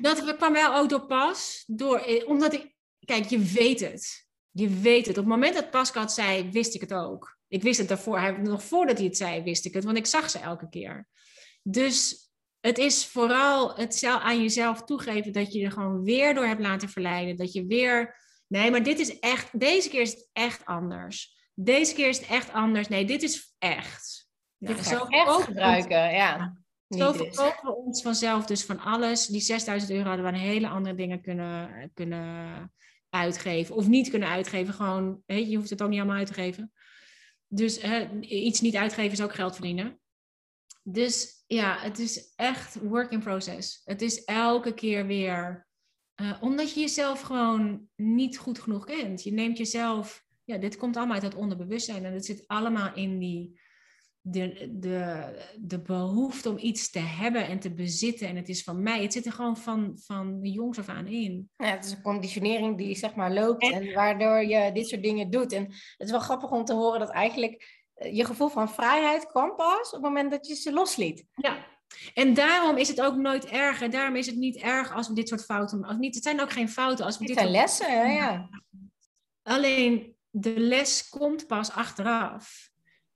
Dat 0.02 0.36
kwam 0.36 0.54
wel 0.54 0.72
autopas 0.72 1.64
door, 1.68 1.98
eh, 1.98 2.28
omdat 2.28 2.54
ik, 2.54 2.76
kijk, 3.06 3.26
je 3.26 3.40
weet 3.40 3.80
het 3.80 4.27
je 4.60 4.70
weet 4.70 5.06
het. 5.06 5.18
Op 5.18 5.24
het 5.24 5.34
moment 5.34 5.54
dat 5.54 5.70
Pascal 5.70 6.02
het 6.02 6.12
zei, 6.12 6.52
wist 6.52 6.76
ik 6.76 6.82
het 6.82 6.94
ook. 6.94 7.38
Ik 7.48 7.62
wist 7.62 7.80
het 7.80 7.88
daarvoor. 7.88 8.20
Hij, 8.20 8.32
nog 8.32 8.64
voordat 8.64 8.98
hij 8.98 9.06
het 9.06 9.18
zei, 9.18 9.44
wist 9.44 9.66
ik 9.66 9.74
het. 9.74 9.84
Want 9.84 9.98
ik 9.98 10.06
zag 10.06 10.30
ze 10.30 10.40
elke 10.40 10.70
keer. 10.70 11.08
Dus 11.64 12.30
het 12.60 12.78
is 12.78 13.06
vooral 13.06 13.76
het 13.76 14.04
aan 14.04 14.42
jezelf 14.42 14.84
toegeven 14.84 15.34
dat 15.34 15.54
je 15.54 15.64
er 15.64 15.72
gewoon 15.72 16.04
weer 16.04 16.34
door 16.34 16.46
hebt 16.46 16.62
laten 16.62 16.90
verleiden. 16.90 17.36
Dat 17.36 17.54
je 17.54 17.66
weer. 17.66 18.16
Nee, 18.48 18.72
maar 18.72 18.84
dit 18.84 19.00
is 19.00 19.20
echt. 19.20 19.60
Deze 19.60 19.90
keer 19.90 20.02
is 20.02 20.12
het 20.12 20.30
echt 20.34 20.66
anders. 20.66 21.50
Deze 21.54 21.94
keer 21.94 22.08
is 22.08 22.20
het 22.20 22.30
echt 22.30 22.54
anders. 22.54 22.88
Nee, 22.88 23.06
dit 23.06 23.24
is 23.24 23.56
echt. 23.58 24.30
Dit 24.58 24.86
zo 24.86 25.06
echt 25.06 25.44
gebruiken, 25.44 26.12
ja. 26.14 26.58
Zo 26.90 27.12
verkopen 27.12 27.64
we 27.64 27.76
ons 27.76 28.02
vanzelf 28.02 28.46
dus 28.46 28.64
van 28.64 28.80
alles. 28.80 29.28
Die 29.28 29.42
6000 29.42 29.92
euro 29.92 30.08
hadden 30.08 30.26
we 30.26 30.32
aan 30.32 30.38
hele 30.38 30.68
andere 30.68 30.96
dingen 30.96 31.22
kunnen, 31.22 31.92
kunnen 31.94 32.72
uitgeven. 33.18 33.76
Of 33.76 33.88
niet 33.88 34.10
kunnen 34.10 34.30
uitgeven. 34.30 34.74
Gewoon, 34.74 35.24
je 35.26 35.56
hoeft 35.56 35.70
het 35.70 35.82
ook 35.82 35.90
niet 35.90 36.00
allemaal 36.00 36.18
uit 36.18 36.28
te 36.28 36.34
geven. 36.34 36.72
Dus 37.48 37.82
hè, 37.82 38.20
iets 38.20 38.62
niet 38.62 38.76
uitgeven 38.76 39.12
is 39.12 39.22
ook 39.22 39.36
geld 39.36 39.54
verdienen. 39.54 40.00
Dus 40.84 41.44
ja, 41.48 41.78
het 41.78 42.00
is 42.00 42.34
echt 42.36 42.76
work 42.82 43.12
in 43.12 43.20
process. 43.20 43.82
Het 43.84 44.02
is 44.02 44.24
elke 44.24 44.74
keer 44.74 45.06
weer. 45.06 45.68
Uh, 46.22 46.38
omdat 46.42 46.74
je 46.74 46.80
jezelf 46.80 47.22
gewoon 47.22 47.88
niet 47.96 48.38
goed 48.38 48.60
genoeg 48.60 48.86
kent. 48.86 49.24
Je 49.24 49.32
neemt 49.32 49.58
jezelf. 49.58 50.26
Ja, 50.44 50.58
dit 50.58 50.78
komt 50.78 50.98
allemaal 50.98 51.16
uit 51.16 51.24
het 51.24 51.36
onderbewustzijn. 51.36 52.06
En 52.06 52.14
het 52.14 52.26
zit 52.26 52.44
allemaal 52.48 52.96
in 52.96 53.20
die 53.20 53.60
de, 54.32 54.70
de, 54.80 55.26
de 55.60 55.82
behoefte 55.82 56.50
om 56.50 56.58
iets 56.58 56.90
te 56.90 57.00
hebben 57.00 57.48
en 57.48 57.60
te 57.60 57.74
bezitten. 57.74 58.28
En 58.28 58.36
het 58.36 58.50
is 58.50 58.64
van 58.64 58.84
mij. 58.84 59.02
Het 59.02 59.14
zit 59.14 59.26
er 59.26 59.32
gewoon 59.32 59.58
van, 59.58 59.98
van 60.04 60.42
de 60.42 60.52
jongs 60.52 60.80
af 60.80 60.88
aan 60.88 61.08
in. 61.08 61.50
Ja, 61.58 61.66
het 61.66 61.86
is 61.86 61.92
een 61.92 62.02
conditionering 62.02 62.78
die 62.78 62.96
zeg 62.96 63.16
maar 63.16 63.34
loopt 63.34 63.72
en, 63.72 63.94
waardoor 63.94 64.44
je 64.44 64.72
dit 64.72 64.88
soort 64.88 65.04
dingen 65.04 65.30
doet. 65.30 65.52
En 65.52 65.64
het 65.64 66.08
is 66.08 66.12
wel 66.12 66.20
grappig 66.20 66.52
om 66.52 66.66
te 66.66 66.74
horen 66.74 67.00
dat 67.00 67.10
eigenlijk 67.10 67.86
eh, 67.94 68.16
je 68.16 68.26
gevoel 68.26 68.50
van 68.50 68.70
vrijheid 68.70 69.28
kwam 69.28 69.56
pas 69.56 69.88
op 69.88 69.92
het 69.92 70.02
moment 70.02 70.32
dat 70.32 70.48
je 70.48 70.56
ze 70.56 70.74
losliet. 70.74 71.26
Ja, 71.36 71.66
en 72.14 72.34
daarom 72.34 72.78
is 72.78 72.88
het 72.88 73.02
ook 73.02 73.16
nooit 73.16 73.46
erg. 73.46 73.82
En 73.82 73.92
daarom 73.92 74.16
is 74.16 74.26
het 74.26 74.36
niet 74.36 74.58
erg 74.58 74.94
als 74.94 75.08
we 75.08 75.14
dit 75.14 75.28
soort 75.28 75.46
fouten... 75.46 75.84
Als 75.84 75.98
niet, 75.98 76.16
het 76.16 76.24
zijn 76.24 76.42
ook 76.42 76.52
geen 76.52 76.70
fouten. 76.70 77.06
Als 77.06 77.18
we 77.18 77.26
dit 77.26 77.38
zijn 77.38 77.52
lessen, 77.52 78.12
ja. 78.12 78.50
Alleen 79.42 80.16
de 80.30 80.60
les 80.60 81.10
komt 81.10 81.48
pas 81.48 81.72
achteraf. 81.72 82.67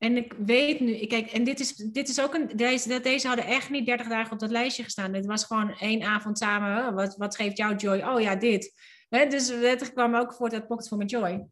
En 0.04 0.18
ik 0.18 0.34
weet 0.34 0.80
nu, 0.80 1.06
kijk, 1.06 1.32
en 1.32 1.44
dit 1.44 1.60
is, 1.60 1.76
dit 1.76 2.10
is 2.10 2.22
ook 2.22 2.34
een, 2.34 2.48
deze, 2.56 3.00
deze 3.00 3.28
hadden 3.28 3.46
echt 3.46 3.70
niet 3.70 3.86
30 3.86 4.08
dagen 4.08 4.32
op 4.32 4.40
dat 4.40 4.52
lijstje 4.52 4.84
gestaan. 4.84 5.12
Dit 5.12 5.26
was 5.26 5.44
gewoon 5.44 5.78
één 5.78 6.04
avond 6.04 6.38
samen. 6.38 6.94
Wat, 6.94 7.16
wat 7.18 7.36
geeft 7.36 7.58
jou 7.58 7.76
joy? 7.76 8.02
Oh 8.02 8.22
ja, 8.22 8.36
dit. 8.36 8.74
Dus 9.10 9.48
het 9.48 9.94
kwam 9.94 10.16
ook 10.16 10.34
voort 10.34 10.54
uit 10.54 10.68
Pocket 10.68 10.88
for 10.88 10.98
My 10.98 11.06
Joy. 11.06 11.48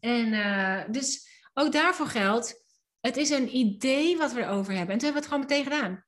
En 0.00 0.26
uh, 0.32 0.82
dus 0.90 1.28
ook 1.54 1.72
daarvoor 1.72 2.06
geldt, 2.06 2.64
het 3.00 3.16
is 3.16 3.30
een 3.30 3.56
idee 3.56 4.16
wat 4.16 4.32
we 4.32 4.40
erover 4.40 4.74
hebben. 4.74 4.92
En 4.92 4.98
toen 4.98 5.12
hebben 5.12 5.22
we 5.22 5.28
het 5.28 5.48
gewoon 5.48 5.48
meteen 5.48 5.64
gedaan. 5.64 6.04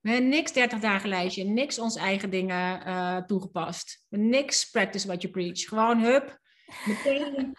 We 0.00 0.10
hebben 0.10 0.28
niks 0.28 0.52
30 0.52 0.78
dagen 0.78 1.08
lijstje, 1.08 1.44
niks 1.44 1.78
ons 1.78 1.96
eigen 1.96 2.30
dingen 2.30 2.88
uh, 2.88 3.16
toegepast. 3.16 4.04
Niks 4.08 4.70
practice 4.70 5.06
what 5.06 5.22
you 5.22 5.32
preach. 5.32 5.60
Gewoon 5.60 6.00
hup, 6.00 6.40
meteen 6.86 7.56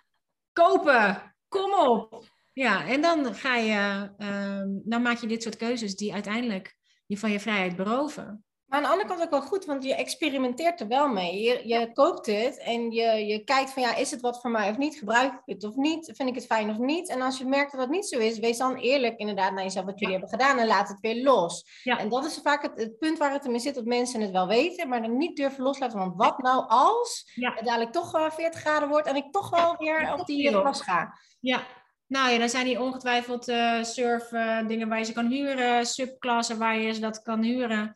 kopen. 0.53 1.35
Kom 1.47 1.73
op. 1.73 2.39
Ja, 2.61 2.87
en 2.87 3.01
dan 3.01 3.35
ga 3.35 3.55
je, 3.55 4.11
uh, 4.17 4.63
dan 4.83 5.01
maak 5.01 5.17
je 5.17 5.27
dit 5.27 5.43
soort 5.43 5.55
keuzes 5.55 5.95
die 5.95 6.13
uiteindelijk 6.13 6.75
je 7.05 7.17
van 7.17 7.31
je 7.31 7.39
vrijheid 7.39 7.75
beroven. 7.75 8.45
Maar 8.65 8.79
aan 8.79 8.85
de 8.85 8.91
andere 8.91 9.09
kant 9.09 9.21
ook 9.21 9.29
wel 9.29 9.41
goed, 9.41 9.65
want 9.65 9.83
je 9.83 9.95
experimenteert 9.95 10.79
er 10.79 10.87
wel 10.87 11.07
mee. 11.07 11.41
Je, 11.41 11.67
je 11.67 11.93
koopt 11.93 12.25
het 12.25 12.59
en 12.59 12.91
je, 12.91 13.25
je 13.25 13.43
kijkt 13.43 13.71
van 13.71 13.83
ja, 13.83 13.95
is 13.95 14.11
het 14.11 14.21
wat 14.21 14.41
voor 14.41 14.51
mij 14.51 14.69
of 14.69 14.77
niet? 14.77 14.95
Gebruik 14.95 15.33
ik 15.33 15.53
het 15.53 15.63
of 15.63 15.75
niet? 15.75 16.11
Vind 16.15 16.29
ik 16.29 16.35
het 16.35 16.45
fijn 16.45 16.69
of 16.69 16.77
niet? 16.77 17.09
En 17.09 17.21
als 17.21 17.37
je 17.37 17.45
merkt 17.45 17.71
dat 17.71 17.79
dat 17.79 17.89
niet 17.89 18.07
zo 18.07 18.19
is, 18.19 18.39
wees 18.39 18.57
dan 18.57 18.75
eerlijk 18.75 19.17
inderdaad 19.19 19.53
naar 19.53 19.63
jezelf 19.63 19.85
wat 19.85 19.99
jullie 19.99 20.17
hebben 20.17 20.39
gedaan 20.39 20.57
en 20.57 20.67
laat 20.67 20.87
het 20.87 20.99
weer 20.99 21.23
los. 21.23 21.81
Ja. 21.83 21.97
En 21.97 22.09
dat 22.09 22.25
is 22.25 22.39
vaak 22.43 22.61
het, 22.61 22.71
het 22.75 22.97
punt 22.97 23.17
waar 23.17 23.31
het 23.31 23.45
in 23.45 23.59
zit, 23.59 23.75
dat 23.75 23.85
mensen 23.85 24.21
het 24.21 24.31
wel 24.31 24.47
weten, 24.47 24.89
maar 24.89 25.01
dan 25.01 25.17
niet 25.17 25.37
durven 25.37 25.63
loslaten. 25.63 25.99
Want 25.99 26.15
wat 26.15 26.37
nou 26.37 26.65
als 26.67 27.31
het 27.33 27.65
dadelijk 27.65 27.91
toch 27.91 28.15
uh, 28.15 28.31
40 28.31 28.59
graden 28.59 28.89
wordt 28.89 29.07
en 29.07 29.15
ik 29.15 29.31
toch 29.31 29.49
wel 29.49 29.75
weer 29.77 30.13
op 30.13 30.25
die 30.25 30.47
glas 30.47 30.81
ga? 30.81 31.17
Ja, 31.39 31.63
nou 32.11 32.31
ja, 32.31 32.37
dan 32.37 32.49
zijn 32.49 32.65
die 32.65 32.81
ongetwijfeld 32.81 33.49
uh, 33.49 33.83
surf 33.83 34.29
dingen 34.67 34.87
waar 34.87 34.97
je 34.97 35.05
ze 35.05 35.13
kan 35.13 35.31
huren, 35.31 35.85
subklassen 35.85 36.57
waar 36.57 36.77
je 36.77 36.93
ze 36.93 36.99
dat 36.99 37.21
kan 37.21 37.43
huren. 37.43 37.93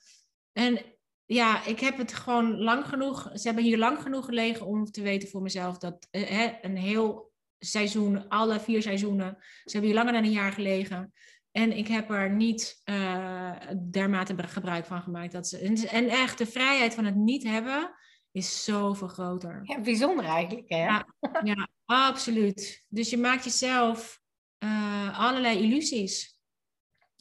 En 0.53 0.79
ja, 1.25 1.65
ik 1.65 1.79
heb 1.79 1.97
het 1.97 2.13
gewoon 2.13 2.57
lang 2.57 2.87
genoeg, 2.87 3.29
ze 3.33 3.47
hebben 3.47 3.63
hier 3.63 3.77
lang 3.77 4.01
genoeg 4.01 4.25
gelegen 4.25 4.65
om 4.65 4.85
te 4.85 5.01
weten 5.01 5.29
voor 5.29 5.41
mezelf 5.41 5.77
dat 5.77 6.07
uh, 6.11 6.23
hè, 6.23 6.57
een 6.61 6.77
heel 6.77 7.31
seizoen, 7.59 8.29
alle 8.29 8.59
vier 8.59 8.81
seizoenen, 8.81 9.37
ze 9.39 9.71
hebben 9.71 9.89
hier 9.89 9.99
langer 9.99 10.13
dan 10.13 10.23
een 10.23 10.31
jaar 10.31 10.51
gelegen. 10.51 11.13
En 11.51 11.77
ik 11.77 11.87
heb 11.87 12.11
er 12.11 12.29
niet 12.29 12.81
uh, 12.85 13.51
dermate 13.91 14.35
gebruik 14.37 14.85
van 14.85 15.01
gemaakt. 15.01 15.31
Dat 15.31 15.47
ze, 15.47 15.87
en 15.87 16.09
echt 16.09 16.37
de 16.37 16.45
vrijheid 16.45 16.93
van 16.93 17.05
het 17.05 17.15
niet 17.15 17.43
hebben 17.43 17.91
is 18.31 18.63
zoveel 18.63 19.07
groter. 19.07 19.59
Ja, 19.63 19.79
bijzonder 19.79 20.25
eigenlijk, 20.25 20.69
hè? 20.69 20.83
Ja, 20.83 21.05
ja 21.43 21.67
absoluut. 21.85 22.85
Dus 22.89 23.09
je 23.09 23.17
maakt 23.17 23.43
jezelf 23.43 24.21
uh, 24.59 25.19
allerlei 25.19 25.63
illusies 25.63 26.39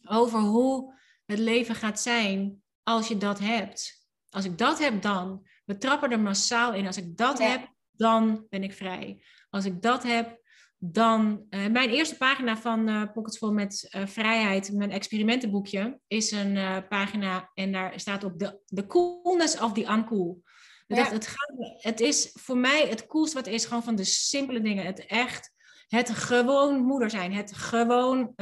over 0.09 0.41
hoe 0.41 0.95
het 1.25 1.39
leven 1.39 1.75
gaat 1.75 2.01
zijn 2.01 2.63
als 2.83 3.09
je 3.09 3.17
dat 3.17 3.39
hebt. 3.39 4.07
Als 4.31 4.45
ik 4.45 4.59
dat 4.59 4.79
heb, 4.79 5.03
dan. 5.03 5.47
We 5.65 5.79
trappen 5.79 6.11
er 6.11 6.21
massaal 6.21 6.75
in. 6.75 6.87
Als 6.87 6.97
ik 6.97 7.17
dat 7.17 7.39
heb, 7.39 7.73
dan 7.91 8.47
ben 8.49 8.63
ik 8.63 8.73
vrij. 8.73 9.25
Als 9.51 9.65
ik 9.65 9.83
dat 9.83 10.03
heb, 10.03 10.43
dan 10.79 11.47
uh, 11.51 11.67
mijn 11.67 11.91
eerste 11.91 12.17
pagina 12.17 12.57
van 12.57 12.89
uh, 12.89 13.13
Pockets 13.13 13.39
Vol 13.39 13.53
met 13.53 13.95
uh, 13.97 14.07
Vrijheid, 14.07 14.73
mijn 14.73 14.91
experimentenboekje, 14.91 16.01
is 16.07 16.31
een 16.31 16.85
pagina 16.89 17.51
en 17.55 17.73
daar 17.73 18.01
staat 18.01 18.25
op 18.25 18.39
de, 18.39 18.61
the 18.65 18.87
coolness 18.87 19.59
of 19.61 19.73
the 19.73 19.91
uncool. 19.91 20.43
Ja. 20.87 21.09
Het, 21.09 21.27
gaat, 21.27 21.83
het 21.83 22.01
is 22.01 22.31
voor 22.35 22.57
mij 22.57 22.89
het 22.89 23.07
coolste 23.07 23.37
wat 23.37 23.47
is 23.47 23.65
gewoon 23.65 23.83
van 23.83 23.95
de 23.95 24.05
simpele 24.05 24.61
dingen. 24.61 24.85
Het 24.85 25.07
echt, 25.07 25.51
het 25.89 26.11
gewoon 26.11 26.83
moeder 26.83 27.11
zijn. 27.11 27.33
Het 27.33 27.57
gewoon, 27.57 28.33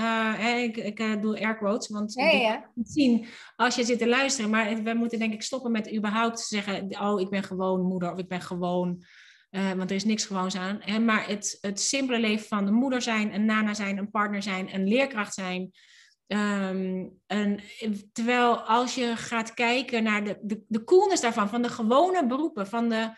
ik, 0.56 0.76
ik 0.76 1.22
doe 1.22 1.40
air 1.40 1.56
quotes, 1.56 1.88
want 1.88 2.14
ja, 2.14 2.30
ja. 2.30 2.70
je 2.74 2.82
zien 2.84 3.26
als 3.56 3.74
je 3.74 3.84
zit 3.84 3.98
te 3.98 4.08
luisteren. 4.08 4.50
Maar 4.50 4.82
we 4.82 4.94
moeten 4.94 5.18
denk 5.18 5.32
ik 5.32 5.42
stoppen 5.42 5.72
met 5.72 5.94
überhaupt 5.94 6.36
te 6.36 6.42
zeggen, 6.42 7.00
oh 7.00 7.20
ik 7.20 7.30
ben 7.30 7.42
gewoon 7.42 7.82
moeder 7.82 8.12
of 8.12 8.18
ik 8.18 8.28
ben 8.28 8.40
gewoon 8.40 9.04
uh, 9.52 9.72
want 9.72 9.90
er 9.90 9.96
is 9.96 10.04
niks 10.04 10.26
gewoons 10.26 10.56
aan. 10.56 10.78
Hè? 10.80 10.98
Maar 10.98 11.28
het, 11.28 11.58
het 11.60 11.80
simpele 11.80 12.20
leven 12.20 12.46
van 12.46 12.64
de 12.64 12.70
moeder 12.70 13.02
zijn, 13.02 13.34
een 13.34 13.44
nana 13.44 13.74
zijn, 13.74 13.98
een 13.98 14.10
partner 14.10 14.42
zijn, 14.42 14.74
een 14.74 14.88
leerkracht 14.88 15.34
zijn. 15.34 15.70
Um, 16.32 17.20
een, 17.26 17.60
terwijl 18.12 18.60
als 18.60 18.94
je 18.94 19.16
gaat 19.16 19.54
kijken 19.54 20.02
naar 20.02 20.24
de, 20.24 20.38
de, 20.42 20.64
de 20.68 20.84
coolness 20.84 21.22
daarvan, 21.22 21.48
van 21.48 21.62
de 21.62 21.68
gewone 21.68 22.26
beroepen, 22.26 22.66
van 22.66 22.88
de, 22.88 23.10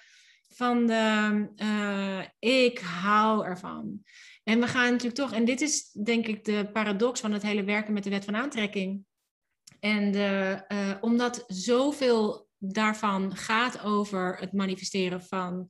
van 0.48 0.86
de 0.86 1.48
uh, 1.56 2.24
ik 2.38 2.78
hou 2.78 3.44
ervan. 3.44 4.02
En 4.44 4.60
we 4.60 4.66
gaan 4.66 4.90
natuurlijk 4.90 5.14
toch, 5.14 5.32
en 5.32 5.44
dit 5.44 5.60
is 5.60 5.90
denk 5.90 6.26
ik 6.26 6.44
de 6.44 6.70
paradox 6.72 7.20
van 7.20 7.32
het 7.32 7.42
hele 7.42 7.64
werken 7.64 7.92
met 7.92 8.04
de 8.04 8.10
wet 8.10 8.24
van 8.24 8.36
aantrekking. 8.36 9.04
En 9.80 10.12
de, 10.12 10.64
uh, 10.68 10.94
omdat 11.00 11.44
zoveel 11.46 12.48
daarvan 12.58 13.36
gaat 13.36 13.82
over 13.82 14.36
het 14.38 14.52
manifesteren 14.52 15.22
van 15.22 15.68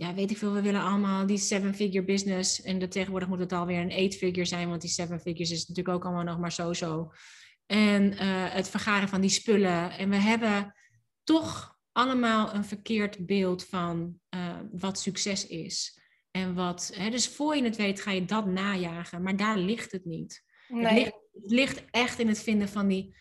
ja, 0.00 0.14
weet 0.14 0.30
ik 0.30 0.36
veel, 0.36 0.52
we 0.52 0.62
willen 0.62 0.82
allemaal 0.82 1.26
die 1.26 1.38
seven-figure 1.38 2.04
business. 2.04 2.62
En 2.62 2.78
de, 2.78 2.88
tegenwoordig 2.88 3.28
moet 3.28 3.38
het 3.38 3.52
alweer 3.52 3.80
een 3.80 3.90
eight-figure 3.90 4.44
zijn, 4.44 4.68
want 4.68 4.80
die 4.80 4.90
seven 4.90 5.20
figures 5.20 5.50
is 5.50 5.66
natuurlijk 5.66 5.96
ook 5.96 6.04
allemaal 6.04 6.24
nog 6.24 6.38
maar 6.38 6.52
zo-zo. 6.52 7.12
En 7.66 8.12
uh, 8.12 8.18
het 8.52 8.68
vergaren 8.68 9.08
van 9.08 9.20
die 9.20 9.30
spullen. 9.30 9.90
En 9.90 10.10
we 10.10 10.16
hebben 10.16 10.74
toch 11.24 11.78
allemaal 11.92 12.54
een 12.54 12.64
verkeerd 12.64 13.26
beeld 13.26 13.64
van 13.64 14.20
uh, 14.34 14.56
wat 14.72 14.98
succes 14.98 15.46
is. 15.46 16.00
En 16.30 16.54
wat, 16.54 16.92
hè, 16.94 17.10
dus 17.10 17.28
voor 17.28 17.56
je 17.56 17.62
het 17.62 17.76
weet 17.76 18.00
ga 18.00 18.10
je 18.10 18.24
dat 18.24 18.46
najagen, 18.46 19.22
maar 19.22 19.36
daar 19.36 19.58
ligt 19.58 19.92
het 19.92 20.04
niet. 20.04 20.44
Nee. 20.68 20.84
Het, 20.84 20.92
ligt, 20.92 21.14
het 21.32 21.50
ligt 21.50 21.84
echt 21.90 22.18
in 22.18 22.28
het 22.28 22.40
vinden 22.40 22.68
van 22.68 22.88
die 22.88 23.14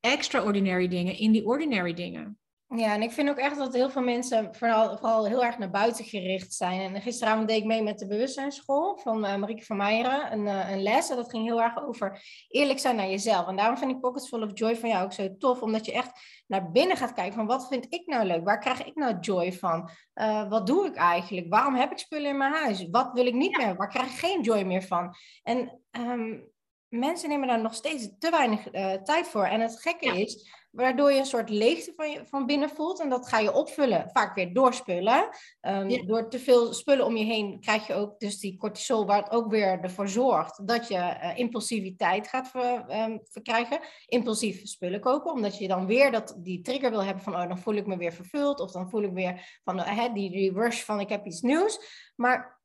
extraordinary 0.00 0.88
dingen 0.88 1.18
in 1.18 1.32
die 1.32 1.44
ordinary 1.44 1.94
dingen. 1.94 2.38
Ja, 2.76 2.94
en 2.94 3.02
ik 3.02 3.12
vind 3.12 3.28
ook 3.28 3.36
echt 3.36 3.56
dat 3.56 3.74
heel 3.74 3.90
veel 3.90 4.02
mensen 4.02 4.54
vooral, 4.54 4.98
vooral 4.98 5.26
heel 5.26 5.44
erg 5.44 5.58
naar 5.58 5.70
buiten 5.70 6.04
gericht 6.04 6.54
zijn. 6.54 6.94
En 6.94 7.02
gisteravond 7.02 7.48
deed 7.48 7.56
ik 7.56 7.64
mee 7.64 7.82
met 7.82 7.98
de 7.98 8.06
bewustzijnsschool 8.06 8.96
van 8.96 9.24
uh, 9.24 9.36
Marieke 9.36 9.64
van 9.64 9.76
Meijeren, 9.76 10.32
een, 10.32 10.46
uh, 10.46 10.70
een 10.70 10.82
les. 10.82 11.10
En 11.10 11.16
dat 11.16 11.30
ging 11.30 11.44
heel 11.44 11.62
erg 11.62 11.86
over 11.86 12.22
eerlijk 12.48 12.78
zijn 12.78 12.96
naar 12.96 13.08
jezelf. 13.08 13.46
En 13.48 13.56
daarom 13.56 13.78
vind 13.78 13.90
ik 13.90 14.00
Pockets 14.00 14.28
Full 14.28 14.42
of 14.42 14.50
Joy 14.54 14.76
van 14.76 14.88
jou 14.88 15.04
ook 15.04 15.12
zo 15.12 15.36
tof, 15.38 15.62
omdat 15.62 15.86
je 15.86 15.92
echt 15.92 16.10
naar 16.46 16.70
binnen 16.70 16.96
gaat 16.96 17.12
kijken 17.12 17.34
van 17.34 17.46
wat 17.46 17.68
vind 17.68 17.86
ik 17.88 18.06
nou 18.06 18.24
leuk? 18.26 18.44
Waar 18.44 18.60
krijg 18.60 18.84
ik 18.84 18.94
nou 18.94 19.18
joy 19.20 19.52
van? 19.52 19.90
Uh, 20.14 20.48
wat 20.48 20.66
doe 20.66 20.86
ik 20.86 20.94
eigenlijk? 20.94 21.46
Waarom 21.48 21.74
heb 21.74 21.90
ik 21.90 21.98
spullen 21.98 22.30
in 22.30 22.36
mijn 22.36 22.54
huis? 22.54 22.88
Wat 22.90 23.10
wil 23.12 23.26
ik 23.26 23.34
niet 23.34 23.56
meer? 23.56 23.76
Waar 23.76 23.88
krijg 23.88 24.06
ik 24.06 24.18
geen 24.18 24.42
joy 24.42 24.62
meer 24.62 24.82
van? 24.82 25.14
En 25.42 25.80
um, 25.90 26.50
mensen 26.88 27.28
nemen 27.28 27.48
daar 27.48 27.60
nog 27.60 27.74
steeds 27.74 28.08
te 28.18 28.30
weinig 28.30 28.62
tijd 29.02 29.28
voor. 29.28 29.44
En 29.44 29.60
het 29.60 29.80
gekke 29.80 30.06
ja. 30.06 30.12
is 30.12 30.61
waardoor 30.72 31.12
je 31.12 31.18
een 31.18 31.26
soort 31.26 31.48
leegte 31.48 31.92
van, 31.96 32.10
je, 32.10 32.26
van 32.26 32.46
binnen 32.46 32.70
voelt. 32.70 33.00
En 33.00 33.08
dat 33.08 33.28
ga 33.28 33.38
je 33.38 33.52
opvullen, 33.52 34.10
vaak 34.12 34.34
weer 34.34 34.52
door 34.52 34.74
spullen. 34.74 35.28
Um, 35.60 36.06
Door 36.06 36.28
te 36.28 36.38
veel 36.38 36.72
spullen 36.72 37.06
om 37.06 37.16
je 37.16 37.24
heen 37.24 37.60
krijg 37.60 37.86
je 37.86 37.94
ook 37.94 38.20
dus 38.20 38.38
die 38.38 38.56
cortisol, 38.56 39.06
waar 39.06 39.22
het 39.22 39.30
ook 39.30 39.50
weer 39.50 39.80
ervoor 39.80 40.08
zorgt 40.08 40.66
dat 40.66 40.88
je 40.88 40.94
uh, 40.94 41.38
impulsiviteit 41.38 42.28
gaat 42.28 42.48
ver, 42.48 42.84
um, 42.90 43.20
verkrijgen. 43.24 43.80
Impulsief 44.06 44.60
spullen 44.66 45.00
kopen, 45.00 45.32
omdat 45.32 45.58
je 45.58 45.68
dan 45.68 45.86
weer 45.86 46.10
dat, 46.10 46.36
die 46.38 46.60
trigger 46.60 46.90
wil 46.90 47.04
hebben 47.04 47.22
van, 47.22 47.34
oh, 47.34 47.48
dan 47.48 47.58
voel 47.58 47.74
ik 47.74 47.86
me 47.86 47.96
weer 47.96 48.12
vervuld. 48.12 48.60
Of 48.60 48.72
dan 48.72 48.90
voel 48.90 49.02
ik 49.02 49.12
weer 49.12 49.60
van, 49.64 49.78
uh, 49.78 50.14
die, 50.14 50.30
die 50.30 50.52
rush 50.52 50.82
van, 50.82 51.00
ik 51.00 51.08
heb 51.08 51.26
iets 51.26 51.40
nieuws. 51.40 51.78
Maar 52.16 52.60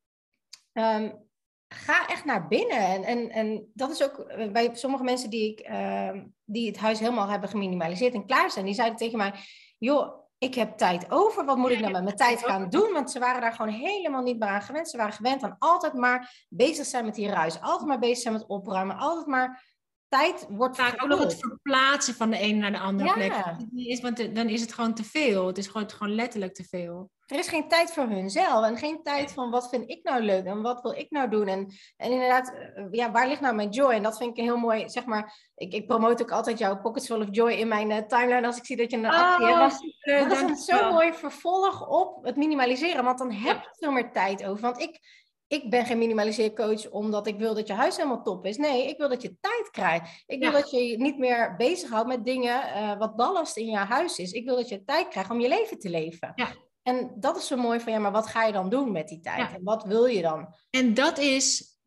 um, 0.73 1.26
ga 1.67 2.07
echt 2.07 2.25
naar 2.25 2.47
binnen. 2.47 2.77
En, 2.77 3.03
en, 3.03 3.29
en 3.29 3.71
dat 3.73 3.91
is 3.91 4.03
ook 4.03 4.19
eh, 4.19 4.51
bij 4.51 4.69
sommige 4.73 5.03
mensen 5.03 5.29
die, 5.29 5.51
ik, 5.51 5.69
uh, 5.69 6.11
die 6.45 6.67
het 6.67 6.77
huis 6.77 6.99
helemaal 6.99 7.27
hebben 7.27 7.49
geminimaliseerd 7.49 8.13
en 8.13 8.25
klaar 8.25 8.51
zijn. 8.51 8.65
Die 8.65 8.73
zeiden 8.73 8.97
tegen 8.97 9.17
mij, 9.17 9.33
joh, 9.77 10.25
ik 10.37 10.55
heb 10.55 10.77
tijd 10.77 11.11
over. 11.11 11.45
Wat 11.45 11.57
moet 11.57 11.71
ik 11.71 11.79
nou 11.79 11.91
met 11.91 12.03
mijn 12.03 12.15
tijd 12.15 12.45
gaan 12.45 12.69
doen? 12.69 12.93
Want 12.93 13.11
ze 13.11 13.19
waren 13.19 13.41
daar 13.41 13.53
gewoon 13.53 13.73
helemaal 13.73 14.21
niet 14.21 14.39
meer 14.39 14.49
aan 14.49 14.61
gewend. 14.61 14.89
Ze 14.89 14.97
waren 14.97 15.13
gewend 15.13 15.43
aan 15.43 15.55
altijd 15.59 15.93
maar 15.93 16.45
bezig 16.49 16.85
zijn 16.85 17.05
met 17.05 17.15
die 17.15 17.29
ruis. 17.29 17.61
Altijd 17.61 17.87
maar 17.87 17.99
bezig 17.99 18.17
zijn 18.17 18.33
met 18.33 18.47
opruimen. 18.47 18.97
Altijd 18.97 19.27
maar 19.27 19.63
tijd 20.09 20.45
wordt 20.49 20.75
vaak 20.75 21.03
ook 21.03 21.09
nog 21.09 21.19
het 21.19 21.39
verplaatsen 21.39 22.13
van 22.13 22.29
de 22.29 22.37
ene 22.37 22.59
naar 22.59 22.71
de 22.71 22.79
andere 22.79 23.09
ja. 23.09 23.13
plek. 23.13 23.33
Is, 23.75 24.01
want 24.01 24.35
dan 24.35 24.49
is 24.49 24.61
het 24.61 24.73
gewoon 24.73 24.93
te 24.93 25.03
veel. 25.03 25.47
Het 25.47 25.57
is 25.57 25.67
gewoon, 25.67 25.89
gewoon 25.89 26.15
letterlijk 26.15 26.53
te 26.53 26.63
veel. 26.63 27.09
Er 27.27 27.39
is 27.39 27.47
geen 27.47 27.67
tijd 27.67 27.91
voor 27.91 28.07
hunzelf 28.07 28.65
en 28.65 28.77
geen 28.77 29.03
tijd 29.03 29.31
van 29.31 29.49
wat 29.49 29.69
vind 29.69 29.89
ik 29.89 30.03
nou 30.03 30.21
leuk 30.21 30.45
en 30.45 30.61
wat 30.61 30.81
wil 30.81 30.91
ik 30.91 31.11
nou 31.11 31.29
doen. 31.29 31.47
En, 31.47 31.73
en 31.97 32.11
inderdaad, 32.11 32.53
eh, 32.53 32.85
ja, 32.91 33.11
waar 33.11 33.27
ligt 33.27 33.41
nou 33.41 33.55
mijn 33.55 33.69
joy? 33.69 33.91
En 33.91 34.03
dat 34.03 34.17
vind 34.17 34.29
ik 34.29 34.37
een 34.37 34.43
heel 34.43 34.57
mooi, 34.57 34.89
zeg 34.89 35.05
maar, 35.05 35.51
ik, 35.55 35.73
ik 35.73 35.87
promote 35.87 36.23
ook 36.23 36.31
altijd 36.31 36.57
jouw 36.57 36.81
Pockets 36.81 37.05
Full 37.05 37.21
of 37.21 37.27
Joy 37.31 37.51
in 37.51 37.67
mijn 37.67 37.89
uh, 37.89 37.97
timeline 37.97 38.47
als 38.47 38.57
ik 38.57 38.65
zie 38.65 38.77
dat 38.77 38.91
je 38.91 38.97
een 38.97 39.05
actie 39.05 39.47
oh, 39.47 39.59
hebt. 39.59 39.81
Dat, 40.01 40.29
dat 40.29 40.31
is 40.31 40.41
een 40.41 40.77
zo 40.77 40.91
mooi 40.91 41.13
vervolg 41.13 41.87
op 41.87 42.25
het 42.25 42.35
minimaliseren, 42.35 43.03
want 43.03 43.17
dan 43.17 43.31
heb 43.31 43.61
je 43.61 43.69
veel 43.71 43.91
meer 43.91 44.11
tijd 44.11 44.45
over. 44.45 44.61
Want 44.61 44.79
ik, 44.79 44.99
ik 45.47 45.69
ben 45.69 45.85
geen 45.85 45.97
minimaliseercoach 45.97 46.89
omdat 46.89 47.27
ik 47.27 47.37
wil 47.37 47.55
dat 47.55 47.67
je 47.67 47.73
huis 47.73 47.95
helemaal 47.95 48.23
top 48.23 48.45
is. 48.45 48.57
Nee, 48.57 48.87
ik 48.87 48.97
wil 48.97 49.09
dat 49.09 49.21
je 49.21 49.37
tijd 49.41 49.69
krijgt. 49.71 50.23
Ik 50.25 50.39
wil 50.39 50.51
dat 50.51 50.71
je 50.71 50.87
je 50.87 50.97
niet 50.97 51.17
meer 51.17 51.55
bezighoudt 51.57 52.07
met 52.07 52.25
dingen 52.25 52.61
uh, 52.67 52.97
wat 52.97 53.15
ballast 53.15 53.57
in 53.57 53.65
je 53.65 53.77
huis 53.77 54.17
is. 54.17 54.31
Ik 54.31 54.45
wil 54.45 54.55
dat 54.55 54.69
je 54.69 54.83
tijd 54.83 55.07
krijgt 55.07 55.29
om 55.29 55.39
je 55.39 55.47
leven 55.47 55.79
te 55.79 55.89
leven. 55.89 56.31
Ja. 56.35 56.47
En 56.83 57.11
dat 57.15 57.37
is 57.37 57.47
zo 57.47 57.55
mooi 57.55 57.79
van 57.79 57.93
ja, 57.93 57.99
maar 57.99 58.11
wat 58.11 58.27
ga 58.27 58.45
je 58.45 58.51
dan 58.51 58.69
doen 58.69 58.91
met 58.91 59.07
die 59.07 59.19
tijd? 59.19 59.37
Ja. 59.37 59.55
En 59.55 59.63
wat 59.63 59.83
wil 59.83 60.05
je 60.05 60.21
dan? 60.21 60.53
En 60.69 60.93
dat 60.93 61.17
is, 61.17 61.77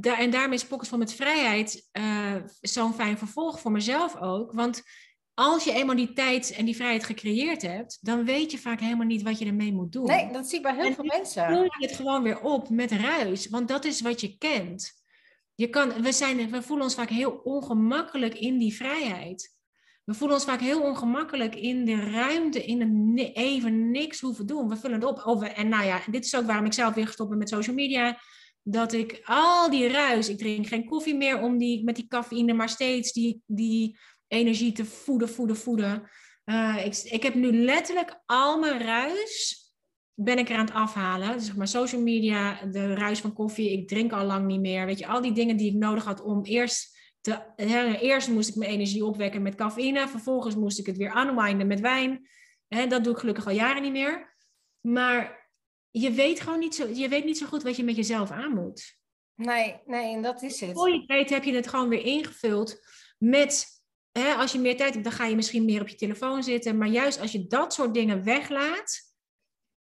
en 0.00 0.30
daarmee 0.30 0.58
is 0.58 0.66
Pockets 0.66 0.88
van 0.88 0.98
met 0.98 1.14
Vrijheid 1.14 1.88
uh, 1.92 2.34
zo'n 2.60 2.94
fijn 2.94 3.18
vervolg 3.18 3.60
voor 3.60 3.72
mezelf 3.72 4.16
ook. 4.20 4.52
Want 4.52 4.82
als 5.34 5.64
je 5.64 5.72
eenmaal 5.72 5.96
die 5.96 6.12
tijd 6.12 6.50
en 6.50 6.64
die 6.64 6.76
vrijheid 6.76 7.04
gecreëerd 7.04 7.62
hebt, 7.62 7.98
dan 8.00 8.24
weet 8.24 8.50
je 8.50 8.58
vaak 8.58 8.80
helemaal 8.80 9.06
niet 9.06 9.22
wat 9.22 9.38
je 9.38 9.44
ermee 9.46 9.72
moet 9.72 9.92
doen. 9.92 10.06
Nee, 10.06 10.32
dat 10.32 10.48
zie 10.48 10.56
ik 10.56 10.62
bij 10.62 10.74
heel 10.74 10.84
en 10.84 10.94
veel 10.94 11.04
mensen. 11.04 11.48
Dan 11.48 11.62
je 11.62 11.86
het 11.86 11.96
gewoon 11.96 12.22
weer 12.22 12.40
op 12.40 12.68
met 12.68 12.92
ruis, 12.92 13.48
want 13.48 13.68
dat 13.68 13.84
is 13.84 14.00
wat 14.00 14.20
je 14.20 14.38
kent. 14.38 15.02
Je 15.54 15.68
kan, 15.68 16.02
we, 16.02 16.12
zijn, 16.12 16.50
we 16.50 16.62
voelen 16.62 16.84
ons 16.84 16.94
vaak 16.94 17.08
heel 17.08 17.30
ongemakkelijk 17.30 18.34
in 18.34 18.58
die 18.58 18.74
vrijheid. 18.74 19.52
We 20.04 20.14
voelen 20.14 20.36
ons 20.36 20.46
vaak 20.46 20.60
heel 20.60 20.82
ongemakkelijk 20.82 21.54
in 21.54 21.84
de 21.84 22.10
ruimte, 22.10 22.64
in 22.64 22.80
een 22.80 23.18
even 23.32 23.90
niks 23.90 24.20
hoeven 24.20 24.46
doen. 24.46 24.68
We 24.68 24.76
vullen 24.76 25.00
het 25.00 25.08
op. 25.08 25.26
Of, 25.26 25.42
en 25.42 25.68
nou 25.68 25.84
ja, 25.84 26.00
dit 26.10 26.24
is 26.24 26.36
ook 26.36 26.46
waarom 26.46 26.64
ik 26.64 26.72
zelf 26.72 26.94
weer 26.94 27.06
gestopt 27.06 27.28
ben 27.28 27.38
met 27.38 27.48
social 27.48 27.76
media. 27.76 28.18
Dat 28.62 28.92
ik 28.92 29.22
al 29.24 29.70
die 29.70 29.88
ruis, 29.88 30.28
ik 30.28 30.38
drink 30.38 30.66
geen 30.66 30.84
koffie 30.84 31.14
meer 31.14 31.40
om 31.40 31.58
die, 31.58 31.84
met 31.84 31.96
die 31.96 32.06
cafeïne, 32.08 32.52
maar 32.52 32.68
steeds 32.68 33.12
die, 33.12 33.42
die 33.46 33.98
energie 34.28 34.72
te 34.72 34.84
voeden, 34.84 35.28
voeden, 35.28 35.56
voeden. 35.56 36.10
Uh, 36.44 36.82
ik, 36.84 36.96
ik 36.96 37.22
heb 37.22 37.34
nu 37.34 37.52
letterlijk 37.52 38.22
al 38.26 38.58
mijn 38.58 38.82
ruis 38.82 39.62
ben 40.14 40.38
ik 40.38 40.48
er 40.48 40.56
aan 40.56 40.64
het 40.64 40.74
afhalen. 40.74 41.32
Dus 41.32 41.46
zeg 41.46 41.56
maar 41.56 41.68
social 41.68 42.00
media, 42.00 42.64
de 42.64 42.94
ruis 42.94 43.20
van 43.20 43.32
koffie, 43.32 43.72
ik 43.72 43.88
drink 43.88 44.12
al 44.12 44.24
lang 44.24 44.46
niet 44.46 44.60
meer. 44.60 44.86
Weet 44.86 44.98
je, 44.98 45.06
al 45.06 45.20
die 45.20 45.32
dingen 45.32 45.56
die 45.56 45.70
ik 45.70 45.78
nodig 45.78 46.04
had 46.04 46.22
om 46.22 46.44
eerst 46.44 46.98
te... 47.20 47.52
Hè, 47.56 47.94
eerst 47.94 48.28
moest 48.28 48.48
ik 48.48 48.54
mijn 48.54 48.70
energie 48.70 49.04
opwekken 49.04 49.42
met 49.42 49.54
cafeïne. 49.54 50.08
Vervolgens 50.08 50.54
moest 50.54 50.78
ik 50.78 50.86
het 50.86 50.96
weer 50.96 51.16
unwinden 51.16 51.66
met 51.66 51.80
wijn. 51.80 52.28
Hè, 52.68 52.86
dat 52.86 53.04
doe 53.04 53.12
ik 53.12 53.18
gelukkig 53.18 53.46
al 53.46 53.52
jaren 53.52 53.82
niet 53.82 53.92
meer. 53.92 54.36
Maar 54.80 55.50
je 55.90 56.10
weet 56.10 56.40
gewoon 56.40 56.58
niet 56.58 56.74
zo, 56.74 56.88
je 56.88 57.08
weet 57.08 57.24
niet 57.24 57.38
zo 57.38 57.46
goed 57.46 57.62
wat 57.62 57.76
je 57.76 57.84
met 57.84 57.96
jezelf 57.96 58.30
aan 58.30 58.54
moet. 58.54 58.96
Nee, 59.34 59.80
nee, 59.86 60.14
en 60.14 60.22
dat 60.22 60.42
is 60.42 60.60
het. 60.60 60.72
Voor 60.72 60.90
je 60.90 61.04
weet 61.06 61.30
heb 61.30 61.44
je 61.44 61.54
het 61.54 61.68
gewoon 61.68 61.88
weer 61.88 62.04
ingevuld 62.04 62.86
met 63.18 63.73
hè, 64.18 64.34
als 64.34 64.52
je 64.52 64.58
meer 64.58 64.76
tijd 64.76 64.92
hebt, 64.92 65.04
dan 65.04 65.12
ga 65.12 65.24
je 65.24 65.36
misschien 65.36 65.64
meer 65.64 65.80
op 65.80 65.88
je 65.88 65.96
telefoon 65.96 66.42
zitten. 66.42 66.78
Maar 66.78 66.88
juist 66.88 67.20
als 67.20 67.32
je 67.32 67.46
dat 67.46 67.74
soort 67.74 67.94
dingen 67.94 68.24
weglaat 68.24 69.14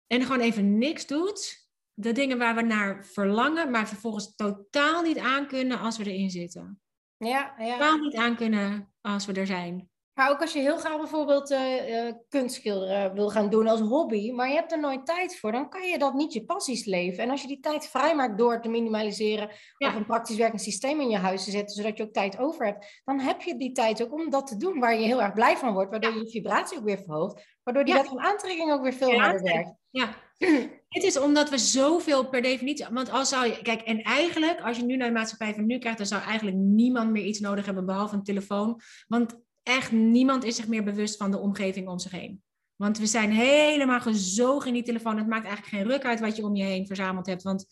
en 0.08 0.22
gewoon 0.22 0.40
even 0.40 0.78
niks 0.78 1.08
doet, 1.08 1.70
de 1.94 2.12
dingen 2.12 2.38
waar 2.38 2.56
we 2.56 2.62
naar 2.62 3.06
verlangen, 3.06 3.72
maar 3.72 3.88
vervolgens 3.88 4.36
totaal 4.36 5.02
niet 5.02 5.18
aankunnen 5.18 5.80
als 5.80 5.98
we 5.98 6.12
erin 6.12 6.30
zitten. 6.30 6.82
Ja, 7.18 7.56
ja. 7.58 7.72
Totaal 7.72 7.98
niet 7.98 8.16
aankunnen 8.16 8.94
als 9.02 9.26
we 9.26 9.34
er 9.34 9.48
zijn. 9.48 9.90
Maar 10.16 10.30
ook 10.30 10.42
als 10.42 10.54
je 10.54 10.60
heel 10.60 10.78
graag 10.78 10.98
bijvoorbeeld 10.98 11.52
uh, 11.52 12.12
kunstschilderen 12.30 13.14
wil 13.14 13.30
gaan 13.30 13.50
doen 13.50 13.68
als 13.68 13.80
hobby, 13.80 14.32
maar 14.32 14.48
je 14.48 14.56
hebt 14.56 14.72
er 14.72 14.80
nooit 14.80 15.06
tijd 15.06 15.40
voor, 15.40 15.52
dan 15.52 15.70
kan 15.70 15.88
je 15.88 15.98
dat 15.98 16.14
niet 16.14 16.34
je 16.34 16.46
passies 16.46 16.86
leven. 16.86 17.24
En 17.24 17.30
als 17.30 17.42
je 17.42 17.48
die 17.48 17.60
tijd 17.60 17.88
vrijmaakt 17.88 18.38
door 18.38 18.62
te 18.62 18.70
minimaliseren 18.70 19.50
of 19.78 19.96
een 19.96 20.06
praktisch 20.06 20.38
werkend 20.38 20.62
systeem 20.62 21.02
in 21.02 21.10
je 21.10 21.18
huis 21.18 21.44
te 21.44 21.52
zetten, 21.52 21.76
zodat 21.76 21.98
je 21.98 22.04
ook 22.04 22.14
tijd 22.14 22.38
over 22.38 22.66
hebt, 22.66 23.02
dan 23.06 23.20
heb 23.20 23.42
je 23.42 23.58
die 23.58 23.72
tijd 23.72 24.04
ook 24.04 24.14
om 24.14 24.30
dat 24.30 24.48
te 24.48 24.58
doen 24.58 24.80
waar 24.80 25.00
je 25.00 25.06
heel 25.06 25.22
erg 25.22 25.34
blij 25.34 25.58
van 25.58 25.74
wordt, 25.74 25.92
waardoor 25.92 26.14
je 26.14 26.20
je 26.20 26.30
vibratie 26.30 26.78
ook 26.78 26.86
weer 26.86 27.02
verhoogt, 27.06 27.58
waardoor 27.64 27.86
die 27.86 27.94
wet 27.94 28.08
van 28.08 28.20
aantrekking 28.20 28.72
ook 28.72 28.84
weer 28.84 28.94
veel 28.94 29.20
harder 29.20 29.42
werkt. 29.42 29.74
Ja, 29.90 30.16
het 30.96 31.04
is 31.04 31.20
omdat 31.20 31.50
we 31.50 31.58
zoveel 31.58 32.30
per 32.30 32.42
definitie. 32.42 32.86
Want 32.92 33.12
als 33.12 33.30
zou 33.30 33.46
je. 33.46 33.62
Kijk, 33.62 33.82
en 33.82 34.02
eigenlijk, 34.02 34.62
als 34.62 34.78
je 34.78 34.84
nu 34.84 34.96
naar 34.96 35.08
de 35.08 35.14
maatschappij 35.14 35.54
van 35.54 35.66
nu 35.66 35.78
kijkt, 35.78 35.98
dan 35.98 36.08
zou 36.08 36.22
eigenlijk 36.22 36.58
niemand 36.58 37.12
meer 37.12 37.24
iets 37.24 37.40
nodig 37.40 37.66
hebben 37.66 37.86
behalve 37.86 38.16
een 38.16 38.24
telefoon. 38.24 38.80
Want 39.08 39.44
echt 39.68 39.92
niemand 39.92 40.44
is 40.44 40.56
zich 40.56 40.68
meer 40.68 40.84
bewust 40.84 41.18
van 41.18 41.32
de 41.32 41.40
omgeving 41.40 41.88
om 41.88 42.00
zich 42.00 42.12
heen. 42.12 42.44
Want 42.76 42.98
we 42.98 43.06
zijn 43.06 43.32
helemaal 43.32 44.02
gezogen 44.02 44.68
in 44.68 44.74
die 44.74 44.84
telefoon. 44.84 45.18
Het 45.18 45.28
maakt 45.28 45.46
eigenlijk 45.46 45.76
geen 45.76 45.92
ruk 45.92 46.06
uit 46.06 46.20
wat 46.20 46.36
je 46.36 46.44
om 46.44 46.56
je 46.56 46.64
heen 46.64 46.88
verzameld 46.88 47.26
hebt. 47.26 47.44
Want 47.44 47.66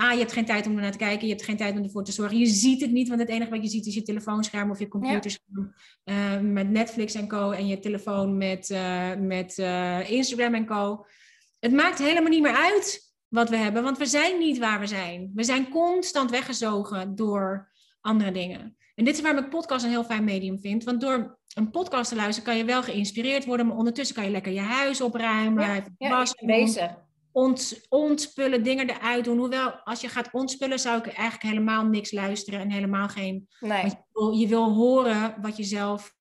A, 0.00 0.12
je 0.12 0.18
hebt 0.18 0.32
geen 0.32 0.44
tijd 0.44 0.66
om 0.66 0.74
er 0.74 0.82
naar 0.82 0.92
te 0.92 0.98
kijken. 0.98 1.26
Je 1.26 1.32
hebt 1.32 1.44
geen 1.44 1.56
tijd 1.56 1.76
om 1.76 1.82
ervoor 1.82 2.04
te 2.04 2.12
zorgen. 2.12 2.38
Je 2.38 2.46
ziet 2.46 2.80
het 2.80 2.90
niet, 2.90 3.08
want 3.08 3.20
het 3.20 3.28
enige 3.28 3.50
wat 3.50 3.62
je 3.62 3.68
ziet 3.68 3.86
is 3.86 3.94
je 3.94 4.02
telefoonscherm 4.02 4.70
of 4.70 4.78
je 4.78 4.88
computerscherm. 4.88 5.74
Uh, 6.04 6.40
met 6.40 6.70
Netflix 6.70 7.14
en 7.14 7.28
co. 7.28 7.50
En 7.50 7.66
je 7.66 7.78
telefoon 7.78 8.36
met, 8.36 8.70
uh, 8.70 9.14
met 9.14 9.58
uh, 9.58 10.10
Instagram 10.10 10.54
en 10.54 10.66
co. 10.66 11.06
Het 11.60 11.72
maakt 11.72 11.98
helemaal 11.98 12.30
niet 12.30 12.42
meer 12.42 12.56
uit 12.56 13.14
wat 13.28 13.48
we 13.48 13.56
hebben, 13.56 13.82
want 13.82 13.98
we 13.98 14.06
zijn 14.06 14.38
niet 14.38 14.58
waar 14.58 14.80
we 14.80 14.86
zijn. 14.86 15.30
We 15.34 15.44
zijn 15.44 15.68
constant 15.68 16.30
weggezogen 16.30 17.14
door 17.14 17.72
andere 18.00 18.30
dingen. 18.30 18.76
En 18.94 19.04
dit 19.04 19.14
is 19.14 19.20
waarom 19.20 19.44
ik 19.44 19.50
podcast 19.50 19.84
een 19.84 19.90
heel 19.90 20.04
fijn 20.04 20.24
medium 20.24 20.60
vind. 20.60 20.84
Want 20.84 21.00
door 21.00 21.38
een 21.54 21.70
podcast 21.70 22.08
te 22.08 22.16
luisteren 22.16 22.48
kan 22.48 22.56
je 22.58 22.64
wel 22.64 22.82
geïnspireerd 22.82 23.44
worden, 23.44 23.66
maar 23.66 23.76
ondertussen 23.76 24.16
kan 24.16 24.24
je 24.24 24.30
lekker 24.30 24.52
je 24.52 24.60
huis 24.60 25.00
opruimen, 25.00 25.62
ja, 25.62 25.84
ja, 25.98 26.26
bezig. 26.46 27.02
Ont, 27.32 27.86
ontspullen, 27.88 28.62
dingen 28.62 28.90
eruit 28.90 29.24
doen. 29.24 29.38
Hoewel, 29.38 29.72
als 29.72 30.00
je 30.00 30.08
gaat 30.08 30.32
ontspullen, 30.32 30.78
zou 30.78 30.98
ik 30.98 31.06
eigenlijk 31.06 31.42
helemaal 31.42 31.84
niks 31.84 32.12
luisteren 32.12 32.60
en 32.60 32.70
helemaal 32.70 33.08
geen. 33.08 33.48
Nee. 33.60 33.84
Je 33.84 33.96
wil, 34.12 34.30
je 34.30 34.48
wil 34.48 34.72
horen 34.72 35.34
wat 35.40 35.56
je 35.56 35.64
zelf. 35.64 36.14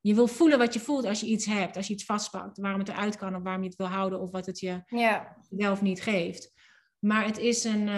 Je 0.00 0.14
wil 0.14 0.26
voelen 0.26 0.58
wat 0.58 0.74
je 0.74 0.80
voelt 0.80 1.04
als 1.04 1.20
je 1.20 1.26
iets 1.26 1.46
hebt, 1.46 1.76
als 1.76 1.86
je 1.86 1.92
iets 1.92 2.04
vastpakt. 2.04 2.58
Waarom 2.58 2.80
het 2.80 2.88
eruit 2.88 3.16
kan 3.16 3.36
of 3.36 3.42
waarom 3.42 3.62
je 3.62 3.68
het 3.68 3.78
wil 3.78 3.86
houden 3.86 4.20
of 4.20 4.30
wat 4.30 4.46
het 4.46 4.58
je 4.58 4.82
ja. 4.86 5.36
wel 5.48 5.72
of 5.72 5.82
niet 5.82 6.02
geeft. 6.02 6.52
Maar 7.00 7.24
het 7.24 7.38
is 7.38 7.64
een. 7.64 7.88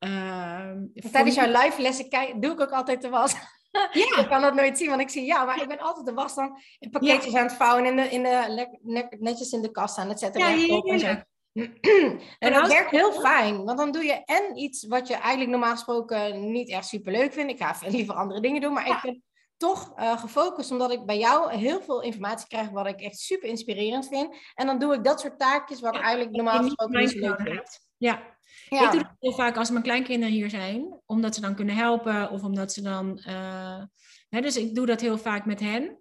Uh, 0.00 0.72
Tijdens 1.10 1.34
jouw 1.34 1.62
live 1.62 1.82
lessen 1.82 2.08
kijk, 2.08 2.42
doe 2.42 2.52
ik 2.52 2.60
ook 2.60 2.70
altijd 2.70 3.02
de 3.02 3.08
was. 3.08 3.32
Ja. 3.32 4.16
ik 4.22 4.26
kan 4.28 4.42
dat 4.42 4.54
nooit 4.54 4.78
zien, 4.78 4.88
want 4.88 5.00
ik 5.00 5.10
zie 5.10 5.24
ja, 5.24 5.44
maar 5.44 5.62
ik 5.62 5.68
ben 5.68 5.78
altijd 5.78 6.06
de 6.06 6.12
was 6.12 6.34
dan 6.34 6.58
in 6.78 6.90
pakketjes 6.90 7.34
aan 7.34 7.46
het 7.46 7.52
vouwen 7.52 7.84
en 7.84 8.10
in 8.10 8.22
de, 8.22 8.30
in 8.30 8.94
de, 8.94 9.16
netjes 9.18 9.52
in 9.52 9.62
de 9.62 9.70
kast 9.70 9.98
aan 9.98 10.08
het 10.08 10.18
zetten. 10.18 10.40
Ja, 10.40 10.48
ja, 10.48 10.80
en, 10.80 10.98
zo. 10.98 11.06
en 12.38 12.52
dat 12.52 12.68
werkt 12.68 12.90
heel 12.90 13.12
fijn, 13.12 13.64
want 13.64 13.78
dan 13.78 13.92
doe 13.92 14.04
je 14.04 14.24
en 14.24 14.58
iets 14.58 14.86
wat 14.86 15.08
je 15.08 15.14
eigenlijk 15.14 15.50
normaal 15.50 15.72
gesproken 15.72 16.50
niet 16.50 16.70
echt 16.70 16.86
super 16.86 17.12
leuk 17.12 17.32
vindt. 17.32 17.52
Ik 17.52 17.58
ga 17.58 17.76
liever 17.88 18.14
andere 18.14 18.40
dingen 18.40 18.60
doen, 18.60 18.72
maar 18.72 18.86
ik 18.86 19.00
ben 19.02 19.22
toch 19.56 19.92
uh, 19.98 20.20
gefocust, 20.20 20.70
omdat 20.70 20.90
ik 20.90 21.06
bij 21.06 21.18
jou 21.18 21.54
heel 21.54 21.80
veel 21.80 22.02
informatie 22.02 22.46
krijg 22.46 22.70
wat 22.70 22.86
ik 22.86 23.00
echt 23.00 23.18
super 23.18 23.48
inspirerend 23.48 24.08
vind. 24.08 24.36
En 24.54 24.66
dan 24.66 24.78
doe 24.78 24.94
ik 24.94 25.04
dat 25.04 25.20
soort 25.20 25.38
taakjes 25.38 25.80
wat 25.80 25.94
ik 25.94 26.02
eigenlijk 26.02 26.36
normaal 26.36 26.62
gesproken 26.62 27.00
niet 27.00 27.10
zo 27.10 27.18
leuk 27.18 27.40
vind. 27.40 27.88
Ja. 28.00 28.36
ja. 28.68 28.84
ik 28.84 28.90
doe 28.90 29.00
het 29.00 29.16
heel 29.18 29.32
vaak 29.32 29.56
als 29.56 29.70
mijn 29.70 29.82
kleinkinderen 29.82 30.34
hier 30.34 30.50
zijn, 30.50 31.00
omdat 31.06 31.34
ze 31.34 31.40
dan 31.40 31.54
kunnen 31.54 31.74
helpen 31.74 32.30
of 32.30 32.42
omdat 32.42 32.72
ze 32.72 32.82
dan. 32.82 33.22
Uh, 33.28 33.82
hè, 34.28 34.40
dus 34.40 34.56
ik 34.56 34.74
doe 34.74 34.86
dat 34.86 35.00
heel 35.00 35.18
vaak 35.18 35.44
met 35.44 35.60
hen 35.60 36.00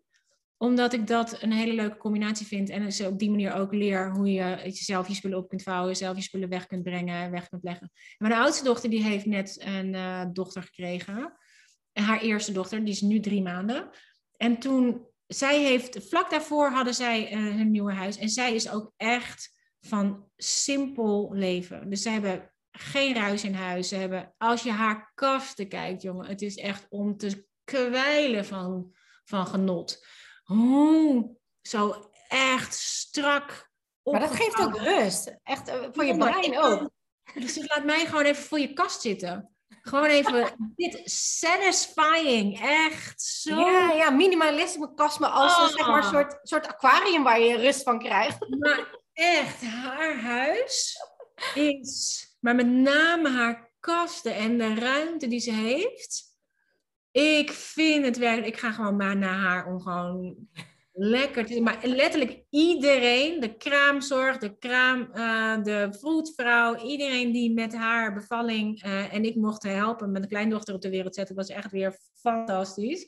omdat 0.61 0.93
ik 0.93 1.07
dat 1.07 1.41
een 1.41 1.51
hele 1.51 1.73
leuke 1.73 1.97
combinatie 1.97 2.45
vind. 2.45 2.69
En 2.69 2.91
ze 2.91 3.07
op 3.07 3.19
die 3.19 3.29
manier 3.29 3.53
ook 3.53 3.73
leer 3.73 4.11
hoe 4.11 4.31
je 4.31 4.59
jezelf 4.63 5.07
je 5.07 5.13
spullen 5.13 5.37
op 5.37 5.49
kunt 5.49 5.63
vouwen, 5.63 5.95
zelf 5.95 6.15
je 6.15 6.21
spullen 6.21 6.49
weg 6.49 6.65
kunt 6.65 6.83
brengen, 6.83 7.31
weg 7.31 7.49
kunt 7.49 7.63
leggen. 7.63 7.91
En 7.93 8.27
mijn 8.27 8.41
oudste 8.41 8.63
dochter 8.63 8.89
die 8.89 9.03
heeft 9.03 9.25
net 9.25 9.61
een 9.63 9.93
uh, 9.93 10.25
dochter 10.33 10.63
gekregen. 10.63 11.33
En 11.91 12.03
haar 12.03 12.21
eerste 12.21 12.51
dochter, 12.51 12.83
die 12.83 12.93
is 12.93 13.01
nu 13.01 13.19
drie 13.19 13.41
maanden. 13.41 13.89
En 14.37 14.57
toen, 14.57 15.05
zij 15.27 15.63
heeft, 15.63 16.07
vlak 16.09 16.29
daarvoor 16.29 16.69
hadden 16.69 16.93
zij 16.93 17.33
uh, 17.33 17.55
hun 17.55 17.71
nieuwe 17.71 17.93
huis. 17.93 18.17
En 18.17 18.29
zij 18.29 18.55
is 18.55 18.69
ook 18.69 18.93
echt 18.97 19.53
van 19.81 20.29
simpel 20.37 21.29
leven. 21.33 21.89
Dus 21.89 22.01
ze 22.01 22.09
hebben 22.09 22.53
geen 22.71 23.13
ruis 23.13 23.43
in 23.43 23.53
huis. 23.53 23.87
Ze 23.87 23.95
hebben, 23.95 24.33
als 24.37 24.63
je 24.63 24.71
haar 24.71 25.11
kasten 25.15 25.67
kijkt, 25.67 26.01
jongen, 26.01 26.25
het 26.25 26.41
is 26.41 26.55
echt 26.55 26.85
om 26.89 27.17
te 27.17 27.47
kwijlen 27.63 28.45
van, 28.45 28.95
van 29.25 29.47
genot. 29.47 30.05
Hoe 30.43 31.37
zo 31.61 32.09
echt 32.27 32.73
strak. 32.73 33.69
Maar 34.03 34.19
dat 34.19 34.35
geeft 34.35 34.59
ook 34.59 34.77
rust. 34.77 35.35
Echt 35.43 35.67
eh, 35.67 35.75
voor 35.91 36.05
je 36.05 36.17
brein 36.17 36.59
ook. 36.59 36.89
Dus 37.33 37.67
laat 37.67 37.85
mij 37.85 38.05
gewoon 38.05 38.23
even 38.23 38.43
voor 38.43 38.59
je 38.59 38.73
kast 38.73 39.01
zitten. 39.01 39.53
Gewoon 39.81 40.09
even, 40.09 40.55
dit 40.75 41.01
satisfying, 41.11 42.61
echt 42.61 43.21
zo. 43.21 43.59
Ja, 43.59 43.91
ja 43.91 44.09
minimalisme 44.09 44.93
kast 44.93 45.19
me 45.19 45.27
als 45.27 45.57
een 45.57 45.77
zeg 45.77 45.87
maar, 45.87 46.01
ah. 46.01 46.09
soort, 46.09 46.39
soort 46.43 46.67
aquarium 46.67 47.23
waar 47.23 47.39
je 47.39 47.57
rust 47.57 47.83
van 47.83 47.99
krijgt. 47.99 48.49
Maar 48.59 48.97
echt, 49.19 49.61
haar 49.61 50.21
huis 50.21 50.97
is, 51.53 52.27
maar 52.39 52.55
met 52.55 52.67
name 52.67 53.29
haar 53.29 53.71
kasten 53.79 54.35
en 54.35 54.57
de 54.57 54.75
ruimte 54.75 55.27
die 55.27 55.39
ze 55.39 55.51
heeft. 55.51 56.27
Ik 57.11 57.51
vind 57.51 58.05
het 58.05 58.17
werkelijk, 58.17 58.53
ik 58.53 58.59
ga 58.59 58.71
gewoon 58.71 58.95
maar 58.95 59.17
naar 59.17 59.39
haar 59.39 59.67
om 59.67 59.81
gewoon 59.81 60.47
lekker 60.91 61.45
te 61.45 61.61
Maar 61.61 61.79
letterlijk 61.83 62.43
iedereen, 62.49 63.39
de 63.39 63.57
kraamzorg, 63.57 64.37
de 64.37 64.57
kraam, 64.57 65.09
uh, 65.13 65.63
de 65.63 65.87
vroedvrouw, 65.99 66.75
iedereen 66.75 67.31
die 67.31 67.53
met 67.53 67.75
haar 67.75 68.13
bevalling 68.13 68.85
uh, 68.85 69.13
en 69.13 69.23
ik 69.23 69.35
mocht 69.35 69.63
helpen 69.63 70.11
met 70.11 70.23
een 70.23 70.29
kleindochter 70.29 70.73
op 70.73 70.81
de 70.81 70.89
wereld 70.89 71.15
zetten, 71.15 71.35
was 71.35 71.49
echt 71.49 71.71
weer 71.71 71.99
fantastisch. 72.13 73.07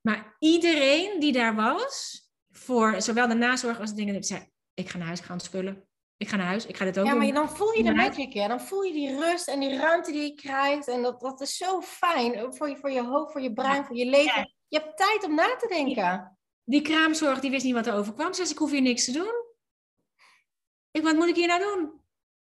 Maar 0.00 0.36
iedereen 0.38 1.20
die 1.20 1.32
daar 1.32 1.54
was, 1.54 2.24
voor 2.50 3.02
zowel 3.02 3.28
de 3.28 3.34
nazorg 3.34 3.80
als 3.80 3.90
de 3.90 3.96
dingen, 3.96 4.24
zei, 4.24 4.50
ik 4.76 4.88
ga 4.88 4.98
naar 4.98 5.06
huis 5.06 5.20
gaan 5.20 5.40
spullen. 5.40 5.88
Ik 6.16 6.28
ga 6.28 6.36
naar 6.36 6.46
huis, 6.46 6.66
ik 6.66 6.76
ga 6.76 6.84
dit 6.84 6.98
ook 6.98 7.06
ja, 7.06 7.12
doen. 7.12 7.20
Ja, 7.20 7.32
maar 7.32 7.42
dan 7.42 7.56
voel 7.56 7.72
je 7.72 7.82
de 7.82 7.94
magic. 7.94 8.34
Dan 8.34 8.60
voel 8.60 8.82
je 8.82 8.92
die 8.92 9.20
rust 9.20 9.48
en 9.48 9.60
die 9.60 9.76
ruimte 9.76 10.12
die 10.12 10.22
je 10.22 10.34
krijgt. 10.34 10.88
En 10.88 11.02
dat, 11.02 11.20
dat 11.20 11.40
is 11.40 11.56
zo 11.56 11.80
fijn. 11.80 12.54
Voor 12.54 12.68
je, 12.68 12.76
voor 12.76 12.90
je 12.90 13.02
hoofd, 13.02 13.32
voor 13.32 13.40
je 13.40 13.52
brein, 13.52 13.84
voor 13.84 13.96
je 13.96 14.06
leven. 14.06 14.54
Je 14.68 14.78
hebt 14.78 14.96
tijd 14.96 15.24
om 15.24 15.34
na 15.34 15.56
te 15.56 15.68
denken. 15.68 16.38
Die 16.64 16.82
kraamzorg, 16.82 17.40
die 17.40 17.50
wist 17.50 17.64
niet 17.64 17.74
wat 17.74 17.86
er 17.86 17.94
overkwam. 17.94 18.32
Ze 18.32 18.34
zei, 18.34 18.50
ik 18.50 18.58
hoef 18.58 18.70
hier 18.70 18.82
niks 18.82 19.04
te 19.04 19.12
doen. 19.12 19.44
Ik, 20.90 21.02
wat 21.02 21.14
moet 21.14 21.28
ik 21.28 21.36
hier 21.36 21.46
nou 21.46 21.60
doen? 21.60 22.00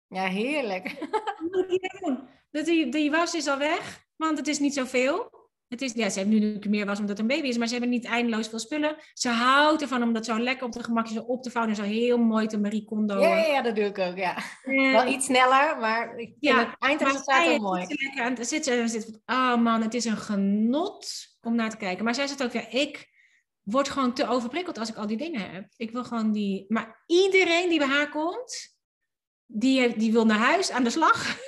Ja, 0.06 0.26
heerlijk. 0.26 0.96
Wat 1.10 1.40
moet 1.40 1.64
ik 1.64 1.70
hier 1.70 2.00
nou 2.00 2.14
doen? 2.14 2.28
Die, 2.64 2.88
die 2.88 3.10
was 3.10 3.34
is 3.34 3.46
al 3.46 3.58
weg, 3.58 4.06
want 4.16 4.38
het 4.38 4.48
is 4.48 4.58
niet 4.58 4.74
zoveel. 4.74 5.37
Het 5.68 5.82
is, 5.82 5.92
ja, 5.92 6.08
ze 6.08 6.18
hebben 6.18 6.34
nu 6.34 6.40
natuurlijk 6.40 6.70
meer 6.70 6.86
was 6.86 7.00
omdat 7.00 7.18
het 7.18 7.18
een 7.18 7.36
baby 7.36 7.48
is, 7.48 7.58
maar 7.58 7.66
ze 7.66 7.72
hebben 7.72 7.90
niet 7.90 8.04
eindeloos 8.04 8.48
veel 8.48 8.58
spullen. 8.58 8.96
Ze 9.12 9.28
houdt 9.28 9.82
ervan 9.82 10.02
om 10.02 10.12
dat 10.12 10.24
zo 10.24 10.38
lekker 10.38 10.66
op 10.66 10.72
de 10.72 10.82
gemakje 10.82 11.14
zo 11.14 11.20
op 11.20 11.42
te 11.42 11.50
vouwen 11.50 11.74
en 11.74 11.82
zo 11.82 11.88
heel 11.88 12.18
mooi 12.18 12.46
te 12.46 12.58
Marie 12.58 12.84
Kondo. 12.84 13.20
Ja, 13.20 13.36
ja, 13.36 13.62
dat 13.62 13.76
doe 13.76 13.84
ik 13.84 13.98
ook, 13.98 14.16
ja. 14.16 14.36
Wel 14.64 15.06
iets 15.06 15.24
sneller, 15.24 15.78
maar 15.78 16.18
ik 16.18 16.34
ja, 16.40 16.58
het 16.58 16.76
eindresultaat 16.78 17.46
heel 17.46 17.58
mooi. 17.58 17.86
Lekker 17.88 18.22
aan 18.22 18.34
het 18.34 18.48
zitten 18.48 18.80
en 18.80 18.88
zit 18.88 19.20
oh 19.26 19.56
man, 19.56 19.82
het 19.82 19.94
is 19.94 20.04
een 20.04 20.16
genot 20.16 21.06
om 21.40 21.54
naar 21.54 21.70
te 21.70 21.76
kijken. 21.76 22.04
Maar 22.04 22.14
zij 22.14 22.26
zegt 22.26 22.42
ook, 22.42 22.52
ja, 22.52 22.68
ik 22.70 23.08
word 23.62 23.88
gewoon 23.88 24.14
te 24.14 24.28
overprikkeld 24.28 24.78
als 24.78 24.88
ik 24.88 24.96
al 24.96 25.06
die 25.06 25.16
dingen 25.16 25.50
heb. 25.50 25.68
Ik 25.76 25.90
wil 25.90 26.04
gewoon 26.04 26.32
die... 26.32 26.64
Maar 26.68 27.02
iedereen 27.06 27.68
die 27.68 27.78
bij 27.78 27.88
haar 27.88 28.08
komt, 28.08 28.76
die, 29.46 29.96
die 29.96 30.12
wil 30.12 30.26
naar 30.26 30.38
huis, 30.38 30.70
aan 30.70 30.84
de 30.84 30.90
slag. 30.90 31.38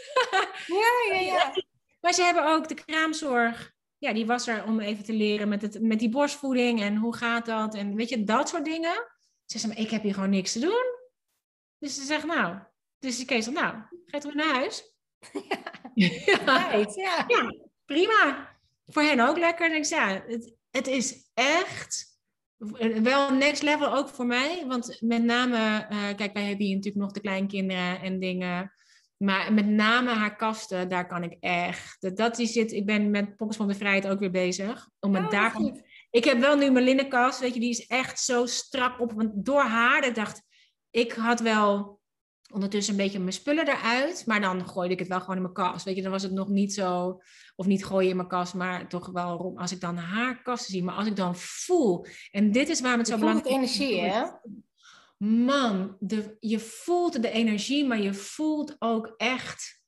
Ja, 0.67 1.15
ja, 1.15 1.21
ja. 1.21 1.53
Maar 2.01 2.13
ze 2.13 2.23
hebben 2.23 2.47
ook 2.47 2.69
de 2.69 2.75
kraamzorg 2.75 3.79
ja, 4.01 4.13
die 4.13 4.27
was 4.27 4.47
er 4.47 4.65
om 4.65 4.81
even 4.81 5.05
te 5.05 5.13
leren 5.13 5.49
met, 5.49 5.63
het, 5.63 5.83
met 5.83 5.99
die 5.99 6.09
borstvoeding 6.09 6.81
en 6.81 6.97
hoe 6.97 7.17
gaat 7.17 7.47
dat 7.47 7.75
en 7.75 7.95
weet 7.95 8.09
je, 8.09 8.25
dat 8.25 8.49
soort 8.49 8.65
dingen. 8.65 9.07
Ze 9.45 9.59
zei, 9.59 9.73
ik 9.73 9.91
heb 9.91 10.03
hier 10.03 10.15
gewoon 10.15 10.31
niks 10.31 10.53
te 10.53 10.59
doen. 10.59 10.99
Dus 11.79 11.95
ze 11.95 12.05
zegt, 12.05 12.27
nou, 12.27 12.59
dus 12.99 13.25
Kees 13.25 13.45
zegt, 13.45 13.57
nou, 13.57 13.75
ga 13.75 14.17
je 14.17 14.19
terug 14.19 14.35
naar 14.35 14.55
huis? 14.55 14.85
Ja, 15.95 16.17
ja. 16.75 17.25
ja. 17.29 17.55
prima. 17.85 18.49
Voor 18.87 19.03
hen 19.03 19.21
ook 19.21 19.39
lekker. 19.39 19.69
denk 19.69 19.85
ik, 19.85 19.91
ja, 19.91 20.25
het, 20.27 20.55
het 20.71 20.87
is 20.87 21.31
echt 21.35 22.19
wel 23.03 23.33
next 23.33 23.63
level 23.63 23.95
ook 23.95 24.09
voor 24.09 24.27
mij. 24.27 24.65
Want 24.67 25.01
met 25.01 25.23
name, 25.23 25.87
uh, 25.91 26.15
kijk, 26.17 26.33
wij 26.33 26.45
hebben 26.45 26.67
hier 26.67 26.75
natuurlijk 26.75 27.05
nog 27.05 27.13
de 27.13 27.21
kleinkinderen 27.21 28.01
en 28.01 28.19
dingen. 28.19 28.73
Maar 29.25 29.53
met 29.53 29.67
name 29.67 30.11
haar 30.11 30.37
kasten, 30.37 30.89
daar 30.89 31.07
kan 31.07 31.23
ik 31.23 31.37
echt. 31.41 32.17
Dat 32.17 32.37
die 32.37 32.47
zit, 32.47 32.73
ik 32.73 32.87
ben 32.87 33.11
met 33.11 33.37
Poppers 33.37 33.57
van 33.57 33.69
de 33.69 33.75
Vrijheid 33.75 34.09
ook 34.09 34.19
weer 34.19 34.31
bezig. 34.31 34.89
Om 35.01 35.15
het 35.15 35.25
oh, 35.25 35.31
daar. 35.31 35.57
Ik 36.11 36.25
heb 36.25 36.39
wel 36.39 36.57
nu 36.57 36.71
mijn 36.71 36.85
linnenkast, 36.85 37.41
weet 37.41 37.55
je, 37.55 37.61
die 37.61 37.71
is 37.71 37.87
echt 37.87 38.21
zo 38.21 38.47
strak 38.47 39.01
op. 39.01 39.13
Want 39.13 39.31
door 39.35 39.63
haar, 39.63 40.07
ik 40.07 40.15
dacht, 40.15 40.43
ik 40.91 41.13
had 41.13 41.41
wel 41.41 42.01
ondertussen 42.53 42.95
een 42.95 43.01
beetje 43.01 43.19
mijn 43.19 43.33
spullen 43.33 43.69
eruit. 43.69 44.23
Maar 44.27 44.41
dan 44.41 44.69
gooide 44.69 44.93
ik 44.93 44.99
het 44.99 45.09
wel 45.09 45.21
gewoon 45.21 45.37
in 45.37 45.43
mijn 45.43 45.55
kast. 45.55 45.85
Weet 45.85 45.97
je, 45.97 46.03
dan 46.03 46.11
was 46.11 46.23
het 46.23 46.33
nog 46.33 46.49
niet 46.49 46.75
zo, 46.75 47.21
of 47.57 47.67
niet 47.67 47.85
gooien 47.85 48.11
in 48.11 48.17
mijn 48.17 48.29
kast, 48.29 48.55
maar 48.55 48.89
toch 48.89 49.11
wel 49.11 49.37
rond. 49.37 49.59
Als 49.59 49.73
ik 49.73 49.81
dan 49.81 49.97
haar 49.97 50.43
kasten 50.43 50.73
zie, 50.73 50.85
maar 50.85 50.95
als 50.95 51.07
ik 51.07 51.17
dan 51.17 51.37
voel. 51.37 52.07
En 52.31 52.53
dit 52.53 52.69
is 52.69 52.81
waarom 52.81 52.99
het 52.99 53.09
zo 53.09 53.19
belangrijk 53.19 53.47
is. 53.47 53.55
energie, 53.55 54.01
hè? 54.01 54.23
Man, 55.25 55.97
de, 55.99 56.37
je 56.39 56.59
voelt 56.59 57.23
de 57.23 57.31
energie, 57.31 57.87
maar 57.87 58.01
je 58.01 58.15
voelt 58.15 58.77
ook 58.79 59.15
echt 59.17 59.83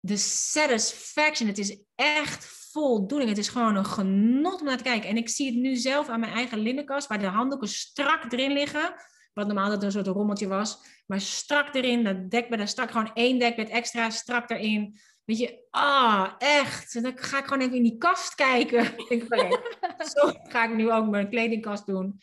de 0.00 0.16
satisfaction. 0.16 1.48
Het 1.48 1.58
is 1.58 1.82
echt 1.94 2.44
voldoening. 2.72 3.28
Het 3.28 3.38
is 3.38 3.48
gewoon 3.48 3.76
een 3.76 3.84
genot 3.84 4.60
om 4.60 4.66
naar 4.66 4.76
te 4.76 4.82
kijken. 4.82 5.08
En 5.08 5.16
ik 5.16 5.28
zie 5.28 5.46
het 5.46 5.56
nu 5.56 5.76
zelf 5.76 6.08
aan 6.08 6.20
mijn 6.20 6.32
eigen 6.32 6.58
linnenkast, 6.58 7.08
waar 7.08 7.18
de 7.18 7.26
handdoeken 7.26 7.68
strak 7.68 8.32
erin 8.32 8.52
liggen. 8.52 8.94
Wat 9.32 9.46
normaal 9.46 9.68
dat 9.68 9.82
een 9.82 9.92
soort 9.92 10.06
rommeltje 10.06 10.48
was. 10.48 10.78
Maar 11.06 11.20
strak 11.20 11.74
erin, 11.74 12.04
dat 12.04 12.30
dekbed, 12.30 12.58
daar 12.58 12.68
strak 12.68 12.90
gewoon 12.90 13.14
één 13.14 13.38
dekbed 13.38 13.68
extra 13.68 14.10
strak 14.10 14.50
erin. 14.50 14.98
Weet 15.24 15.38
je, 15.38 15.66
ah, 15.70 16.32
echt. 16.38 17.02
Dan 17.02 17.18
ga 17.18 17.38
ik 17.38 17.44
gewoon 17.44 17.62
even 17.62 17.76
in 17.76 17.82
die 17.82 17.98
kast 17.98 18.34
kijken. 18.34 18.84
Zo 20.14 20.32
ga 20.42 20.64
ik 20.64 20.74
nu 20.74 20.92
ook 20.92 21.08
mijn 21.08 21.28
kledingkast 21.28 21.86
doen. 21.86 22.20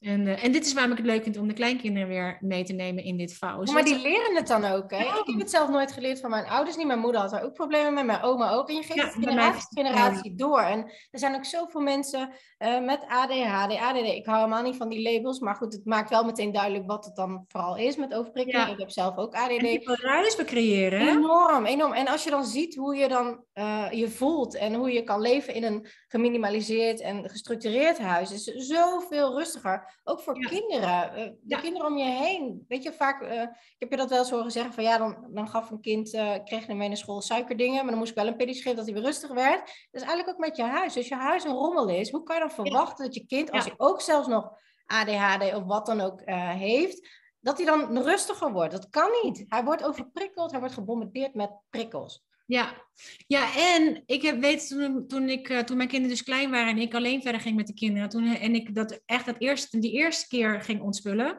En, 0.00 0.26
uh, 0.26 0.44
en 0.44 0.52
dit 0.52 0.66
is 0.66 0.72
waarom 0.72 0.92
ik 0.92 0.98
het 0.98 1.06
leuk 1.06 1.22
vind 1.22 1.36
om 1.36 1.48
de 1.48 1.54
kleinkinderen 1.54 2.08
weer 2.08 2.38
mee 2.40 2.64
te 2.64 2.72
nemen 2.72 3.04
in 3.04 3.16
dit 3.16 3.36
vouwen. 3.36 3.72
Maar 3.72 3.84
die 3.84 3.98
leren 3.98 4.36
het 4.36 4.46
dan 4.46 4.64
ook, 4.64 4.90
hè? 4.90 4.98
Ik 4.98 5.22
heb 5.24 5.38
het 5.38 5.50
zelf 5.50 5.68
nooit 5.68 5.92
geleerd 5.92 6.20
van 6.20 6.30
mijn 6.30 6.46
ouders 6.46 6.76
niet. 6.76 6.86
Mijn 6.86 6.98
moeder 6.98 7.20
had 7.20 7.32
er 7.32 7.42
ook 7.42 7.52
problemen 7.52 7.94
mee, 7.94 8.04
mijn 8.04 8.22
oma 8.22 8.50
ook. 8.50 8.68
En 8.68 8.74
je 8.74 8.82
geeft 8.82 9.02
het 9.02 9.24
generatie, 9.24 9.66
generatie 9.70 10.34
door. 10.34 10.60
En 10.60 10.78
er 11.10 11.18
zijn 11.18 11.34
ook 11.34 11.44
zoveel 11.44 11.80
mensen 11.80 12.30
uh, 12.58 12.84
met 12.84 13.04
ADHD, 13.08 13.78
ADD. 13.78 13.96
Ik 13.96 14.26
hou 14.26 14.38
helemaal 14.38 14.62
niet 14.62 14.76
van 14.76 14.88
die 14.88 15.02
labels, 15.02 15.40
maar 15.40 15.54
goed, 15.54 15.72
het 15.72 15.84
maakt 15.84 16.10
wel 16.10 16.24
meteen 16.24 16.52
duidelijk 16.52 16.86
wat 16.86 17.04
het 17.04 17.16
dan 17.16 17.44
vooral 17.48 17.76
is 17.76 17.96
met 17.96 18.14
overprikkeling. 18.14 18.68
Ik 18.68 18.78
heb 18.78 18.90
zelf 18.90 19.16
ook 19.16 19.34
ADD. 19.34 19.50
En 19.50 19.58
die 19.58 19.96
ruis 20.02 20.36
creëren. 20.44 21.08
Enorm, 21.08 21.66
enorm. 21.66 21.92
En 21.92 22.08
als 22.08 22.24
je 22.24 22.30
dan 22.30 22.44
ziet 22.44 22.76
hoe 22.76 22.96
je 22.96 23.08
dan 23.08 23.44
uh, 23.54 23.86
je 23.90 24.08
voelt 24.08 24.56
en 24.56 24.74
hoe 24.74 24.92
je 24.92 25.02
kan 25.02 25.20
leven 25.20 25.54
in 25.54 25.64
een 25.64 25.86
geminimaliseerd 26.08 27.00
en 27.00 27.30
gestructureerd 27.30 27.98
huis, 27.98 28.32
is 28.32 28.44
zoveel 28.44 29.38
rustiger. 29.38 29.85
Ook 30.04 30.20
voor 30.20 30.38
kinderen, 30.38 31.18
uh, 31.18 31.30
de 31.40 31.60
kinderen 31.60 31.86
om 31.86 31.96
je 31.96 32.04
heen. 32.04 32.64
Weet 32.68 32.82
je, 32.82 32.92
vaak, 32.92 33.20
ik 33.22 33.76
heb 33.78 33.90
je 33.90 33.96
dat 33.96 34.10
wel 34.10 34.18
eens 34.18 34.30
horen 34.30 34.50
zeggen 34.50 34.72
van 34.72 34.84
ja, 34.84 34.98
dan, 34.98 35.26
dan 35.30 35.48
gaf 35.48 35.70
een 35.70 35.80
kind, 35.80 36.10
kreeg 36.44 36.66
naar 36.66 36.76
naar 36.76 36.96
school 36.96 37.20
suikerdingen, 37.20 37.76
maar 37.76 37.90
dan 37.90 37.98
moest 37.98 38.10
ik 38.10 38.16
wel 38.16 38.26
een 38.26 38.36
pilletjes 38.36 38.62
geven 38.62 38.76
dat 38.76 38.86
hij 38.86 38.94
weer 38.94 39.04
rustig 39.04 39.32
werd. 39.32 39.58
Dat 39.58 40.02
is 40.02 40.08
eigenlijk 40.08 40.28
ook 40.28 40.46
met 40.46 40.56
je 40.56 40.62
huis. 40.62 40.96
Als 40.96 41.08
je 41.08 41.14
huis 41.14 41.44
een 41.44 41.52
rommel 41.52 41.88
is, 41.88 42.10
hoe 42.10 42.22
kan 42.22 42.34
je 42.34 42.40
dan 42.40 42.50
verwachten 42.50 43.04
dat 43.04 43.14
je 43.14 43.26
kind, 43.26 43.50
als 43.50 43.64
hij 43.64 43.74
ook 43.76 44.00
zelfs 44.00 44.28
nog 44.28 44.52
ADHD 44.86 45.54
of 45.54 45.64
wat 45.64 45.86
dan 45.86 46.00
ook 46.00 46.20
uh, 46.20 46.50
heeft, 46.50 47.08
dat 47.40 47.56
hij 47.56 47.66
dan 47.66 48.02
rustiger 48.02 48.52
wordt. 48.52 48.72
Dat 48.72 48.88
kan 48.88 49.10
niet. 49.22 49.44
Hij 49.48 49.64
wordt 49.64 49.84
overprikkeld, 49.84 50.50
hij 50.50 50.60
wordt 50.60 50.74
gebombardeerd 50.74 51.34
met 51.34 51.50
prikkels. 51.70 52.25
Ja, 52.46 52.86
ja 53.26 53.56
en 53.56 54.02
ik 54.06 54.22
heb, 54.22 54.40
weet 54.40 54.68
toen, 54.68 55.06
toen, 55.06 55.28
ik, 55.28 55.48
uh, 55.48 55.58
toen 55.58 55.76
mijn 55.76 55.88
kinderen 55.88 56.16
dus 56.16 56.24
klein 56.24 56.50
waren 56.50 56.68
en 56.68 56.78
ik 56.78 56.94
alleen 56.94 57.22
verder 57.22 57.40
ging 57.40 57.56
met 57.56 57.66
de 57.66 57.74
kinderen, 57.74 58.08
toen, 58.08 58.34
en 58.34 58.54
ik 58.54 58.74
dat 58.74 59.00
echt 59.04 59.26
dat 59.26 59.38
eerste, 59.38 59.78
die 59.78 59.92
eerste 59.92 60.28
keer 60.28 60.62
ging 60.62 60.80
ontspullen, 60.80 61.38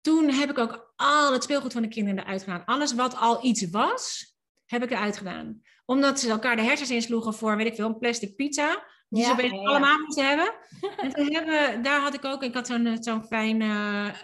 toen 0.00 0.30
heb 0.30 0.50
ik 0.50 0.58
ook 0.58 0.92
al 0.96 1.32
het 1.32 1.42
speelgoed 1.42 1.72
van 1.72 1.82
de 1.82 1.88
kinderen 1.88 2.20
eruit 2.20 2.42
gedaan. 2.42 2.64
Alles 2.64 2.94
wat 2.94 3.16
al 3.16 3.44
iets 3.44 3.70
was, 3.70 4.34
heb 4.66 4.82
ik 4.82 4.90
eruit 4.90 5.16
gedaan. 5.16 5.60
Omdat 5.84 6.20
ze 6.20 6.30
elkaar 6.30 6.56
de 6.56 6.62
hersens 6.62 6.90
insloegen 6.90 7.34
voor, 7.34 7.56
weet 7.56 7.66
ik 7.66 7.74
veel, 7.74 7.86
een 7.86 7.98
plastic 7.98 8.36
pizza. 8.36 8.86
Die 9.14 9.22
ja, 9.22 9.36
ze 9.36 9.42
ja, 9.42 9.62
allemaal 9.62 9.98
moeten 9.98 10.26
hebben. 10.26 10.52
En 10.96 11.10
toen 11.10 11.32
hebben, 11.32 11.82
daar 11.82 12.00
had 12.00 12.14
ik 12.14 12.24
ook, 12.24 12.42
ik 12.42 12.54
had 12.54 12.66
zo'n 12.66 12.96
zo'n 13.00 13.24
fijne 13.24 13.64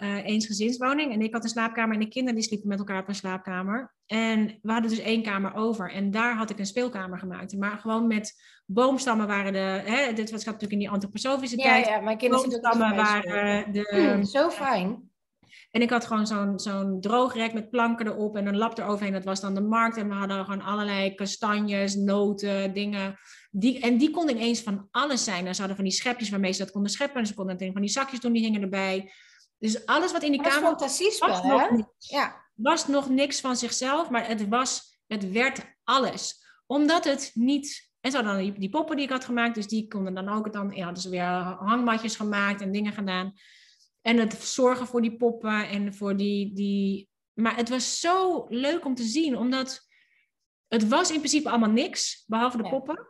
uh, 0.01 0.25
eensgezinswoning. 0.25 1.13
En 1.13 1.21
ik 1.21 1.33
had 1.33 1.43
een 1.43 1.49
slaapkamer 1.49 1.93
en 1.93 1.99
de 1.99 2.07
kinderen 2.07 2.39
die 2.39 2.47
sliepen 2.47 2.67
met 2.67 2.79
elkaar 2.79 3.01
op 3.01 3.07
een 3.07 3.15
slaapkamer. 3.15 3.93
En 4.05 4.59
we 4.61 4.71
hadden 4.71 4.89
dus 4.89 4.99
één 4.99 5.23
kamer 5.23 5.53
over. 5.53 5.91
En 5.91 6.11
daar 6.11 6.35
had 6.35 6.49
ik 6.49 6.59
een 6.59 6.65
speelkamer 6.65 7.19
gemaakt. 7.19 7.57
Maar 7.57 7.77
gewoon 7.77 8.07
met 8.07 8.33
boomstammen 8.65 9.27
waren 9.27 9.53
de, 9.53 9.81
hè, 9.91 10.13
dit 10.13 10.31
was 10.31 10.43
natuurlijk 10.43 10.71
in 10.71 10.79
die 10.79 10.89
antroposofische 10.89 11.57
tijd. 11.57 11.85
Ja, 11.85 11.99
mijn 11.99 12.17
kinderen 12.17 12.49
boomstammen 12.49 12.95
waren 12.95 13.73
de... 13.73 14.13
Mm, 14.15 14.23
zo 14.39 14.49
fijn. 14.49 15.10
En 15.71 15.81
ik 15.81 15.89
had 15.89 16.05
gewoon 16.05 16.27
zo'n 16.27 16.59
zo'n 16.59 17.01
droogrek 17.01 17.53
met 17.53 17.69
planken 17.69 18.07
erop 18.07 18.35
en 18.35 18.47
een 18.47 18.57
lap 18.57 18.77
eroverheen. 18.77 19.13
Dat 19.13 19.23
was 19.23 19.39
dan 19.39 19.53
de 19.53 19.61
markt. 19.61 19.97
En 19.97 20.07
we 20.07 20.13
hadden 20.13 20.45
gewoon 20.45 20.61
allerlei 20.61 21.15
kastanjes, 21.15 21.95
noten, 21.95 22.73
dingen. 22.73 23.19
Die, 23.51 23.79
en 23.79 23.97
die 23.97 24.09
konden 24.09 24.35
ineens 24.35 24.61
van 24.61 24.87
alles 24.91 25.23
zijn. 25.23 25.47
En 25.47 25.53
ze 25.53 25.59
hadden 25.59 25.75
van 25.75 25.85
die 25.85 25.95
schepjes 25.95 26.29
waarmee 26.29 26.51
ze 26.51 26.63
dat 26.63 26.71
konden 26.71 26.91
scheppen. 26.91 27.19
En 27.19 27.27
ze 27.27 27.33
konden 27.33 27.57
het 27.57 27.71
van 27.71 27.81
die 27.81 27.89
zakjes 27.89 28.19
doen, 28.19 28.31
die 28.31 28.43
hingen 28.43 28.61
erbij. 28.61 29.11
Dus 29.57 29.85
alles 29.85 30.11
wat 30.11 30.23
in 30.23 30.31
die 30.31 30.41
kamer 30.41 30.75
was, 30.77 31.19
was, 31.19 31.43
nog 31.43 31.69
niks, 31.71 32.09
ja. 32.09 32.45
was 32.55 32.87
nog 32.87 33.09
niks 33.09 33.39
van 33.39 33.55
zichzelf. 33.55 34.09
Maar 34.09 34.27
het, 34.27 34.47
was, 34.47 34.99
het 35.07 35.31
werd 35.31 35.59
alles. 35.83 36.45
Omdat 36.67 37.03
het 37.03 37.31
niet... 37.33 37.89
En 37.99 38.11
zo 38.11 38.21
dan 38.21 38.37
die, 38.37 38.59
die 38.59 38.69
poppen 38.69 38.95
die 38.95 39.05
ik 39.05 39.11
had 39.11 39.25
gemaakt. 39.25 39.55
Dus 39.55 39.67
die 39.67 39.87
konden 39.87 40.13
dan 40.13 40.29
ook... 40.29 40.53
Dan 40.53 40.71
ja, 40.75 40.83
hadden 40.83 41.01
ze 41.01 41.09
weer 41.09 41.23
hangmatjes 41.59 42.15
gemaakt 42.15 42.61
en 42.61 42.71
dingen 42.71 42.93
gedaan. 42.93 43.33
En 44.01 44.17
het 44.17 44.33
zorgen 44.33 44.87
voor 44.87 45.01
die 45.01 45.17
poppen 45.17 45.69
en 45.69 45.93
voor 45.93 46.17
die, 46.17 46.53
die... 46.53 47.09
Maar 47.33 47.55
het 47.55 47.69
was 47.69 47.99
zo 47.99 48.45
leuk 48.49 48.85
om 48.85 48.95
te 48.95 49.03
zien, 49.03 49.37
omdat 49.37 49.87
het 50.67 50.87
was 50.87 51.11
in 51.11 51.17
principe 51.17 51.49
allemaal 51.49 51.69
niks, 51.69 52.23
behalve 52.27 52.57
de 52.57 52.69
poppen. 52.69 53.07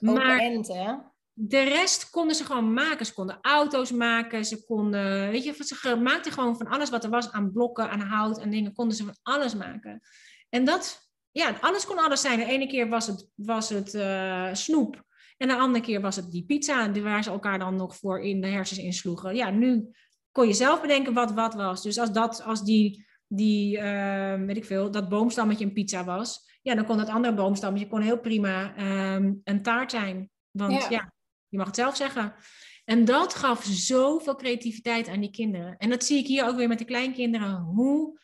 Maar 0.00 0.38
end, 0.38 0.68
hè? 0.68 0.94
de 1.38 1.62
rest 1.62 2.10
konden 2.10 2.36
ze 2.36 2.44
gewoon 2.44 2.72
maken. 2.72 3.06
Ze 3.06 3.12
konden 3.12 3.38
auto's 3.40 3.90
maken, 3.90 4.44
ze 4.44 4.64
konden, 4.64 5.30
weet 5.30 5.44
je, 5.44 5.64
ze 5.64 5.96
maakten 5.96 6.32
gewoon 6.32 6.56
van 6.56 6.66
alles 6.66 6.90
wat 6.90 7.04
er 7.04 7.10
was 7.10 7.32
aan 7.32 7.52
blokken, 7.52 7.90
aan 7.90 8.00
hout 8.00 8.38
en 8.38 8.50
dingen, 8.50 8.74
konden 8.74 8.96
ze 8.96 9.04
van 9.04 9.16
alles 9.22 9.54
maken. 9.54 10.00
En 10.48 10.64
dat, 10.64 11.10
ja, 11.30 11.56
alles 11.60 11.86
kon 11.86 11.98
alles 11.98 12.20
zijn. 12.20 12.38
De 12.38 12.44
ene 12.44 12.66
keer 12.66 12.88
was 12.88 13.06
het, 13.06 13.28
was 13.34 13.68
het 13.68 13.94
uh, 13.94 14.54
snoep. 14.54 15.04
En 15.36 15.48
de 15.48 15.56
andere 15.56 15.84
keer 15.84 16.00
was 16.00 16.16
het 16.16 16.30
die 16.30 16.44
pizza, 16.44 16.92
waar 16.92 17.22
ze 17.22 17.30
elkaar 17.30 17.58
dan 17.58 17.76
nog 17.76 17.96
voor 17.96 18.20
in 18.20 18.40
de 18.40 18.46
hersens 18.46 18.80
insloegen. 18.80 19.34
Ja, 19.34 19.50
nu 19.50 19.90
kon 20.32 20.46
je 20.46 20.52
zelf 20.52 20.80
bedenken 20.80 21.12
wat 21.12 21.32
wat 21.32 21.54
was. 21.54 21.82
Dus 21.82 21.98
als, 21.98 22.12
dat, 22.12 22.42
als 22.42 22.64
die, 22.64 23.06
die 23.26 23.76
uh, 23.76 24.34
weet 24.34 24.56
ik 24.56 24.64
veel, 24.64 24.90
dat 24.90 25.08
boomstammetje 25.08 25.64
een 25.64 25.72
pizza 25.72 26.04
was, 26.04 26.58
ja, 26.62 26.74
dan 26.74 26.84
kon 26.84 26.96
dat 26.96 27.08
andere 27.08 27.34
boomstammetje 27.34 27.88
kon 27.88 28.00
heel 28.00 28.20
prima 28.20 28.78
um, 29.14 29.40
een 29.44 29.62
taart 29.62 29.90
zijn. 29.90 30.30
Want 30.50 30.72
ja. 30.72 30.90
ja, 30.90 31.12
je 31.48 31.56
mag 31.56 31.66
het 31.66 31.76
zelf 31.76 31.96
zeggen. 31.96 32.34
En 32.84 33.04
dat 33.04 33.34
gaf 33.34 33.64
zoveel 33.64 34.34
creativiteit 34.34 35.08
aan 35.08 35.20
die 35.20 35.30
kinderen. 35.30 35.76
En 35.76 35.90
dat 35.90 36.04
zie 36.04 36.18
ik 36.18 36.26
hier 36.26 36.46
ook 36.46 36.56
weer 36.56 36.68
met 36.68 36.78
de 36.78 36.84
kleinkinderen, 36.84 37.56
hoe 37.56 38.20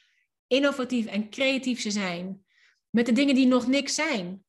innovatief 0.46 1.06
en 1.06 1.30
creatief 1.30 1.80
ze 1.80 1.90
zijn. 1.90 2.44
Met 2.90 3.06
de 3.06 3.12
dingen 3.12 3.34
die 3.34 3.46
nog 3.46 3.66
niks 3.66 3.94
zijn. 3.94 4.44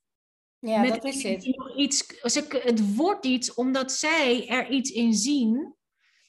Ja, 0.65 0.81
met 0.81 0.93
dat 0.93 1.03
is 1.03 1.23
het. 1.23 1.45
Iets, 1.75 2.05
het 2.49 2.95
wordt 2.95 3.25
iets 3.25 3.53
omdat 3.53 3.91
zij 3.91 4.47
er 4.47 4.69
iets 4.69 4.91
in 4.91 5.13
zien. 5.13 5.75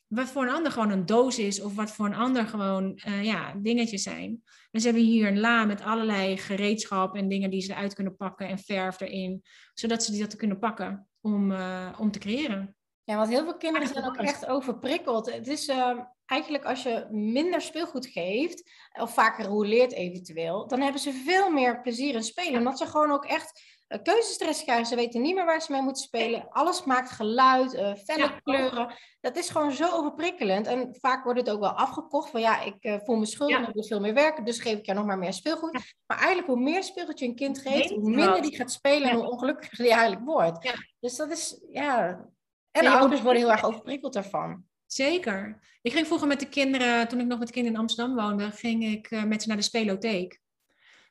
Wat 0.08 0.28
voor 0.28 0.42
een 0.42 0.54
ander 0.54 0.72
gewoon 0.72 0.90
een 0.90 1.06
doos 1.06 1.38
is, 1.38 1.60
of 1.62 1.74
wat 1.74 1.90
voor 1.90 2.06
een 2.06 2.14
ander 2.14 2.46
gewoon 2.46 3.00
uh, 3.08 3.24
ja, 3.24 3.54
dingetjes 3.56 4.02
zijn. 4.02 4.42
En 4.70 4.80
ze 4.80 4.86
hebben 4.86 5.04
hier 5.04 5.26
een 5.26 5.40
la 5.40 5.64
met 5.64 5.82
allerlei 5.82 6.36
gereedschap 6.36 7.16
en 7.16 7.28
dingen 7.28 7.50
die 7.50 7.60
ze 7.60 7.72
eruit 7.72 7.94
kunnen 7.94 8.16
pakken 8.16 8.48
en 8.48 8.58
verf 8.58 9.00
erin, 9.00 9.42
zodat 9.74 10.04
ze 10.04 10.10
die 10.10 10.20
dat 10.20 10.36
kunnen 10.36 10.58
pakken 10.58 11.08
om, 11.20 11.50
uh, 11.50 11.96
om 11.98 12.10
te 12.10 12.18
creëren. 12.18 12.76
Ja, 13.04 13.16
want 13.16 13.28
heel 13.28 13.44
veel 13.44 13.56
kinderen 13.56 13.88
zijn 13.88 14.04
ook 14.04 14.16
echt 14.16 14.46
overprikkeld. 14.46 15.32
Het 15.32 15.46
is 15.46 15.68
uh, 15.68 15.98
eigenlijk 16.26 16.64
als 16.64 16.82
je 16.82 17.06
minder 17.10 17.60
speelgoed 17.60 18.06
geeft, 18.06 18.70
of 19.00 19.14
vaker 19.14 19.44
rouleert 19.44 19.92
eventueel, 19.92 20.66
dan 20.66 20.80
hebben 20.80 21.00
ze 21.00 21.12
veel 21.12 21.50
meer 21.50 21.80
plezier 21.80 22.14
in 22.14 22.22
spelen. 22.22 22.58
Omdat 22.58 22.78
ze 22.78 22.86
gewoon 22.86 23.10
ook 23.10 23.24
echt 23.24 23.62
keuzestress 24.02 24.62
krijgen. 24.62 24.86
Ze 24.86 24.96
weten 24.96 25.22
niet 25.22 25.34
meer 25.34 25.44
waar 25.44 25.60
ze 25.60 25.72
mee 25.72 25.82
moeten 25.82 26.02
spelen. 26.02 26.48
Alles 26.48 26.84
maakt 26.84 27.10
geluid, 27.10 27.74
uh, 27.74 27.94
felle 27.94 28.40
kleuren. 28.42 28.94
Dat 29.20 29.36
is 29.36 29.50
gewoon 29.50 29.72
zo 29.72 29.90
overprikkelend. 29.90 30.66
En 30.66 30.96
vaak 31.00 31.24
wordt 31.24 31.38
het 31.38 31.50
ook 31.50 31.60
wel 31.60 31.70
afgekocht 31.70 32.30
van 32.30 32.40
ja, 32.40 32.62
ik 32.62 32.84
uh, 32.84 32.96
voel 33.04 33.16
me 33.16 33.26
schuldig, 33.26 33.58
ja. 33.58 33.68
ik 33.68 33.74
moet 33.74 33.86
veel 33.86 34.00
meer 34.00 34.14
werken, 34.14 34.44
dus 34.44 34.60
geef 34.60 34.78
ik 34.78 34.86
jou 34.86 34.98
nog 34.98 35.06
maar 35.06 35.18
meer 35.18 35.32
speelgoed. 35.32 35.72
Maar 36.06 36.18
eigenlijk 36.18 36.46
hoe 36.46 36.60
meer 36.60 36.82
speelgoed 36.82 37.18
je 37.18 37.26
een 37.26 37.34
kind 37.34 37.58
geeft, 37.58 37.90
hoe 37.90 38.10
minder 38.10 38.42
die 38.42 38.56
gaat 38.56 38.72
spelen 38.72 39.08
en 39.08 39.16
hoe 39.16 39.30
ongelukkiger 39.30 39.84
die 39.84 39.92
eigenlijk 39.92 40.24
wordt. 40.24 40.76
Dus 41.00 41.16
dat 41.16 41.30
is, 41.30 41.60
ja... 41.70 42.26
En 42.70 42.84
de 42.84 42.90
ouders 42.90 43.22
worden 43.22 43.42
heel 43.42 43.52
erg 43.52 43.64
overprikkeld 43.64 44.12
daarvan. 44.12 44.64
Zeker. 44.86 45.60
Ik 45.82 45.92
ging 45.92 46.06
vroeger 46.06 46.28
met 46.28 46.40
de 46.40 46.48
kinderen, 46.48 47.08
toen 47.08 47.20
ik 47.20 47.26
nog 47.26 47.38
met 47.38 47.46
de 47.46 47.52
kinderen 47.52 47.76
in 47.76 47.84
Amsterdam 47.84 48.14
woonde, 48.14 48.50
ging 48.50 48.84
ik 48.84 49.24
met 49.26 49.42
ze 49.42 49.48
naar 49.48 49.56
de 49.56 49.62
spelotheek. 49.62 50.40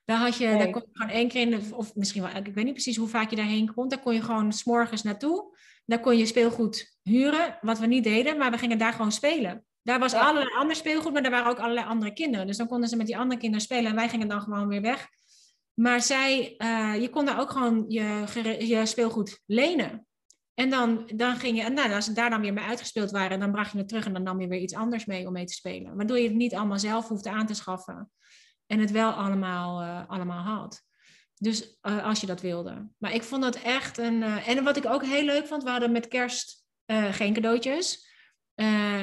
Daar, 0.06 0.18
had 0.18 0.38
je, 0.38 0.46
daar 0.46 0.70
kon 0.70 0.82
je 0.82 0.90
gewoon 0.94 1.16
één 1.16 1.28
keer 1.28 1.42
in, 1.42 1.50
de, 1.50 1.76
of 1.76 1.96
misschien 1.96 2.22
wel, 2.22 2.36
ik 2.36 2.54
weet 2.54 2.64
niet 2.64 2.74
precies 2.74 2.98
hoe 2.98 3.08
vaak 3.08 3.30
je 3.30 3.36
daarheen 3.36 3.74
komt. 3.74 3.90
Daar 3.90 4.00
kon 4.00 4.14
je 4.14 4.22
gewoon 4.22 4.54
s'morgens 4.54 5.04
naartoe. 5.04 5.58
Daar 5.86 6.00
kon 6.00 6.18
je 6.18 6.26
speelgoed 6.26 6.98
huren, 7.02 7.58
wat 7.62 7.80
we 7.80 7.86
niet 7.86 8.04
deden, 8.04 8.38
maar 8.38 8.52
we 8.52 8.58
gingen 8.58 8.78
daar 8.78 8.94
gewoon 8.94 9.12
spelen. 9.12 9.66
Daar 9.82 10.00
was 10.00 10.14
allerlei 10.14 10.56
ander 10.56 10.76
speelgoed, 10.76 11.14
maar 11.14 11.22
daar 11.22 11.32
waren 11.32 11.52
ook 11.52 11.60
allerlei 11.60 11.88
andere 11.88 12.14
kinderen. 12.14 12.48
Dus 12.48 12.58
dan 12.58 12.68
konden 12.68 12.90
ze 12.90 12.96
met 12.96 13.06
die 13.06 13.18
andere 13.18 13.40
kinderen 13.40 13.66
spelen 13.66 13.90
en 13.90 13.96
wij 13.96 14.10
gingen 14.10 14.28
dan 14.28 14.42
gewoon 14.42 14.68
weer 14.68 14.82
weg. 14.82 15.08
Maar 15.74 16.02
zij, 16.02 16.56
uh, 16.58 17.02
je 17.02 17.10
kon 17.10 17.26
daar 17.26 17.40
ook 17.40 17.52
gewoon 17.52 17.86
je, 17.88 18.26
je 18.60 18.86
speelgoed 18.86 19.40
lenen. 19.46 20.08
En 20.54 20.70
dan, 20.70 21.10
dan 21.16 21.36
ging 21.36 21.64
je, 21.64 21.70
nou, 21.70 21.94
als 21.94 22.06
ze 22.06 22.14
daar 22.14 22.30
dan 22.30 22.42
weer 22.42 22.54
mee 22.54 22.64
uitgespeeld 22.64 23.12
waren, 23.12 23.40
dan 23.40 23.52
bracht 23.52 23.72
je 23.72 23.78
het 23.78 23.88
terug 23.88 24.06
en 24.06 24.14
dan 24.14 24.24
nam 24.24 24.42
je 24.42 24.48
weer 24.48 24.60
iets 24.60 24.76
anders 24.76 25.06
mee 25.06 25.28
om 25.28 25.34
mee 25.34 25.46
te 25.46 25.54
spelen. 25.54 25.96
Waardoor 25.96 26.18
je 26.18 26.28
het 26.28 26.36
niet 26.36 26.56
allemaal 26.56 26.80
zelf 26.80 27.08
hoefde 27.08 27.30
aan 27.30 27.46
te 27.46 27.54
schaffen. 27.54 28.12
En 28.74 28.80
het 28.80 28.92
wel 28.92 29.12
allemaal, 29.12 29.82
uh, 29.82 30.10
allemaal 30.10 30.44
had. 30.44 30.82
Dus 31.34 31.78
uh, 31.82 32.06
als 32.06 32.22
je 32.22 32.28
dat 32.28 32.42
wilde. 32.42 32.90
Maar 32.98 33.14
ik 33.14 33.24
vond 33.24 33.42
dat 33.42 33.56
echt 33.56 33.98
een. 33.98 34.22
Uh, 34.22 34.48
en 34.48 34.64
wat 34.64 34.78
ik 34.78 34.86
ook 34.86 35.06
heel 35.06 35.24
leuk 35.24 35.48
vond, 35.48 35.64
we 35.64 35.70
hadden 35.70 35.92
met 35.92 36.08
kerst 36.08 36.66
geen 37.12 37.34
cadeautjes. 37.34 38.12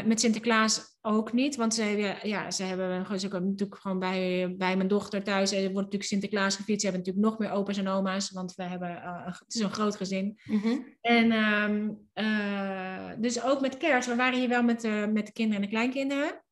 Met 0.05 0.21
Sinterklaas 0.21 0.99
ook 1.01 1.33
niet, 1.33 1.57
want 1.57 1.75
ze, 1.75 2.17
ja, 2.23 2.51
ze 2.51 2.63
hebben 2.63 3.21
ze 3.21 3.29
natuurlijk 3.29 3.81
gewoon 3.81 3.99
bij, 3.99 4.55
bij 4.59 4.77
mijn 4.77 4.89
dochter 4.89 5.23
thuis. 5.23 5.53
Er 5.53 5.61
wordt 5.61 5.75
natuurlijk 5.75 6.05
Sinterklaas 6.05 6.57
gevierd. 6.57 6.81
Ze 6.81 6.87
hebben 6.87 7.07
natuurlijk 7.07 7.33
nog 7.33 7.39
meer 7.39 7.59
opa's 7.59 7.77
en 7.77 7.89
oma's, 7.89 8.31
want 8.31 8.55
we 8.55 8.63
hebben, 8.63 9.01
het 9.25 9.55
is 9.55 9.61
een 9.61 9.73
groot 9.73 9.97
gezin. 9.97 10.41
Mm-hmm. 10.45 10.97
En 11.01 11.33
um, 11.33 12.09
uh, 12.15 13.11
dus 13.19 13.43
ook 13.43 13.61
met 13.61 13.77
kerst, 13.77 14.09
we 14.09 14.15
waren 14.15 14.39
hier 14.39 14.49
wel 14.49 14.63
met, 14.63 14.83
met 15.13 15.27
de 15.27 15.33
kinderen 15.33 15.63
en 15.63 15.69
de 15.69 15.75
kleinkinderen, 15.77 16.43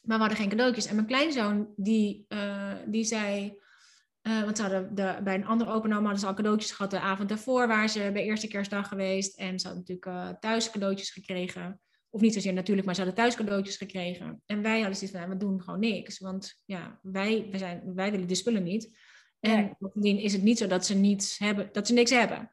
maar 0.00 0.16
we 0.16 0.22
hadden 0.22 0.36
geen 0.36 0.48
cadeautjes. 0.48 0.86
En 0.86 0.94
mijn 0.94 1.06
kleinzoon, 1.06 1.72
die, 1.76 2.26
die 2.86 3.04
zei, 3.04 3.58
want 4.22 4.56
ze 4.56 4.62
hadden 4.62 4.94
de, 4.94 5.18
bij 5.24 5.34
een 5.34 5.46
andere 5.46 5.70
opa 5.70 5.84
en 5.84 5.92
oma 5.92 6.02
hadden 6.02 6.20
ze 6.20 6.26
al 6.26 6.34
cadeautjes 6.34 6.70
gehad 6.70 6.90
de 6.90 7.00
avond 7.00 7.28
daarvoor, 7.28 7.66
waren 7.66 7.88
ze 7.88 8.10
bij 8.12 8.22
eerste 8.22 8.48
kerstdag 8.48 8.88
geweest. 8.88 9.38
En 9.38 9.58
ze 9.58 9.66
hadden 9.66 9.84
natuurlijk 9.86 10.40
thuis 10.40 10.70
cadeautjes 10.70 11.10
gekregen. 11.10 11.80
Of 12.10 12.20
niet 12.20 12.34
zozeer 12.34 12.52
natuurlijk, 12.52 12.86
maar 12.86 12.94
ze 12.94 13.02
hadden 13.02 13.20
thuis 13.20 13.36
cadeautjes 13.36 13.76
gekregen. 13.76 14.42
En 14.46 14.62
wij 14.62 14.80
hadden 14.80 14.96
zoiets 14.96 15.18
van, 15.18 15.28
we 15.28 15.36
doen 15.36 15.62
gewoon 15.62 15.80
niks. 15.80 16.18
Want 16.18 16.62
ja, 16.64 16.98
wij, 17.02 17.46
wij, 17.50 17.58
zijn, 17.58 17.94
wij 17.94 18.10
willen 18.10 18.28
de 18.28 18.34
spullen 18.34 18.62
niet. 18.62 18.98
En 19.40 19.76
bovendien 19.78 20.18
is 20.18 20.32
het 20.32 20.42
niet 20.42 20.58
zo 20.58 20.66
dat 20.66 20.86
ze, 20.86 20.94
niets 20.94 21.38
hebben, 21.38 21.68
dat 21.72 21.86
ze 21.86 21.92
niks 21.92 22.10
hebben. 22.10 22.50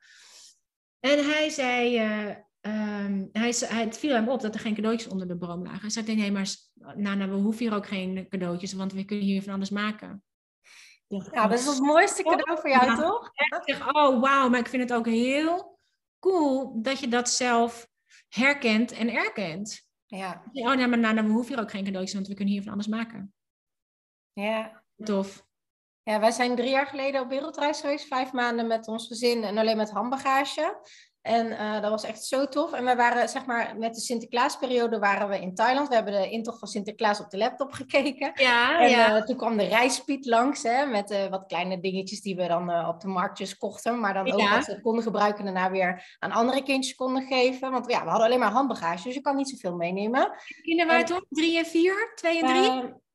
En 1.00 1.26
hij 1.26 1.50
zei, 1.50 2.06
uh, 2.06 2.36
um, 2.68 3.30
hij, 3.32 3.54
hij, 3.60 3.84
het 3.84 3.98
viel 3.98 4.14
hem 4.14 4.30
op 4.30 4.42
dat 4.42 4.54
er 4.54 4.60
geen 4.60 4.76
cadeautjes 4.76 5.12
onder 5.12 5.28
de 5.28 5.36
boom 5.36 5.64
lagen. 5.64 5.82
Hij 5.82 5.90
zei, 5.90 6.16
nee, 6.16 6.32
maar 6.32 6.48
nou, 6.74 7.18
nou, 7.18 7.30
we 7.30 7.36
hoeven 7.36 7.66
hier 7.66 7.76
ook 7.76 7.88
geen 7.88 8.28
cadeautjes, 8.30 8.74
want 8.74 8.94
we 8.94 9.06
kunnen 9.06 9.26
hier 9.26 9.44
van 9.44 9.54
alles 9.54 9.70
maken. 9.70 10.24
Ja, 11.08 11.48
dat 11.48 11.60
is 11.60 11.66
het 11.66 11.80
mooiste 11.80 12.24
cadeau 12.24 12.60
voor 12.60 12.70
jou, 12.70 12.86
ja, 12.86 12.96
toch? 12.96 13.32
Ik 13.36 13.62
zeg, 13.66 13.88
oh 13.96 14.22
wauw, 14.22 14.50
maar 14.50 14.60
ik 14.60 14.68
vind 14.68 14.90
het 14.90 14.94
ook 14.94 15.06
heel 15.06 15.80
cool 16.20 16.82
dat 16.82 17.00
je 17.00 17.08
dat 17.08 17.30
zelf 17.30 17.88
herkent 18.28 18.92
en 18.92 19.10
erkent. 19.14 19.86
Ja. 20.06 20.44
Oh, 20.52 20.74
nee, 20.74 20.88
maar 20.88 21.00
nou, 21.00 21.14
nou, 21.14 21.28
we 21.28 21.34
hoeven 21.34 21.54
hier 21.54 21.64
ook 21.64 21.72
geen 21.72 21.84
cadeautjes, 21.84 22.14
want 22.14 22.28
we 22.28 22.34
kunnen 22.34 22.54
hier 22.54 22.64
van 22.64 22.74
alles 22.74 22.88
maken. 22.88 23.34
Ja. 24.34 24.84
Tof. 25.04 25.46
Ja, 26.04 26.20
wij 26.20 26.32
zijn 26.32 26.56
drie 26.56 26.70
jaar 26.70 26.88
geleden 26.88 27.22
op 27.22 27.30
wereldreis 27.30 27.82
geweest, 27.82 28.08
vijf 28.08 28.32
maanden 28.32 28.68
met 28.68 28.88
ons 28.88 29.08
gezin 29.08 29.44
en 29.44 29.58
alleen 29.58 29.78
met 29.78 29.92
handbagage. 29.92 30.80
En 31.28 31.48
uh, 31.52 31.82
dat 31.82 31.90
was 31.90 32.04
echt 32.04 32.24
zo 32.24 32.46
tof. 32.46 32.74
En 32.74 32.86
we 32.86 32.96
waren, 32.96 33.30
zeg 33.30 33.46
maar, 33.46 33.76
met 33.78 33.94
de 33.96 34.02
Sinterklaasperiode 34.02 35.00
waren 35.00 35.30
we 35.30 35.40
in 35.40 35.56
Thailand. 35.56 35.88
We 35.88 35.96
hebben 35.96 36.14
de 36.14 36.30
intocht 36.30 36.60
van 36.60 36.68
Sinterklaas 36.68 37.20
op 37.20 37.30
de 37.30 37.38
laptop 37.38 37.72
gekeken. 37.72 38.32
Ja, 38.34 38.80
en 38.80 38.90
ja. 38.90 39.16
Uh, 39.18 39.24
toen 39.24 39.38
kwam 39.38 39.58
de 39.58 39.64
reispiet 39.64 40.26
langs, 40.26 40.64
hè, 40.64 40.86
met 40.86 41.12
uh, 41.12 41.26
wat 41.28 41.46
kleine 41.48 41.80
dingetjes 41.80 42.22
die 42.22 42.36
we 42.36 42.48
dan 42.48 42.88
op 42.88 43.02
de 43.02 43.08
marktjes 43.08 43.58
kochten. 43.58 44.00
Maar 44.00 44.14
dan 44.14 44.32
ook 44.32 44.40
Ja. 44.40 44.62
we 44.62 44.82
konden 44.82 45.04
gebruiken, 45.04 45.44
daarna 45.44 45.72
weer 45.72 46.18
aan 46.20 46.32
andere 46.32 46.64
kindjes 46.64 46.96
konden 46.96 47.28
geven. 47.28 47.72
Want 47.72 47.92
ja, 47.92 48.04
we 48.04 48.10
hadden 48.10 48.28
alleen 48.28 48.40
maar 48.40 48.52
handbagage, 48.52 49.04
dus 49.04 49.14
je 49.14 49.22
kan 49.22 49.36
niet 49.36 49.50
zoveel 49.50 49.76
meenemen. 49.76 50.32
Kinderen 50.62 50.92
waren 50.92 51.06
toen 51.06 51.26
drie 51.30 51.58
en 51.58 51.66
vier, 51.66 52.12
twee 52.16 52.44
en 52.44 52.48
drie? 52.48 53.06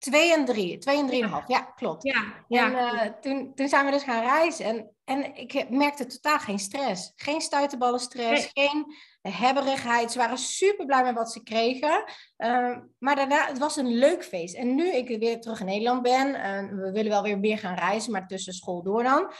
Ehm, 0.00 0.10
twee 0.10 0.32
en 0.32 0.44
drie, 0.44 0.78
twee 0.78 0.98
en 0.98 1.06
drieënhalf, 1.06 1.44
ja, 1.46 1.60
klopt. 1.60 2.02
ja, 2.02 2.22
En 2.48 2.70
ja. 2.72 3.02
eh, 3.02 3.12
toen, 3.20 3.54
toen 3.54 3.68
zijn 3.68 3.84
we 3.84 3.90
dus 3.90 4.02
gaan 4.02 4.22
reizen. 4.22 4.64
En, 4.64 4.90
en 5.04 5.36
ik 5.36 5.70
merkte 5.70 6.06
totaal 6.06 6.38
geen 6.38 6.58
stress. 6.58 7.12
Geen 7.16 7.40
stuiterballenstress, 7.40 8.50
geen 8.52 8.94
hebberigheid. 9.22 10.12
Ze 10.12 10.18
waren 10.18 10.38
super 10.38 10.86
blij 10.86 11.02
met 11.02 11.14
wat 11.14 11.32
ze 11.32 11.42
kregen. 11.42 12.04
Uh, 12.38 12.76
maar 12.98 13.16
daarna, 13.16 13.46
het 13.46 13.58
was 13.58 13.76
een 13.76 13.94
leuk 13.94 14.24
feest. 14.24 14.54
En 14.54 14.74
nu 14.74 14.92
ik 14.94 15.18
weer 15.18 15.40
terug 15.40 15.60
in 15.60 15.66
Nederland 15.66 16.02
ben, 16.02 16.34
en 16.34 16.76
we 16.76 16.92
willen 16.92 17.10
wel 17.10 17.22
weer 17.22 17.38
meer 17.38 17.58
gaan 17.58 17.74
reizen, 17.74 18.12
maar 18.12 18.26
tussen 18.26 18.52
school 18.52 18.82
door 18.82 19.02
dan. 19.02 19.32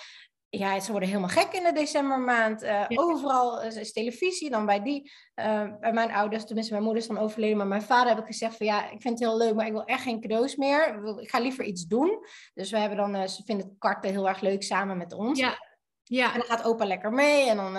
Ja, 0.51 0.81
ze 0.81 0.91
worden 0.91 1.09
helemaal 1.09 1.31
gek 1.31 1.53
in 1.53 1.63
de 1.63 1.73
decembermaand. 1.73 2.63
Uh, 2.63 2.69
Ja. 2.69 2.87
Overal 3.03 3.63
is 3.63 3.93
televisie. 3.93 4.51
Dan 4.51 4.67
bij 4.67 4.83
die, 4.83 5.13
uh, 5.37 5.79
bij 5.81 5.93
mijn 5.93 6.13
ouders, 6.13 6.45
tenminste 6.45 6.73
mijn 6.73 6.85
moeder 6.85 7.03
is 7.03 7.09
dan 7.09 7.19
overleden, 7.19 7.57
maar 7.57 7.67
mijn 7.67 7.83
vader 7.83 8.09
heb 8.09 8.19
ik 8.19 8.27
gezegd 8.27 8.57
van 8.57 8.67
ja, 8.67 8.91
ik 8.91 9.03
vind 9.03 9.19
het 9.19 9.29
heel 9.29 9.37
leuk, 9.37 9.55
maar 9.55 9.67
ik 9.67 9.73
wil 9.73 9.85
echt 9.85 10.03
geen 10.03 10.21
cadeaus 10.21 10.57
meer. 10.57 11.01
Ik 11.21 11.31
ga 11.31 11.39
liever 11.39 11.65
iets 11.65 11.87
doen. 11.87 12.27
Dus 12.55 12.71
we 12.71 12.79
hebben 12.79 12.99
dan, 12.99 13.17
uh, 13.17 13.27
ze 13.27 13.43
vinden 13.45 13.67
het 13.67 13.75
karten 13.79 14.11
heel 14.11 14.29
erg 14.29 14.41
leuk 14.41 14.63
samen 14.63 14.97
met 14.97 15.13
ons. 15.13 15.39
Ja. 15.39 15.69
Ja. 16.03 16.33
En 16.33 16.39
dan 16.39 16.49
gaat 16.49 16.65
opa 16.65 16.85
lekker 16.85 17.13
mee 17.13 17.49
en 17.49 17.57
dan 17.57 17.77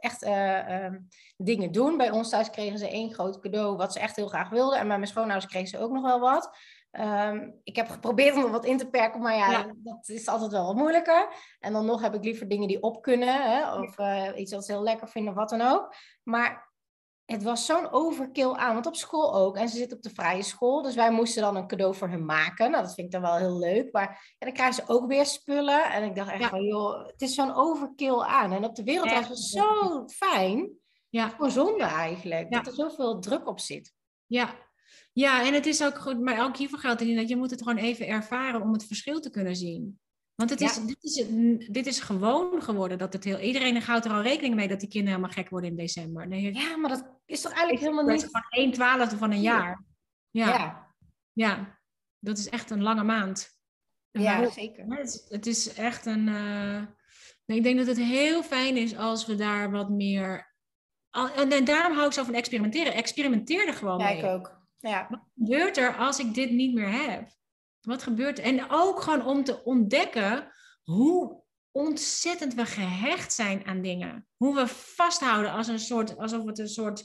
echt 0.00 0.22
ehm, 0.22 0.98
dingen 1.36 1.72
doen. 1.72 1.96
Bij 1.96 2.10
ons 2.10 2.30
thuis 2.30 2.50
kregen 2.50 2.78
ze 2.78 2.88
één 2.88 3.14
groot 3.14 3.40
cadeau 3.40 3.76
wat 3.76 3.92
ze 3.92 4.00
echt 4.00 4.16
heel 4.16 4.28
graag 4.28 4.48
wilden. 4.48 4.78
En 4.78 4.88
bij 4.88 4.96
mijn 4.96 5.08
schoonouders 5.10 5.46
kregen 5.52 5.68
ze 5.68 5.78
ook 5.78 5.90
nog 5.90 6.02
wel 6.02 6.20
wat. 6.20 6.58
Um, 7.00 7.60
ik 7.62 7.76
heb 7.76 7.88
geprobeerd 7.88 8.36
om 8.36 8.44
er 8.44 8.50
wat 8.50 8.64
in 8.64 8.76
te 8.78 8.88
perken, 8.90 9.20
maar 9.20 9.36
ja, 9.36 9.50
Ja. 9.50 9.72
dat 9.76 10.08
is 10.08 10.28
altijd 10.28 10.50
wel 10.52 10.66
wat 10.66 10.74
moeilijker. 10.74 11.28
En 11.60 11.72
dan 11.72 11.86
nog 11.86 12.00
heb 12.00 12.14
ik 12.14 12.24
liever 12.24 12.48
dingen 12.48 12.68
die 12.68 12.82
op 12.82 13.02
kunnen, 13.02 13.42
hè, 13.42 13.74
of 13.74 13.98
uh, 13.98 14.28
iets 14.34 14.52
wat 14.52 14.64
ze 14.64 14.72
heel 14.72 14.82
lekker 14.82 15.08
vinden, 15.08 15.34
wat 15.34 15.48
dan 15.48 15.60
ook. 15.60 15.94
Maar 16.22 16.72
het 17.24 17.42
was 17.42 17.66
zo'n 17.66 17.90
overkill 17.90 18.52
aan, 18.52 18.74
want 18.74 18.86
op 18.86 18.96
school 18.96 19.34
ook. 19.34 19.56
En 19.56 19.68
ze 19.68 19.76
zitten 19.76 19.96
op 19.96 20.02
de 20.02 20.10
vrije 20.10 20.42
school, 20.42 20.82
dus 20.82 20.94
wij 20.94 21.10
moesten 21.10 21.42
dan 21.42 21.56
een 21.56 21.66
cadeau 21.66 21.94
voor 21.94 22.08
hun 22.08 22.24
maken. 22.24 22.70
Nou, 22.70 22.82
dat 22.82 22.94
vind 22.94 23.06
ik 23.06 23.12
dan 23.12 23.22
wel 23.22 23.36
heel 23.36 23.58
leuk. 23.58 23.92
Maar 23.92 24.34
ja, 24.38 24.46
dan 24.46 24.54
krijgen 24.54 24.74
ze 24.74 24.92
ook 24.92 25.06
weer 25.06 25.26
spullen. 25.26 25.92
En 25.92 26.02
ik 26.04 26.14
dacht 26.14 26.30
echt 26.30 26.40
Ja. 26.40 26.48
van, 26.48 26.62
joh, 26.62 27.06
het 27.06 27.22
is 27.22 27.34
zo'n 27.34 27.54
overkill 27.54 28.20
aan. 28.20 28.52
En 28.52 28.64
op 28.64 28.74
de 28.74 28.82
wereldreis 28.84 29.28
was 29.28 29.48
zo 29.50 30.04
fijn. 30.08 30.70
Ja. 31.08 31.28
Gewoon 31.28 31.50
zonde 31.50 31.84
eigenlijk, 31.84 32.50
dat 32.52 32.66
er 32.66 32.74
zoveel 32.74 33.18
druk 33.18 33.48
op 33.48 33.60
zit. 33.60 33.92
Ja. 34.26 34.54
Ja, 35.14 35.46
en 35.46 35.54
het 35.54 35.66
is 35.66 35.84
ook 35.84 35.98
goed, 35.98 36.20
maar 36.20 36.44
ook 36.44 36.56
hiervoor 36.56 36.78
geldt 36.78 37.00
het 37.00 37.16
dat 37.16 37.28
je 37.28 37.36
moet 37.36 37.50
het 37.50 37.62
gewoon 37.62 37.78
even 37.78 38.06
ervaren 38.06 38.62
om 38.62 38.72
het 38.72 38.86
verschil 38.86 39.20
te 39.20 39.30
kunnen 39.30 39.56
zien. 39.56 39.98
Want 40.34 40.50
het 40.50 40.60
is, 40.60 40.74
Ja. 40.76 40.82
dit, 40.86 40.96
is, 41.04 41.16
het- 41.16 41.74
dit 41.74 41.86
is 41.86 42.00
gewoon 42.00 42.62
geworden 42.62 42.98
dat 42.98 43.12
het 43.12 43.24
heel. 43.24 43.38
Iedereen 43.38 43.82
houdt 43.82 44.04
er 44.04 44.10
al 44.12 44.22
rekening 44.22 44.54
mee 44.54 44.68
dat 44.68 44.80
die 44.80 44.88
kinderen 44.88 45.16
helemaal 45.16 45.36
gek 45.42 45.50
worden 45.50 45.70
in 45.70 45.76
december. 45.76 46.28
Nee, 46.28 46.54
Ja, 46.54 46.76
maar 46.76 46.90
dat 46.90 47.18
is 47.24 47.40
toch 47.40 47.52
eigenlijk 47.52 47.82
helemaal 47.82 48.08
is 48.14 48.22
niet... 48.22 48.30
gewoon 48.30 48.64
1 48.64 48.72
twaalfde 48.72 49.16
van 49.16 49.30
een 49.32 49.40
jaar. 49.40 49.84
Ja, 50.30 50.48
ja. 50.48 50.94
Ja, 51.32 51.78
dat 52.18 52.38
is 52.38 52.48
echt 52.48 52.70
een 52.70 52.82
lange 52.82 53.02
maand. 53.04 53.52
Ja, 54.10 54.50
zeker. 54.50 54.84
Het 54.88 55.06
is, 55.08 55.24
het 55.28 55.46
is 55.46 55.74
echt 55.74 56.06
een. 56.06 56.28
eh, 56.28 56.82
nee, 57.44 57.56
ik 57.58 57.62
denk 57.62 57.78
dat 57.78 57.86
het 57.86 57.96
heel 57.98 58.42
fijn 58.42 58.76
is 58.76 58.96
als 58.96 59.26
we 59.26 59.34
daar 59.34 59.70
wat 59.70 59.90
meer. 59.90 60.52
en 61.36 61.64
daarom 61.64 61.94
hou 61.94 62.06
ik 62.06 62.12
zo 62.12 62.24
van 62.24 62.34
experimenteren. 62.34 62.94
Experimenteer 62.94 63.66
er 63.66 63.74
gewoon 63.74 63.98
Ja, 63.98 64.04
mee. 64.08 64.18
ik 64.18 64.24
ook. 64.24 64.62
Ja. 64.88 65.06
Wat 65.10 65.20
gebeurt 65.34 65.76
er 65.76 65.96
als 65.96 66.18
ik 66.18 66.34
dit 66.34 66.50
niet 66.50 66.74
meer 66.74 66.90
heb? 66.90 67.28
Wat 67.80 68.02
gebeurt 68.02 68.38
er? 68.38 68.44
En 68.44 68.70
ook 68.70 69.00
gewoon 69.00 69.26
om 69.26 69.44
te 69.44 69.64
ontdekken 69.64 70.52
hoe 70.82 71.42
ontzettend 71.70 72.54
we 72.54 72.66
gehecht 72.66 73.32
zijn 73.32 73.66
aan 73.66 73.82
dingen. 73.82 74.26
Hoe 74.36 74.54
we 74.54 74.66
vasthouden 74.66 75.52
als 75.52 75.68
een 75.68 75.78
soort, 75.78 76.18
alsof 76.18 76.44
het 76.44 76.58
een 76.58 76.68
soort 76.68 77.04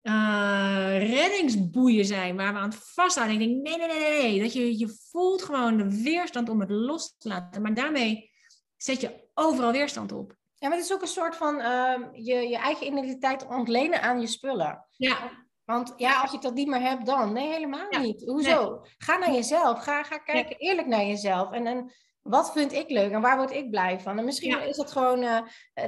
eh, 0.00 0.96
reddingsboeien 0.98 2.04
zijn 2.04 2.36
waar 2.36 2.52
we 2.52 2.58
aan 2.58 2.68
het 2.68 2.90
vasthouden. 2.94 3.36
En 3.36 3.42
ik 3.42 3.48
denk, 3.48 3.62
nee, 3.62 3.88
nee, 3.88 3.98
nee, 3.98 4.22
nee. 4.22 4.42
Dat 4.42 4.52
je, 4.52 4.78
je 4.78 4.98
voelt 5.10 5.42
gewoon 5.42 5.76
de 5.76 6.02
weerstand 6.02 6.48
om 6.48 6.60
het 6.60 6.70
los 6.70 7.16
te 7.18 7.28
laten. 7.28 7.62
Maar 7.62 7.74
daarmee 7.74 8.30
zet 8.76 9.00
je 9.00 9.28
overal 9.34 9.72
weerstand 9.72 10.12
op. 10.12 10.36
Ja, 10.54 10.68
maar 10.68 10.76
het 10.76 10.86
is 10.86 10.92
ook 10.92 11.02
een 11.02 11.08
soort 11.08 11.36
van 11.36 11.60
ehm, 11.60 12.02
je, 12.12 12.34
je 12.34 12.56
eigen 12.56 12.86
identiteit 12.86 13.46
ontlenen 13.46 14.02
aan 14.02 14.20
je 14.20 14.26
spullen. 14.26 14.86
Ja, 14.96 15.45
Want 15.66 15.92
ja, 15.96 16.20
als 16.20 16.32
ik 16.32 16.40
dat 16.42 16.54
niet 16.54 16.68
meer 16.68 16.80
heb, 16.80 17.04
dan? 17.04 17.32
Nee, 17.32 17.48
helemaal 17.52 17.86
Ja, 17.90 17.98
niet. 17.98 18.24
Hoezo? 18.24 18.80
Ga 18.98 19.16
naar 19.18 19.32
jezelf. 19.32 19.82
Ga, 19.82 20.02
ga 20.02 20.18
kijken 20.18 20.56
eerlijk 20.56 20.86
naar 20.88 21.04
jezelf. 21.04 21.52
En, 21.52 21.66
en 21.66 21.92
wat 22.22 22.52
vind 22.52 22.72
ik 22.72 22.90
leuk 22.90 23.12
en 23.12 23.20
waar 23.20 23.36
word 23.36 23.50
ik 23.52 23.70
blij 23.70 24.00
van? 24.00 24.18
En 24.18 24.24
misschien 24.24 24.50
Ja. 24.50 24.60
is 24.62 24.76
dat 24.76 24.92
gewoon 24.92 25.22
eh, 25.22 25.38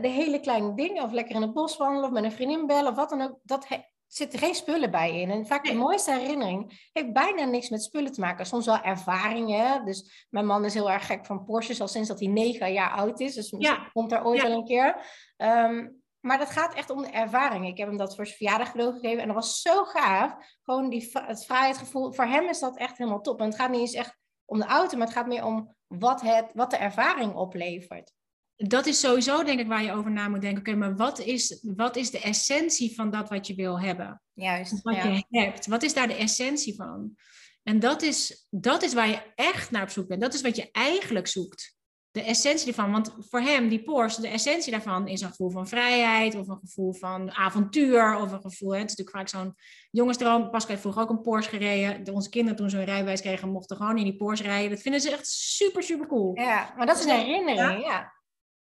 de 0.00 0.08
hele 0.08 0.40
kleine 0.40 0.74
dingen. 0.74 1.02
Of 1.02 1.12
lekker 1.12 1.34
in 1.34 1.42
het 1.42 1.52
bos 1.52 1.76
wandelen 1.76 2.04
of 2.04 2.10
met 2.10 2.24
een 2.24 2.32
vriendin 2.32 2.66
bellen 2.66 2.90
of 2.90 2.96
wat 2.96 3.08
dan 3.10 3.20
ook. 3.22 3.38
Dat 3.42 3.68
he- 3.68 3.82
zitten 4.06 4.38
geen 4.38 4.54
spullen 4.54 4.90
bij 4.90 5.20
in. 5.20 5.30
En 5.30 5.46
vaak 5.46 5.64
de 5.64 5.74
mooiste 5.74 6.12
herinnering 6.12 6.88
heeft 6.92 7.12
bijna 7.12 7.44
niks 7.44 7.68
met 7.68 7.82
spullen 7.82 8.12
te 8.12 8.20
maken. 8.20 8.46
Soms 8.46 8.66
wel 8.66 8.80
ervaringen. 8.80 9.84
Dus 9.84 10.26
mijn 10.30 10.46
man 10.46 10.64
is 10.64 10.74
heel 10.74 10.90
erg 10.90 11.06
gek 11.06 11.26
van 11.26 11.44
Porsches 11.44 11.80
al 11.80 11.88
sinds 11.88 12.08
dat 12.08 12.18
hij 12.20 12.28
negen 12.28 12.72
jaar 12.72 12.90
oud 12.90 13.20
is. 13.20 13.34
Dus 13.34 13.50
misschien 13.52 13.74
Ja. 13.76 13.90
komt 13.92 14.10
daar 14.10 14.24
ooit 14.26 14.42
wel 14.42 14.50
een 14.52 14.64
keer. 14.64 14.96
Ehm, 15.36 15.88
maar 16.20 16.38
dat 16.38 16.50
gaat 16.50 16.74
echt 16.74 16.90
om 16.90 17.02
de 17.02 17.10
ervaring. 17.10 17.66
Ik 17.66 17.78
heb 17.78 17.88
hem 17.88 17.96
dat 17.96 18.14
voor 18.14 18.26
zijn 18.26 18.36
verjaardag 18.36 18.72
cadeau 18.72 18.92
gegeven. 18.92 19.20
En 19.20 19.26
dat 19.26 19.36
was 19.36 19.60
zo 19.60 19.84
gaaf. 19.84 20.34
Gewoon 20.62 20.90
die, 20.90 21.10
het 21.12 21.44
vrijheidsgevoel. 21.44 22.12
Voor 22.12 22.24
hem 22.24 22.48
is 22.48 22.58
dat 22.58 22.76
echt 22.76 22.98
helemaal 22.98 23.20
top. 23.20 23.40
En 23.40 23.46
het 23.46 23.54
gaat 23.54 23.70
niet 23.70 23.80
eens 23.80 23.94
echt 23.94 24.16
om 24.44 24.58
de 24.58 24.66
auto. 24.66 24.96
Maar 24.96 25.06
het 25.06 25.16
gaat 25.16 25.26
meer 25.26 25.44
om 25.44 25.74
wat, 25.86 26.20
het, 26.20 26.50
wat 26.54 26.70
de 26.70 26.76
ervaring 26.76 27.34
oplevert. 27.34 28.12
dat 28.56 28.86
is 28.86 29.00
sowieso 29.00 29.42
denk 29.42 29.60
ik 29.60 29.66
waar 29.66 29.82
je 29.82 29.92
over 29.92 30.10
na 30.10 30.28
moet 30.28 30.40
denken. 30.40 30.60
Oké, 30.60 30.74
maar 30.74 30.96
wat 30.96 31.18
is, 31.18 31.60
wat 31.62 31.96
is 31.96 32.10
de 32.10 32.20
essentie 32.20 32.94
van 32.94 33.10
dat 33.10 33.28
wat 33.28 33.46
je 33.46 33.54
wil 33.54 33.80
hebben? 33.80 34.22
Juist. 34.32 34.82
Wat 34.82 34.94
ja. 34.94 35.04
je 35.04 35.24
hebt. 35.28 35.66
Wat 35.66 35.82
is 35.82 35.94
daar 35.94 36.08
de 36.08 36.14
essentie 36.14 36.74
van? 36.74 37.16
En 37.62 37.78
dat 37.78 38.02
is, 38.02 38.46
dat 38.50 38.82
is 38.82 38.94
waar 38.94 39.08
je 39.08 39.32
echt 39.34 39.70
naar 39.70 39.82
op 39.82 39.88
zoek 39.88 40.08
bent. 40.08 40.20
Dat 40.20 40.34
is 40.34 40.42
wat 40.42 40.56
je 40.56 40.70
eigenlijk 40.70 41.26
zoekt. 41.26 41.77
De 42.18 42.24
essentie 42.24 42.68
ervan. 42.68 42.92
Want 42.92 43.14
voor 43.18 43.40
hem, 43.40 43.68
die 43.68 43.82
Porsche, 43.82 44.20
de 44.20 44.28
essentie 44.28 44.72
daarvan 44.72 45.08
is 45.08 45.20
een 45.20 45.28
gevoel 45.28 45.50
van 45.50 45.68
vrijheid 45.68 46.34
of 46.34 46.48
een 46.48 46.58
gevoel 46.60 46.92
van 46.92 47.32
avontuur 47.32 48.16
of 48.16 48.32
een 48.32 48.40
gevoel. 48.40 48.72
Hè, 48.72 48.78
het 48.78 48.90
is 48.90 48.96
natuurlijk 48.96 49.16
vaak 49.16 49.42
zo'n 49.42 49.54
jongensdroom. 49.90 50.50
Pascal 50.50 50.70
heeft 50.70 50.80
vroeger 50.80 51.02
ook 51.02 51.10
een 51.10 51.20
Porsche 51.20 51.50
gereden. 51.50 52.14
onze 52.14 52.28
kinderen 52.28 52.56
toen 52.56 52.70
ze 52.70 52.78
een 52.78 52.84
rijbewijs 52.84 53.20
kregen, 53.20 53.48
mochten 53.48 53.76
gewoon 53.76 53.98
in 53.98 54.04
die 54.04 54.16
Porsche 54.16 54.46
rijden. 54.46 54.70
Dat 54.70 54.80
vinden 54.80 55.00
ze 55.00 55.10
echt 55.10 55.26
super, 55.26 55.82
super 55.82 56.06
cool. 56.06 56.38
Ja, 56.38 56.74
maar 56.76 56.86
dat 56.86 56.98
is 56.98 57.04
een 57.04 57.18
herinnering, 57.18 57.84
ja. 57.84 58.12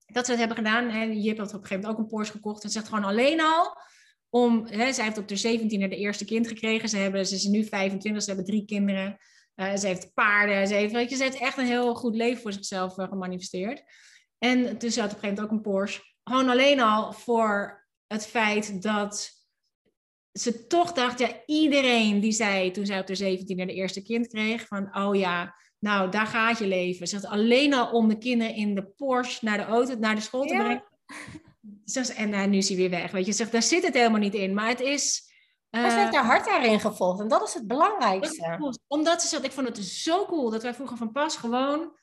Dat 0.06 0.26
ze 0.26 0.32
het 0.32 0.40
hebben 0.40 0.58
gedaan. 0.58 0.90
En 0.90 1.22
Jip 1.22 1.38
had 1.38 1.48
op 1.48 1.54
een 1.54 1.60
gegeven 1.60 1.76
moment 1.76 1.94
ook 1.94 2.04
een 2.04 2.12
Porsche 2.18 2.34
gekocht. 2.34 2.64
En 2.64 2.70
zegt 2.70 2.88
gewoon 2.88 3.04
alleen 3.04 3.42
al 3.42 3.78
om, 4.30 4.66
hè, 4.68 4.94
zij 4.94 5.04
heeft 5.04 5.18
op 5.18 5.28
de 5.28 5.38
17e 5.38 5.68
de 5.68 5.98
eerste 5.98 6.26
kind 6.26 6.48
gekregen. 6.48 6.90
Ze, 6.90 6.98
hebben, 6.98 7.26
ze 7.26 7.36
is 7.36 7.44
nu 7.44 7.64
25, 7.64 8.22
ze 8.22 8.28
hebben 8.28 8.46
drie 8.46 8.66
kinderen. 8.66 9.18
Uh, 9.56 9.76
ze 9.76 9.88
heeft 9.88 10.14
paarden. 10.14 10.68
Ze 10.68 10.74
heeft, 10.74 10.94
weet 10.94 11.10
je, 11.10 11.16
ze 11.16 11.24
heeft 11.24 11.40
echt 11.40 11.58
een 11.58 11.66
heel 11.66 11.96
goed 11.96 12.16
leven 12.16 12.42
voor 12.42 12.54
zichzelf 12.54 12.98
uh, 12.98 13.08
gemanifesteerd. 13.08 13.84
En 14.38 14.78
dus 14.78 14.94
ze 14.94 15.02
had 15.02 15.10
op 15.10 15.16
een 15.16 15.22
gegeven 15.22 15.28
moment 15.28 15.40
ook 15.42 15.52
een 15.52 15.72
Porsche. 15.72 16.02
Gewoon 16.24 16.50
alleen 16.50 16.80
al 16.80 17.14
voor 17.14 17.86
het 18.08 18.26
feit 18.28 18.82
dat 18.82 19.32
ze 20.32 20.68
toch 20.68 20.92
dacht, 20.92 21.20
ja, 21.20 21.30
iedereen 21.46 22.20
die 22.20 22.32
zei 22.32 22.72
toen 22.72 22.86
zij 22.86 23.00
op 23.00 23.08
de 23.08 23.38
17e 23.38 23.46
de 23.46 23.74
eerste 23.74 24.02
kind 24.02 24.28
kreeg, 24.28 24.68
van 24.68 24.98
oh 24.98 25.16
ja, 25.16 25.56
nou 25.80 26.12
daar 26.12 26.28
gaat 26.28 26.60
je 26.60 26.68
leven. 26.68 27.08
Ze 27.08 27.16
had 27.16 27.26
alleen 27.26 27.74
al 27.74 27.92
om 27.92 28.08
de 28.08 28.18
kinderen 28.18 28.56
in 28.56 28.76
de 28.76 28.86
Porsche 28.86 29.46
naar 29.46 29.58
de 29.58 29.64
auto, 29.64 29.96
naar 29.96 30.16
de 30.16 30.22
school 30.22 30.46
te 30.46 30.56
brengen. 30.56 30.84
Zegt, 31.84 32.14
en 32.14 32.30
uh, 32.30 32.46
nu 32.46 32.58
is 32.58 32.68
hij 32.68 32.78
weer 32.78 32.90
weg. 32.90 33.12
Weet 33.12 33.26
je, 33.26 33.32
zegt, 33.32 33.52
daar 33.52 33.64
zit 33.64 33.84
het 33.84 33.94
helemaal 33.94 34.20
niet 34.20 34.34
in. 34.34 34.54
Maar 34.54 34.68
het 34.68 34.80
is. 34.80 35.34
Maar 35.82 35.92
ze 35.92 35.98
heeft 35.98 36.16
haar 36.16 36.26
hart 36.26 36.46
daarin 36.46 36.80
gevolgd. 36.80 37.20
En 37.20 37.28
dat 37.28 37.48
is 37.48 37.54
het 37.54 37.68
belangrijkste. 37.68 38.76
Omdat 38.88 39.22
ze 39.22 39.28
zegt, 39.28 39.44
ik 39.44 39.52
vond 39.52 39.68
het 39.68 39.78
zo 39.78 40.26
cool 40.26 40.50
dat 40.50 40.64
wij 40.64 40.74
vroeger 40.74 40.98
van 40.98 41.12
pas 41.12 41.38
gewoon. 41.38 41.98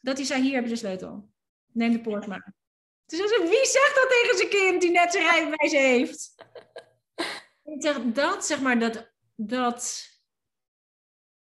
Dat 0.00 0.16
hij 0.16 0.26
zei: 0.26 0.42
Hier 0.42 0.54
heb 0.54 0.64
je 0.64 0.70
de 0.70 0.76
sleutel. 0.76 1.30
Neem 1.72 1.92
de 1.92 2.00
poort 2.00 2.26
maar. 2.26 2.54
Dus 3.06 3.18
ze, 3.18 3.38
wie 3.40 3.66
zegt 3.66 3.94
dat 3.94 4.08
tegen 4.08 4.36
zijn 4.36 4.48
kind 4.48 4.82
die 4.82 4.90
net 4.90 5.12
zijn 5.12 5.30
rijbewijs 5.30 5.72
heeft? 5.72 6.34
ik 7.64 7.82
zeg, 7.82 7.98
dat, 8.04 8.46
zeg 8.46 8.60
maar, 8.60 8.78
dat, 8.78 9.12
dat 9.34 10.06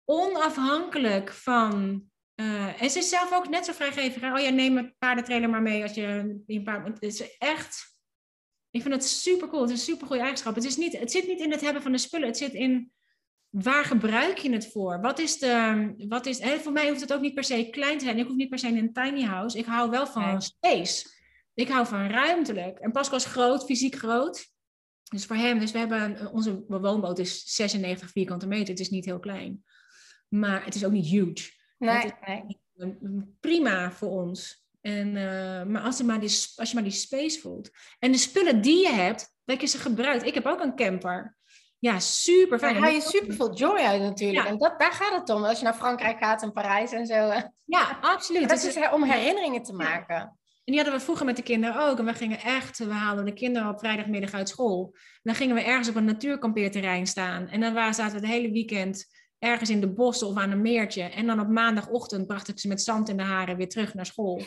onafhankelijk 0.05 1.32
van 1.32 2.05
uh, 2.36 2.82
en 2.82 2.90
ze 2.90 2.98
is 2.98 3.09
zelf 3.09 3.32
ook 3.32 3.48
net 3.48 3.65
zo 3.65 3.73
vrijgevig. 3.73 4.23
Oh 4.23 4.39
ja, 4.39 4.51
neem 4.51 4.77
een 4.77 4.94
paardentrailer 4.98 5.51
maar 5.51 5.62
mee 5.62 5.82
als 5.82 5.94
je 5.94 6.43
een 6.47 6.65
paar. 6.65 6.85
Het 6.85 7.03
is 7.03 7.36
echt. 7.39 7.95
Ik 8.77 8.82
vind 8.82 8.94
het 8.94 9.05
super 9.05 9.48
cool. 9.48 9.62
Het 9.62 9.70
is 9.70 9.78
een 9.78 9.85
super 9.85 10.07
goede 10.07 10.23
eigenschap. 10.23 10.55
Het, 10.55 10.65
is 10.65 10.77
niet, 10.77 10.98
het 10.98 11.11
zit 11.11 11.27
niet 11.27 11.40
in 11.40 11.51
het 11.51 11.61
hebben 11.61 11.82
van 11.82 11.93
de 11.93 11.98
spullen. 11.98 12.27
Het 12.27 12.36
zit 12.36 12.53
in 12.53 12.93
waar 13.51 13.85
gebruik 13.85 14.39
je 14.39 14.53
het 14.53 14.70
voor? 14.70 15.01
Wat 15.01 15.19
is 15.19 15.39
de. 15.39 15.94
Wat 16.09 16.27
is, 16.27 16.39
hè, 16.39 16.59
voor 16.59 16.73
mij 16.73 16.89
hoeft 16.89 17.01
het 17.01 17.12
ook 17.12 17.20
niet 17.20 17.35
per 17.35 17.44
se 17.44 17.69
klein 17.70 17.98
te 17.98 18.05
zijn. 18.05 18.19
Ik 18.19 18.27
hoef 18.27 18.36
niet 18.36 18.48
per 18.48 18.59
se 18.59 18.66
in 18.66 18.77
een 18.77 18.93
tiny 18.93 19.23
house. 19.23 19.59
Ik 19.59 19.65
hou 19.65 19.90
wel 19.90 20.07
van 20.07 20.43
space. 20.43 21.09
Ik 21.55 21.69
hou 21.69 21.86
van 21.86 22.07
ruimtelijk. 22.07 22.78
En 22.78 22.93
Pascal 22.93 23.19
is 23.19 23.24
groot, 23.24 23.65
fysiek 23.65 23.94
groot. 23.94 24.48
Dus 25.11 25.24
voor 25.24 25.36
hem, 25.36 25.59
dus 25.59 25.73
we 25.73 25.78
hebben 25.78 26.32
onze 26.32 26.65
woonboot 26.69 27.19
is 27.19 27.43
96 27.55 28.11
vierkante 28.11 28.47
meter. 28.47 28.69
Het 28.69 28.81
is 28.81 28.90
niet 28.90 29.05
heel 29.05 29.20
klein. 29.20 29.65
Maar 30.28 30.65
het 30.65 30.74
is 30.74 30.85
ook 30.85 30.93
niet 30.93 31.07
huge. 31.07 31.51
Nee, 31.78 32.12
Prima 33.40 33.93
voor 33.93 34.11
ons. 34.11 34.65
En, 34.87 35.17
uh, 35.17 35.63
maar, 35.63 35.83
als, 35.83 36.03
maar 36.03 36.21
die, 36.21 36.47
als 36.57 36.69
je 36.69 36.75
maar 36.75 36.85
die 36.85 36.93
space 36.93 37.41
voelt. 37.41 37.71
En 37.99 38.13
de 38.13 38.19
spullen 38.19 38.61
die 38.61 38.81
je 38.81 38.93
hebt, 38.93 39.35
welke 39.45 39.63
je 39.63 39.69
ze 39.69 39.79
gebruikt. 39.79 40.27
Ik 40.27 40.35
heb 40.35 40.47
ook 40.47 40.61
een 40.61 40.77
camper. 40.77 41.37
Ja, 41.79 41.99
super 41.99 42.59
fijn. 42.59 42.75
Daar 42.75 42.83
haal 42.83 42.93
je 42.93 43.01
super 43.01 43.35
veel 43.35 43.55
joy 43.55 43.79
uit 43.79 44.01
natuurlijk. 44.01 44.47
En 44.47 44.59
dat, 44.59 44.79
daar 44.79 44.93
gaat 44.93 45.21
het 45.21 45.31
om. 45.31 45.45
Als 45.45 45.59
je 45.59 45.65
naar 45.65 45.75
Frankrijk 45.75 46.19
gaat 46.19 46.43
en 46.43 46.53
Parijs 46.53 46.93
en 46.93 47.07
zo. 47.07 47.33
Ja, 47.65 47.99
absoluut. 48.01 48.49
Dat 48.49 48.63
is 48.63 48.79
om 48.93 49.05
herinneringen 49.05 49.63
te 49.63 49.73
maken. 49.73 50.17
En 50.17 50.73
die 50.73 50.77
hadden 50.77 50.95
we 50.95 51.05
vroeger 51.05 51.27
met 51.27 51.37
de 51.37 51.43
kinderen 51.43 51.89
ook. 51.89 51.99
En 51.99 52.05
we 52.05 52.15
gingen 52.15 52.41
echt, 52.41 52.79
we 52.79 52.93
haalden 52.93 53.25
de 53.25 53.33
kinderen 53.33 53.69
op 53.69 53.79
vrijdagmiddag 53.79 54.33
uit 54.33 54.49
school. 54.49 54.91
En 54.93 55.21
dan 55.23 55.35
gingen 55.35 55.55
we 55.55 55.63
ergens 55.63 55.89
op 55.89 55.95
een 55.95 56.05
natuurkampeerterrein 56.05 57.07
staan. 57.07 57.49
En 57.49 57.61
dan 57.61 57.75
waren, 57.75 57.95
zaten 57.95 58.21
we 58.21 58.27
het 58.27 58.35
hele 58.35 58.51
weekend 58.51 59.07
ergens 59.39 59.71
in 59.71 59.81
de 59.81 59.93
bossen 59.93 60.27
of 60.27 60.37
aan 60.37 60.51
een 60.51 60.63
meertje. 60.63 61.03
En 61.03 61.27
dan 61.27 61.41
op 61.41 61.49
maandagochtend 61.49 62.27
bracht 62.27 62.49
ik 62.49 62.59
ze 62.59 62.69
met 62.69 62.83
zand 62.83 63.09
in 63.09 63.17
de 63.17 63.23
haren 63.23 63.57
weer 63.57 63.69
terug 63.69 63.95
naar 63.95 64.07
school. 64.07 64.43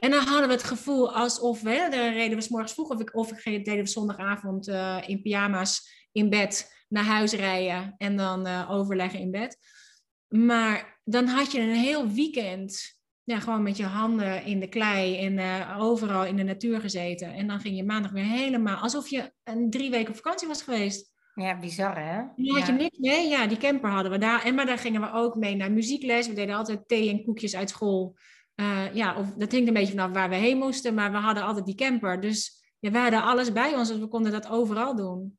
En 0.00 0.10
dan 0.10 0.24
hadden 0.24 0.48
we 0.48 0.54
het 0.54 0.64
gevoel 0.64 1.12
alsof 1.12 1.60
we, 1.62 1.88
reden 1.90 2.36
we 2.36 2.44
s 2.44 2.48
morgens 2.48 2.72
vroeg 2.72 2.88
of 2.88 3.00
ik, 3.00 3.16
of 3.16 3.32
ik 3.32 3.64
deden 3.64 3.84
we 3.84 3.90
zondagavond 3.90 4.68
uh, 4.68 4.98
in 5.06 5.22
pyjama's 5.22 6.06
in 6.12 6.30
bed 6.30 6.84
naar 6.88 7.04
huis 7.04 7.32
rijden 7.32 7.94
en 7.98 8.16
dan 8.16 8.46
uh, 8.46 8.70
overleggen 8.70 9.20
in 9.20 9.30
bed. 9.30 9.58
Maar 10.28 11.00
dan 11.04 11.26
had 11.26 11.52
je 11.52 11.60
een 11.60 11.74
heel 11.74 12.08
weekend 12.08 12.98
ja, 13.24 13.40
gewoon 13.40 13.62
met 13.62 13.76
je 13.76 13.84
handen 13.84 14.44
in 14.44 14.60
de 14.60 14.68
klei 14.68 15.18
en 15.18 15.32
uh, 15.32 15.76
overal 15.80 16.24
in 16.24 16.36
de 16.36 16.42
natuur 16.42 16.80
gezeten. 16.80 17.32
En 17.32 17.46
dan 17.46 17.60
ging 17.60 17.76
je 17.76 17.84
maandag 17.84 18.10
weer 18.10 18.24
helemaal 18.24 18.76
alsof 18.76 19.08
je 19.08 19.32
een 19.44 19.70
drie 19.70 19.90
weken 19.90 20.08
op 20.08 20.16
vakantie 20.16 20.48
was 20.48 20.62
geweest. 20.62 21.12
Ja, 21.34 21.58
bizar 21.58 21.98
hè? 21.98 22.16
Had 22.52 22.66
je 22.66 22.72
niks 22.72 22.98
mee. 22.98 23.28
Ja, 23.28 23.46
die 23.46 23.56
camper 23.56 23.90
hadden 23.90 24.12
we 24.12 24.18
daar. 24.18 24.44
En 24.44 24.54
maar 24.54 24.66
daar 24.66 24.78
gingen 24.78 25.00
we 25.00 25.12
ook 25.12 25.34
mee 25.34 25.56
naar 25.56 25.72
muziekles. 25.72 26.26
We 26.26 26.34
deden 26.34 26.54
altijd 26.54 26.88
thee 26.88 27.10
en 27.10 27.24
koekjes 27.24 27.56
uit 27.56 27.70
school. 27.70 28.16
Uh, 28.60 28.94
ja, 28.94 29.16
of, 29.16 29.26
dat 29.36 29.52
hing 29.52 29.68
een 29.68 29.74
beetje 29.74 29.92
vanaf 29.92 30.12
waar 30.12 30.28
we 30.28 30.34
heen 30.34 30.58
moesten. 30.58 30.94
Maar 30.94 31.10
we 31.10 31.16
hadden 31.16 31.44
altijd 31.44 31.66
die 31.66 31.74
camper. 31.74 32.20
Dus 32.20 32.62
ja, 32.78 32.90
we 32.90 32.98
hadden 32.98 33.22
alles 33.22 33.52
bij 33.52 33.74
ons. 33.74 33.88
Dus 33.88 33.98
we 33.98 34.08
konden 34.08 34.32
dat 34.32 34.48
overal 34.48 34.96
doen. 34.96 35.38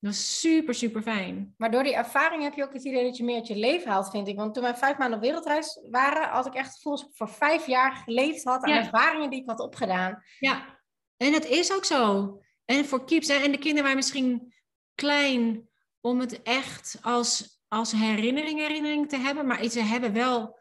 Dat 0.00 0.10
was 0.10 0.40
super, 0.40 0.74
super 0.74 1.02
fijn. 1.02 1.54
Maar 1.56 1.70
door 1.70 1.82
die 1.82 1.94
ervaring 1.94 2.42
heb 2.42 2.54
je 2.54 2.64
ook 2.64 2.72
het 2.72 2.84
idee 2.84 3.04
dat 3.04 3.16
je 3.16 3.24
meer 3.24 3.36
uit 3.36 3.46
je 3.46 3.56
leven 3.56 3.90
haalt, 3.90 4.10
vind 4.10 4.28
ik. 4.28 4.36
Want 4.36 4.54
toen 4.54 4.62
wij 4.62 4.76
vijf 4.76 4.98
maanden 4.98 5.18
op 5.18 5.24
wereldreis 5.24 5.80
waren, 5.90 6.28
had 6.28 6.46
ik 6.46 6.54
echt 6.54 6.66
het 6.66 6.74
gevoel 6.74 6.98
voor 7.12 7.28
vijf 7.28 7.66
jaar 7.66 7.92
geleefd 7.92 8.44
had 8.44 8.62
aan 8.62 8.70
ervaringen 8.70 9.30
die 9.30 9.40
ik 9.40 9.48
had 9.48 9.60
opgedaan. 9.60 10.22
Ja, 10.38 10.78
en 11.16 11.32
dat 11.32 11.44
is 11.44 11.72
ook 11.72 11.84
zo. 11.84 12.38
En 12.64 12.84
voor 12.84 13.04
keeps, 13.04 13.28
en 13.28 13.50
de 13.50 13.58
kinderen 13.58 13.82
waren 13.82 13.96
misschien 13.96 14.54
klein 14.94 15.68
om 16.00 16.20
het 16.20 16.42
echt 16.42 16.98
als, 17.02 17.60
als 17.68 17.92
herinnering, 17.92 18.58
herinnering 18.58 19.08
te 19.08 19.16
hebben, 19.16 19.46
maar 19.46 19.64
ze 19.64 19.80
hebben 19.80 20.12
wel 20.12 20.59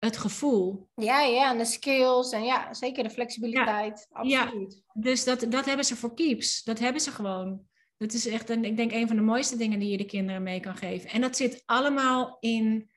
het 0.00 0.16
gevoel. 0.16 0.88
Ja, 0.94 1.20
ja, 1.20 1.50
en 1.50 1.58
de 1.58 1.64
skills 1.64 2.32
en 2.32 2.44
ja, 2.44 2.74
zeker 2.74 3.02
de 3.02 3.10
flexibiliteit. 3.10 4.08
Ja, 4.22 4.42
absoluut. 4.42 4.82
Ja, 4.86 5.00
dus 5.02 5.24
dat, 5.24 5.46
dat 5.48 5.64
hebben 5.64 5.84
ze 5.84 5.96
voor 5.96 6.14
keeps. 6.14 6.62
Dat 6.62 6.78
hebben 6.78 7.00
ze 7.00 7.10
gewoon. 7.10 7.68
Dat 7.96 8.12
is 8.12 8.26
echt, 8.26 8.50
een, 8.50 8.64
ik 8.64 8.76
denk, 8.76 8.92
een 8.92 9.06
van 9.06 9.16
de 9.16 9.22
mooiste 9.22 9.56
dingen 9.56 9.78
die 9.78 9.90
je 9.90 9.96
de 9.96 10.04
kinderen 10.04 10.42
mee 10.42 10.60
kan 10.60 10.76
geven. 10.76 11.10
En 11.10 11.20
dat 11.20 11.36
zit 11.36 11.62
allemaal 11.66 12.36
in, 12.40 12.90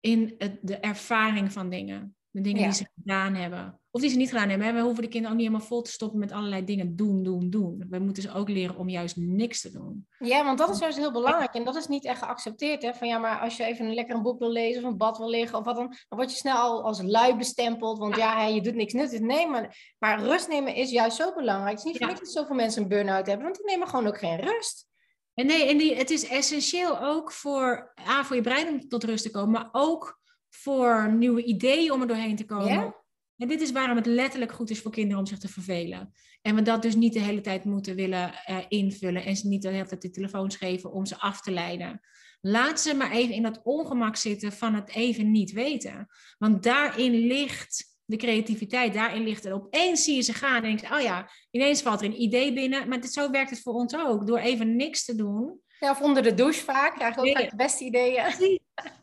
in 0.00 0.34
het, 0.38 0.58
de 0.62 0.76
ervaring 0.76 1.52
van 1.52 1.70
dingen. 1.70 2.16
De 2.30 2.40
dingen 2.40 2.62
die 2.62 2.72
ze 2.72 2.88
gedaan 2.94 3.34
hebben. 3.34 3.77
Of 3.90 4.00
die 4.00 4.10
ze 4.10 4.16
niet 4.16 4.28
gedaan 4.28 4.48
hebben. 4.48 4.74
We 4.74 4.80
hoeven 4.80 5.02
de 5.02 5.08
kinderen 5.08 5.30
ook 5.30 5.42
niet 5.42 5.48
helemaal 5.48 5.68
vol 5.68 5.82
te 5.82 5.90
stoppen 5.90 6.18
met 6.18 6.32
allerlei 6.32 6.64
dingen 6.64 6.96
doen, 6.96 7.22
doen, 7.22 7.50
doen. 7.50 7.86
We 7.90 7.98
moeten 7.98 8.22
ze 8.22 8.34
ook 8.34 8.48
leren 8.48 8.76
om 8.76 8.88
juist 8.88 9.16
niks 9.16 9.60
te 9.60 9.70
doen. 9.70 10.06
Ja, 10.18 10.44
want 10.44 10.58
dat 10.58 10.70
is 10.70 10.78
juist 10.78 10.98
heel 10.98 11.12
belangrijk. 11.12 11.54
En 11.54 11.64
dat 11.64 11.76
is 11.76 11.86
niet 11.86 12.04
echt 12.04 12.22
geaccepteerd. 12.22 12.82
Hè? 12.82 12.94
Van 12.94 13.08
ja, 13.08 13.18
maar 13.18 13.38
als 13.38 13.56
je 13.56 13.64
even 13.64 13.86
een 13.86 13.94
lekker 13.94 14.16
een 14.16 14.22
boek 14.22 14.38
wil 14.38 14.50
lezen 14.50 14.84
of 14.84 14.90
een 14.90 14.96
bad 14.96 15.18
wil 15.18 15.28
liggen 15.28 15.58
of 15.58 15.64
wat 15.64 15.76
dan, 15.76 15.86
dan 15.86 16.18
word 16.18 16.30
je 16.30 16.36
snel 16.36 16.82
als 16.82 17.02
lui 17.02 17.36
bestempeld. 17.36 17.98
Want 17.98 18.16
ja, 18.16 18.44
je 18.46 18.60
doet 18.60 18.74
niks 18.74 18.92
nuttigs. 18.92 19.22
Nee, 19.22 19.46
maar, 19.46 19.94
maar 19.98 20.22
rust 20.22 20.48
nemen 20.48 20.74
is 20.74 20.90
juist 20.90 21.16
zo 21.16 21.34
belangrijk. 21.34 21.76
Het 21.76 21.78
is 21.78 21.84
niet 21.84 21.96
voor 21.96 22.06
niks 22.06 22.20
dat 22.20 22.32
zoveel 22.32 22.56
mensen 22.56 22.82
een 22.82 22.88
burn-out 22.88 23.26
hebben, 23.26 23.44
want 23.44 23.56
die 23.56 23.66
nemen 23.66 23.88
gewoon 23.88 24.06
ook 24.06 24.18
geen 24.18 24.40
rust. 24.40 24.86
En 25.34 25.46
nee, 25.46 25.68
en 25.68 25.78
die, 25.78 25.96
het 25.96 26.10
is 26.10 26.28
essentieel 26.28 27.00
ook 27.00 27.32
voor, 27.32 27.92
A, 28.08 28.24
voor 28.24 28.36
je 28.36 28.42
brein 28.42 28.68
om 28.68 28.88
tot 28.88 29.04
rust 29.04 29.22
te 29.22 29.30
komen, 29.30 29.50
maar 29.50 29.68
ook 29.72 30.20
voor 30.48 31.12
nieuwe 31.12 31.44
ideeën 31.44 31.92
om 31.92 32.00
er 32.00 32.06
doorheen 32.06 32.36
te 32.36 32.44
komen. 32.44 32.72
Ja? 32.72 32.94
En 33.38 33.48
dit 33.48 33.60
is 33.60 33.72
waarom 33.72 33.96
het 33.96 34.06
letterlijk 34.06 34.52
goed 34.52 34.70
is 34.70 34.80
voor 34.80 34.90
kinderen 34.90 35.18
om 35.18 35.26
zich 35.26 35.38
te 35.38 35.48
vervelen. 35.48 36.12
En 36.42 36.54
we 36.54 36.62
dat 36.62 36.82
dus 36.82 36.94
niet 36.94 37.12
de 37.12 37.20
hele 37.20 37.40
tijd 37.40 37.64
moeten 37.64 37.94
willen 37.94 38.32
uh, 38.50 38.58
invullen 38.68 39.24
en 39.24 39.36
ze 39.36 39.48
niet 39.48 39.62
de 39.62 39.68
hele 39.68 39.86
tijd 39.86 40.02
de 40.02 40.10
telefoons 40.10 40.56
geven 40.56 40.92
om 40.92 41.06
ze 41.06 41.18
af 41.18 41.40
te 41.40 41.50
leiden. 41.50 42.00
Laat 42.40 42.80
ze 42.80 42.94
maar 42.94 43.10
even 43.10 43.34
in 43.34 43.42
dat 43.42 43.60
ongemak 43.62 44.16
zitten 44.16 44.52
van 44.52 44.74
het 44.74 44.90
even 44.90 45.30
niet 45.30 45.52
weten. 45.52 46.06
Want 46.38 46.62
daarin 46.62 47.12
ligt 47.12 47.96
de 48.04 48.16
creativiteit, 48.16 48.94
daarin 48.94 49.22
ligt 49.22 49.44
het. 49.44 49.52
Opeens 49.52 50.04
zie 50.04 50.14
je 50.14 50.22
ze 50.22 50.32
gaan 50.32 50.56
en 50.56 50.62
denk 50.62 50.80
je, 50.80 50.94
oh 50.94 51.00
ja, 51.00 51.30
ineens 51.50 51.82
valt 51.82 52.00
er 52.00 52.06
een 52.06 52.22
idee 52.22 52.52
binnen. 52.52 52.88
Maar 52.88 53.00
dit, 53.00 53.12
zo 53.12 53.30
werkt 53.30 53.50
het 53.50 53.60
voor 53.60 53.74
ons 53.74 53.96
ook. 53.96 54.26
Door 54.26 54.38
even 54.38 54.76
niks 54.76 55.04
te 55.04 55.14
doen. 55.14 55.60
Ja, 55.80 55.90
of 55.90 56.00
onder 56.00 56.22
de 56.22 56.34
douche 56.34 56.64
vaak, 56.64 56.94
krijg 56.94 57.14
je 57.14 57.20
ook 57.20 57.36
nee. 57.36 57.50
de 57.50 57.56
beste 57.56 57.84
ideeën. 57.84 58.58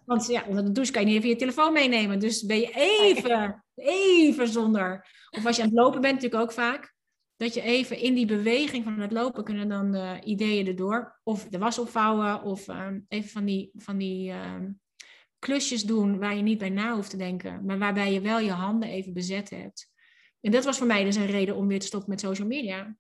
Want 0.06 0.28
ja, 0.28 0.44
onder 0.48 0.66
de 0.66 0.72
douche 0.72 0.92
kan 0.92 1.02
je 1.02 1.08
niet 1.08 1.18
even 1.18 1.30
je 1.30 1.36
telefoon 1.36 1.74
meenemen. 1.74 2.20
Dus 2.20 2.46
ben 2.46 2.60
je 2.60 2.72
even, 2.74 3.65
even 3.76 4.48
zonder. 4.48 5.08
Of 5.30 5.46
als 5.46 5.56
je 5.56 5.62
aan 5.62 5.68
het 5.68 5.78
lopen 5.78 6.02
bent, 6.02 6.14
natuurlijk 6.14 6.42
ook 6.44 6.52
vaak. 6.52 6.94
Dat 7.36 7.54
je 7.54 7.62
even 7.62 8.00
in 8.00 8.14
die 8.14 8.26
beweging 8.26 8.84
van 8.84 9.00
het 9.00 9.12
lopen 9.12 9.44
kunnen 9.44 9.70
dan 9.70 9.92
de 9.92 10.22
ideeën 10.24 10.68
erdoor. 10.68 11.20
Of 11.24 11.48
de 11.48 11.58
was 11.58 11.80
opvouwen. 11.80 12.42
Of 12.42 12.68
um, 12.68 13.06
even 13.08 13.30
van 13.30 13.46
die, 13.46 13.72
van 13.74 13.98
die 13.98 14.32
um, 14.32 14.80
klusjes 15.40 15.84
doen 15.84 16.20
waar 16.20 16.36
je 16.36 16.42
niet 16.42 16.58
bij 16.58 16.70
na 16.70 16.94
hoeft 16.94 17.10
te 17.10 17.18
denken. 17.18 17.66
Maar 17.66 17.78
waarbij 17.78 18.14
je 18.14 18.22
wel 18.22 18.40
je 18.40 18.52
handen 18.52 18.90
even 18.90 19.14
bezet 19.14 19.50
hebt. 19.50 19.94
En 20.42 20.52
dat 20.52 20.66
was 20.66 20.78
voor 20.78 20.88
mij 20.88 21.04
dus 21.04 21.16
een 21.16 21.26
reden 21.26 21.56
om 21.56 21.68
weer 21.68 21.80
te 21.80 21.86
stoppen 21.86 22.10
met 22.10 22.20
social 22.20 22.48
media. 22.48 22.96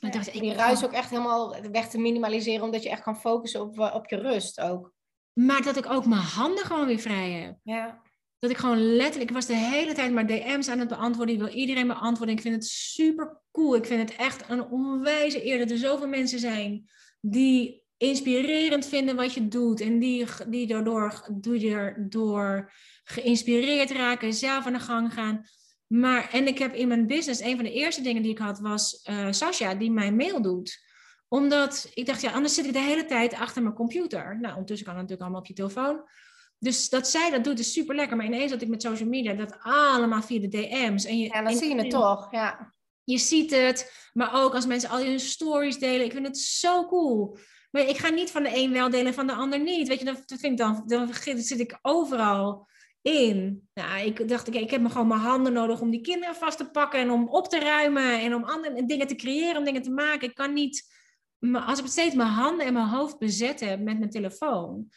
Ja, 0.00 0.08
dacht, 0.10 0.34
ik 0.34 0.40
die 0.40 0.52
ruis 0.52 0.84
ook 0.84 0.92
echt 0.92 1.10
helemaal 1.10 1.56
weg 1.70 1.88
te 1.88 1.98
minimaliseren, 1.98 2.64
omdat 2.64 2.82
je 2.82 2.90
echt 2.90 3.02
kan 3.02 3.20
focussen 3.20 3.60
op, 3.60 3.78
op 3.78 4.08
je 4.08 4.16
rust 4.16 4.60
ook. 4.60 4.92
Maar 5.32 5.62
dat 5.62 5.76
ik 5.76 5.90
ook 5.90 6.06
mijn 6.06 6.20
handen 6.20 6.64
gewoon 6.64 6.86
weer 6.86 6.98
vrij 6.98 7.30
heb. 7.30 7.58
Ja. 7.62 8.02
Dat 8.44 8.52
ik 8.52 8.62
gewoon 8.62 8.96
letterlijk, 8.96 9.30
ik 9.30 9.36
was 9.36 9.46
de 9.46 9.56
hele 9.56 9.92
tijd 9.92 10.12
maar 10.12 10.26
DM's 10.26 10.68
aan 10.68 10.78
het 10.78 10.88
beantwoorden. 10.88 11.34
Ik 11.34 11.40
wil 11.40 11.50
iedereen 11.50 11.86
beantwoorden. 11.86 12.34
Ik 12.34 12.40
vind 12.40 12.54
het 12.54 12.66
super 12.66 13.40
cool. 13.52 13.74
Ik 13.74 13.84
vind 13.86 14.10
het 14.10 14.18
echt 14.18 14.48
een 14.48 14.62
onwijze 14.62 15.46
eer 15.46 15.58
dat 15.58 15.70
er 15.70 15.78
zoveel 15.78 16.08
mensen 16.08 16.38
zijn 16.38 16.90
die 17.20 17.82
inspirerend 17.96 18.86
vinden 18.86 19.16
wat 19.16 19.34
je 19.34 19.48
doet. 19.48 19.80
En 19.80 19.98
die, 19.98 20.26
die 20.48 20.66
daardoor, 20.66 21.28
door, 21.40 22.06
door 22.08 22.72
geïnspireerd 23.04 23.90
raken, 23.90 24.34
zelf 24.34 24.66
aan 24.66 24.72
de 24.72 24.78
gang 24.78 25.12
gaan. 25.12 25.44
Maar, 25.86 26.30
en 26.32 26.46
ik 26.46 26.58
heb 26.58 26.74
in 26.74 26.88
mijn 26.88 27.06
business, 27.06 27.40
een 27.40 27.56
van 27.56 27.64
de 27.64 27.72
eerste 27.72 28.02
dingen 28.02 28.22
die 28.22 28.30
ik 28.30 28.38
had, 28.38 28.58
was 28.58 29.06
uh, 29.10 29.26
Sasha, 29.30 29.74
die 29.74 29.90
mijn 29.90 30.16
mail 30.16 30.42
doet 30.42 30.82
omdat 31.28 31.90
ik 31.94 32.06
dacht, 32.06 32.20
ja, 32.20 32.32
anders 32.32 32.54
zit 32.54 32.66
ik 32.66 32.72
de 32.72 32.80
hele 32.80 33.04
tijd 33.04 33.34
achter 33.34 33.62
mijn 33.62 33.74
computer. 33.74 34.38
Nou, 34.40 34.52
ondertussen 34.52 34.86
kan 34.86 34.96
het 34.96 35.02
natuurlijk 35.02 35.20
allemaal 35.20 35.40
op 35.40 35.46
je 35.46 35.54
telefoon. 35.54 36.02
Dus 36.64 36.88
dat 36.88 37.08
zij 37.08 37.30
dat 37.30 37.44
doet 37.44 37.58
is 37.58 37.72
super 37.72 37.94
lekker. 37.94 38.16
Maar 38.16 38.26
ineens 38.26 38.50
dat 38.50 38.62
ik 38.62 38.68
met 38.68 38.82
social 38.82 39.08
media 39.08 39.32
dat 39.32 39.56
allemaal 39.60 40.22
via 40.22 40.40
de 40.40 40.48
DM's. 40.48 41.04
En 41.04 41.18
je, 41.18 41.24
ja, 41.26 41.42
dan 41.42 41.54
zie 41.54 41.68
je 41.68 41.76
het 41.76 41.90
toch, 41.90 42.28
ja. 42.30 42.72
Je 43.04 43.18
ziet 43.18 43.50
het, 43.50 44.10
maar 44.12 44.42
ook 44.42 44.54
als 44.54 44.66
mensen 44.66 44.90
al 44.90 45.04
hun 45.04 45.20
stories 45.20 45.78
delen. 45.78 46.06
Ik 46.06 46.12
vind 46.12 46.26
het 46.26 46.38
zo 46.38 46.86
cool. 46.86 47.38
Maar 47.70 47.88
ik 47.88 47.96
ga 47.96 48.08
niet 48.08 48.30
van 48.30 48.42
de 48.42 48.56
een 48.56 48.72
wel 48.72 48.90
delen 48.90 49.14
van 49.14 49.26
de 49.26 49.32
ander 49.32 49.60
niet. 49.60 49.88
Weet 49.88 49.98
je, 49.98 50.04
dat 50.04 50.22
vind 50.26 50.42
ik 50.44 50.56
dan, 50.56 50.82
dan 50.86 51.14
zit 51.36 51.60
ik 51.60 51.78
overal 51.82 52.68
in. 53.02 53.68
Nou, 53.74 54.06
ik 54.06 54.28
dacht, 54.28 54.48
ik, 54.48 54.54
ik 54.54 54.70
heb 54.70 54.80
me 54.80 54.90
gewoon 54.90 55.08
mijn 55.08 55.20
handen 55.20 55.52
nodig 55.52 55.80
om 55.80 55.90
die 55.90 56.00
kinderen 56.00 56.34
vast 56.34 56.58
te 56.58 56.70
pakken 56.70 57.00
en 57.00 57.10
om 57.10 57.28
op 57.28 57.48
te 57.48 57.58
ruimen 57.58 58.20
en 58.20 58.34
om 58.34 58.44
andere 58.44 58.84
dingen 58.84 59.06
te 59.06 59.14
creëren, 59.14 59.56
om 59.56 59.64
dingen 59.64 59.82
te 59.82 59.90
maken. 59.90 60.28
Ik 60.28 60.34
kan 60.34 60.52
niet, 60.52 60.92
als 61.66 61.78
ik 61.78 61.86
steeds 61.86 62.14
mijn 62.14 62.28
handen 62.28 62.66
en 62.66 62.72
mijn 62.72 62.88
hoofd 62.88 63.18
bezet 63.18 63.60
heb 63.60 63.80
met 63.80 63.98
mijn 63.98 64.10
telefoon, 64.10 64.88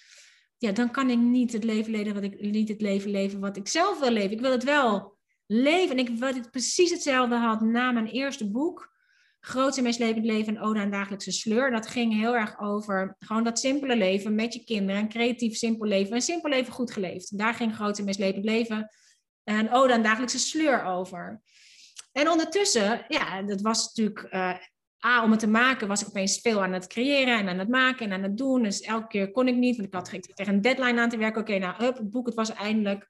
ja, 0.58 0.72
dan 0.72 0.92
kan 0.92 1.10
ik 1.10 1.18
niet 1.18 1.54
het 1.54 1.64
leven 1.64 1.92
leven 1.92 2.14
wat 2.14 2.24
ik 2.24 2.42
niet 2.42 2.70
het 2.70 2.82
leven 2.82 3.12
leven 3.12 3.40
wat 3.40 3.58
ik 3.58 3.68
zelf 3.68 4.00
wil 4.00 4.12
leven. 4.12 4.32
Ik 4.32 4.42
wil 4.42 4.52
het 4.52 4.64
wel 4.64 5.18
leven. 5.46 5.98
En 5.98 6.08
ik 6.08 6.18
wil 6.18 6.34
het 6.34 6.52
precies 6.52 6.92
hetzelfde 6.92 7.36
had 7.36 7.62
na 7.62 7.92
mijn 7.92 8.08
eerste 8.08 8.52
boek. 8.52 8.96
Grootste 9.40 9.82
meest 9.82 10.00
levend 10.00 10.26
leven 10.26 10.56
en 10.56 10.62
Ode 10.62 10.80
aan 10.80 10.92
dagelijkse 10.92 11.32
sleur. 11.32 11.72
Dat 11.72 11.88
ging 11.88 12.14
heel 12.14 12.36
erg 12.36 12.60
over 12.60 13.16
gewoon 13.20 13.44
dat 13.44 13.60
simpele 13.60 13.96
leven 13.96 14.36
met 14.36 14.54
je 14.54 14.64
kinderen. 14.64 15.02
Een 15.02 15.10
creatief 15.10 15.56
simpel 15.56 15.88
leven. 15.88 16.14
Een 16.14 16.22
simpel 16.22 16.50
leven 16.50 16.74
goed 16.74 16.92
geleefd. 16.92 17.38
Daar 17.38 17.54
ging 17.54 17.76
Grootste 17.76 18.04
meest 18.04 18.20
levend 18.20 18.46
leven 18.46 18.90
en 19.44 19.72
Ode 19.72 19.94
aan 19.94 20.04
dagelijkse 20.04 20.40
sleur 20.40 20.84
over. 20.84 21.42
En 22.12 22.30
ondertussen, 22.30 23.06
ja, 23.08 23.42
dat 23.42 23.62
was 23.62 23.86
natuurlijk 23.86 24.34
uh, 24.34 24.58
A, 25.06 25.24
om 25.24 25.32
het 25.32 25.40
te 25.40 25.48
maken 25.48 25.88
was 25.88 26.02
ik 26.02 26.08
opeens 26.08 26.40
veel 26.42 26.64
aan 26.64 26.74
het 26.74 26.88
creëren 26.88 27.38
en 27.38 27.50
aan 27.50 27.60
het 27.60 27.70
maken 27.70 28.06
en 28.06 28.14
aan 28.14 28.24
het 28.24 28.38
doen. 28.38 28.64
Dus 28.64 28.82
elke 28.82 29.08
keer 29.08 29.32
kon 29.32 29.48
ik 29.48 29.56
niet, 29.56 29.76
want 29.76 29.88
ik 29.88 29.94
had 29.94 30.36
tegen 30.36 30.54
een 30.54 30.62
deadline 30.62 31.02
aan 31.02 31.10
te 31.10 31.18
werken. 31.18 31.42
Oké, 31.42 31.58
nou, 31.58 31.84
up, 31.84 31.98
het 31.98 32.12
boek, 32.12 32.26
het 32.26 32.36
was 32.36 32.54
eindelijk. 32.54 33.10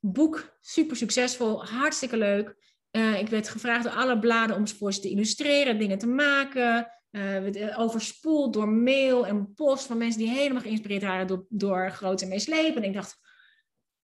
Boek, 0.00 0.56
super 0.60 0.96
succesvol, 0.96 1.66
hartstikke 1.66 2.16
leuk. 2.16 2.56
Uh, 2.90 3.18
ik 3.18 3.28
werd 3.28 3.48
gevraagd 3.48 3.84
door 3.84 3.92
alle 3.92 4.18
bladen 4.18 4.56
om 4.56 4.68
voor 4.68 4.92
ze 4.92 5.00
te 5.00 5.10
illustreren, 5.10 5.78
dingen 5.78 5.98
te 5.98 6.06
maken. 6.06 6.88
Uh, 7.10 7.78
overspoeld 7.78 8.52
door 8.52 8.68
mail 8.68 9.26
en 9.26 9.54
post 9.54 9.86
van 9.86 9.98
mensen 9.98 10.20
die 10.20 10.28
helemaal 10.28 10.62
geïnspireerd 10.62 11.02
waren 11.02 11.26
door, 11.26 11.46
door 11.48 11.90
Groot 11.90 12.22
en 12.22 12.28
Meeslepen. 12.28 12.82
En 12.82 12.88
ik 12.88 12.94
dacht, 12.94 13.18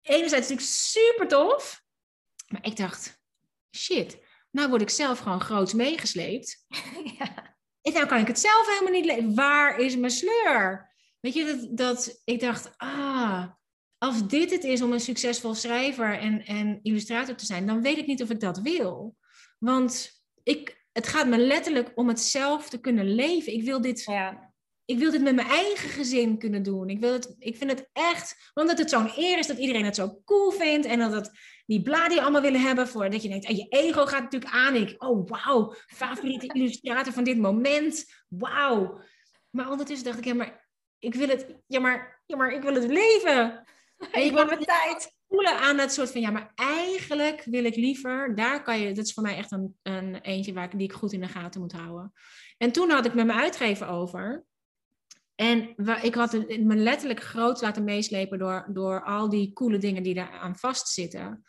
enerzijds 0.01 0.49
natuurlijk 0.49 0.77
super 0.77 1.27
tof. 1.27 1.83
Maar 2.47 2.65
ik 2.65 2.77
dacht, 2.77 3.21
shit, 3.75 4.17
nou 4.53 4.69
word 4.69 4.81
ik 4.81 4.89
zelf 4.89 5.19
gewoon 5.19 5.41
groots 5.41 5.73
meegesleept. 5.73 6.65
ja. 7.19 7.55
En 7.81 7.93
nou 7.93 8.05
kan 8.05 8.19
ik 8.19 8.27
het 8.27 8.39
zelf 8.39 8.67
helemaal 8.67 8.99
niet 8.99 9.05
leven. 9.05 9.35
Waar 9.35 9.79
is 9.79 9.95
mijn 9.95 10.11
sleur? 10.11 10.91
Weet 11.19 11.33
je, 11.33 11.45
dat, 11.45 11.77
dat 11.77 12.21
ik 12.23 12.39
dacht, 12.39 12.73
ah, 12.77 13.45
als 13.97 14.27
dit 14.27 14.51
het 14.51 14.63
is 14.63 14.81
om 14.81 14.91
een 14.91 14.99
succesvol 14.99 15.53
schrijver 15.53 16.19
en, 16.19 16.45
en 16.45 16.79
illustrator 16.81 17.35
te 17.35 17.45
zijn, 17.45 17.67
dan 17.67 17.81
weet 17.81 17.97
ik 17.97 18.07
niet 18.07 18.21
of 18.21 18.29
ik 18.29 18.39
dat 18.39 18.59
wil. 18.59 19.15
Want 19.59 20.11
ik, 20.43 20.85
het 20.91 21.07
gaat 21.07 21.27
me 21.27 21.37
letterlijk 21.37 21.91
om 21.95 22.07
het 22.07 22.19
zelf 22.19 22.69
te 22.69 22.79
kunnen 22.79 23.15
leven. 23.15 23.53
Ik 23.53 23.63
wil 23.63 23.81
dit, 23.81 24.03
ja. 24.03 24.53
ik 24.85 24.97
wil 24.97 25.11
dit 25.11 25.21
met 25.21 25.35
mijn 25.35 25.47
eigen 25.47 25.89
gezin 25.89 26.37
kunnen 26.37 26.63
doen. 26.63 26.89
Ik, 26.89 26.99
wil 26.99 27.13
het, 27.13 27.35
ik 27.39 27.57
vind 27.57 27.71
het 27.71 27.89
echt, 27.93 28.51
omdat 28.53 28.77
het 28.77 28.89
zo'n 28.89 29.11
eer 29.15 29.37
is 29.37 29.47
dat 29.47 29.57
iedereen 29.57 29.85
het 29.85 29.95
zo 29.95 30.21
cool 30.25 30.51
vindt 30.51 30.85
en 30.85 30.99
dat 30.99 31.11
het 31.11 31.31
die 31.65 31.81
bladen 31.81 32.21
allemaal 32.21 32.41
willen 32.41 32.61
hebben. 32.61 32.87
Voor, 32.87 33.09
dat 33.09 33.23
je 33.23 33.29
denkt, 33.29 33.45
en 33.45 33.55
je 33.55 33.67
ego 33.69 34.05
gaat 34.05 34.21
natuurlijk 34.21 34.53
aan. 34.53 34.75
Ik, 34.75 35.03
oh 35.03 35.29
wauw, 35.29 35.73
favoriete 35.87 36.45
illustrator 36.55 37.13
van 37.13 37.23
dit 37.23 37.37
moment. 37.37 38.05
Wauw. 38.27 39.01
Maar 39.49 39.69
ondertussen 39.69 40.05
dacht 40.05 40.17
ik, 40.17 40.25
ja 40.25 40.33
maar 40.33 40.67
ik 40.99 41.15
wil 41.15 41.27
het, 41.27 41.57
ja 41.67 41.79
maar, 41.79 42.21
ja 42.25 42.37
maar 42.37 42.51
ik 42.51 42.61
wil 42.61 42.73
het 42.73 42.87
leven. 42.87 43.61
En 44.11 44.23
ik 44.23 44.31
wil 44.31 44.45
mijn 44.45 44.59
tijd. 44.59 45.15
Voelen 45.27 45.57
aan 45.57 45.77
dat 45.77 45.93
soort 45.93 46.11
van, 46.11 46.21
ja 46.21 46.31
maar 46.31 46.51
eigenlijk 46.55 47.43
wil 47.43 47.63
ik 47.63 47.75
liever, 47.75 48.35
daar 48.35 48.63
kan 48.63 48.79
je, 48.79 48.93
dat 48.93 49.05
is 49.05 49.13
voor 49.13 49.23
mij 49.23 49.37
echt 49.37 49.51
een, 49.51 49.75
een 49.81 50.15
eentje 50.15 50.53
waar 50.53 50.63
ik, 50.63 50.71
die 50.71 50.87
ik 50.87 50.93
goed 50.93 51.13
in 51.13 51.21
de 51.21 51.27
gaten 51.27 51.61
moet 51.61 51.71
houden. 51.71 52.13
En 52.57 52.71
toen 52.71 52.89
had 52.89 53.05
ik 53.05 53.13
met 53.13 53.25
mijn 53.25 53.39
uitgever 53.39 53.87
over. 53.87 54.45
En 55.43 55.75
ik 56.01 56.15
had 56.15 56.33
me 56.47 56.75
letterlijk 56.75 57.19
groot 57.19 57.61
laten 57.61 57.83
meeslepen 57.83 58.39
door, 58.39 58.69
door 58.73 59.03
al 59.03 59.29
die 59.29 59.53
coole 59.53 59.77
dingen 59.77 60.03
die 60.03 60.13
daar 60.13 60.31
aan 60.31 60.55
vastzitten. 60.55 61.43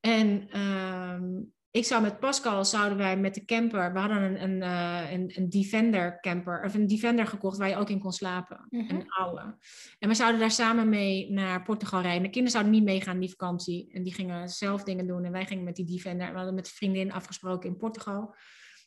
En 0.00 0.48
ehm, 0.50 1.24
ik 1.70 1.84
zou 1.84 2.02
met 2.02 2.20
Pascal, 2.20 2.64
zouden 2.64 2.98
wij 2.98 3.16
met 3.16 3.34
de 3.34 3.44
camper, 3.44 3.92
we 3.92 3.98
hadden 3.98 4.22
een, 4.22 4.42
een, 4.42 4.56
uh, 4.56 5.12
een, 5.12 5.32
een, 5.34 5.48
Defender 5.48 6.20
camper, 6.20 6.64
of 6.64 6.74
een 6.74 6.86
Defender 6.86 7.26
gekocht 7.26 7.58
waar 7.58 7.68
je 7.68 7.76
ook 7.76 7.90
in 7.90 7.98
kon 7.98 8.12
slapen. 8.12 8.66
Mhm. 8.70 8.94
Een 8.94 9.08
oude. 9.08 9.56
En 9.98 10.08
we 10.08 10.14
zouden 10.14 10.40
daar 10.40 10.50
samen 10.50 10.88
mee 10.88 11.30
naar 11.30 11.62
Portugal 11.62 12.00
rijden. 12.00 12.22
De 12.22 12.28
kinderen 12.30 12.50
zouden 12.50 12.72
niet 12.72 12.84
meegaan 12.84 13.18
die 13.18 13.30
vakantie. 13.30 13.90
En 13.92 14.02
die 14.02 14.14
gingen 14.14 14.48
zelf 14.48 14.82
dingen 14.82 15.06
doen. 15.06 15.24
En 15.24 15.32
wij 15.32 15.46
gingen 15.46 15.64
met 15.64 15.76
die 15.76 15.86
Defender. 15.86 16.30
We 16.30 16.36
hadden 16.36 16.54
met 16.54 16.68
vriendin 16.68 17.12
afgesproken 17.12 17.70
in 17.70 17.76
Portugal. 17.76 18.34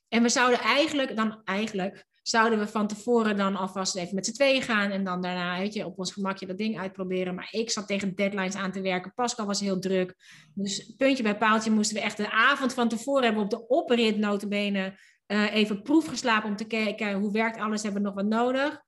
En 0.10 0.22
we 0.22 0.30
zouden 0.30 0.60
eigenlijk, 0.60 1.16
dan 1.16 1.42
eigenlijk, 1.44 2.06
zouden 2.30 2.60
we 2.60 2.68
van 2.68 2.88
tevoren 2.88 3.38
dan 3.38 3.56
alvast 3.56 3.96
even 3.96 4.16
met 4.16 4.26
z'n 4.26 4.34
tweeën 4.34 4.62
gaan 4.62 4.92
en 4.92 5.04
dan 5.04 5.22
daarna 5.22 5.60
weet 5.60 5.74
je, 5.74 5.86
op 5.86 6.00
ons 6.00 6.12
gemakje 6.12 6.46
dat 6.46 6.58
ding 6.58 6.80
uitproberen. 6.80 7.36
Maar 7.36 7.48
ik 7.52 7.72
zat 7.72 7.88
tegen 7.88 8.16
deadlines 8.16 8.56
aan 8.56 8.72
te 8.72 8.82
werken. 8.82 9.14
Pascal 9.14 9.46
was 9.46 9.60
heel 9.60 9.80
druk. 9.80 10.16
Dus 10.54 10.96
puntje 10.98 11.24
bij 11.24 11.38
paaltje 11.38 11.72
moesten 11.72 11.96
we 11.96 12.02
echt 12.02 12.18
de 12.18 12.32
avond 12.32 12.74
van 12.74 12.90
tevoren 12.90 13.24
hebben 13.24 13.44
op 13.44 13.50
de 13.50 13.68
oprit 13.68 14.18
notenbenen 14.18 14.96
uh, 15.28 15.56
even 15.56 15.82
proef 15.82 16.08
geslapen 16.08 16.50
om 16.50 16.56
te 16.56 16.68
kijken 16.68 17.14
hoe 17.14 17.32
werkt 17.32 17.60
alles, 17.60 17.84
hebben 17.84 18.02
we 18.02 18.08
nog 18.08 18.16
wat 18.16 18.26
nodig. 18.26 18.82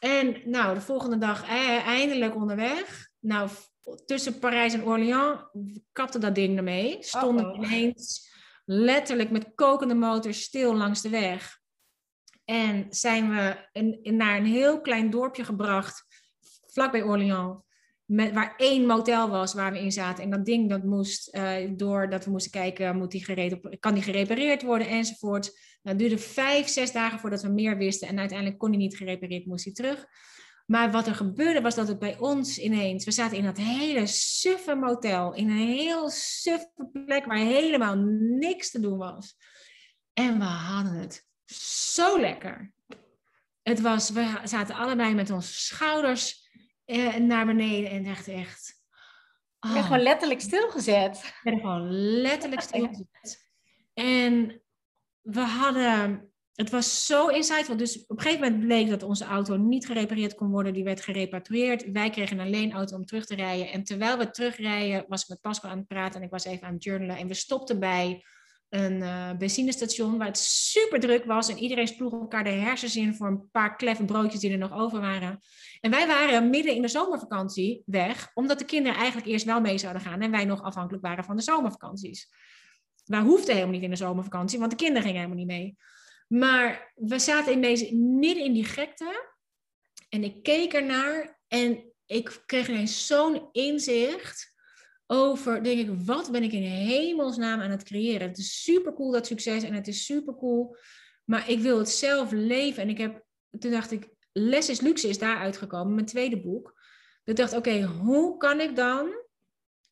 En 0.00 0.40
nou, 0.44 0.74
de 0.74 0.80
volgende 0.80 1.18
dag 1.18 1.42
eh, 1.42 1.86
eindelijk 1.86 2.34
onderweg. 2.34 3.08
Nou, 3.20 3.50
tussen 4.06 4.38
Parijs 4.38 4.74
en 4.74 4.84
Orléans 4.84 5.40
kapte 5.92 6.18
dat 6.18 6.34
ding 6.34 6.56
ermee. 6.56 6.96
Stonden 7.00 7.50
oh, 7.50 7.56
ineens 7.56 8.32
letterlijk 8.64 9.30
met 9.30 9.52
kokende 9.54 9.94
motor 9.94 10.34
stil 10.34 10.74
langs 10.76 11.02
de 11.02 11.08
weg. 11.08 11.62
En 12.44 12.86
zijn 12.90 13.30
we 13.30 13.56
naar 14.10 14.36
een 14.36 14.46
heel 14.46 14.80
klein 14.80 15.10
dorpje 15.10 15.44
gebracht, 15.44 16.04
vlakbij 16.66 17.02
Orléans. 17.02 17.62
Met, 18.04 18.32
waar 18.32 18.54
één 18.56 18.86
motel 18.86 19.28
was 19.28 19.54
waar 19.54 19.72
we 19.72 19.80
in 19.80 19.92
zaten. 19.92 20.24
En 20.24 20.30
dat 20.30 20.44
ding 20.44 20.70
dat 20.70 20.82
moest, 20.82 21.34
uh, 21.36 21.70
doordat 21.76 22.24
we 22.24 22.30
moesten 22.30 22.50
kijken, 22.50 22.96
moet 22.96 23.10
die 23.10 23.24
gered, 23.24 23.78
kan 23.80 23.94
die 23.94 24.02
gerepareerd 24.02 24.62
worden 24.62 24.88
enzovoort. 24.88 25.44
Nou, 25.82 25.96
het 25.96 25.98
duurde 25.98 26.18
vijf, 26.18 26.68
zes 26.68 26.92
dagen 26.92 27.18
voordat 27.18 27.42
we 27.42 27.48
meer 27.48 27.76
wisten. 27.76 28.08
En 28.08 28.18
uiteindelijk 28.18 28.58
kon 28.58 28.68
hij 28.68 28.78
niet 28.78 28.96
gerepareerd, 28.96 29.46
moest 29.46 29.64
hij 29.64 29.72
terug. 29.72 30.06
Maar 30.66 30.90
wat 30.90 31.06
er 31.06 31.14
gebeurde 31.14 31.60
was 31.60 31.74
dat 31.74 31.88
het 31.88 31.98
bij 31.98 32.18
ons 32.18 32.58
ineens, 32.58 33.04
we 33.04 33.10
zaten 33.10 33.36
in 33.36 33.44
dat 33.44 33.56
hele 33.56 34.06
suffe 34.06 34.74
motel, 34.74 35.34
in 35.34 35.50
een 35.50 35.56
heel 35.56 36.10
suffe 36.10 36.88
plek 37.06 37.24
waar 37.24 37.36
helemaal 37.36 37.96
niks 38.38 38.70
te 38.70 38.80
doen 38.80 38.98
was. 38.98 39.36
En 40.12 40.38
we 40.38 40.44
hadden 40.44 40.92
het 40.92 41.26
zo 41.46 42.20
lekker. 42.20 42.72
Het 43.62 43.80
was, 43.80 44.10
we 44.10 44.40
zaten 44.44 44.74
allebei 44.74 45.14
met 45.14 45.30
onze 45.30 45.52
schouders 45.52 46.50
eh, 46.84 47.14
naar 47.16 47.46
beneden 47.46 47.90
en 47.90 48.04
dachten 48.04 48.34
echt. 48.34 48.82
Oh, 49.60 49.72
ben 49.72 49.82
gewoon 49.82 50.02
letterlijk 50.02 50.40
stilgezet. 50.40 51.16
Ik 51.16 51.40
ben 51.42 51.60
gewoon 51.60 51.90
letterlijk 52.20 52.60
stilgezet. 52.60 53.48
En 53.94 54.62
we 55.20 55.40
hadden, 55.40 56.32
het 56.54 56.70
was 56.70 57.06
zo 57.06 57.28
insightful. 57.28 57.76
Dus 57.76 58.06
op 58.06 58.16
een 58.16 58.22
gegeven 58.22 58.44
moment 58.44 58.66
bleek 58.66 58.88
dat 58.88 59.02
onze 59.02 59.24
auto 59.24 59.56
niet 59.56 59.86
gerepareerd 59.86 60.34
kon 60.34 60.50
worden. 60.50 60.74
Die 60.74 60.84
werd 60.84 61.00
gerepatrieerd. 61.00 61.90
Wij 61.90 62.10
kregen 62.10 62.38
een 62.38 62.50
leenauto 62.50 62.96
om 62.96 63.04
terug 63.04 63.26
te 63.26 63.34
rijden. 63.34 63.72
En 63.72 63.84
terwijl 63.84 64.18
we 64.18 64.30
terugrijden, 64.30 65.04
was 65.08 65.22
ik 65.22 65.28
met 65.28 65.40
Pascal 65.40 65.70
aan 65.70 65.78
het 65.78 65.86
praten 65.86 66.20
en 66.20 66.26
ik 66.26 66.32
was 66.32 66.44
even 66.44 66.66
aan 66.66 66.74
het 66.74 66.84
journalen. 66.84 67.16
En 67.16 67.26
we 67.26 67.34
stopten 67.34 67.78
bij 67.80 68.24
een 68.74 69.00
uh, 69.00 69.32
benzinestation 69.32 70.18
waar 70.18 70.26
het 70.26 70.38
super 70.38 71.00
druk 71.00 71.24
was 71.24 71.48
en 71.48 71.58
iedereen 71.58 71.88
sloeg 71.88 72.12
elkaar 72.12 72.44
de 72.44 72.50
hersens 72.50 72.96
in 72.96 73.14
voor 73.14 73.26
een 73.26 73.50
paar 73.50 73.76
kleffe 73.76 74.04
broodjes 74.04 74.40
die 74.40 74.52
er 74.52 74.58
nog 74.58 74.72
over 74.72 75.00
waren. 75.00 75.40
En 75.80 75.90
wij 75.90 76.06
waren 76.06 76.50
midden 76.50 76.74
in 76.74 76.82
de 76.82 76.88
zomervakantie 76.88 77.82
weg, 77.86 78.30
omdat 78.34 78.58
de 78.58 78.64
kinderen 78.64 78.98
eigenlijk 78.98 79.26
eerst 79.26 79.44
wel 79.44 79.60
mee 79.60 79.78
zouden 79.78 80.02
gaan 80.02 80.20
en 80.20 80.30
wij 80.30 80.44
nog 80.44 80.62
afhankelijk 80.62 81.04
waren 81.04 81.24
van 81.24 81.36
de 81.36 81.42
zomervakanties. 81.42 82.28
Wij 83.04 83.20
hoefden 83.20 83.54
helemaal 83.54 83.74
niet 83.74 83.84
in 83.84 83.90
de 83.90 83.96
zomervakantie, 83.96 84.58
want 84.58 84.70
de 84.70 84.76
kinderen 84.76 85.02
gingen 85.02 85.20
helemaal 85.20 85.44
niet 85.44 85.56
mee. 85.56 85.76
Maar 86.26 86.92
we 86.94 87.18
zaten 87.18 87.52
in 87.52 87.60
deze, 87.60 87.96
midden 87.96 88.44
in 88.44 88.52
die 88.52 88.64
gekte 88.64 89.32
en 90.08 90.24
ik 90.24 90.42
keek 90.42 90.72
ernaar 90.72 91.40
en 91.48 91.92
ik 92.06 92.42
kreeg 92.46 92.68
ineens 92.68 93.06
zo'n 93.06 93.48
inzicht 93.52 94.53
over, 95.06 95.62
denk 95.62 95.80
ik, 95.80 95.88
wat 96.04 96.30
ben 96.30 96.42
ik 96.42 96.52
in 96.52 96.62
hemelsnaam 96.62 97.60
aan 97.60 97.70
het 97.70 97.82
creëren? 97.82 98.28
Het 98.28 98.38
is 98.38 98.62
super 98.62 98.94
cool 98.94 99.10
dat 99.10 99.26
succes 99.26 99.62
en 99.62 99.74
het 99.74 99.88
is 99.88 100.04
super 100.04 100.34
cool, 100.34 100.76
maar 101.24 101.50
ik 101.50 101.60
wil 101.60 101.78
het 101.78 101.88
zelf 101.88 102.30
leven. 102.30 102.82
En 102.82 102.88
ik 102.88 102.98
heb, 102.98 103.24
toen 103.58 103.70
dacht 103.70 103.90
ik, 103.90 104.08
Les 104.32 104.68
is 104.68 104.80
Luxe 104.80 105.08
is 105.08 105.18
daar 105.18 105.36
uitgekomen, 105.36 105.94
mijn 105.94 106.06
tweede 106.06 106.40
boek. 106.40 106.82
Ik 107.24 107.36
dacht, 107.36 107.56
oké, 107.56 107.82
hoe 107.82 108.36
kan 108.36 108.60
ik 108.60 108.76
dan 108.76 109.22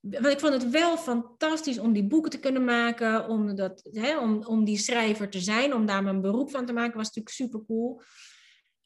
want 0.02 0.26
ik 0.26 0.40
vond 0.40 0.52
het 0.52 0.70
wel 0.70 0.96
fantastisch 0.96 1.78
om 1.78 1.92
die 1.92 2.04
boeken 2.04 2.30
te 2.30 2.38
kunnen 2.38 2.64
maken, 2.64 3.28
om, 3.28 3.54
dat, 3.54 3.88
hè, 3.92 4.18
om, 4.18 4.44
om 4.44 4.64
die 4.64 4.78
schrijver 4.78 5.28
te 5.28 5.40
zijn, 5.40 5.74
om 5.74 5.86
daar 5.86 6.02
mijn 6.02 6.20
beroep 6.20 6.50
van 6.50 6.66
te 6.66 6.72
maken, 6.72 6.96
was 6.96 7.06
natuurlijk 7.06 7.34
super 7.34 7.64
cool. 7.66 8.02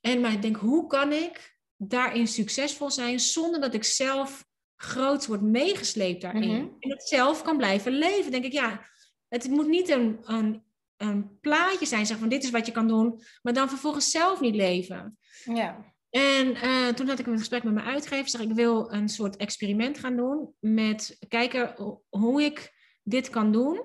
En 0.00 0.20
maar 0.20 0.32
ik 0.32 0.42
denk, 0.42 0.56
hoe 0.56 0.86
kan 0.86 1.12
ik 1.12 1.58
daarin 1.76 2.28
succesvol 2.28 2.90
zijn 2.90 3.20
zonder 3.20 3.60
dat 3.60 3.74
ik 3.74 3.84
zelf 3.84 4.44
groots 4.76 5.26
word 5.26 5.42
meegesleept 5.42 6.22
daarin? 6.22 6.62
Mhm. 6.62 6.68
En 6.78 6.90
het 6.90 7.02
zelf 7.02 7.42
kan 7.42 7.56
blijven 7.56 7.92
leven. 7.92 8.30
Denk 8.30 8.44
ik, 8.44 8.52
ja, 8.52 8.86
het 9.28 9.48
moet 9.48 9.68
niet 9.68 9.88
een, 9.88 10.18
een, 10.22 10.62
een 10.96 11.38
plaatje 11.40 11.86
zijn, 11.86 12.06
zeg 12.06 12.18
van 12.18 12.28
dit 12.28 12.44
is 12.44 12.50
wat 12.50 12.66
je 12.66 12.72
kan 12.72 12.88
doen, 12.88 13.20
maar 13.42 13.52
dan 13.52 13.68
vervolgens 13.68 14.10
zelf 14.10 14.40
niet 14.40 14.54
leven. 14.54 15.18
Ja. 15.44 15.94
En 16.10 16.46
uh, 16.46 16.88
toen 16.88 17.08
had 17.08 17.18
ik 17.18 17.26
een 17.26 17.38
gesprek 17.38 17.62
met 17.62 17.74
mijn 17.74 17.86
uitgever. 17.86 18.28
Zeg 18.28 18.40
ik 18.40 18.52
wil 18.52 18.92
een 18.92 19.08
soort 19.08 19.36
experiment 19.36 19.98
gaan 19.98 20.16
doen. 20.16 20.54
Met 20.60 21.16
kijken 21.28 21.74
hoe 22.08 22.42
ik 22.42 22.72
dit 23.02 23.30
kan 23.30 23.52
doen. 23.52 23.82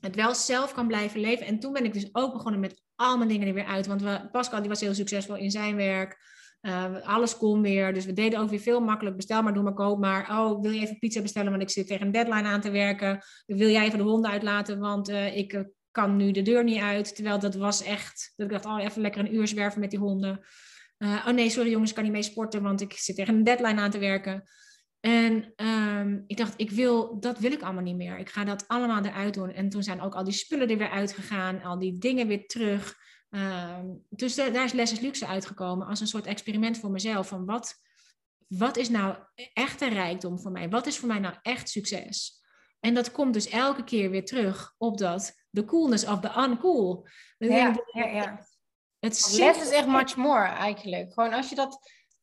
Het 0.00 0.14
wel 0.14 0.34
zelf 0.34 0.72
kan 0.72 0.86
blijven 0.86 1.20
leven. 1.20 1.46
En 1.46 1.58
toen 1.58 1.72
ben 1.72 1.84
ik 1.84 1.92
dus 1.92 2.08
ook 2.12 2.32
begonnen 2.32 2.60
met 2.60 2.82
al 2.94 3.16
mijn 3.16 3.28
dingen 3.28 3.48
er 3.48 3.54
weer 3.54 3.64
uit. 3.64 3.86
Want 3.86 4.02
we, 4.02 4.28
Pascal 4.32 4.60
die 4.60 4.68
was 4.68 4.80
heel 4.80 4.94
succesvol 4.94 5.36
in 5.36 5.50
zijn 5.50 5.76
werk. 5.76 6.18
Uh, 6.62 6.84
alles 7.02 7.36
kon 7.36 7.62
weer. 7.62 7.94
Dus 7.94 8.04
we 8.04 8.12
deden 8.12 8.40
ook 8.40 8.48
weer 8.48 8.58
veel 8.60 8.80
makkelijk. 8.80 9.16
Bestel 9.16 9.42
maar, 9.42 9.54
doe 9.54 9.62
maar, 9.62 9.74
koop 9.74 9.98
maar. 9.98 10.30
Oh, 10.30 10.62
wil 10.62 10.70
je 10.70 10.80
even 10.80 10.98
pizza 10.98 11.22
bestellen? 11.22 11.50
Want 11.50 11.62
ik 11.62 11.70
zit 11.70 11.86
tegen 11.86 12.06
een 12.06 12.12
deadline 12.12 12.48
aan 12.48 12.60
te 12.60 12.70
werken. 12.70 13.22
Wil 13.46 13.70
jij 13.70 13.84
even 13.84 13.98
de 13.98 14.04
honden 14.04 14.30
uitlaten? 14.30 14.78
Want 14.78 15.08
uh, 15.08 15.36
ik 15.36 15.64
kan 15.90 16.16
nu 16.16 16.30
de 16.30 16.42
deur 16.42 16.64
niet 16.64 16.80
uit. 16.80 17.14
Terwijl 17.14 17.38
dat 17.38 17.54
was 17.54 17.82
echt... 17.82 18.32
Dat 18.36 18.46
ik 18.46 18.52
dacht, 18.52 18.64
oh, 18.64 18.84
even 18.84 19.02
lekker 19.02 19.20
een 19.20 19.34
uur 19.34 19.48
zwerven 19.48 19.80
met 19.80 19.90
die 19.90 19.98
honden. 19.98 20.40
Oh 20.98 21.28
nee, 21.28 21.50
sorry 21.50 21.70
jongens, 21.70 21.88
ik 21.88 21.94
kan 21.94 22.04
niet 22.04 22.12
mee 22.12 22.22
sporten, 22.22 22.62
want 22.62 22.80
ik 22.80 22.92
zit 22.92 23.16
tegen 23.16 23.34
een 23.34 23.44
deadline 23.44 23.80
aan 23.80 23.90
te 23.90 23.98
werken. 23.98 24.42
En 25.00 25.52
um, 25.56 26.24
ik 26.26 26.36
dacht, 26.36 26.54
ik 26.56 26.70
wil, 26.70 27.20
dat 27.20 27.38
wil 27.38 27.52
ik 27.52 27.62
allemaal 27.62 27.82
niet 27.82 27.96
meer. 27.96 28.18
Ik 28.18 28.28
ga 28.28 28.44
dat 28.44 28.64
allemaal 28.68 29.04
eruit 29.04 29.34
doen. 29.34 29.52
En 29.52 29.68
toen 29.68 29.82
zijn 29.82 30.00
ook 30.00 30.14
al 30.14 30.24
die 30.24 30.32
spullen 30.32 30.68
er 30.68 30.78
weer 30.78 30.90
uitgegaan, 30.90 31.62
al 31.62 31.78
die 31.78 31.98
dingen 31.98 32.26
weer 32.26 32.46
terug. 32.46 32.96
Um, 33.30 34.04
dus 34.08 34.34
de, 34.34 34.50
daar 34.50 34.64
is 34.64 34.72
Lessons 34.72 35.00
Luxe 35.00 35.26
uitgekomen 35.26 35.86
als 35.86 36.00
een 36.00 36.06
soort 36.06 36.26
experiment 36.26 36.78
voor 36.78 36.90
mezelf. 36.90 37.28
Van 37.28 37.44
wat, 37.44 37.74
wat 38.46 38.76
is 38.76 38.88
nou 38.88 39.16
echt 39.52 39.80
een 39.80 39.92
rijkdom 39.92 40.40
voor 40.40 40.50
mij? 40.50 40.68
Wat 40.68 40.86
is 40.86 40.98
voor 40.98 41.08
mij 41.08 41.18
nou 41.18 41.34
echt 41.42 41.68
succes? 41.68 42.42
En 42.80 42.94
dat 42.94 43.12
komt 43.12 43.34
dus 43.34 43.48
elke 43.48 43.84
keer 43.84 44.10
weer 44.10 44.24
terug 44.24 44.74
op 44.78 44.98
dat 44.98 45.44
the 45.50 45.64
coolness 45.64 46.06
of 46.06 46.20
the 46.20 46.32
uncool. 46.36 47.06
Ja, 47.38 47.76
ja, 47.92 48.06
ja. 48.06 48.46
Het 48.98 49.36
Les 49.36 49.62
is 49.62 49.70
echt 49.70 49.86
much 49.86 50.16
more 50.16 50.46
eigenlijk. 50.46 51.12
Gewoon 51.12 51.32
als 51.32 51.48
je 51.48 51.54
dat 51.54 51.78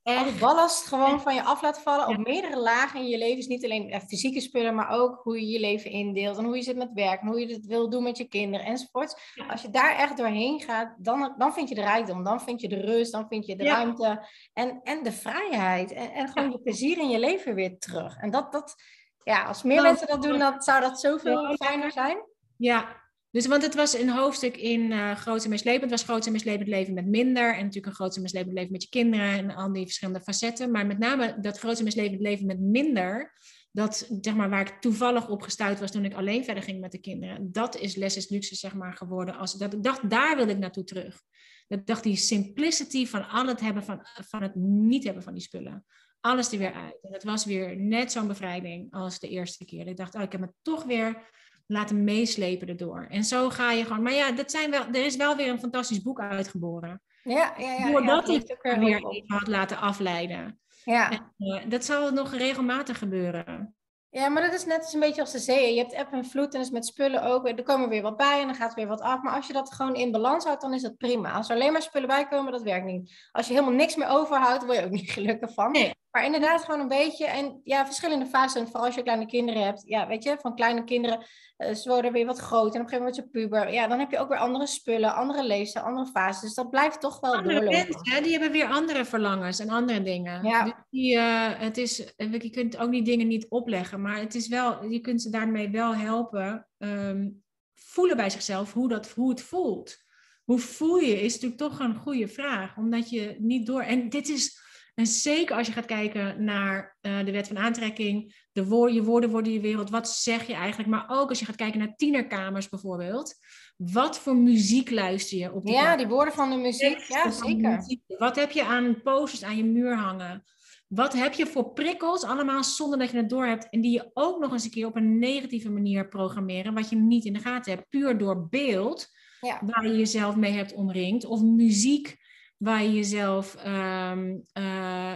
echt 0.06 0.40
ballast 0.40 0.86
gewoon 0.86 1.22
van 1.22 1.36
je 1.36 1.44
af 1.44 1.62
laat 1.62 1.82
vallen 1.82 2.08
op 2.08 2.18
meerdere 2.18 2.60
lagen 2.60 3.00
in 3.00 3.08
je 3.08 3.18
leven. 3.18 3.38
Is 3.38 3.48
niet 3.48 3.64
alleen 3.64 4.02
fysieke 4.08 4.42
spullen, 4.42 4.76
maar 4.76 4.90
ook 4.90 5.20
hoe 5.24 5.40
je 5.40 5.48
je 5.48 5.60
leven 5.60 5.92
indeelt. 5.92 6.38
En 6.38 6.46
hoe 6.46 6.56
je 6.56 6.62
zit 6.62 6.76
met 6.76 6.92
werk. 6.94 7.22
En 7.22 7.28
hoe 7.28 7.40
je 7.40 7.54
het 7.54 7.66
wil 7.66 7.90
doen 7.90 8.04
met 8.04 8.18
je 8.18 8.28
kinderen 8.28 8.66
enzovoort. 8.66 9.22
Als 9.50 9.62
je 9.62 9.70
daar 9.70 9.96
echt 9.96 10.18
doorheen 10.18 10.62
gaat, 10.62 10.96
dan, 10.98 11.34
dan 11.38 11.54
vind 11.54 11.70
je 11.70 11.76
de 11.76 11.82
rijkdom. 11.82 12.24
Dan 12.24 12.42
vind 12.42 12.62
je 12.62 12.68
de 12.68 12.82
rust. 12.82 13.12
Dan 13.12 13.28
vind 13.28 13.46
je 13.46 13.56
de 13.56 13.64
ruimte. 13.64 14.28
En, 14.54 14.80
en 14.84 15.04
de 15.04 15.12
vrijheid. 15.12 15.92
En, 15.92 16.12
en 16.12 16.28
gewoon 16.28 16.52
je 16.52 16.60
plezier 16.60 16.98
in 16.98 17.10
je 17.10 17.20
leven 17.20 17.56
weer 17.56 17.78
terug. 17.78 18.18
En 18.18 18.32
dat, 18.32 18.52
dat 18.52 18.76
ja, 19.24 19.44
als 19.44 19.64
meer 19.64 19.82
mensen 19.82 20.08
dat 20.08 20.22
doen, 20.22 20.40
dan 20.40 20.62
zou 20.62 20.82
dat 20.82 21.00
zoveel 21.00 21.56
fijner 21.56 21.92
zijn. 21.92 22.18
Ja, 22.58 23.04
dus, 23.36 23.48
want 23.48 23.62
het 23.62 23.76
was 23.76 23.98
een 23.98 24.10
hoofdstuk 24.10 24.58
in 24.58 24.92
uh, 24.92 25.16
Groot 25.16 25.44
en 25.44 25.50
Mislepend. 25.50 25.82
Het 25.82 26.00
was 26.00 26.04
Groot 26.04 26.26
en 26.26 26.32
Mislepend 26.32 26.68
leven 26.68 26.94
met 26.94 27.06
minder. 27.06 27.56
En 27.56 27.64
natuurlijk 27.64 27.86
een 27.86 27.94
Groot 27.94 28.16
en 28.16 28.22
Mislepend 28.22 28.54
leven 28.54 28.72
met 28.72 28.84
je 28.84 28.90
kinderen. 28.90 29.26
En 29.26 29.56
al 29.56 29.74
die 29.74 29.84
verschillende 29.84 30.22
facetten. 30.22 30.72
Maar 30.72 30.86
met 30.86 30.98
name 30.98 31.38
dat 31.42 31.58
Groot 31.58 31.78
en 31.78 31.84
Mislepend 31.84 32.22
leven 32.22 32.46
met 32.46 32.60
minder. 32.60 33.34
Dat, 33.72 34.08
zeg 34.22 34.36
maar, 34.36 34.50
waar 34.50 34.62
ik 34.62 34.78
toevallig 34.80 35.30
op 35.30 35.42
gestuurd 35.42 35.80
was 35.80 35.92
toen 35.92 36.06
ik 36.06 36.14
alleen 36.14 36.44
verder 36.44 36.64
ging 36.64 36.80
met 36.80 36.92
de 36.92 36.98
kinderen. 37.00 37.52
Dat 37.52 37.78
is 37.78 37.96
Les 37.96 38.18
is 38.18 38.30
Luxe, 38.30 38.56
zeg 38.56 38.74
maar, 38.74 38.94
geworden. 38.94 39.36
Als, 39.36 39.54
dat, 39.54 39.84
dacht, 39.84 40.10
daar 40.10 40.36
wil 40.36 40.48
ik 40.48 40.58
naartoe 40.58 40.84
terug. 40.84 41.22
Dat 41.68 41.86
dacht, 41.86 42.04
die 42.04 42.16
simplicity 42.16 43.06
van 43.06 43.28
al 43.28 43.48
het 43.48 43.60
hebben, 43.60 43.84
van, 43.84 44.00
van 44.04 44.42
het 44.42 44.56
niet 44.56 45.04
hebben 45.04 45.24
van 45.24 45.34
die 45.34 45.44
spullen. 45.44 45.86
Alles 46.20 46.52
er 46.52 46.58
weer 46.58 46.74
uit. 46.74 46.98
En 47.02 47.12
dat 47.12 47.24
was 47.24 47.46
weer 47.46 47.78
net 47.78 48.12
zo'n 48.12 48.28
bevrijding 48.28 48.94
als 48.94 49.20
de 49.20 49.30
eerste 49.30 49.66
keer. 49.66 49.88
Ik 49.88 49.98
dacht, 49.98 50.16
oh, 50.16 50.22
ik 50.22 50.32
heb 50.32 50.42
me 50.42 50.54
toch 50.62 50.84
weer 50.84 51.34
laten 51.68 52.04
meeslepen 52.04 52.68
erdoor. 52.68 53.08
En 53.10 53.24
zo 53.24 53.50
ga 53.50 53.72
je 53.72 53.86
gewoon. 53.86 54.02
Maar 54.02 54.14
ja, 54.14 54.32
dat 54.32 54.52
zijn 54.52 54.72
wel, 54.72 54.86
er 54.88 55.06
is 55.06 55.16
wel 55.16 55.36
weer 55.36 55.50
een 55.50 55.60
fantastisch 55.60 56.02
boek 56.02 56.20
uitgeboren. 56.20 57.02
Ja, 57.24 57.54
ja, 57.58 57.74
ja. 57.74 57.92
Doordat 57.92 58.28
ja, 58.28 58.34
ik 58.34 58.58
er 58.62 58.80
weer 58.80 59.06
even 59.08 59.36
had 59.36 59.48
laten 59.48 59.78
afleiden. 59.78 60.60
Ja. 60.84 61.12
En, 61.12 61.34
uh, 61.38 61.62
dat 61.68 61.86
zal 61.86 62.12
nog 62.12 62.34
regelmatig 62.34 62.98
gebeuren. 62.98 63.76
Ja, 64.10 64.30
maar 64.30 64.42
dat 64.42 64.54
is 64.54 64.66
net 64.66 64.94
een 64.94 65.00
beetje 65.00 65.22
als 65.22 65.32
de 65.32 65.40
zee. 65.40 65.74
Je 65.74 65.80
hebt 65.80 65.94
eb 65.94 66.12
en 66.12 66.26
vloed 66.26 66.54
en 66.54 66.62
is 66.62 66.70
met 66.70 66.86
spullen 66.86 67.24
ook. 67.24 67.48
Er 67.48 67.64
komen 67.64 67.90
weer 67.90 68.02
wat 68.02 68.18
bij 68.18 68.42
en 68.42 68.48
dan 68.48 68.56
gaat 68.56 68.74
weer 68.74 68.88
wat 68.88 69.02
af. 69.02 69.22
Maar 69.22 69.34
als 69.34 69.48
je 69.48 69.54
dat 69.54 69.74
gewoon 69.74 69.96
in 69.96 70.12
balans 70.12 70.46
houdt, 70.46 70.62
dan 70.62 70.74
is 70.74 70.82
dat 70.82 70.98
prima. 70.98 71.32
Als 71.32 71.50
er 71.50 71.56
alleen 71.56 71.72
maar 71.72 71.82
spullen 71.82 72.08
bij 72.08 72.28
komen, 72.28 72.52
dat 72.52 72.62
werkt 72.62 72.86
niet. 72.86 73.30
Als 73.32 73.48
je 73.48 73.54
helemaal 73.54 73.76
niks 73.76 73.96
meer 73.96 74.08
overhoudt, 74.08 74.66
word 74.66 74.78
je 74.78 74.84
ook 74.84 74.92
niet 74.92 75.12
gelukkig 75.18 75.54
van. 75.54 75.72
Nee. 75.72 75.94
Maar 76.16 76.26
inderdaad 76.26 76.64
gewoon 76.64 76.80
een 76.80 76.88
beetje. 76.88 77.26
En 77.26 77.62
ja, 77.64 77.86
verschillende 77.86 78.26
fasen. 78.26 78.66
Vooral 78.66 78.86
als 78.86 78.96
je 78.96 79.04
kleine 79.04 79.26
kinderen 79.26 79.64
hebt. 79.64 79.84
Ja, 79.86 80.08
weet 80.08 80.24
je, 80.24 80.38
van 80.42 80.56
kleine 80.56 80.84
kinderen. 80.84 81.26
Uh, 81.58 81.74
ze 81.74 81.90
worden 81.90 82.12
weer 82.12 82.26
wat 82.26 82.40
groter. 82.40 82.76
En 82.76 82.82
op 82.82 82.86
een 82.86 82.90
gegeven 82.90 82.98
moment 82.98 83.16
wordt 83.16 83.34
je 83.34 83.40
puber. 83.40 83.74
Ja, 83.74 83.88
dan 83.88 84.00
heb 84.00 84.12
je 84.12 84.20
ook 84.20 84.30
weer 84.30 84.38
andere 84.38 84.68
spullen, 84.68 85.16
andere 85.16 85.44
leefstijl, 85.44 85.86
andere 85.86 86.08
fases. 86.08 86.42
Dus 86.42 86.54
dat 86.54 86.70
blijft 86.70 87.02
toch 87.02 87.20
wel 87.20 87.36
andere 87.36 87.54
doorlopen. 87.54 87.90
Mensen, 87.90 88.24
die 88.24 88.32
hebben 88.32 88.52
weer 88.52 88.68
andere 88.68 89.06
verlangens 89.06 89.60
en 89.60 89.70
andere 89.70 90.02
dingen. 90.02 90.44
Ja. 90.44 90.64
Dus 90.64 90.74
die, 90.90 91.16
uh, 91.16 91.50
het 91.58 91.78
is, 91.78 92.14
je 92.18 92.50
kunt 92.50 92.78
ook 92.78 92.92
die 92.92 93.04
dingen 93.04 93.28
niet 93.28 93.50
opleggen. 93.50 94.02
Maar 94.02 94.20
het 94.20 94.36
is 94.36 94.48
wel, 94.48 94.86
je 94.86 95.00
kunt 95.00 95.22
ze 95.22 95.30
daarmee 95.30 95.70
wel 95.70 95.96
helpen. 95.96 96.68
Um, 96.78 97.44
voelen 97.76 98.18
bij 98.18 98.30
zichzelf 98.30 98.74
hoe, 98.74 98.88
dat, 98.88 99.10
hoe 99.10 99.30
het 99.30 99.42
voelt. 99.42 99.98
Hoe 100.44 100.60
voel 100.60 100.98
je 100.98 101.22
is 101.22 101.34
natuurlijk 101.34 101.62
toch 101.62 101.80
een 101.80 101.96
goede 101.96 102.28
vraag. 102.28 102.78
Omdat 102.78 103.10
je 103.10 103.36
niet 103.40 103.66
door... 103.66 103.82
En 103.82 104.10
dit 104.10 104.30
is 104.30 104.64
en 104.96 105.08
zeker 105.08 105.56
als 105.56 105.68
je 105.68 105.74
gaat 105.74 105.86
kijken 105.86 106.44
naar 106.44 106.98
uh, 107.02 107.26
de 107.26 107.32
wet 107.32 107.48
van 107.48 107.58
aantrekking, 107.58 108.48
de 108.52 108.66
woord, 108.66 108.94
je 108.94 109.04
woorden 109.04 109.30
worden 109.30 109.54
je 109.54 109.60
wereld, 109.60 109.90
wat 109.90 110.10
zeg 110.10 110.48
je 110.48 110.54
eigenlijk? 110.54 110.90
Maar 110.90 111.06
ook 111.08 111.30
als 111.30 111.40
je 111.40 111.46
gaat 111.46 111.56
kijken 111.56 111.80
naar 111.80 111.96
tienerkamers 111.96 112.70
bijvoorbeeld. 112.70 113.36
Wat 113.78 114.20
voor 114.20 114.36
muziek 114.36 114.90
luister 114.92 115.38
je 115.38 115.54
op 115.54 115.66
die 115.66 115.74
Ja, 115.74 115.98
die 115.98 116.08
woorden 116.08 116.34
van 116.34 116.50
de 116.50 116.56
muziek, 116.56 117.00
ja 117.00 117.32
zeker. 117.32 117.76
Muziek. 117.76 118.02
Wat 118.08 118.36
heb 118.36 118.52
je 118.52 118.64
aan 118.64 119.02
posters 119.02 119.44
aan 119.44 119.58
je 119.58 119.66
muur 119.66 119.96
hangen? 119.96 120.44
Wat 120.88 121.14
heb 121.14 121.34
je 121.34 121.46
voor 121.46 121.74
prikkels, 121.74 122.24
allemaal 122.24 122.64
zonder 122.64 123.00
dat 123.00 123.12
je 123.12 123.18
het 123.18 123.30
door 123.30 123.46
hebt, 123.46 123.70
en 123.70 123.82
die 123.82 123.92
je 123.92 124.10
ook 124.14 124.40
nog 124.40 124.52
eens 124.52 124.64
een 124.64 124.72
keer 124.72 124.86
op 124.86 124.96
een 124.96 125.20
negatieve 125.20 125.70
manier 125.70 126.08
programmeren, 126.08 126.74
wat 126.74 126.90
je 126.90 126.96
niet 126.96 127.26
in 127.26 127.34
de 127.34 127.40
gaten 127.40 127.74
hebt, 127.74 127.90
puur 127.90 128.18
door 128.18 128.48
beeld, 128.50 129.08
ja. 129.42 129.62
waar 129.66 129.88
je 129.88 129.98
jezelf 129.98 130.36
mee 130.36 130.52
hebt 130.52 130.74
omringd, 130.74 131.26
of 131.26 131.42
muziek 131.42 132.18
waar 132.66 132.84
je 132.84 132.94
jezelf, 132.94 133.56
um, 133.66 134.44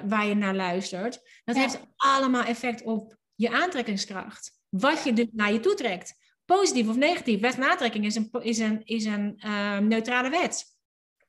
waar 0.09 0.25
je 0.25 0.35
naar 0.35 0.55
luistert. 0.55 1.21
Dat 1.43 1.55
heeft 1.55 1.79
allemaal 1.95 2.43
effect 2.43 2.83
op 2.83 3.17
je 3.35 3.51
aantrekkingskracht. 3.51 4.57
Wat 4.69 5.03
je 5.03 5.13
dus 5.13 5.27
naar 5.31 5.53
je 5.53 5.59
toe 5.59 5.73
trekt. 5.73 6.13
Positief 6.45 6.87
of 6.87 6.95
negatief. 6.95 7.39
Wet 7.39 7.55
van 7.55 7.63
aantrekking 7.63 8.05
is 8.05 8.15
een, 8.15 8.29
is 8.31 8.57
een, 8.57 8.85
is 8.85 9.05
een 9.05 9.41
uh, 9.45 9.77
neutrale 9.77 10.29
wet. 10.29 10.65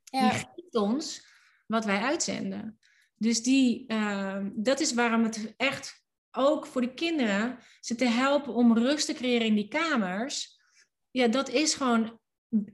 Ja. 0.05 0.21
Die 0.21 0.31
geeft 0.31 0.75
ons 0.75 1.27
wat 1.67 1.85
wij 1.85 1.99
uitzenden. 1.99 2.79
Dus 3.15 3.43
die, 3.43 3.85
uh, 3.93 4.45
dat 4.53 4.81
is 4.81 4.95
waarom 4.95 5.23
het 5.23 5.55
echt 5.57 6.05
ook 6.31 6.67
voor 6.67 6.81
de 6.81 6.95
kinderen 6.95 7.59
ze 7.81 7.95
te 7.95 8.09
helpen 8.09 8.55
om 8.55 8.79
rust 8.79 9.07
te 9.07 9.15
creëren 9.15 9.47
in 9.47 9.55
die 9.55 9.69
kamers. 9.69 10.59
Ja, 11.11 11.29
dat 11.29 11.49
is 11.49 11.75
gewoon 11.75 12.20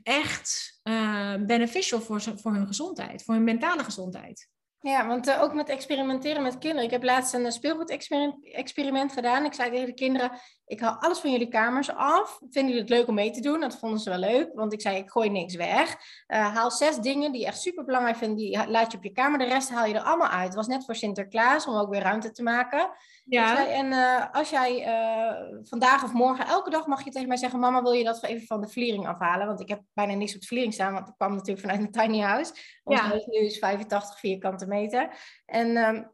echt 0.03 0.81
uh, 0.83 1.35
beneficial 1.47 2.01
voor, 2.01 2.21
voor 2.21 2.53
hun 2.53 2.67
gezondheid, 2.67 3.25
voor 3.25 3.35
hun 3.35 3.45
mentale 3.45 3.85
gezondheid. 3.85 4.49
Ja, 4.81 5.07
want 5.07 5.29
uh, 5.29 5.43
ook 5.43 5.55
met 5.55 5.69
experimenteren 5.69 6.43
met 6.43 6.59
kinderen. 6.59 6.85
Ik 6.85 6.91
heb 6.91 7.03
laatst 7.03 7.35
een 7.35 7.53
speelgoed-experiment 7.53 9.13
gedaan. 9.13 9.45
Ik 9.45 9.53
zei 9.53 9.71
tegen 9.71 9.87
de 9.87 9.95
kinderen: 9.95 10.31
Ik 10.67 10.81
haal 10.81 10.97
alles 10.99 11.19
van 11.19 11.31
jullie 11.31 11.49
kamers 11.49 11.91
af. 11.91 12.39
Vinden 12.39 12.73
jullie 12.73 12.81
het 12.81 12.91
leuk 12.91 13.09
om 13.09 13.15
mee 13.15 13.31
te 13.31 13.41
doen? 13.41 13.61
Dat 13.61 13.79
vonden 13.79 14.01
ze 14.01 14.11
wel 14.11 14.19
leuk, 14.19 14.51
want 14.55 14.73
ik 14.73 14.81
zei: 14.81 14.97
Ik 14.97 15.11
gooi 15.11 15.31
niks 15.31 15.55
weg. 15.55 15.97
Haal 16.27 16.71
zes 16.71 16.97
dingen 16.97 17.33
die 17.33 17.41
je 17.41 17.47
echt 17.47 17.61
super 17.61 17.85
belangrijk 17.85 18.17
vindt, 18.17 18.39
die 18.39 18.69
laat 18.69 18.93
je 18.93 18.97
op 18.97 19.05
je 19.05 19.13
kamer. 19.13 19.39
De 19.39 19.45
rest 19.45 19.71
haal 19.71 19.87
je 19.87 19.95
er 19.95 20.01
allemaal 20.01 20.29
uit. 20.29 20.47
Het 20.47 20.55
was 20.55 20.67
net 20.67 20.85
voor 20.85 20.95
Sinterklaas 20.95 21.67
om 21.67 21.77
ook 21.77 21.91
weer 21.91 22.03
ruimte 22.03 22.31
te 22.31 22.43
maken. 22.43 22.91
Ja. 23.29 23.57
Zei, 23.57 23.69
en 23.69 23.87
uh, 23.87 24.25
als 24.33 24.51
jij 24.51 24.87
uh, 24.87 25.59
vandaag 25.63 26.05
of 26.05 26.13
morgen, 26.13 26.47
elke 26.47 26.71
dag 26.71 26.87
mag 26.87 27.05
je 27.05 27.11
tegen 27.11 27.29
mij 27.29 27.37
zeggen: 27.37 27.61
Mama, 27.61 27.83
wil 27.83 27.93
je 27.93 28.05
dat 28.05 28.23
even 28.23 28.47
van 28.47 28.61
de 28.61 28.69
vliering 28.69 29.07
afhalen? 29.07 29.47
Want 29.47 29.61
ik 29.61 29.69
heb 29.69 29.83
bijna 29.93 30.15
niks 30.15 30.35
op 30.35 30.41
de 30.41 30.47
vliering 30.47 30.75
staan, 30.75 30.93
want 30.93 31.09
ik 31.09 31.15
kwam 31.17 31.31
natuurlijk 31.31 31.67
vanuit 31.67 31.81
een 31.81 31.91
tiny 31.91 32.21
house. 32.21 32.53
Ons 32.83 33.01
ja. 33.01 33.07
huis 33.07 33.27
nu 33.27 33.39
is 33.39 33.59
85 33.59 34.19
vierkante 34.19 34.67
meter. 34.67 35.19
En 35.47 35.77
um, 35.77 36.11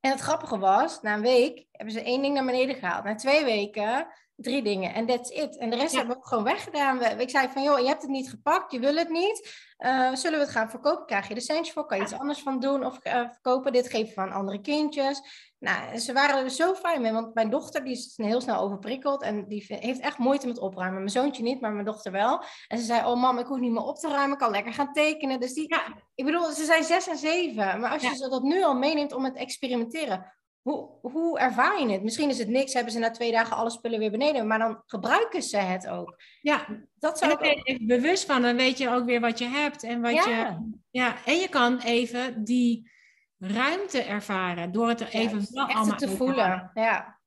En 0.00 0.10
het 0.10 0.20
grappige 0.20 0.58
was, 0.58 1.02
na 1.02 1.14
een 1.14 1.20
week 1.20 1.66
hebben 1.72 1.94
ze 1.94 2.02
één 2.02 2.22
ding 2.22 2.34
naar 2.34 2.44
beneden 2.44 2.74
gehaald. 2.74 3.04
Na 3.04 3.14
twee 3.14 3.44
weken 3.44 4.06
drie 4.40 4.62
dingen 4.62 4.94
en 4.94 5.06
that's 5.06 5.30
it. 5.30 5.56
En 5.58 5.70
de 5.70 5.76
rest 5.76 5.94
hebben 5.94 6.14
we 6.14 6.20
ook 6.20 6.26
gewoon 6.26 6.44
weggedaan. 6.44 6.98
We, 6.98 7.04
ik 7.04 7.30
zei 7.30 7.48
van, 7.48 7.62
joh, 7.62 7.78
je 7.78 7.86
hebt 7.86 8.02
het 8.02 8.10
niet 8.10 8.30
gepakt, 8.30 8.72
je 8.72 8.80
wil 8.80 8.96
het 8.96 9.08
niet. 9.08 9.68
Uh, 9.78 10.14
zullen 10.14 10.38
we 10.38 10.44
het 10.44 10.54
gaan 10.54 10.70
verkopen? 10.70 11.06
Krijg 11.06 11.28
je 11.28 11.34
de 11.34 11.40
centjes 11.40 11.74
voor? 11.74 11.86
Kan 11.86 11.96
je 11.96 12.02
iets 12.02 12.12
anders 12.12 12.42
van 12.42 12.60
doen 12.60 12.84
of 12.84 12.98
uh, 13.06 13.12
verkopen? 13.30 13.72
Dit 13.72 13.90
geven 13.90 14.12
van 14.14 14.32
andere 14.32 14.60
kindjes. 14.60 15.20
Nou, 15.58 15.98
ze 15.98 16.12
waren 16.12 16.44
er 16.44 16.50
zo 16.50 16.74
fijn 16.74 17.00
mee, 17.00 17.12
want 17.12 17.34
mijn 17.34 17.50
dochter 17.50 17.84
die 17.84 17.92
is 17.92 18.12
heel 18.16 18.40
snel 18.40 18.60
overprikkeld 18.60 19.22
en 19.22 19.48
die 19.48 19.64
heeft 19.68 20.00
echt 20.00 20.18
moeite 20.18 20.46
met 20.46 20.58
opruimen. 20.58 20.98
Mijn 20.98 21.10
zoontje 21.10 21.42
niet, 21.42 21.60
maar 21.60 21.72
mijn 21.72 21.84
dochter 21.84 22.12
wel. 22.12 22.42
En 22.68 22.78
ze 22.78 22.84
zei, 22.84 23.04
oh 23.06 23.20
mam, 23.20 23.38
ik 23.38 23.46
hoef 23.46 23.58
niet 23.58 23.72
meer 23.72 23.82
op 23.82 23.96
te 23.96 24.08
ruimen, 24.08 24.32
ik 24.32 24.38
kan 24.38 24.50
lekker 24.50 24.72
gaan 24.72 24.92
tekenen. 24.92 25.40
Dus 25.40 25.52
die, 25.52 25.68
ja. 25.68 25.82
ik 26.14 26.24
bedoel, 26.24 26.44
ze 26.44 26.64
zijn 26.64 26.84
zes 26.84 27.08
en 27.08 27.16
zeven. 27.16 27.80
Maar 27.80 27.90
als 27.90 28.02
je 28.02 28.28
dat 28.28 28.42
nu 28.42 28.62
al 28.62 28.74
meeneemt 28.74 29.12
om 29.12 29.24
het 29.24 29.36
experimenteren, 29.36 30.34
hoe, 30.62 30.88
hoe 31.00 31.38
ervaar 31.38 31.80
je 31.80 31.92
het? 31.92 32.02
Misschien 32.02 32.28
is 32.28 32.38
het 32.38 32.48
niks, 32.48 32.72
hebben 32.72 32.92
ze 32.92 32.98
na 32.98 33.10
twee 33.10 33.32
dagen 33.32 33.56
alle 33.56 33.70
spullen 33.70 33.98
weer 33.98 34.10
beneden, 34.10 34.46
maar 34.46 34.58
dan 34.58 34.82
gebruiken 34.86 35.42
ze 35.42 35.56
het 35.56 35.88
ook. 35.88 36.22
Ja, 36.40 36.66
dat 36.94 37.18
zou 37.18 37.32
en 37.32 37.38
ik 37.38 37.66
even 37.66 37.86
bewust 37.86 38.24
van, 38.24 38.42
dan 38.42 38.56
weet 38.56 38.78
je 38.78 38.88
ook 38.88 39.04
weer 39.04 39.20
wat 39.20 39.38
je 39.38 39.44
hebt 39.44 39.82
en 39.82 40.00
wat 40.00 40.24
je. 40.24 40.70
Ja, 40.90 41.24
en 41.24 41.36
je 41.36 41.48
kan 41.48 41.78
even 41.78 42.44
die 42.44 42.90
ruimte 43.38 44.02
ervaren 44.02 44.72
door 44.72 44.88
het 44.88 45.00
er 45.00 45.08
even 45.08 45.46
wel 45.50 45.66
allemaal 45.66 45.96
te 45.96 46.08
voelen. 46.08 46.70
Ja. 46.74 47.18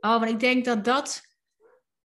Oh, 0.00 0.18
want 0.18 0.30
ik 0.30 0.40
denk 0.40 0.64
dat 0.64 0.84
dat 0.84 1.28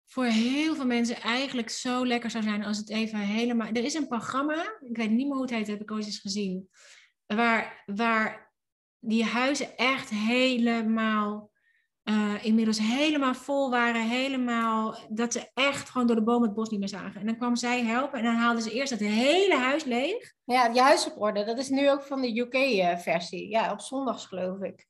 voor 0.06 0.24
heel 0.24 0.74
veel 0.74 0.86
mensen 0.86 1.16
eigenlijk 1.16 1.70
zo 1.70 2.06
lekker 2.06 2.30
zou 2.30 2.44
zijn 2.44 2.64
als 2.64 2.76
het 2.76 2.90
even 2.90 3.18
helemaal. 3.18 3.68
Er 3.68 3.84
is 3.84 3.94
een 3.94 4.08
programma, 4.08 4.78
ik 4.80 4.96
weet 4.96 5.10
niet 5.10 5.26
meer 5.26 5.34
hoe 5.34 5.42
het 5.42 5.50
heet, 5.50 5.66
heb 5.66 5.80
ik 5.80 5.90
ooit 5.90 6.06
eens 6.06 6.18
gezien, 6.18 6.68
waar, 7.26 7.82
waar 7.86 8.43
die 9.06 9.24
huizen 9.24 9.76
echt 9.76 10.10
helemaal, 10.10 11.50
uh, 12.04 12.44
inmiddels 12.44 12.78
helemaal 12.78 13.34
vol 13.34 13.70
waren. 13.70 14.08
Helemaal, 14.08 14.96
dat 15.08 15.32
ze 15.32 15.50
echt 15.54 15.90
gewoon 15.90 16.06
door 16.06 16.16
de 16.16 16.22
boom 16.22 16.42
het 16.42 16.54
bos 16.54 16.68
niet 16.68 16.80
meer 16.80 16.88
zagen. 16.88 17.20
En 17.20 17.26
dan 17.26 17.36
kwam 17.36 17.56
zij 17.56 17.82
helpen 17.82 18.18
en 18.18 18.24
dan 18.24 18.34
haalden 18.34 18.62
ze 18.62 18.72
eerst 18.72 18.90
het 18.90 19.00
hele 19.00 19.56
huis 19.56 19.84
leeg. 19.84 20.32
Ja, 20.44 20.72
op 21.06 21.20
orde. 21.20 21.44
Dat 21.44 21.58
is 21.58 21.68
nu 21.68 21.90
ook 21.90 22.02
van 22.02 22.20
de 22.20 22.38
UK-versie. 22.38 23.48
Ja, 23.48 23.72
op 23.72 23.80
zondags 23.80 24.26
geloof 24.26 24.60
ik. 24.60 24.86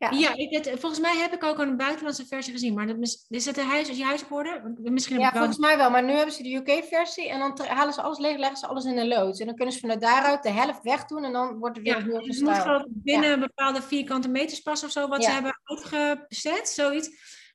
Ja, 0.00 0.10
ja 0.10 0.34
ik, 0.34 0.54
het, 0.54 0.80
volgens 0.80 1.00
mij 1.00 1.16
heb 1.16 1.32
ik 1.32 1.44
ook 1.44 1.58
een 1.58 1.76
buitenlandse 1.76 2.26
versie 2.26 2.52
gezien. 2.52 2.74
Maar 2.74 2.86
dat, 2.86 3.24
is 3.28 3.44
het 3.44 3.60
huis, 3.60 3.88
als 3.88 3.96
je 3.96 4.04
huis 4.04 4.22
op 4.30 4.62
Misschien 4.78 5.18
ja, 5.18 5.32
volgens 5.32 5.58
mij 5.58 5.76
wel. 5.76 5.90
Maar 5.90 6.04
nu 6.04 6.12
hebben 6.12 6.34
ze 6.34 6.42
de 6.42 6.54
UK-versie. 6.54 7.28
En 7.28 7.38
dan 7.38 7.66
halen 7.66 7.94
ze 7.94 8.02
alles 8.02 8.18
leeg, 8.18 8.36
leggen 8.36 8.58
ze 8.58 8.66
alles 8.66 8.84
in 8.84 8.98
een 8.98 9.08
loods. 9.08 9.40
En 9.40 9.46
dan 9.46 9.54
kunnen 9.54 9.74
ze 9.74 9.80
vanuit 9.80 10.00
daaruit 10.00 10.42
de 10.42 10.50
helft 10.50 10.82
wegdoen. 10.82 11.24
En 11.24 11.32
dan 11.32 11.58
wordt 11.58 11.76
het 11.76 11.84
weer 11.84 12.12
ja, 12.12 12.20
Het 12.20 12.40
moet 12.40 12.58
gewoon 12.58 12.86
binnen 12.88 13.32
een 13.32 13.40
bepaalde 13.40 13.82
vierkante 13.82 14.28
meters 14.28 14.60
passen 14.60 14.88
of 14.88 14.92
zo. 14.92 15.08
Wat 15.08 15.24
ze 15.24 15.30
hebben 15.30 15.60
uitgezet, 15.64 16.68
zoiets. 16.68 17.10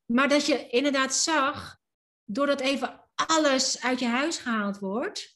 Maar 0.05 0.29
dat 0.29 0.45
je 0.45 0.67
inderdaad 0.67 1.13
zag, 1.13 1.77
doordat 2.25 2.59
even 2.59 3.01
alles 3.15 3.81
uit 3.81 3.99
je 3.99 4.07
huis 4.07 4.37
gehaald 4.37 4.79
wordt 4.79 5.34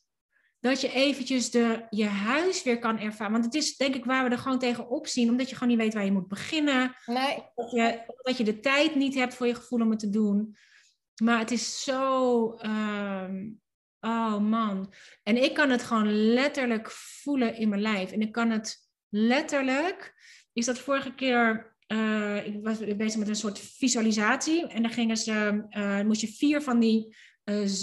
dat 0.59 0.81
je 0.81 0.91
eventjes 0.91 1.51
de, 1.51 1.85
je 1.89 2.05
huis 2.05 2.63
weer 2.63 2.79
kan 2.79 2.99
ervaren. 2.99 3.31
Want 3.31 3.45
het 3.45 3.53
is 3.53 3.77
denk 3.77 3.95
ik 3.95 4.05
waar 4.05 4.23
we 4.23 4.29
er 4.29 4.37
gewoon 4.37 4.59
tegen 4.59 4.89
opzien, 4.89 5.29
omdat 5.29 5.49
je 5.49 5.55
gewoon 5.55 5.69
niet 5.69 5.83
weet 5.83 5.93
waar 5.93 6.05
je 6.05 6.11
moet 6.11 6.27
beginnen. 6.27 6.95
Nee. 7.05 7.43
Dat 7.55 7.71
je, 7.71 8.13
dat 8.21 8.37
je 8.37 8.43
de 8.43 8.59
tijd 8.59 8.95
niet 8.95 9.15
hebt 9.15 9.33
voor 9.33 9.47
je 9.47 9.55
gevoel 9.55 9.81
om 9.81 9.89
het 9.89 9.99
te 9.99 10.09
doen. 10.09 10.55
Maar 11.23 11.39
het 11.39 11.51
is 11.51 11.83
zo. 11.83 12.53
Ehm, 12.53 13.49
oh 13.99 14.37
man. 14.37 14.93
En 15.23 15.43
ik 15.43 15.53
kan 15.53 15.69
het 15.69 15.83
gewoon 15.83 16.33
letterlijk 16.33 16.91
voelen 16.91 17.55
in 17.55 17.69
mijn 17.69 17.81
lijf. 17.81 18.11
En 18.11 18.21
ik 18.21 18.31
kan 18.31 18.49
het 18.49 18.77
letterlijk. 19.09 20.13
Is 20.53 20.65
dat 20.65 20.79
vorige 20.79 21.15
keer. 21.15 21.77
Uh, 21.87 22.45
ik 22.45 22.59
was 22.63 22.77
bezig 22.77 23.19
met 23.19 23.27
een 23.27 23.35
soort 23.35 23.59
visualisatie. 23.59 24.67
En 24.67 24.81
dan 24.81 24.91
gingen 24.91 25.17
ze. 25.17 25.65
Uh, 25.69 26.01
moest 26.01 26.21
je 26.21 26.27
vier 26.27 26.61
van 26.61 26.79
die 26.79 27.15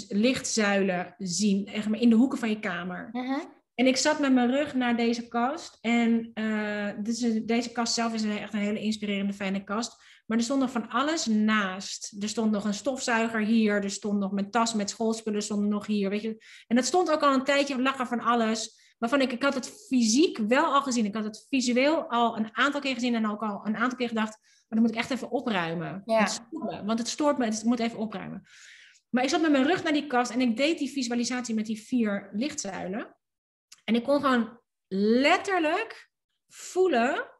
lichtzuilen 0.07 1.15
zien, 1.17 1.67
echt 1.67 1.89
maar 1.89 1.99
in 1.99 2.09
de 2.09 2.15
hoeken 2.15 2.37
van 2.37 2.49
je 2.49 2.59
kamer. 2.59 3.09
Uh-huh. 3.13 3.43
En 3.75 3.87
ik 3.87 3.97
zat 3.97 4.19
met 4.19 4.33
mijn 4.33 4.51
rug 4.51 4.73
naar 4.73 4.97
deze 4.97 5.27
kast. 5.27 5.77
En 5.81 6.31
uh, 6.33 6.97
is, 7.03 7.19
deze 7.45 7.71
kast 7.71 7.93
zelf 7.93 8.13
is 8.13 8.23
echt 8.23 8.53
een 8.53 8.59
hele 8.59 8.79
inspirerende, 8.79 9.33
fijne 9.33 9.63
kast. 9.63 10.03
Maar 10.25 10.37
er 10.37 10.43
stond 10.43 10.59
nog 10.59 10.71
van 10.71 10.89
alles 10.89 11.25
naast. 11.25 12.15
Er 12.19 12.29
stond 12.29 12.51
nog 12.51 12.65
een 12.65 12.73
stofzuiger 12.73 13.39
hier. 13.39 13.83
Er 13.83 13.89
stond 13.89 14.19
nog 14.19 14.31
mijn 14.31 14.51
tas 14.51 14.73
met 14.73 14.89
schoolspullen 14.89 15.41
stond 15.41 15.67
nog 15.67 15.85
hier. 15.85 16.09
Weet 16.09 16.21
je. 16.21 16.43
En 16.67 16.75
dat 16.75 16.85
stond 16.85 17.11
ook 17.11 17.21
al 17.21 17.33
een 17.33 17.43
tijdje, 17.43 17.81
lag 17.81 17.99
er 17.99 18.07
van 18.07 18.19
alles. 18.19 18.85
Waarvan 18.97 19.21
ik, 19.21 19.31
ik 19.31 19.43
had 19.43 19.53
het 19.53 19.85
fysiek 19.87 20.37
wel 20.37 20.65
al 20.65 20.81
gezien. 20.81 21.05
Ik 21.05 21.15
had 21.15 21.23
het 21.23 21.45
visueel 21.49 22.09
al 22.09 22.37
een 22.37 22.49
aantal 22.51 22.81
keer 22.81 22.93
gezien. 22.93 23.15
En 23.15 23.29
ook 23.29 23.41
al 23.41 23.61
een 23.63 23.77
aantal 23.77 23.97
keer 23.97 24.07
gedacht, 24.07 24.37
maar 24.39 24.65
dan 24.69 24.81
moet 24.81 24.91
ik 24.91 24.97
echt 24.97 25.11
even 25.11 25.31
opruimen. 25.31 26.01
Ja. 26.05 26.27
Want 26.85 26.99
het 26.99 27.07
stoort 27.07 27.37
me, 27.37 27.45
het 27.45 27.63
moet 27.63 27.79
even 27.79 27.97
opruimen. 27.97 28.43
Maar 29.09 29.23
ik 29.23 29.29
zat 29.29 29.41
met 29.41 29.51
mijn 29.51 29.67
rug 29.67 29.83
naar 29.83 29.93
die 29.93 30.07
kast 30.07 30.31
en 30.31 30.41
ik 30.41 30.57
deed 30.57 30.77
die 30.77 30.91
visualisatie 30.91 31.55
met 31.55 31.65
die 31.65 31.81
vier 31.81 32.29
lichtzuilen. 32.33 33.15
En 33.83 33.95
ik 33.95 34.03
kon 34.03 34.21
gewoon 34.21 34.59
letterlijk 34.87 36.09
voelen 36.47 37.31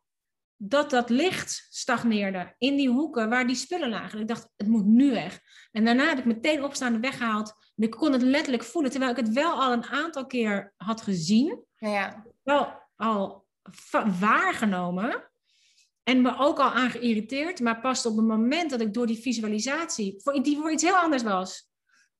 dat 0.55 0.89
dat 0.89 1.09
licht 1.09 1.67
stagneerde 1.69 2.55
in 2.57 2.75
die 2.75 2.89
hoeken 2.89 3.29
waar 3.29 3.47
die 3.47 3.55
spullen 3.55 3.89
lagen. 3.89 4.19
Ik 4.19 4.27
dacht, 4.27 4.49
het 4.55 4.67
moet 4.67 4.85
nu 4.85 5.11
weg. 5.11 5.39
En 5.71 5.85
daarna 5.85 6.07
heb 6.07 6.17
ik 6.17 6.25
meteen 6.25 6.63
opstaande 6.63 6.99
weggehaald. 6.99 7.49
En 7.75 7.83
ik 7.83 7.91
kon 7.91 8.11
het 8.11 8.21
letterlijk 8.21 8.63
voelen, 8.63 8.91
terwijl 8.91 9.11
ik 9.11 9.17
het 9.17 9.33
wel 9.33 9.61
al 9.61 9.71
een 9.71 9.85
aantal 9.85 10.25
keer 10.25 10.73
had 10.77 11.01
gezien. 11.01 11.63
Ja. 11.75 12.25
Wel 12.43 12.73
al 12.95 13.45
waargenomen. 14.19 15.26
En 16.07 16.21
me 16.21 16.37
ook 16.37 16.59
al 16.59 16.71
aan 16.71 16.89
geïrriteerd, 16.89 17.59
maar 17.59 17.79
pas 17.79 18.05
op 18.05 18.17
het 18.17 18.25
moment 18.25 18.69
dat 18.69 18.81
ik 18.81 18.93
door 18.93 19.07
die 19.07 19.21
visualisatie, 19.21 20.21
voor, 20.23 20.43
die 20.43 20.57
voor 20.57 20.71
iets 20.71 20.83
heel 20.83 20.95
anders 20.95 21.23
was, 21.23 21.69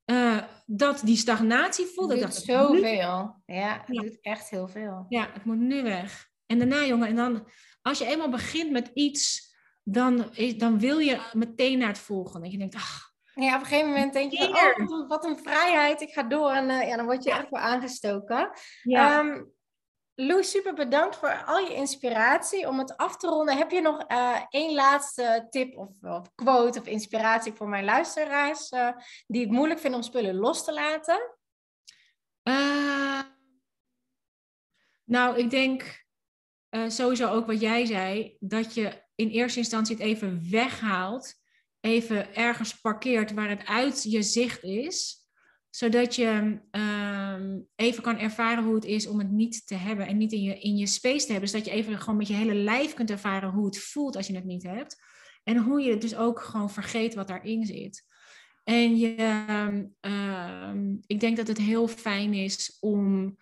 uh, 0.05 0.37
dat 0.65 1.01
die 1.03 1.17
stagnatie 1.17 1.85
voelde. 1.85 2.13
Het 2.13 2.23
doet 2.23 2.33
zoveel. 2.33 3.41
Ja, 3.45 3.83
het 3.85 3.95
doet 3.95 4.17
echt 4.21 4.49
heel 4.49 4.67
veel. 4.67 5.05
Ja, 5.09 5.29
het 5.33 5.45
moet 5.45 5.57
nu 5.57 5.83
weg. 5.83 6.27
En 6.45 6.57
daarna, 6.57 6.85
jongen, 6.85 7.07
en 7.07 7.15
dan, 7.15 7.47
als 7.81 7.97
je 7.97 8.05
eenmaal 8.05 8.29
begint 8.29 8.71
met 8.71 8.91
iets, 8.93 9.55
dan, 9.83 10.25
dan 10.57 10.79
wil 10.79 10.97
je 10.97 11.19
meteen 11.33 11.77
naar 11.77 11.87
het 11.87 11.99
volgende. 11.99 12.41
Dat 12.41 12.51
je 12.51 12.57
denkt, 12.57 12.75
ach. 12.75 13.11
Ja, 13.35 13.55
op 13.55 13.61
een 13.61 13.67
gegeven 13.67 13.89
moment 13.89 14.13
denk 14.13 14.31
je, 14.31 14.47
oh, 14.87 15.07
wat 15.07 15.25
een 15.25 15.37
vrijheid, 15.37 16.01
ik 16.01 16.11
ga 16.11 16.23
door. 16.23 16.51
En 16.51 16.69
uh, 16.69 16.87
ja, 16.87 16.95
dan 16.95 17.05
word 17.05 17.23
je 17.23 17.31
echt 17.31 17.49
wel 17.49 17.61
aangestoken. 17.61 18.49
Ja. 18.83 19.19
Um, 19.19 19.55
Lou, 20.19 20.43
super 20.43 20.73
bedankt 20.73 21.15
voor 21.15 21.43
al 21.45 21.57
je 21.57 21.73
inspiratie. 21.73 22.67
Om 22.67 22.79
het 22.79 22.97
af 22.97 23.17
te 23.17 23.27
ronden, 23.27 23.57
heb 23.57 23.71
je 23.71 23.81
nog 23.81 24.11
uh, 24.11 24.43
één 24.49 24.73
laatste 24.73 25.47
tip 25.49 25.77
of, 25.77 26.03
of, 26.03 26.35
quote 26.35 26.79
of 26.79 26.87
inspiratie 26.87 27.53
voor 27.53 27.69
mijn 27.69 27.85
luisteraars 27.85 28.71
uh, 28.71 28.89
die 29.27 29.41
het 29.41 29.51
moeilijk 29.51 29.79
vinden 29.79 29.99
om 29.99 30.05
spullen 30.05 30.35
los 30.35 30.63
te 30.63 30.73
laten? 30.73 31.35
Uh, 32.43 33.21
nou, 35.03 35.37
ik 35.37 35.49
denk 35.49 36.05
sowieso 36.87 37.29
ook 37.29 37.45
wat 37.45 37.61
jij 37.61 37.85
zei, 37.85 38.37
dat 38.39 38.73
je 38.73 39.03
in 39.15 39.29
eerste 39.29 39.59
instantie 39.59 39.95
het 39.95 40.05
even 40.05 40.51
weghaalt, 40.51 41.33
even 41.79 42.35
ergens 42.35 42.79
parkeert 42.79 43.33
waar 43.33 43.49
het 43.49 43.65
uit 43.65 44.03
je 44.03 44.21
zicht 44.21 44.63
is 44.63 45.26
zodat 45.77 46.15
je 46.15 46.59
ehm, 46.71 47.59
even 47.75 48.03
kan 48.03 48.17
ervaren 48.17 48.63
hoe 48.63 48.75
het 48.75 48.85
is 48.85 49.07
om 49.07 49.19
het 49.19 49.31
niet 49.31 49.67
te 49.67 49.75
hebben 49.75 50.07
en 50.07 50.17
niet 50.17 50.31
in 50.31 50.41
je, 50.41 50.59
in 50.59 50.77
je 50.77 50.87
space 50.87 51.25
te 51.25 51.31
hebben. 51.31 51.49
Zodat 51.49 51.65
je 51.65 51.71
even 51.71 51.99
gewoon 51.99 52.17
met 52.17 52.27
je 52.27 52.33
hele 52.33 52.53
lijf 52.53 52.93
kunt 52.93 53.09
ervaren 53.09 53.49
hoe 53.49 53.65
het 53.65 53.79
voelt 53.79 54.15
als 54.15 54.27
je 54.27 54.35
het 54.35 54.45
niet 54.45 54.63
hebt. 54.63 55.01
En 55.43 55.57
hoe 55.57 55.81
je 55.81 55.91
het 55.91 56.01
dus 56.01 56.15
ook 56.15 56.41
gewoon 56.41 56.69
vergeet 56.69 57.13
wat 57.13 57.27
daarin 57.27 57.65
zit. 57.65 58.03
En 58.63 58.97
je, 58.97 59.15
uh, 60.01 60.73
ik 61.05 61.19
denk 61.19 61.37
dat 61.37 61.47
het 61.47 61.57
heel 61.57 61.87
fijn 61.87 62.33
is 62.33 62.77
om. 62.79 63.35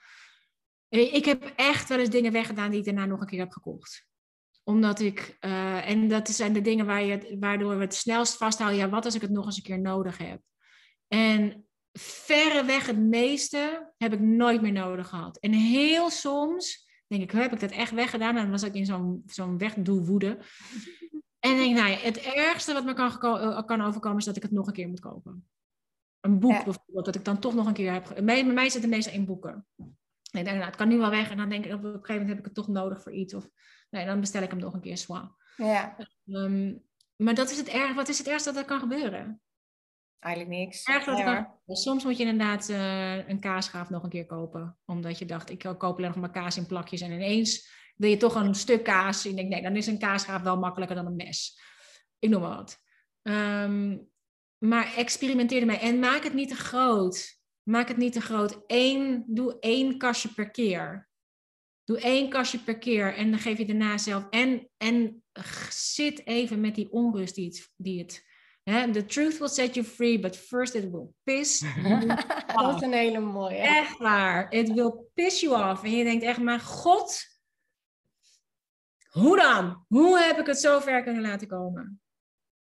Ik 0.90 1.26
heb 1.26 1.54
echt 1.56 1.90
wel 1.90 2.00
eens 2.00 2.10
dingen 2.10 2.32
weggedaan 2.32 2.70
die 2.70 2.80
ik 2.80 2.86
daarna 2.86 3.06
nog 3.06 3.22
een 3.22 3.28
keer 3.28 3.40
heb 3.40 3.52
gekocht 3.52 4.08
omdat 4.64 5.00
ik, 5.00 5.38
uh, 5.42 5.90
en 5.90 6.08
dat 6.08 6.30
zijn 6.30 6.54
de 6.54 6.62
dingen 6.62 6.86
waar 6.86 7.04
je, 7.04 7.38
waardoor 7.40 7.76
we 7.76 7.82
het 7.82 7.96
snelst 7.96 8.38
vasthouden, 8.38 8.80
ja, 8.80 8.90
wat 8.90 9.06
als 9.06 9.16
ik 9.16 9.22
het 9.22 9.32
nog 9.32 9.46
eens 9.46 9.58
een 9.58 9.64
keer 9.64 9.82
nodig 9.82 10.18
heb? 10.18 10.42
En 11.08 11.65
verreweg 12.00 12.86
het 12.86 12.98
meeste 12.98 13.92
heb 13.98 14.14
ik 14.14 14.20
nooit 14.20 14.62
meer 14.62 14.72
nodig 14.72 15.08
gehad. 15.08 15.38
En 15.38 15.52
heel 15.52 16.10
soms 16.10 16.86
denk 17.08 17.22
ik, 17.22 17.32
heb 17.32 17.54
ik 17.54 17.60
dat 17.60 17.72
echt 17.72 17.92
weggedaan? 17.92 18.36
En 18.36 18.42
dan 18.42 18.52
was 18.52 18.64
ik 18.64 18.74
in 18.74 18.86
zo'n 18.86 19.24
zo'n 19.26 19.58
wegdoelwoede. 19.58 20.38
En 21.40 21.58
denk 21.58 21.76
nou 21.76 21.90
ja, 21.90 21.98
het 21.98 22.18
ergste 22.18 22.74
wat 22.74 22.86
me 22.86 22.94
kan, 22.94 23.22
eh, 23.22 23.66
kan 23.66 23.82
overkomen 23.82 24.18
is 24.18 24.26
dat 24.26 24.36
ik 24.36 24.44
het 24.44 24.52
nog 24.52 24.68
een 24.68 24.74
keer 24.74 24.88
moet 24.88 25.00
kopen. 25.00 25.48
Een 26.20 26.40
boek 26.40 26.64
bijvoorbeeld, 26.64 27.06
dat 27.06 27.16
ik 27.16 27.26
dan 27.26 27.40
toch 27.40 27.54
nog 27.54 27.68
een 27.68 27.74
keer 27.74 27.94
heb. 27.94 28.22
Bij, 28.24 28.46
mij 28.46 28.70
zit 28.70 28.82
het 28.82 28.92
meestal 28.92 29.14
in 29.14 29.26
boeken. 29.26 29.68
En 30.32 30.44
denk, 30.44 30.48
nou, 30.48 30.64
het 30.64 30.76
kan 30.76 30.88
nu 30.88 30.98
wel 30.98 31.10
weg. 31.10 31.30
En 31.32 31.38
dan 31.38 31.50
denk 31.50 31.66
ik, 31.66 31.74
op 31.74 31.84
een 31.84 31.92
gegeven 31.92 32.12
moment 32.12 32.30
heb 32.30 32.40
ik 32.40 32.46
het 32.46 32.54
toch 32.54 32.68
nodig 32.68 33.02
voor 33.02 33.12
iets. 33.12 33.34
Of 33.34 33.50
nee, 33.90 34.06
dan 34.06 34.20
bestel 34.20 34.42
ik 34.42 34.50
hem 34.50 34.60
nog 34.60 34.74
een 34.74 34.82
keer 34.82 34.98
zwaar. 34.98 35.30
Ja. 35.58 35.98
Um, 36.26 36.84
maar 37.16 37.36
dat 37.36 37.52
is 37.52 37.58
het 37.58 37.68
erg, 37.68 37.94
wat 37.94 38.08
is 38.08 38.18
het 38.18 38.28
ergste 38.28 38.52
dat 38.52 38.62
er 38.62 38.68
kan 38.68 38.80
gebeuren? 38.80 39.42
Eigenlijk 40.20 40.58
niks. 40.58 40.84
Eigenlijk 40.84 41.48
soms 41.66 42.04
moet 42.04 42.18
je 42.18 42.26
inderdaad 42.26 42.70
uh, 42.70 43.28
een 43.28 43.40
kaasschaaf 43.40 43.90
nog 43.90 44.04
een 44.04 44.10
keer 44.10 44.26
kopen. 44.26 44.78
Omdat 44.86 45.20
je 45.20 45.26
dacht, 45.26 45.50
ik 45.50 45.60
koop 45.78 45.98
alleen 45.98 46.10
nog 46.10 46.16
maar 46.16 46.32
kaas 46.32 46.58
in 46.58 46.66
plakjes. 46.66 47.02
En 47.02 47.12
ineens 47.12 47.70
wil 47.96 48.10
je 48.10 48.18
toch 48.18 48.36
een 48.36 48.56
stuk 48.56 48.84
kaas. 48.84 49.26
Ik 49.26 49.36
denk, 49.36 49.50
nee, 49.50 49.62
dan 49.62 49.76
is 49.76 49.88
een 49.88 50.00
kaasgraaf 50.00 50.42
wel 50.42 50.58
makkelijker 50.58 50.96
dan 50.96 51.06
een 51.06 51.16
mes. 51.16 51.60
Ik 52.20 52.30
noem 52.30 52.42
maar 52.42 52.56
wat. 52.56 52.78
Ehm, 53.22 53.98
maar 54.58 54.96
experimenteer 54.96 55.60
ermee 55.60 55.78
en 55.78 56.00
maak 56.00 56.24
het 56.24 56.34
niet 56.34 56.50
te 56.50 56.56
groot. 56.56 57.44
Maak 57.64 57.88
het 57.88 57.98
niet 57.98 58.14
te 58.14 58.22
groot. 58.22 58.64
Eén, 58.68 59.24
doe 59.28 59.60
één 59.60 59.98
kastje 59.98 60.34
per 60.34 60.52
keer. 60.52 61.10
Doe 61.84 62.00
één 62.00 62.30
kastje 62.30 62.60
per 62.60 62.78
keer 62.78 63.16
en 63.16 63.30
dan 63.30 63.40
geef 63.40 63.58
je 63.58 63.66
daarna 63.66 63.98
zelf. 63.98 64.28
En, 64.30 64.70
en 64.78 65.24
zit 65.70 66.28
even 66.28 66.62
met 66.62 66.76
die 66.76 66.92
onrust 66.92 67.36
die 67.36 67.46
het. 67.46 67.72
Die 67.76 68.00
het? 68.00 68.34
The 68.66 69.06
truth 69.06 69.38
will 69.40 69.48
set 69.50 69.76
you 69.76 69.86
free, 69.86 70.20
but 70.20 70.36
first 70.38 70.76
it 70.76 70.92
will 70.92 71.14
piss 71.24 71.60
you 71.60 72.06
Dat 72.56 72.76
is 72.76 72.82
een 72.82 72.94
hele 72.94 73.20
mooie. 73.20 73.56
Echt 73.58 73.98
waar. 73.98 74.52
It 74.52 74.74
will 74.74 74.94
piss 75.14 75.42
you 75.42 75.72
off. 75.72 75.84
En 75.84 75.92
je 75.92 76.04
denkt 76.04 76.24
echt, 76.24 76.40
maar 76.42 76.60
god, 76.60 77.24
hoe 79.10 79.38
dan? 79.38 79.86
Hoe 79.88 80.20
heb 80.20 80.38
ik 80.40 80.46
het 80.46 80.58
zo 80.58 80.80
ver 80.80 81.04
kunnen 81.04 81.22
laten 81.22 81.48
komen? 81.48 82.02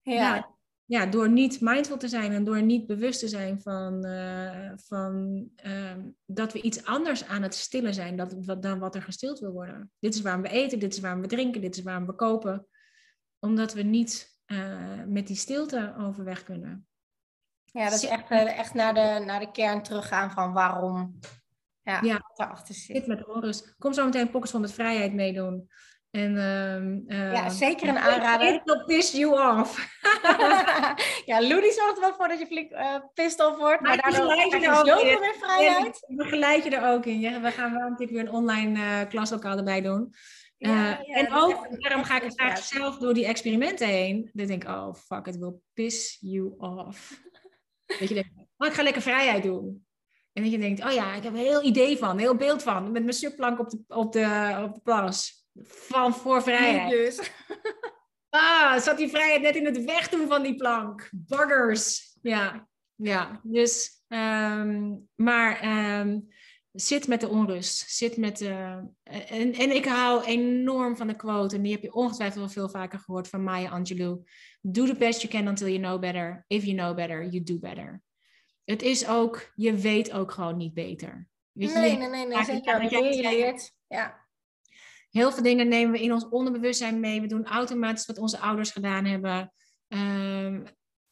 Ja. 0.02 0.14
Ja, 0.14 0.56
ja, 0.86 1.06
door 1.06 1.30
niet 1.30 1.62
mindful 1.62 1.98
te 1.98 2.08
zijn 2.08 2.32
en 2.32 2.44
door 2.44 2.62
niet 2.64 2.88
bewust 2.88 3.20
te 3.20 3.28
zijn 3.28 3.62
van, 3.62 4.06
eh, 4.06 4.72
van 4.76 5.44
ehm, 5.56 6.10
dat 6.26 6.54
we 6.54 6.62
iets 6.62 6.86
anders 6.86 7.26
aan 7.26 7.42
het 7.42 7.56
stillen 7.56 7.94
zijn 7.94 8.16
dat, 8.18 8.36
wat- 8.46 8.62
dan 8.62 8.80
wat 8.80 8.96
er 8.96 9.02
gestild 9.02 9.40
wil 9.40 9.52
worden. 9.52 9.92
Dit 10.00 10.14
is 10.16 10.22
waarom 10.22 10.42
we 10.42 10.50
eten, 10.50 10.80
dit 10.80 10.94
is 10.94 11.00
waarom 11.00 11.22
we 11.22 11.28
drinken, 11.28 11.62
dit 11.62 11.78
is 11.78 11.84
waarom 11.84 12.06
we 12.06 12.16
kopen. 12.16 12.68
Omdat 13.40 13.74
we 13.74 13.82
niet 13.84 14.33
eh, 14.46 15.04
met 15.08 15.28
die 15.28 15.36
stilte 15.36 15.96
overweg 16.00 16.44
kunnen. 16.44 16.88
Ja, 17.66 17.84
dat 17.84 17.94
is 17.94 18.06
echt, 18.06 18.30
eh, 18.32 18.60
echt 18.60 18.74
naar, 18.74 18.94
de, 18.94 19.24
naar 19.26 19.40
de 19.40 19.52
kern 19.52 19.84
teruggaan 19.84 20.32
van 20.32 20.54
waarom. 20.54 21.20
Ja, 21.82 22.00
Ja. 22.02 22.32
daarachter 22.36 22.76
zit. 22.76 22.96
Zit 22.96 23.08
met 23.08 23.28
onrust. 23.28 23.76
Kom 23.78 23.94
zo 23.94 24.06
meteen 24.06 24.30
Pockets 24.30 24.52
van 24.52 24.62
met 24.62 24.74
Vrijheid 24.74 25.14
meedoen. 25.14 25.70
En, 26.12 26.38
ehm, 26.38 27.16
Ja, 27.18 27.44
ehm, 27.44 27.50
zeker 27.50 27.88
een 27.88 27.98
aanrader. 27.98 28.54
It 28.54 28.62
will 28.64 28.84
piss 28.86 29.12
you 29.12 29.60
off. 29.60 30.00
ja, 31.30 31.42
Lou 31.42 31.62
die 31.62 31.72
zorgt 31.72 31.96
er 31.96 32.00
wel 32.02 32.14
voor 32.14 32.28
dat 32.28 32.40
je 32.40 32.46
flink 32.46 32.72
eh 32.72 32.96
pissed 33.14 33.46
off 33.46 33.58
wordt. 33.58 33.82
Maar 33.82 33.98
Maar 33.98 34.08
ik 34.10 34.16
daardoor 34.16 34.28
begeleid 34.28 34.52
je 34.52 34.58
krijg 34.60 34.64
je 34.64 34.70
er 34.70 34.94
ook 34.94 35.00
zoveel 35.00 35.20
meer 35.20 35.36
vrijheid. 35.40 36.06
Ik 36.08 36.18
begeleid 36.18 36.64
je 36.64 36.70
er 36.70 36.92
ook 36.94 37.06
in. 37.06 37.20
Ja, 37.20 37.42
we 37.42 37.52
gaan 37.52 37.72
wel 37.72 37.90
natuurlijk 37.90 38.12
weer 38.12 38.28
een 38.28 38.34
online 38.36 38.80
eh, 38.80 39.10
klaslokaal 39.10 39.58
erbij 39.58 39.82
doen. 39.82 40.14
Ja, 40.58 41.00
Eh, 41.00 41.08
ja, 41.08 41.16
en 41.16 41.34
ook, 41.34 41.82
daarom 41.82 42.04
ga 42.04 42.16
ik 42.16 42.22
graag 42.22 42.24
inspiratie. 42.24 42.78
zelf 42.78 42.98
door 42.98 43.14
die 43.14 43.26
experimenten 43.26 43.88
heen. 43.88 44.30
Dan 44.34 44.48
denk 44.48 44.64
ik, 44.64 44.70
oh 44.70 44.94
fuck, 44.94 45.28
it 45.28 45.38
will 45.38 45.54
piss 45.74 46.18
you 46.22 46.54
off. 46.58 47.22
Dat 48.00 48.10
je 48.10 48.14
denkt, 48.14 48.30
oh, 48.58 48.68
ik 48.68 48.74
ga 48.74 48.84
lekker 48.84 49.02
vrijheid 49.02 49.44
doen. 49.44 49.86
En 50.34 50.44
dat 50.44 50.52
je 50.52 50.58
denkt, 50.58 50.86
oh 50.86 50.92
ja, 50.92 51.14
ik 51.14 51.24
heb 51.24 51.34
een 51.34 51.40
heel 51.40 51.64
idee 51.64 51.98
van, 51.98 52.10
een 52.10 52.20
heel 52.20 52.36
beeld 52.36 52.64
van. 52.64 52.92
Met 52.92 53.04
mijn 53.04 53.14
subplank 53.16 53.60
op 53.60 53.70
de, 53.70 53.84
op 53.88 54.12
de, 54.12 54.60
op 54.64 54.74
de 54.74 54.82
plas. 54.84 55.46
Van 55.64 56.14
voor 56.14 56.44
vrijheid. 56.44 56.90
Dus. 56.90 57.20
Ah, 58.36 58.80
zat 58.80 58.98
die 58.98 59.10
vrijheid 59.10 59.42
net 59.42 59.56
in 59.56 59.66
het 59.66 59.84
wegdoen 59.84 60.28
van 60.28 60.44
die 60.44 60.56
plank. 60.56 61.10
Buggers. 61.12 62.18
Ja, 62.22 62.68
ja. 62.96 63.40
Dus, 63.44 64.04
ehm, 64.08 64.96
maar 65.16 65.60
ehm, 65.60 66.20
zit 66.74 67.08
met 67.08 67.22
de 67.22 67.28
onrust. 67.30 67.90
Zit 67.92 68.18
met 68.18 68.38
de... 68.38 68.82
en, 69.04 69.54
en 69.54 69.76
ik 69.76 69.86
hou 69.86 70.24
enorm 70.24 70.96
van 70.98 71.08
de 71.08 71.16
quote, 71.16 71.56
en 71.56 71.62
die 71.62 71.72
heb 71.72 71.82
je 71.82 71.94
ongetwijfeld 71.94 72.40
wel 72.40 72.50
veel 72.50 72.70
vaker 72.70 73.00
gehoord 73.00 73.28
van 73.28 73.44
Maya 73.44 73.70
Angelou. 73.70 74.24
Do 74.62 74.86
the 74.86 74.96
best 74.96 75.22
you 75.22 75.34
can 75.34 75.48
until 75.48 75.68
you 75.68 75.80
know 75.80 76.00
better. 76.00 76.44
If 76.48 76.64
you 76.64 76.76
know 76.78 76.96
better, 76.96 77.24
you 77.26 77.44
do 77.44 77.60
better. 77.60 78.02
Het 78.64 78.82
is 78.82 79.08
ook, 79.08 79.52
je 79.56 79.74
weet 79.76 80.12
ook 80.12 80.32
gewoon 80.32 80.58
niet 80.58 80.74
beter. 80.74 81.28
Weet 81.52 81.74
Nee, 81.74 81.92
je- 81.92 81.98
nee, 81.98 82.10
nee, 82.10 82.26
nee. 82.28 82.38
Ja, 82.38 82.44
Zeker. 82.44 82.74
dat 82.74 82.82
Hoe 82.82 82.90
jij 82.92 83.02
meer 83.02 83.16
je 83.16 83.22
zei- 83.24 83.36
leert. 83.36 83.72
Ja. 83.88 84.22
Heel 85.10 85.32
veel 85.32 85.44
dingen 85.44 85.68
nemen 85.68 85.92
we 85.92 86.02
in 86.04 86.14
ons 86.14 86.30
onderbewustzijn 86.30 87.00
mee. 87.00 87.22
We 87.22 87.28
doen 87.28 87.46
automatisch 87.46 88.06
wat 88.06 88.18
onze 88.18 88.40
ouders 88.40 88.72
gedaan 88.72 89.06
hebben. 89.06 89.54
Ehm, 89.88 90.66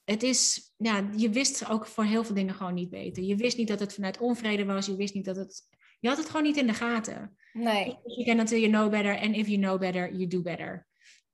het 0.06 0.23
is, 0.23 0.73
ja, 0.78 1.10
je 1.15 1.30
wist 1.30 1.69
ook 1.69 1.86
voor 1.86 2.03
heel 2.03 2.23
veel 2.23 2.36
dingen 2.36 2.56
gewoon 2.56 2.73
niet 2.73 2.90
beter. 2.90 3.23
Je 3.23 3.36
wist 3.36 3.57
niet 3.57 3.68
dat 3.68 3.80
het 3.80 3.94
vanuit 3.94 4.18
onvrede 4.18 4.65
was. 4.65 4.86
Je 4.86 4.95
wist 4.95 5.14
niet 5.14 5.26
dat 5.26 5.36
het. 5.36 5.61
Je 5.99 6.07
had 6.07 6.18
het 6.18 6.28
gewoon 6.28 6.44
niet 6.44 6.57
in 6.57 6.68
de 6.68 6.73
gaten. 6.73 7.38
Nee. 7.53 7.98
You 8.03 8.23
can 8.26 8.40
until 8.40 8.60
you 8.60 8.72
know 8.72 8.90
better. 8.90 9.19
And 9.19 9.36
if 9.36 9.48
you 9.48 9.60
know 9.60 9.80
better, 9.80 10.11
you 10.14 10.28
do 10.28 10.41
better. 10.41 10.88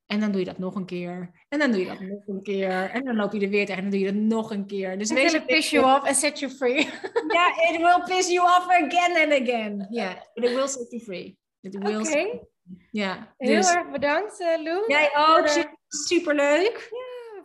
En 0.06 0.19
dan 0.19 0.31
doe 0.31 0.39
je 0.39 0.45
dat 0.45 0.57
nog 0.57 0.76
een 0.76 0.85
keer. 0.85 1.45
En 1.49 1.60
dan 1.60 1.72
doe 1.72 1.80
je 1.80 1.85
dat 1.88 1.99
nog 1.99 2.27
een 2.27 2.41
keer. 2.44 2.89
En 2.89 3.06
dan 3.06 3.15
loop 3.15 3.34
je 3.34 3.39
er 3.39 3.49
weer 3.49 3.65
tegen. 3.65 3.84
En 3.84 3.89
dan 3.89 3.99
doe 3.99 3.99
je 3.99 4.14
dat 4.14 4.22
nog 4.23 4.52
een 4.52 4.65
keer. 4.65 4.98
Dus 4.98 5.11
wees 5.11 5.34
it 5.34 5.45
piss 5.45 5.69
you 5.69 5.95
off 5.95 6.07
and 6.07 6.15
set 6.15 6.39
you 6.39 6.52
free. 6.52 6.89
Ja, 7.38 7.72
it 7.72 7.77
will 7.77 8.15
piss 8.15 8.30
you 8.30 8.48
off 8.48 8.68
again 8.68 9.31
and 9.31 9.41
again. 9.41 9.88
Ja, 9.89 10.27
but 10.34 10.44
it 10.44 10.56
will 10.56 10.68
set 10.68 10.89
you 10.89 11.03
free. 11.03 11.38
It 11.61 11.76
Oké. 11.76 12.03
will 12.03 12.48
Ja, 12.91 13.34
Heel 13.38 13.56
dus 13.56 13.72
erg 13.73 13.91
bedankt, 13.91 14.39
eh, 14.39 14.61
Lou. 14.64 14.84
jij 14.88 15.11
ook. 15.15 15.48
Super, 15.48 15.76
superleuk. 15.88 16.89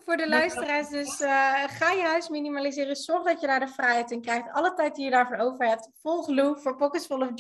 Voor 0.05 0.17
de 0.17 0.29
luisteraars, 0.29 0.89
dus 0.89 1.21
eh, 1.21 1.65
ga 1.69 1.91
je 1.91 2.03
huis 2.03 2.29
minimaliseren. 2.29 2.97
Zorg 2.97 3.25
dat 3.25 3.41
je 3.41 3.47
daar 3.47 3.61
de 3.61 3.69
vrijheid 3.69 4.11
in 4.11 4.21
krijgt. 4.21 4.53
Alle 4.53 4.75
tijd 4.75 4.95
die 4.95 5.05
je 5.05 5.11
daarvoor 5.11 5.37
over 5.37 5.67
hebt. 5.69 5.89
Volg 6.03 6.29
Lou 6.29 6.61
voor 6.61 6.77
Pockets 6.77 7.07
Full 7.07 7.21
of, 7.21 7.31
of, 7.31 7.39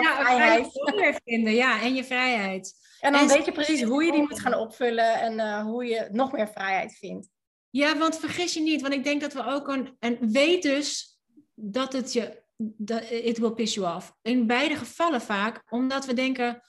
Ja, 0.00 0.16
Vrijheid. 0.24 0.68
vrijheid 0.72 1.20
vinden. 1.24 1.52
Ja, 1.54 1.80
en 1.80 1.94
je 1.94 2.04
vrijheid. 2.04 2.72
En 3.00 3.12
dan 3.12 3.20
En- 3.20 3.28
weet 3.28 3.44
je 3.44 3.52
precies 3.52 3.82
hoe 3.82 4.04
je 4.04 4.12
die 4.12 4.20
moet 4.20 4.40
gaan 4.40 4.54
opvullen. 4.54 5.14
En 5.20 5.38
eh, 5.38 5.62
hoe 5.62 5.84
je 5.84 6.08
nog 6.10 6.32
meer 6.32 6.48
vrijheid 6.48 6.94
vindt. 6.98 7.28
Ja, 7.70 7.96
want 7.96 8.18
vergis 8.18 8.54
je 8.54 8.60
niet, 8.60 8.80
want 8.80 8.94
ik 8.94 9.04
denk 9.04 9.20
dat 9.20 9.32
we 9.32 9.44
ook 9.44 9.68
een. 9.68 9.96
En 9.98 10.30
weet 10.32 10.62
dus 10.62 11.18
dat 11.54 11.92
het 11.92 12.12
je. 12.12 12.40
Dat, 12.56 13.10
it 13.10 13.38
will 13.38 13.50
piss 13.50 13.74
you 13.74 13.96
off. 13.96 14.12
In 14.22 14.46
beide 14.46 14.76
gevallen 14.76 15.20
vaak, 15.20 15.62
omdat 15.68 16.06
we 16.06 16.14
denken. 16.14 16.62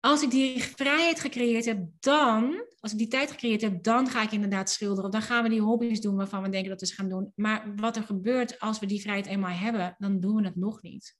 Als 0.00 0.22
ik 0.22 0.30
die 0.30 0.62
vrijheid 0.62 1.20
gecreëerd 1.20 1.64
heb, 1.64 1.86
dan, 2.00 2.64
als 2.80 2.92
ik 2.92 2.98
die 2.98 3.08
tijd 3.08 3.30
gecreëerd 3.30 3.60
heb, 3.60 3.82
dan 3.82 4.06
ga 4.08 4.22
ik 4.22 4.32
inderdaad 4.32 4.70
schilderen. 4.70 5.10
Dan 5.10 5.22
gaan 5.22 5.42
we 5.42 5.48
die 5.48 5.60
hobby's 5.60 6.00
doen 6.00 6.16
waarvan 6.16 6.42
we 6.42 6.48
denken 6.48 6.70
dat 6.70 6.80
we 6.80 6.86
ze 6.86 6.94
gaan 6.94 7.08
doen. 7.08 7.32
Maar 7.34 7.72
wat 7.76 7.96
er 7.96 8.02
gebeurt 8.02 8.60
als 8.60 8.78
we 8.78 8.86
die 8.86 9.00
vrijheid 9.00 9.26
eenmaal 9.26 9.50
hebben, 9.56 9.94
dan 9.98 10.20
doen 10.20 10.36
we 10.36 10.44
het 10.44 10.56
nog 10.56 10.82
niet. 10.82 11.16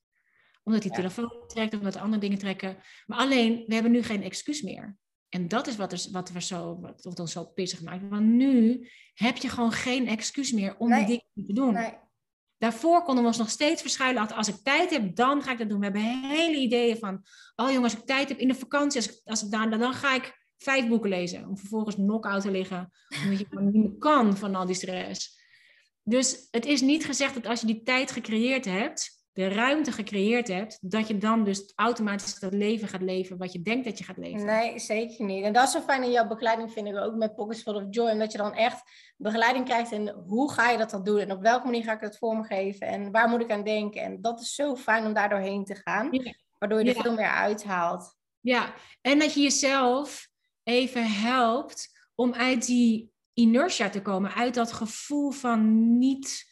Omdat 0.62 0.82
die 0.82 0.90
Ja. 0.90 0.96
telefoon 0.96 1.32
trekt, 1.46 1.74
omdat 1.74 1.96
andere 1.96 2.20
dingen 2.20 2.38
trekken. 2.38 2.76
Maar 3.06 3.18
alleen, 3.18 3.64
we 3.66 3.74
hebben 3.74 3.92
nu 3.92 4.02
geen 4.02 4.22
excuus 4.22 4.62
meer. 4.62 4.96
En 5.28 5.48
dat 5.48 5.66
is 5.66 5.76
wat, 5.76 5.92
er, 5.92 6.06
wat, 6.12 6.30
we 6.30 6.42
zo, 6.42 6.80
wat, 6.80 7.02
wat 7.04 7.18
ons 7.20 7.32
zo 7.32 7.44
pissig 7.44 7.82
maakt. 7.82 8.08
Want 8.08 8.26
nu 8.26 8.86
heb 9.14 9.36
je 9.36 9.48
gewoon 9.48 9.72
geen 9.72 10.06
excuus 10.08 10.52
meer 10.52 10.76
om 10.78 10.88
Nee. 10.88 11.04
die 11.06 11.24
dingen 11.34 11.48
te 11.48 11.54
doen. 11.54 11.72
Nee. 11.74 11.92
Daarvoor 12.60 13.02
konden 13.02 13.22
we 13.22 13.28
ons 13.28 13.38
nog 13.38 13.50
steeds 13.50 13.80
verschuilen 13.80 14.22
achter 14.22 14.36
als 14.36 14.48
ik 14.48 14.54
tijd 14.62 14.90
heb, 14.90 15.16
dan 15.16 15.42
ga 15.42 15.52
ik 15.52 15.58
dat 15.58 15.68
doen. 15.68 15.78
We 15.78 15.84
hebben 15.84 16.02
hele 16.02 16.56
ideeën 16.56 16.96
van, 16.96 17.24
oh 17.56 17.70
jongens, 17.70 17.92
als 17.92 18.02
ik 18.02 18.08
tijd 18.08 18.28
heb 18.28 18.38
in 18.38 18.48
de 18.48 18.54
vakantie, 18.54 19.00
als 19.00 19.10
ik, 19.10 19.20
als 19.24 19.44
ik 19.44 19.50
daar, 19.50 19.78
dan 19.78 19.94
ga 19.94 20.14
ik 20.14 20.46
vijf 20.58 20.88
boeken 20.88 21.10
lezen. 21.10 21.48
Om 21.48 21.58
vervolgens 21.58 21.94
knock-out 21.94 22.42
te 22.42 22.50
liggen, 22.50 22.92
omdat 23.24 23.38
je 23.38 23.46
niet 23.50 23.72
meer 23.72 23.98
kan 23.98 24.36
van 24.36 24.54
al 24.54 24.66
die 24.66 24.74
stress. 24.74 25.38
Dus 26.02 26.48
het 26.50 26.66
is 26.66 26.80
niet 26.80 27.04
gezegd 27.04 27.34
dat 27.34 27.46
als 27.46 27.60
je 27.60 27.66
die 27.66 27.82
tijd 27.82 28.10
gecreëerd 28.10 28.64
hebt, 28.64 29.19
de 29.32 29.48
ruimte 29.48 29.92
gecreëerd 29.92 30.48
hebt, 30.48 30.78
dat 30.80 31.08
je 31.08 31.18
dan 31.18 31.44
dus 31.44 31.72
automatisch 31.74 32.38
dat 32.38 32.52
leven 32.52 32.88
gaat 32.88 33.02
leven 33.02 33.38
wat 33.38 33.52
je 33.52 33.62
denkt 33.62 33.84
dat 33.84 33.98
je 33.98 34.04
gaat 34.04 34.16
leven. 34.16 34.44
Nee, 34.44 34.78
zeker 34.78 35.24
niet. 35.24 35.44
En 35.44 35.52
dat 35.52 35.64
is 35.66 35.72
zo 35.72 35.80
fijn 35.80 36.02
in 36.02 36.10
jouw 36.10 36.26
begeleiding, 36.26 36.72
vind 36.72 36.86
ik 36.86 36.96
ook 36.96 37.14
met 37.14 37.34
Pockets 37.34 37.62
Full 37.62 37.74
of 37.74 37.84
Joy. 37.90 38.10
Omdat 38.10 38.32
je 38.32 38.38
dan 38.38 38.54
echt 38.54 38.82
begeleiding 39.16 39.64
krijgt 39.64 39.92
in 39.92 40.08
hoe 40.08 40.52
ga 40.52 40.70
je 40.70 40.78
dat 40.78 40.90
dan 40.90 41.04
doen? 41.04 41.18
En 41.18 41.32
op 41.32 41.42
welke 41.42 41.64
manier 41.64 41.82
ga 41.82 41.92
ik 41.92 42.00
dat 42.00 42.18
vormgeven? 42.18 42.86
En 42.86 43.10
waar 43.10 43.28
moet 43.28 43.40
ik 43.40 43.50
aan 43.50 43.64
denken? 43.64 44.02
En 44.02 44.20
dat 44.20 44.40
is 44.40 44.54
zo 44.54 44.76
fijn 44.76 45.06
om 45.06 45.12
daar 45.14 45.28
doorheen 45.28 45.64
te 45.64 45.74
gaan. 45.74 46.08
Ja. 46.10 46.34
Waardoor 46.58 46.78
je 46.78 46.90
er 46.90 46.96
Ja. 46.96 47.02
veel 47.02 47.14
meer 47.14 47.30
uithaalt. 47.30 48.16
Ja, 48.40 48.74
en 49.00 49.18
dat 49.18 49.34
je 49.34 49.40
jezelf 49.40 50.28
even 50.62 51.06
helpt 51.12 51.88
om 52.14 52.34
uit 52.34 52.66
die 52.66 53.10
inertia 53.32 53.88
te 53.88 54.02
komen, 54.02 54.34
uit 54.34 54.54
dat 54.54 54.72
gevoel 54.72 55.30
van 55.30 55.98
niet 55.98 56.49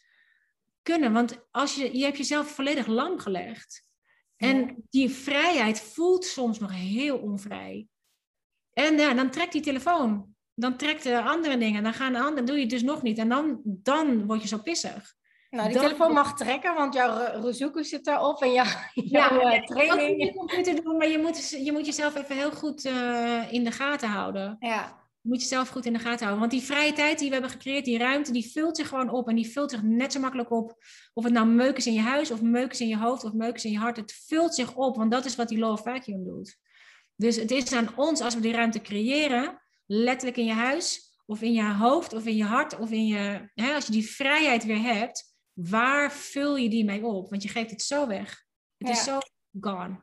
kunnen. 0.91 1.13
Want 1.13 1.39
als 1.51 1.75
je, 1.75 1.97
je 1.97 2.03
hebt 2.03 2.17
jezelf 2.17 2.47
volledig 2.47 2.87
lam 2.87 3.19
gelegd. 3.19 3.87
En 4.37 4.85
die 4.89 5.09
vrijheid 5.09 5.81
voelt 5.81 6.25
soms 6.25 6.59
nog 6.59 6.71
heel 6.71 7.17
onvrij. 7.17 7.87
En 8.73 8.97
ja, 8.97 9.13
dan 9.13 9.29
trekt 9.29 9.51
die 9.51 9.61
telefoon. 9.61 10.35
Dan 10.53 10.77
trekt 10.77 11.03
de 11.03 11.21
andere 11.21 11.57
dingen. 11.57 11.83
Dan 11.83 11.93
gaan 11.93 12.13
de 12.13 12.19
anderen, 12.19 12.45
doe 12.45 12.55
je 12.55 12.61
het 12.61 12.69
dus 12.69 12.83
nog 12.83 13.01
niet. 13.01 13.17
En 13.17 13.29
dan, 13.29 13.61
dan 13.63 14.25
word 14.25 14.41
je 14.41 14.47
zo 14.47 14.57
pissig. 14.57 15.13
Nou, 15.49 15.65
die 15.67 15.73
Dat- 15.77 15.83
telefoon 15.85 16.13
mag 16.13 16.37
trekken, 16.37 16.73
want 16.75 16.93
jouw 16.93 17.41
Ruzuku 17.41 17.83
zit 17.83 18.07
erop 18.07 18.41
en 18.41 18.51
jouw, 18.59 18.65
jouw 18.93 19.39
eh, 19.39 19.57
moet 19.57 19.67
training. 19.67 20.23
je 20.23 20.33
computer 20.33 20.83
doen, 20.83 20.97
maar 20.97 21.07
je 21.07 21.17
moet, 21.19 21.49
je 21.49 21.71
moet 21.71 21.85
jezelf 21.85 22.15
even 22.15 22.35
heel 22.35 22.51
goed 22.51 22.85
eh, 22.85 23.53
in 23.53 23.63
de 23.63 23.71
gaten 23.71 24.09
houden. 24.09 24.55
Ja, 24.59 24.99
Je 25.29 25.35
moet 25.35 25.43
jezelf 25.43 25.69
goed 25.69 25.85
in 25.85 25.93
de 25.93 25.99
gaten 25.99 26.25
houden. 26.25 26.39
Want 26.39 26.51
die 26.51 26.61
vrije 26.61 26.93
tijd 26.93 27.19
die 27.19 27.27
we 27.27 27.33
hebben 27.33 27.51
gecreëerd, 27.51 27.85
die 27.85 27.97
ruimte, 27.97 28.31
die 28.31 28.51
vult 28.51 28.77
zich 28.77 28.87
gewoon 28.87 29.09
op. 29.09 29.27
En 29.27 29.35
die 29.35 29.51
vult 29.51 29.71
zich 29.71 29.83
net 29.83 30.11
zo 30.11 30.19
makkelijk 30.19 30.51
op. 30.51 30.83
Of 31.13 31.23
het 31.23 31.33
nou 31.33 31.47
meuk 31.47 31.77
is 31.77 31.87
in 31.87 31.93
je 31.93 32.01
huis, 32.01 32.31
of 32.31 32.41
meuk 32.41 32.71
is 32.71 32.81
in 32.81 32.87
je 32.87 32.97
hoofd, 32.97 33.23
of 33.23 33.33
meuk 33.33 33.55
is 33.55 33.65
in 33.65 33.71
je 33.71 33.77
hart. 33.77 33.97
Het 33.97 34.23
vult 34.27 34.55
zich 34.55 34.75
op, 34.75 34.95
want 34.95 35.11
dat 35.11 35.25
is 35.25 35.35
wat 35.35 35.47
die 35.47 35.57
law 35.57 35.71
of 35.71 35.81
vacuum 35.81 36.23
doet. 36.23 36.57
Dus 37.15 37.35
het 37.35 37.51
is 37.51 37.73
aan 37.73 37.95
ons, 37.95 38.21
als 38.21 38.35
we 38.35 38.41
die 38.41 38.51
ruimte 38.51 38.81
creëren, 38.81 39.61
letterlijk 39.85 40.37
in 40.37 40.45
je 40.45 40.53
huis, 40.53 41.17
of 41.25 41.41
in 41.41 41.53
je 41.53 41.73
hoofd, 41.73 42.13
of 42.13 42.25
in 42.25 42.35
je 42.35 42.45
hart, 42.45 42.79
of 42.79 42.91
in 42.91 43.05
je... 43.05 43.49
Hè, 43.53 43.73
als 43.73 43.85
je 43.85 43.91
die 43.91 44.09
vrijheid 44.09 44.63
weer 44.63 44.81
hebt, 44.81 45.35
waar 45.53 46.11
vul 46.11 46.55
je 46.55 46.69
die 46.69 46.85
mee 46.85 47.05
op? 47.05 47.29
Want 47.29 47.43
je 47.43 47.49
geeft 47.49 47.71
het 47.71 47.81
zo 47.81 48.07
weg. 48.07 48.45
Het 48.77 48.89
is 48.89 49.03
zo 49.03 49.17
gone. 49.59 50.01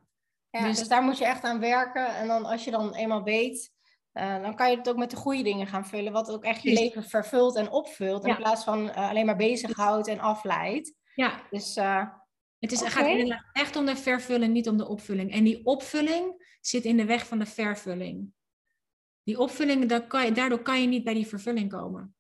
Ja, 0.51 0.67
dus, 0.67 0.79
dus 0.79 0.89
daar 0.89 1.03
moet 1.03 1.19
je 1.19 1.27
echt 1.27 1.43
aan 1.43 1.61
werken. 1.61 2.15
En 2.17 2.27
dan 2.27 2.45
als 2.45 2.65
je 2.65 2.71
dan 2.71 2.95
eenmaal 2.95 3.23
weet, 3.23 3.75
uh, 4.17 4.43
dan 4.43 4.55
kan 4.55 4.71
je 4.71 4.77
het 4.77 4.89
ook 4.89 4.97
met 4.97 5.11
de 5.11 5.17
goede 5.17 5.43
dingen 5.43 5.67
gaan 5.67 5.87
vullen. 5.87 6.13
Wat 6.13 6.31
ook 6.31 6.45
echt 6.45 6.63
je 6.63 6.73
leven 6.73 7.05
vervult 7.05 7.57
en 7.57 7.71
opvult. 7.71 8.25
In 8.25 8.37
plaats 8.37 8.65
van 8.65 8.85
uh, 8.85 8.97
alleen 8.97 9.27
maar 9.27 9.37
bezighoudt 9.37 10.09
en 10.09 10.21
afleidt. 10.21 10.95
Ja. 11.15 11.43
Dus 11.51 11.77
uh, 11.77 12.05
het 12.59 12.73
is, 12.73 12.81
okay. 12.81 12.93
gaat 12.93 13.07
inderdaad 13.07 13.45
echt 13.53 13.77
om 13.77 13.87
de 13.87 13.97
vervulling, 13.97 14.53
niet 14.53 14.69
om 14.69 14.77
de 14.77 14.89
opvulling. 14.89 15.33
En 15.33 15.45
die 15.45 15.65
opvulling 15.65 16.57
zit 16.61 16.85
in 16.85 16.97
de 16.97 17.05
weg 17.05 17.27
van 17.27 17.39
de 17.39 17.47
vervulling. 17.47 18.33
Die 19.23 19.39
opvulling, 19.39 20.07
kan 20.09 20.25
je, 20.25 20.33
daardoor 20.33 20.63
kan 20.63 20.81
je 20.81 20.87
niet 20.87 21.05
bij 21.05 21.15
die 21.15 21.27
vervulling 21.27 21.71
komen. 21.71 22.15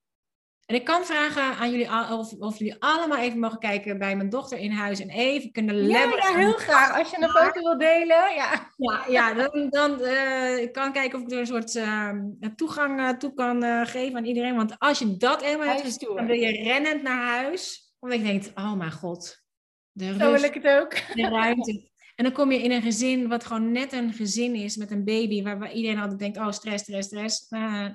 En 0.66 0.74
ik 0.74 0.84
kan 0.84 1.04
vragen 1.04 1.42
aan 1.42 1.70
jullie 1.70 1.88
of, 2.12 2.32
of 2.32 2.58
jullie 2.58 2.76
allemaal 2.78 3.18
even 3.18 3.38
mogen 3.38 3.58
kijken 3.58 3.98
bij 3.98 4.16
mijn 4.16 4.28
dochter 4.28 4.58
in 4.58 4.70
huis 4.70 5.00
en 5.00 5.10
even 5.10 5.52
kunnen 5.52 5.74
lebberen. 5.74 6.22
Ja, 6.22 6.30
ja 6.30 6.36
heel 6.36 6.52
graag. 6.52 6.98
Als 6.98 7.10
je 7.10 7.16
een 7.22 7.28
foto 7.28 7.62
wil 7.62 7.78
delen, 7.78 8.34
ja. 8.34 8.70
Ja, 8.76 9.04
ja 9.08 9.34
dan, 9.34 9.68
dan 9.70 10.00
uh, 10.00 10.72
kan 10.72 10.92
kijken 10.92 11.18
of 11.18 11.24
ik 11.24 11.32
er 11.32 11.38
een 11.38 11.46
soort 11.46 11.74
uh, 11.74 12.10
toegang 12.56 13.00
uh, 13.00 13.08
toe 13.08 13.34
kan 13.34 13.64
uh, 13.64 13.86
geven 13.86 14.16
aan 14.16 14.24
iedereen. 14.24 14.56
Want 14.56 14.78
als 14.78 14.98
je 14.98 15.16
dat 15.16 15.42
eenmaal 15.42 15.66
hebt, 15.66 16.00
dan 16.00 16.26
wil 16.26 16.36
je 16.36 16.62
rennend 16.62 17.02
naar 17.02 17.26
huis. 17.26 17.92
Omdat 17.98 18.18
je 18.18 18.24
denkt, 18.24 18.52
oh 18.54 18.72
mijn 18.72 18.92
god. 18.92 19.44
De 19.90 20.06
rust, 20.06 20.20
Zo 20.20 20.32
wil 20.32 20.42
ik 20.42 20.54
het 20.54 20.66
ook. 20.66 20.90
De 21.14 21.28
ruimte. 21.28 21.90
En 22.14 22.24
dan 22.24 22.32
kom 22.32 22.52
je 22.52 22.62
in 22.62 22.70
een 22.70 22.82
gezin 22.82 23.28
wat 23.28 23.44
gewoon 23.44 23.72
net 23.72 23.92
een 23.92 24.12
gezin 24.12 24.54
is 24.54 24.76
met 24.76 24.90
een 24.90 25.04
baby. 25.04 25.42
Waar, 25.42 25.58
waar 25.58 25.72
iedereen 25.72 25.98
altijd 25.98 26.18
denkt, 26.18 26.38
oh 26.38 26.50
stress, 26.50 26.82
stress, 26.84 27.08
stress. 27.08 27.46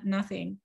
nothing. 0.02 0.58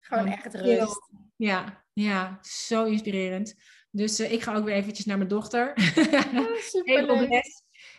Gewoon 0.00 0.26
echt 0.26 0.54
rust. 0.54 1.10
Ja, 1.36 1.84
ja, 1.92 2.38
zo 2.42 2.84
inspirerend. 2.84 3.54
Dus 3.90 4.20
uh, 4.20 4.32
ik 4.32 4.42
ga 4.42 4.54
ook 4.54 4.64
weer 4.64 4.74
eventjes 4.74 5.06
naar 5.06 5.16
mijn 5.16 5.28
dochter. 5.28 5.72
Oh, 6.34 6.56
super 6.56 7.42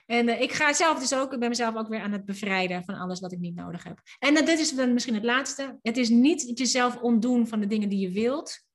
En 0.06 0.28
uh, 0.28 0.42
ik 0.42 0.52
ga 0.52 0.74
zelf 0.74 1.00
dus 1.00 1.16
ook, 1.16 1.34
ik 1.34 1.40
ben 1.40 1.50
mezelf 1.50 1.76
ook 1.76 1.88
weer 1.88 2.00
aan 2.00 2.12
het 2.12 2.26
bevrijden 2.26 2.84
van 2.84 2.96
alles 2.96 3.20
wat 3.20 3.32
ik 3.32 3.40
niet 3.40 3.56
nodig 3.56 3.84
heb. 3.84 4.02
En 4.20 4.34
uh, 4.34 4.46
dit 4.46 4.60
is 4.60 4.72
dan 4.72 4.94
misschien 4.94 5.14
het 5.14 5.24
laatste. 5.24 5.80
Het 5.82 5.98
is 5.98 6.10
niet 6.10 6.48
het 6.48 6.58
jezelf 6.58 6.98
ontdoen 6.98 7.48
van 7.48 7.60
de 7.60 7.68
dingen 7.68 7.90
die 7.90 8.00
je 8.00 8.12
wilt. 8.12 8.66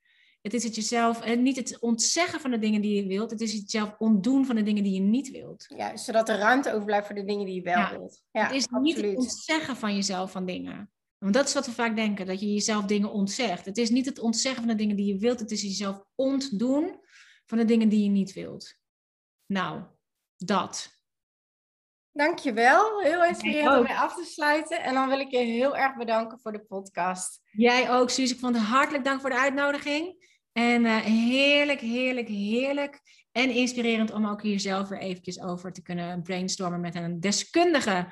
Het 0.43 0.55
is 0.55 0.65
het 0.65 0.75
jezelf, 0.75 1.21
en 1.21 1.43
niet 1.43 1.57
het 1.57 1.81
ontzeggen 1.81 2.41
van 2.41 2.51
de 2.51 2.59
dingen 2.59 2.81
die 2.81 3.03
je 3.03 3.07
wilt. 3.07 3.31
Het 3.31 3.41
is 3.41 3.53
het 3.53 3.71
jezelf 3.71 3.95
ontdoen 3.99 4.47
van 4.47 4.57
de 4.57 4.63
dingen 4.63 4.83
die 4.83 4.95
je 4.95 5.01
niet 5.01 5.31
wilt. 5.31 5.65
Ja, 5.77 5.97
zodat 5.97 6.29
er 6.29 6.39
ruimte 6.39 6.73
overblijft 6.73 7.07
voor 7.07 7.15
de 7.15 7.25
dingen 7.25 7.47
die 7.47 7.55
je 7.55 7.63
wel 7.63 7.91
wilt. 7.91 8.23
Ja, 8.31 8.43
het 8.43 8.53
is 8.53 8.67
niet 8.81 8.97
het 8.97 9.17
ontzeggen 9.17 9.77
van 9.77 9.95
jezelf 9.95 10.31
van 10.31 10.47
dingen. 10.47 10.92
Want 11.23 11.35
dat 11.35 11.47
is 11.47 11.55
wat 11.55 11.67
we 11.67 11.73
vaak 11.73 11.97
denken, 11.97 12.27
dat 12.27 12.41
je 12.41 12.53
jezelf 12.53 12.85
dingen 12.85 13.11
ontzegt. 13.11 13.65
Het 13.65 13.79
is 13.79 13.91
niet 13.91 14.07
het 14.07 14.19
ontzeggen 14.19 14.63
van 14.63 14.71
de 14.71 14.79
dingen 14.79 14.97
die 14.97 15.07
je 15.07 15.19
wilt, 15.19 15.41
het 15.41 15.51
is 15.51 15.63
jezelf 15.63 16.05
ontdoen 16.15 17.01
van 17.47 17.59
de 17.59 17.65
dingen 17.65 17.89
die 17.89 18.03
je 18.03 18.11
niet 18.11 18.33
wilt. 18.33 18.75
Nou, 19.47 19.83
dat. 20.37 21.01
Dankjewel. 22.13 23.01
Heel 23.01 23.25
inspirerend 23.25 23.77
om 23.77 23.83
mee 23.83 23.97
af 23.97 24.15
te 24.15 24.25
sluiten. 24.25 24.83
En 24.83 24.95
dan 24.95 25.09
wil 25.09 25.19
ik 25.19 25.31
je 25.31 25.39
heel 25.39 25.77
erg 25.77 25.97
bedanken 25.97 26.41
voor 26.41 26.53
de 26.53 26.65
podcast. 26.65 27.41
Jij 27.51 27.91
ook, 27.91 28.11
Suus. 28.11 28.31
Ik 28.31 28.39
vond 28.39 28.57
het 28.57 28.65
hartelijk 28.65 29.05
dank 29.05 29.21
voor 29.21 29.31
de 29.31 29.39
uitnodiging. 29.41 30.31
En 30.53 30.85
uh, 30.85 30.97
heerlijk, 30.97 31.81
heerlijk, 31.81 32.29
heerlijk. 32.29 33.01
En 33.33 33.51
inspirerend 33.51 34.13
om 34.13 34.27
ook 34.27 34.43
hier 34.43 34.61
zelf 34.61 34.89
weer 34.89 35.01
eventjes 35.01 35.41
over 35.41 35.73
te 35.73 35.83
kunnen 35.83 36.23
brainstormen 36.23 36.81
met 36.81 36.95
een 36.95 37.21
deskundige 37.21 38.07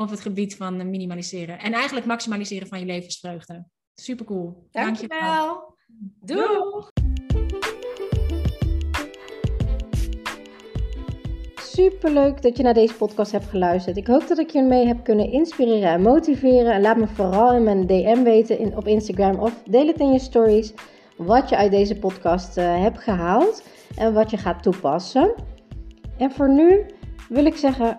op 0.00 0.10
het 0.10 0.20
gebied 0.20 0.56
van 0.56 0.90
minimaliseren. 0.90 1.58
En 1.58 1.72
eigenlijk 1.72 2.06
maximaliseren 2.06 2.68
van 2.68 2.78
je 2.78 2.86
levensvreugde. 2.86 3.64
Super 3.94 4.24
cool. 4.24 4.66
Dankjewel. 4.70 5.74
Doei. 6.20 6.46
Super 11.56 12.10
leuk 12.10 12.42
dat 12.42 12.56
je 12.56 12.62
naar 12.62 12.74
deze 12.74 12.94
podcast 12.94 13.32
hebt 13.32 13.46
geluisterd. 13.46 13.96
Ik 13.96 14.06
hoop 14.06 14.28
dat 14.28 14.38
ik 14.38 14.50
je 14.50 14.62
mee 14.62 14.86
heb 14.86 15.04
kunnen 15.04 15.32
inspireren 15.32 15.88
en 15.88 16.02
motiveren. 16.02 16.72
En 16.72 16.80
laat 16.80 16.96
me 16.96 17.06
vooral 17.06 17.54
in 17.54 17.62
mijn 17.62 17.86
DM 17.86 18.22
weten 18.22 18.58
in, 18.58 18.76
op 18.76 18.86
Instagram 18.86 19.38
of 19.38 19.62
deel 19.62 19.86
het 19.86 20.00
in 20.00 20.12
je 20.12 20.18
stories 20.18 20.72
wat 21.16 21.48
je 21.48 21.56
uit 21.56 21.70
deze 21.70 21.98
podcast 21.98 22.58
uh, 22.58 22.82
hebt 22.82 22.98
gehaald 22.98 23.62
en 23.96 24.12
wat 24.12 24.30
je 24.30 24.36
gaat 24.36 24.62
toepassen. 24.62 25.34
En 26.16 26.30
voor 26.30 26.52
nu 26.52 26.86
wil 27.28 27.44
ik 27.44 27.56
zeggen 27.56 27.98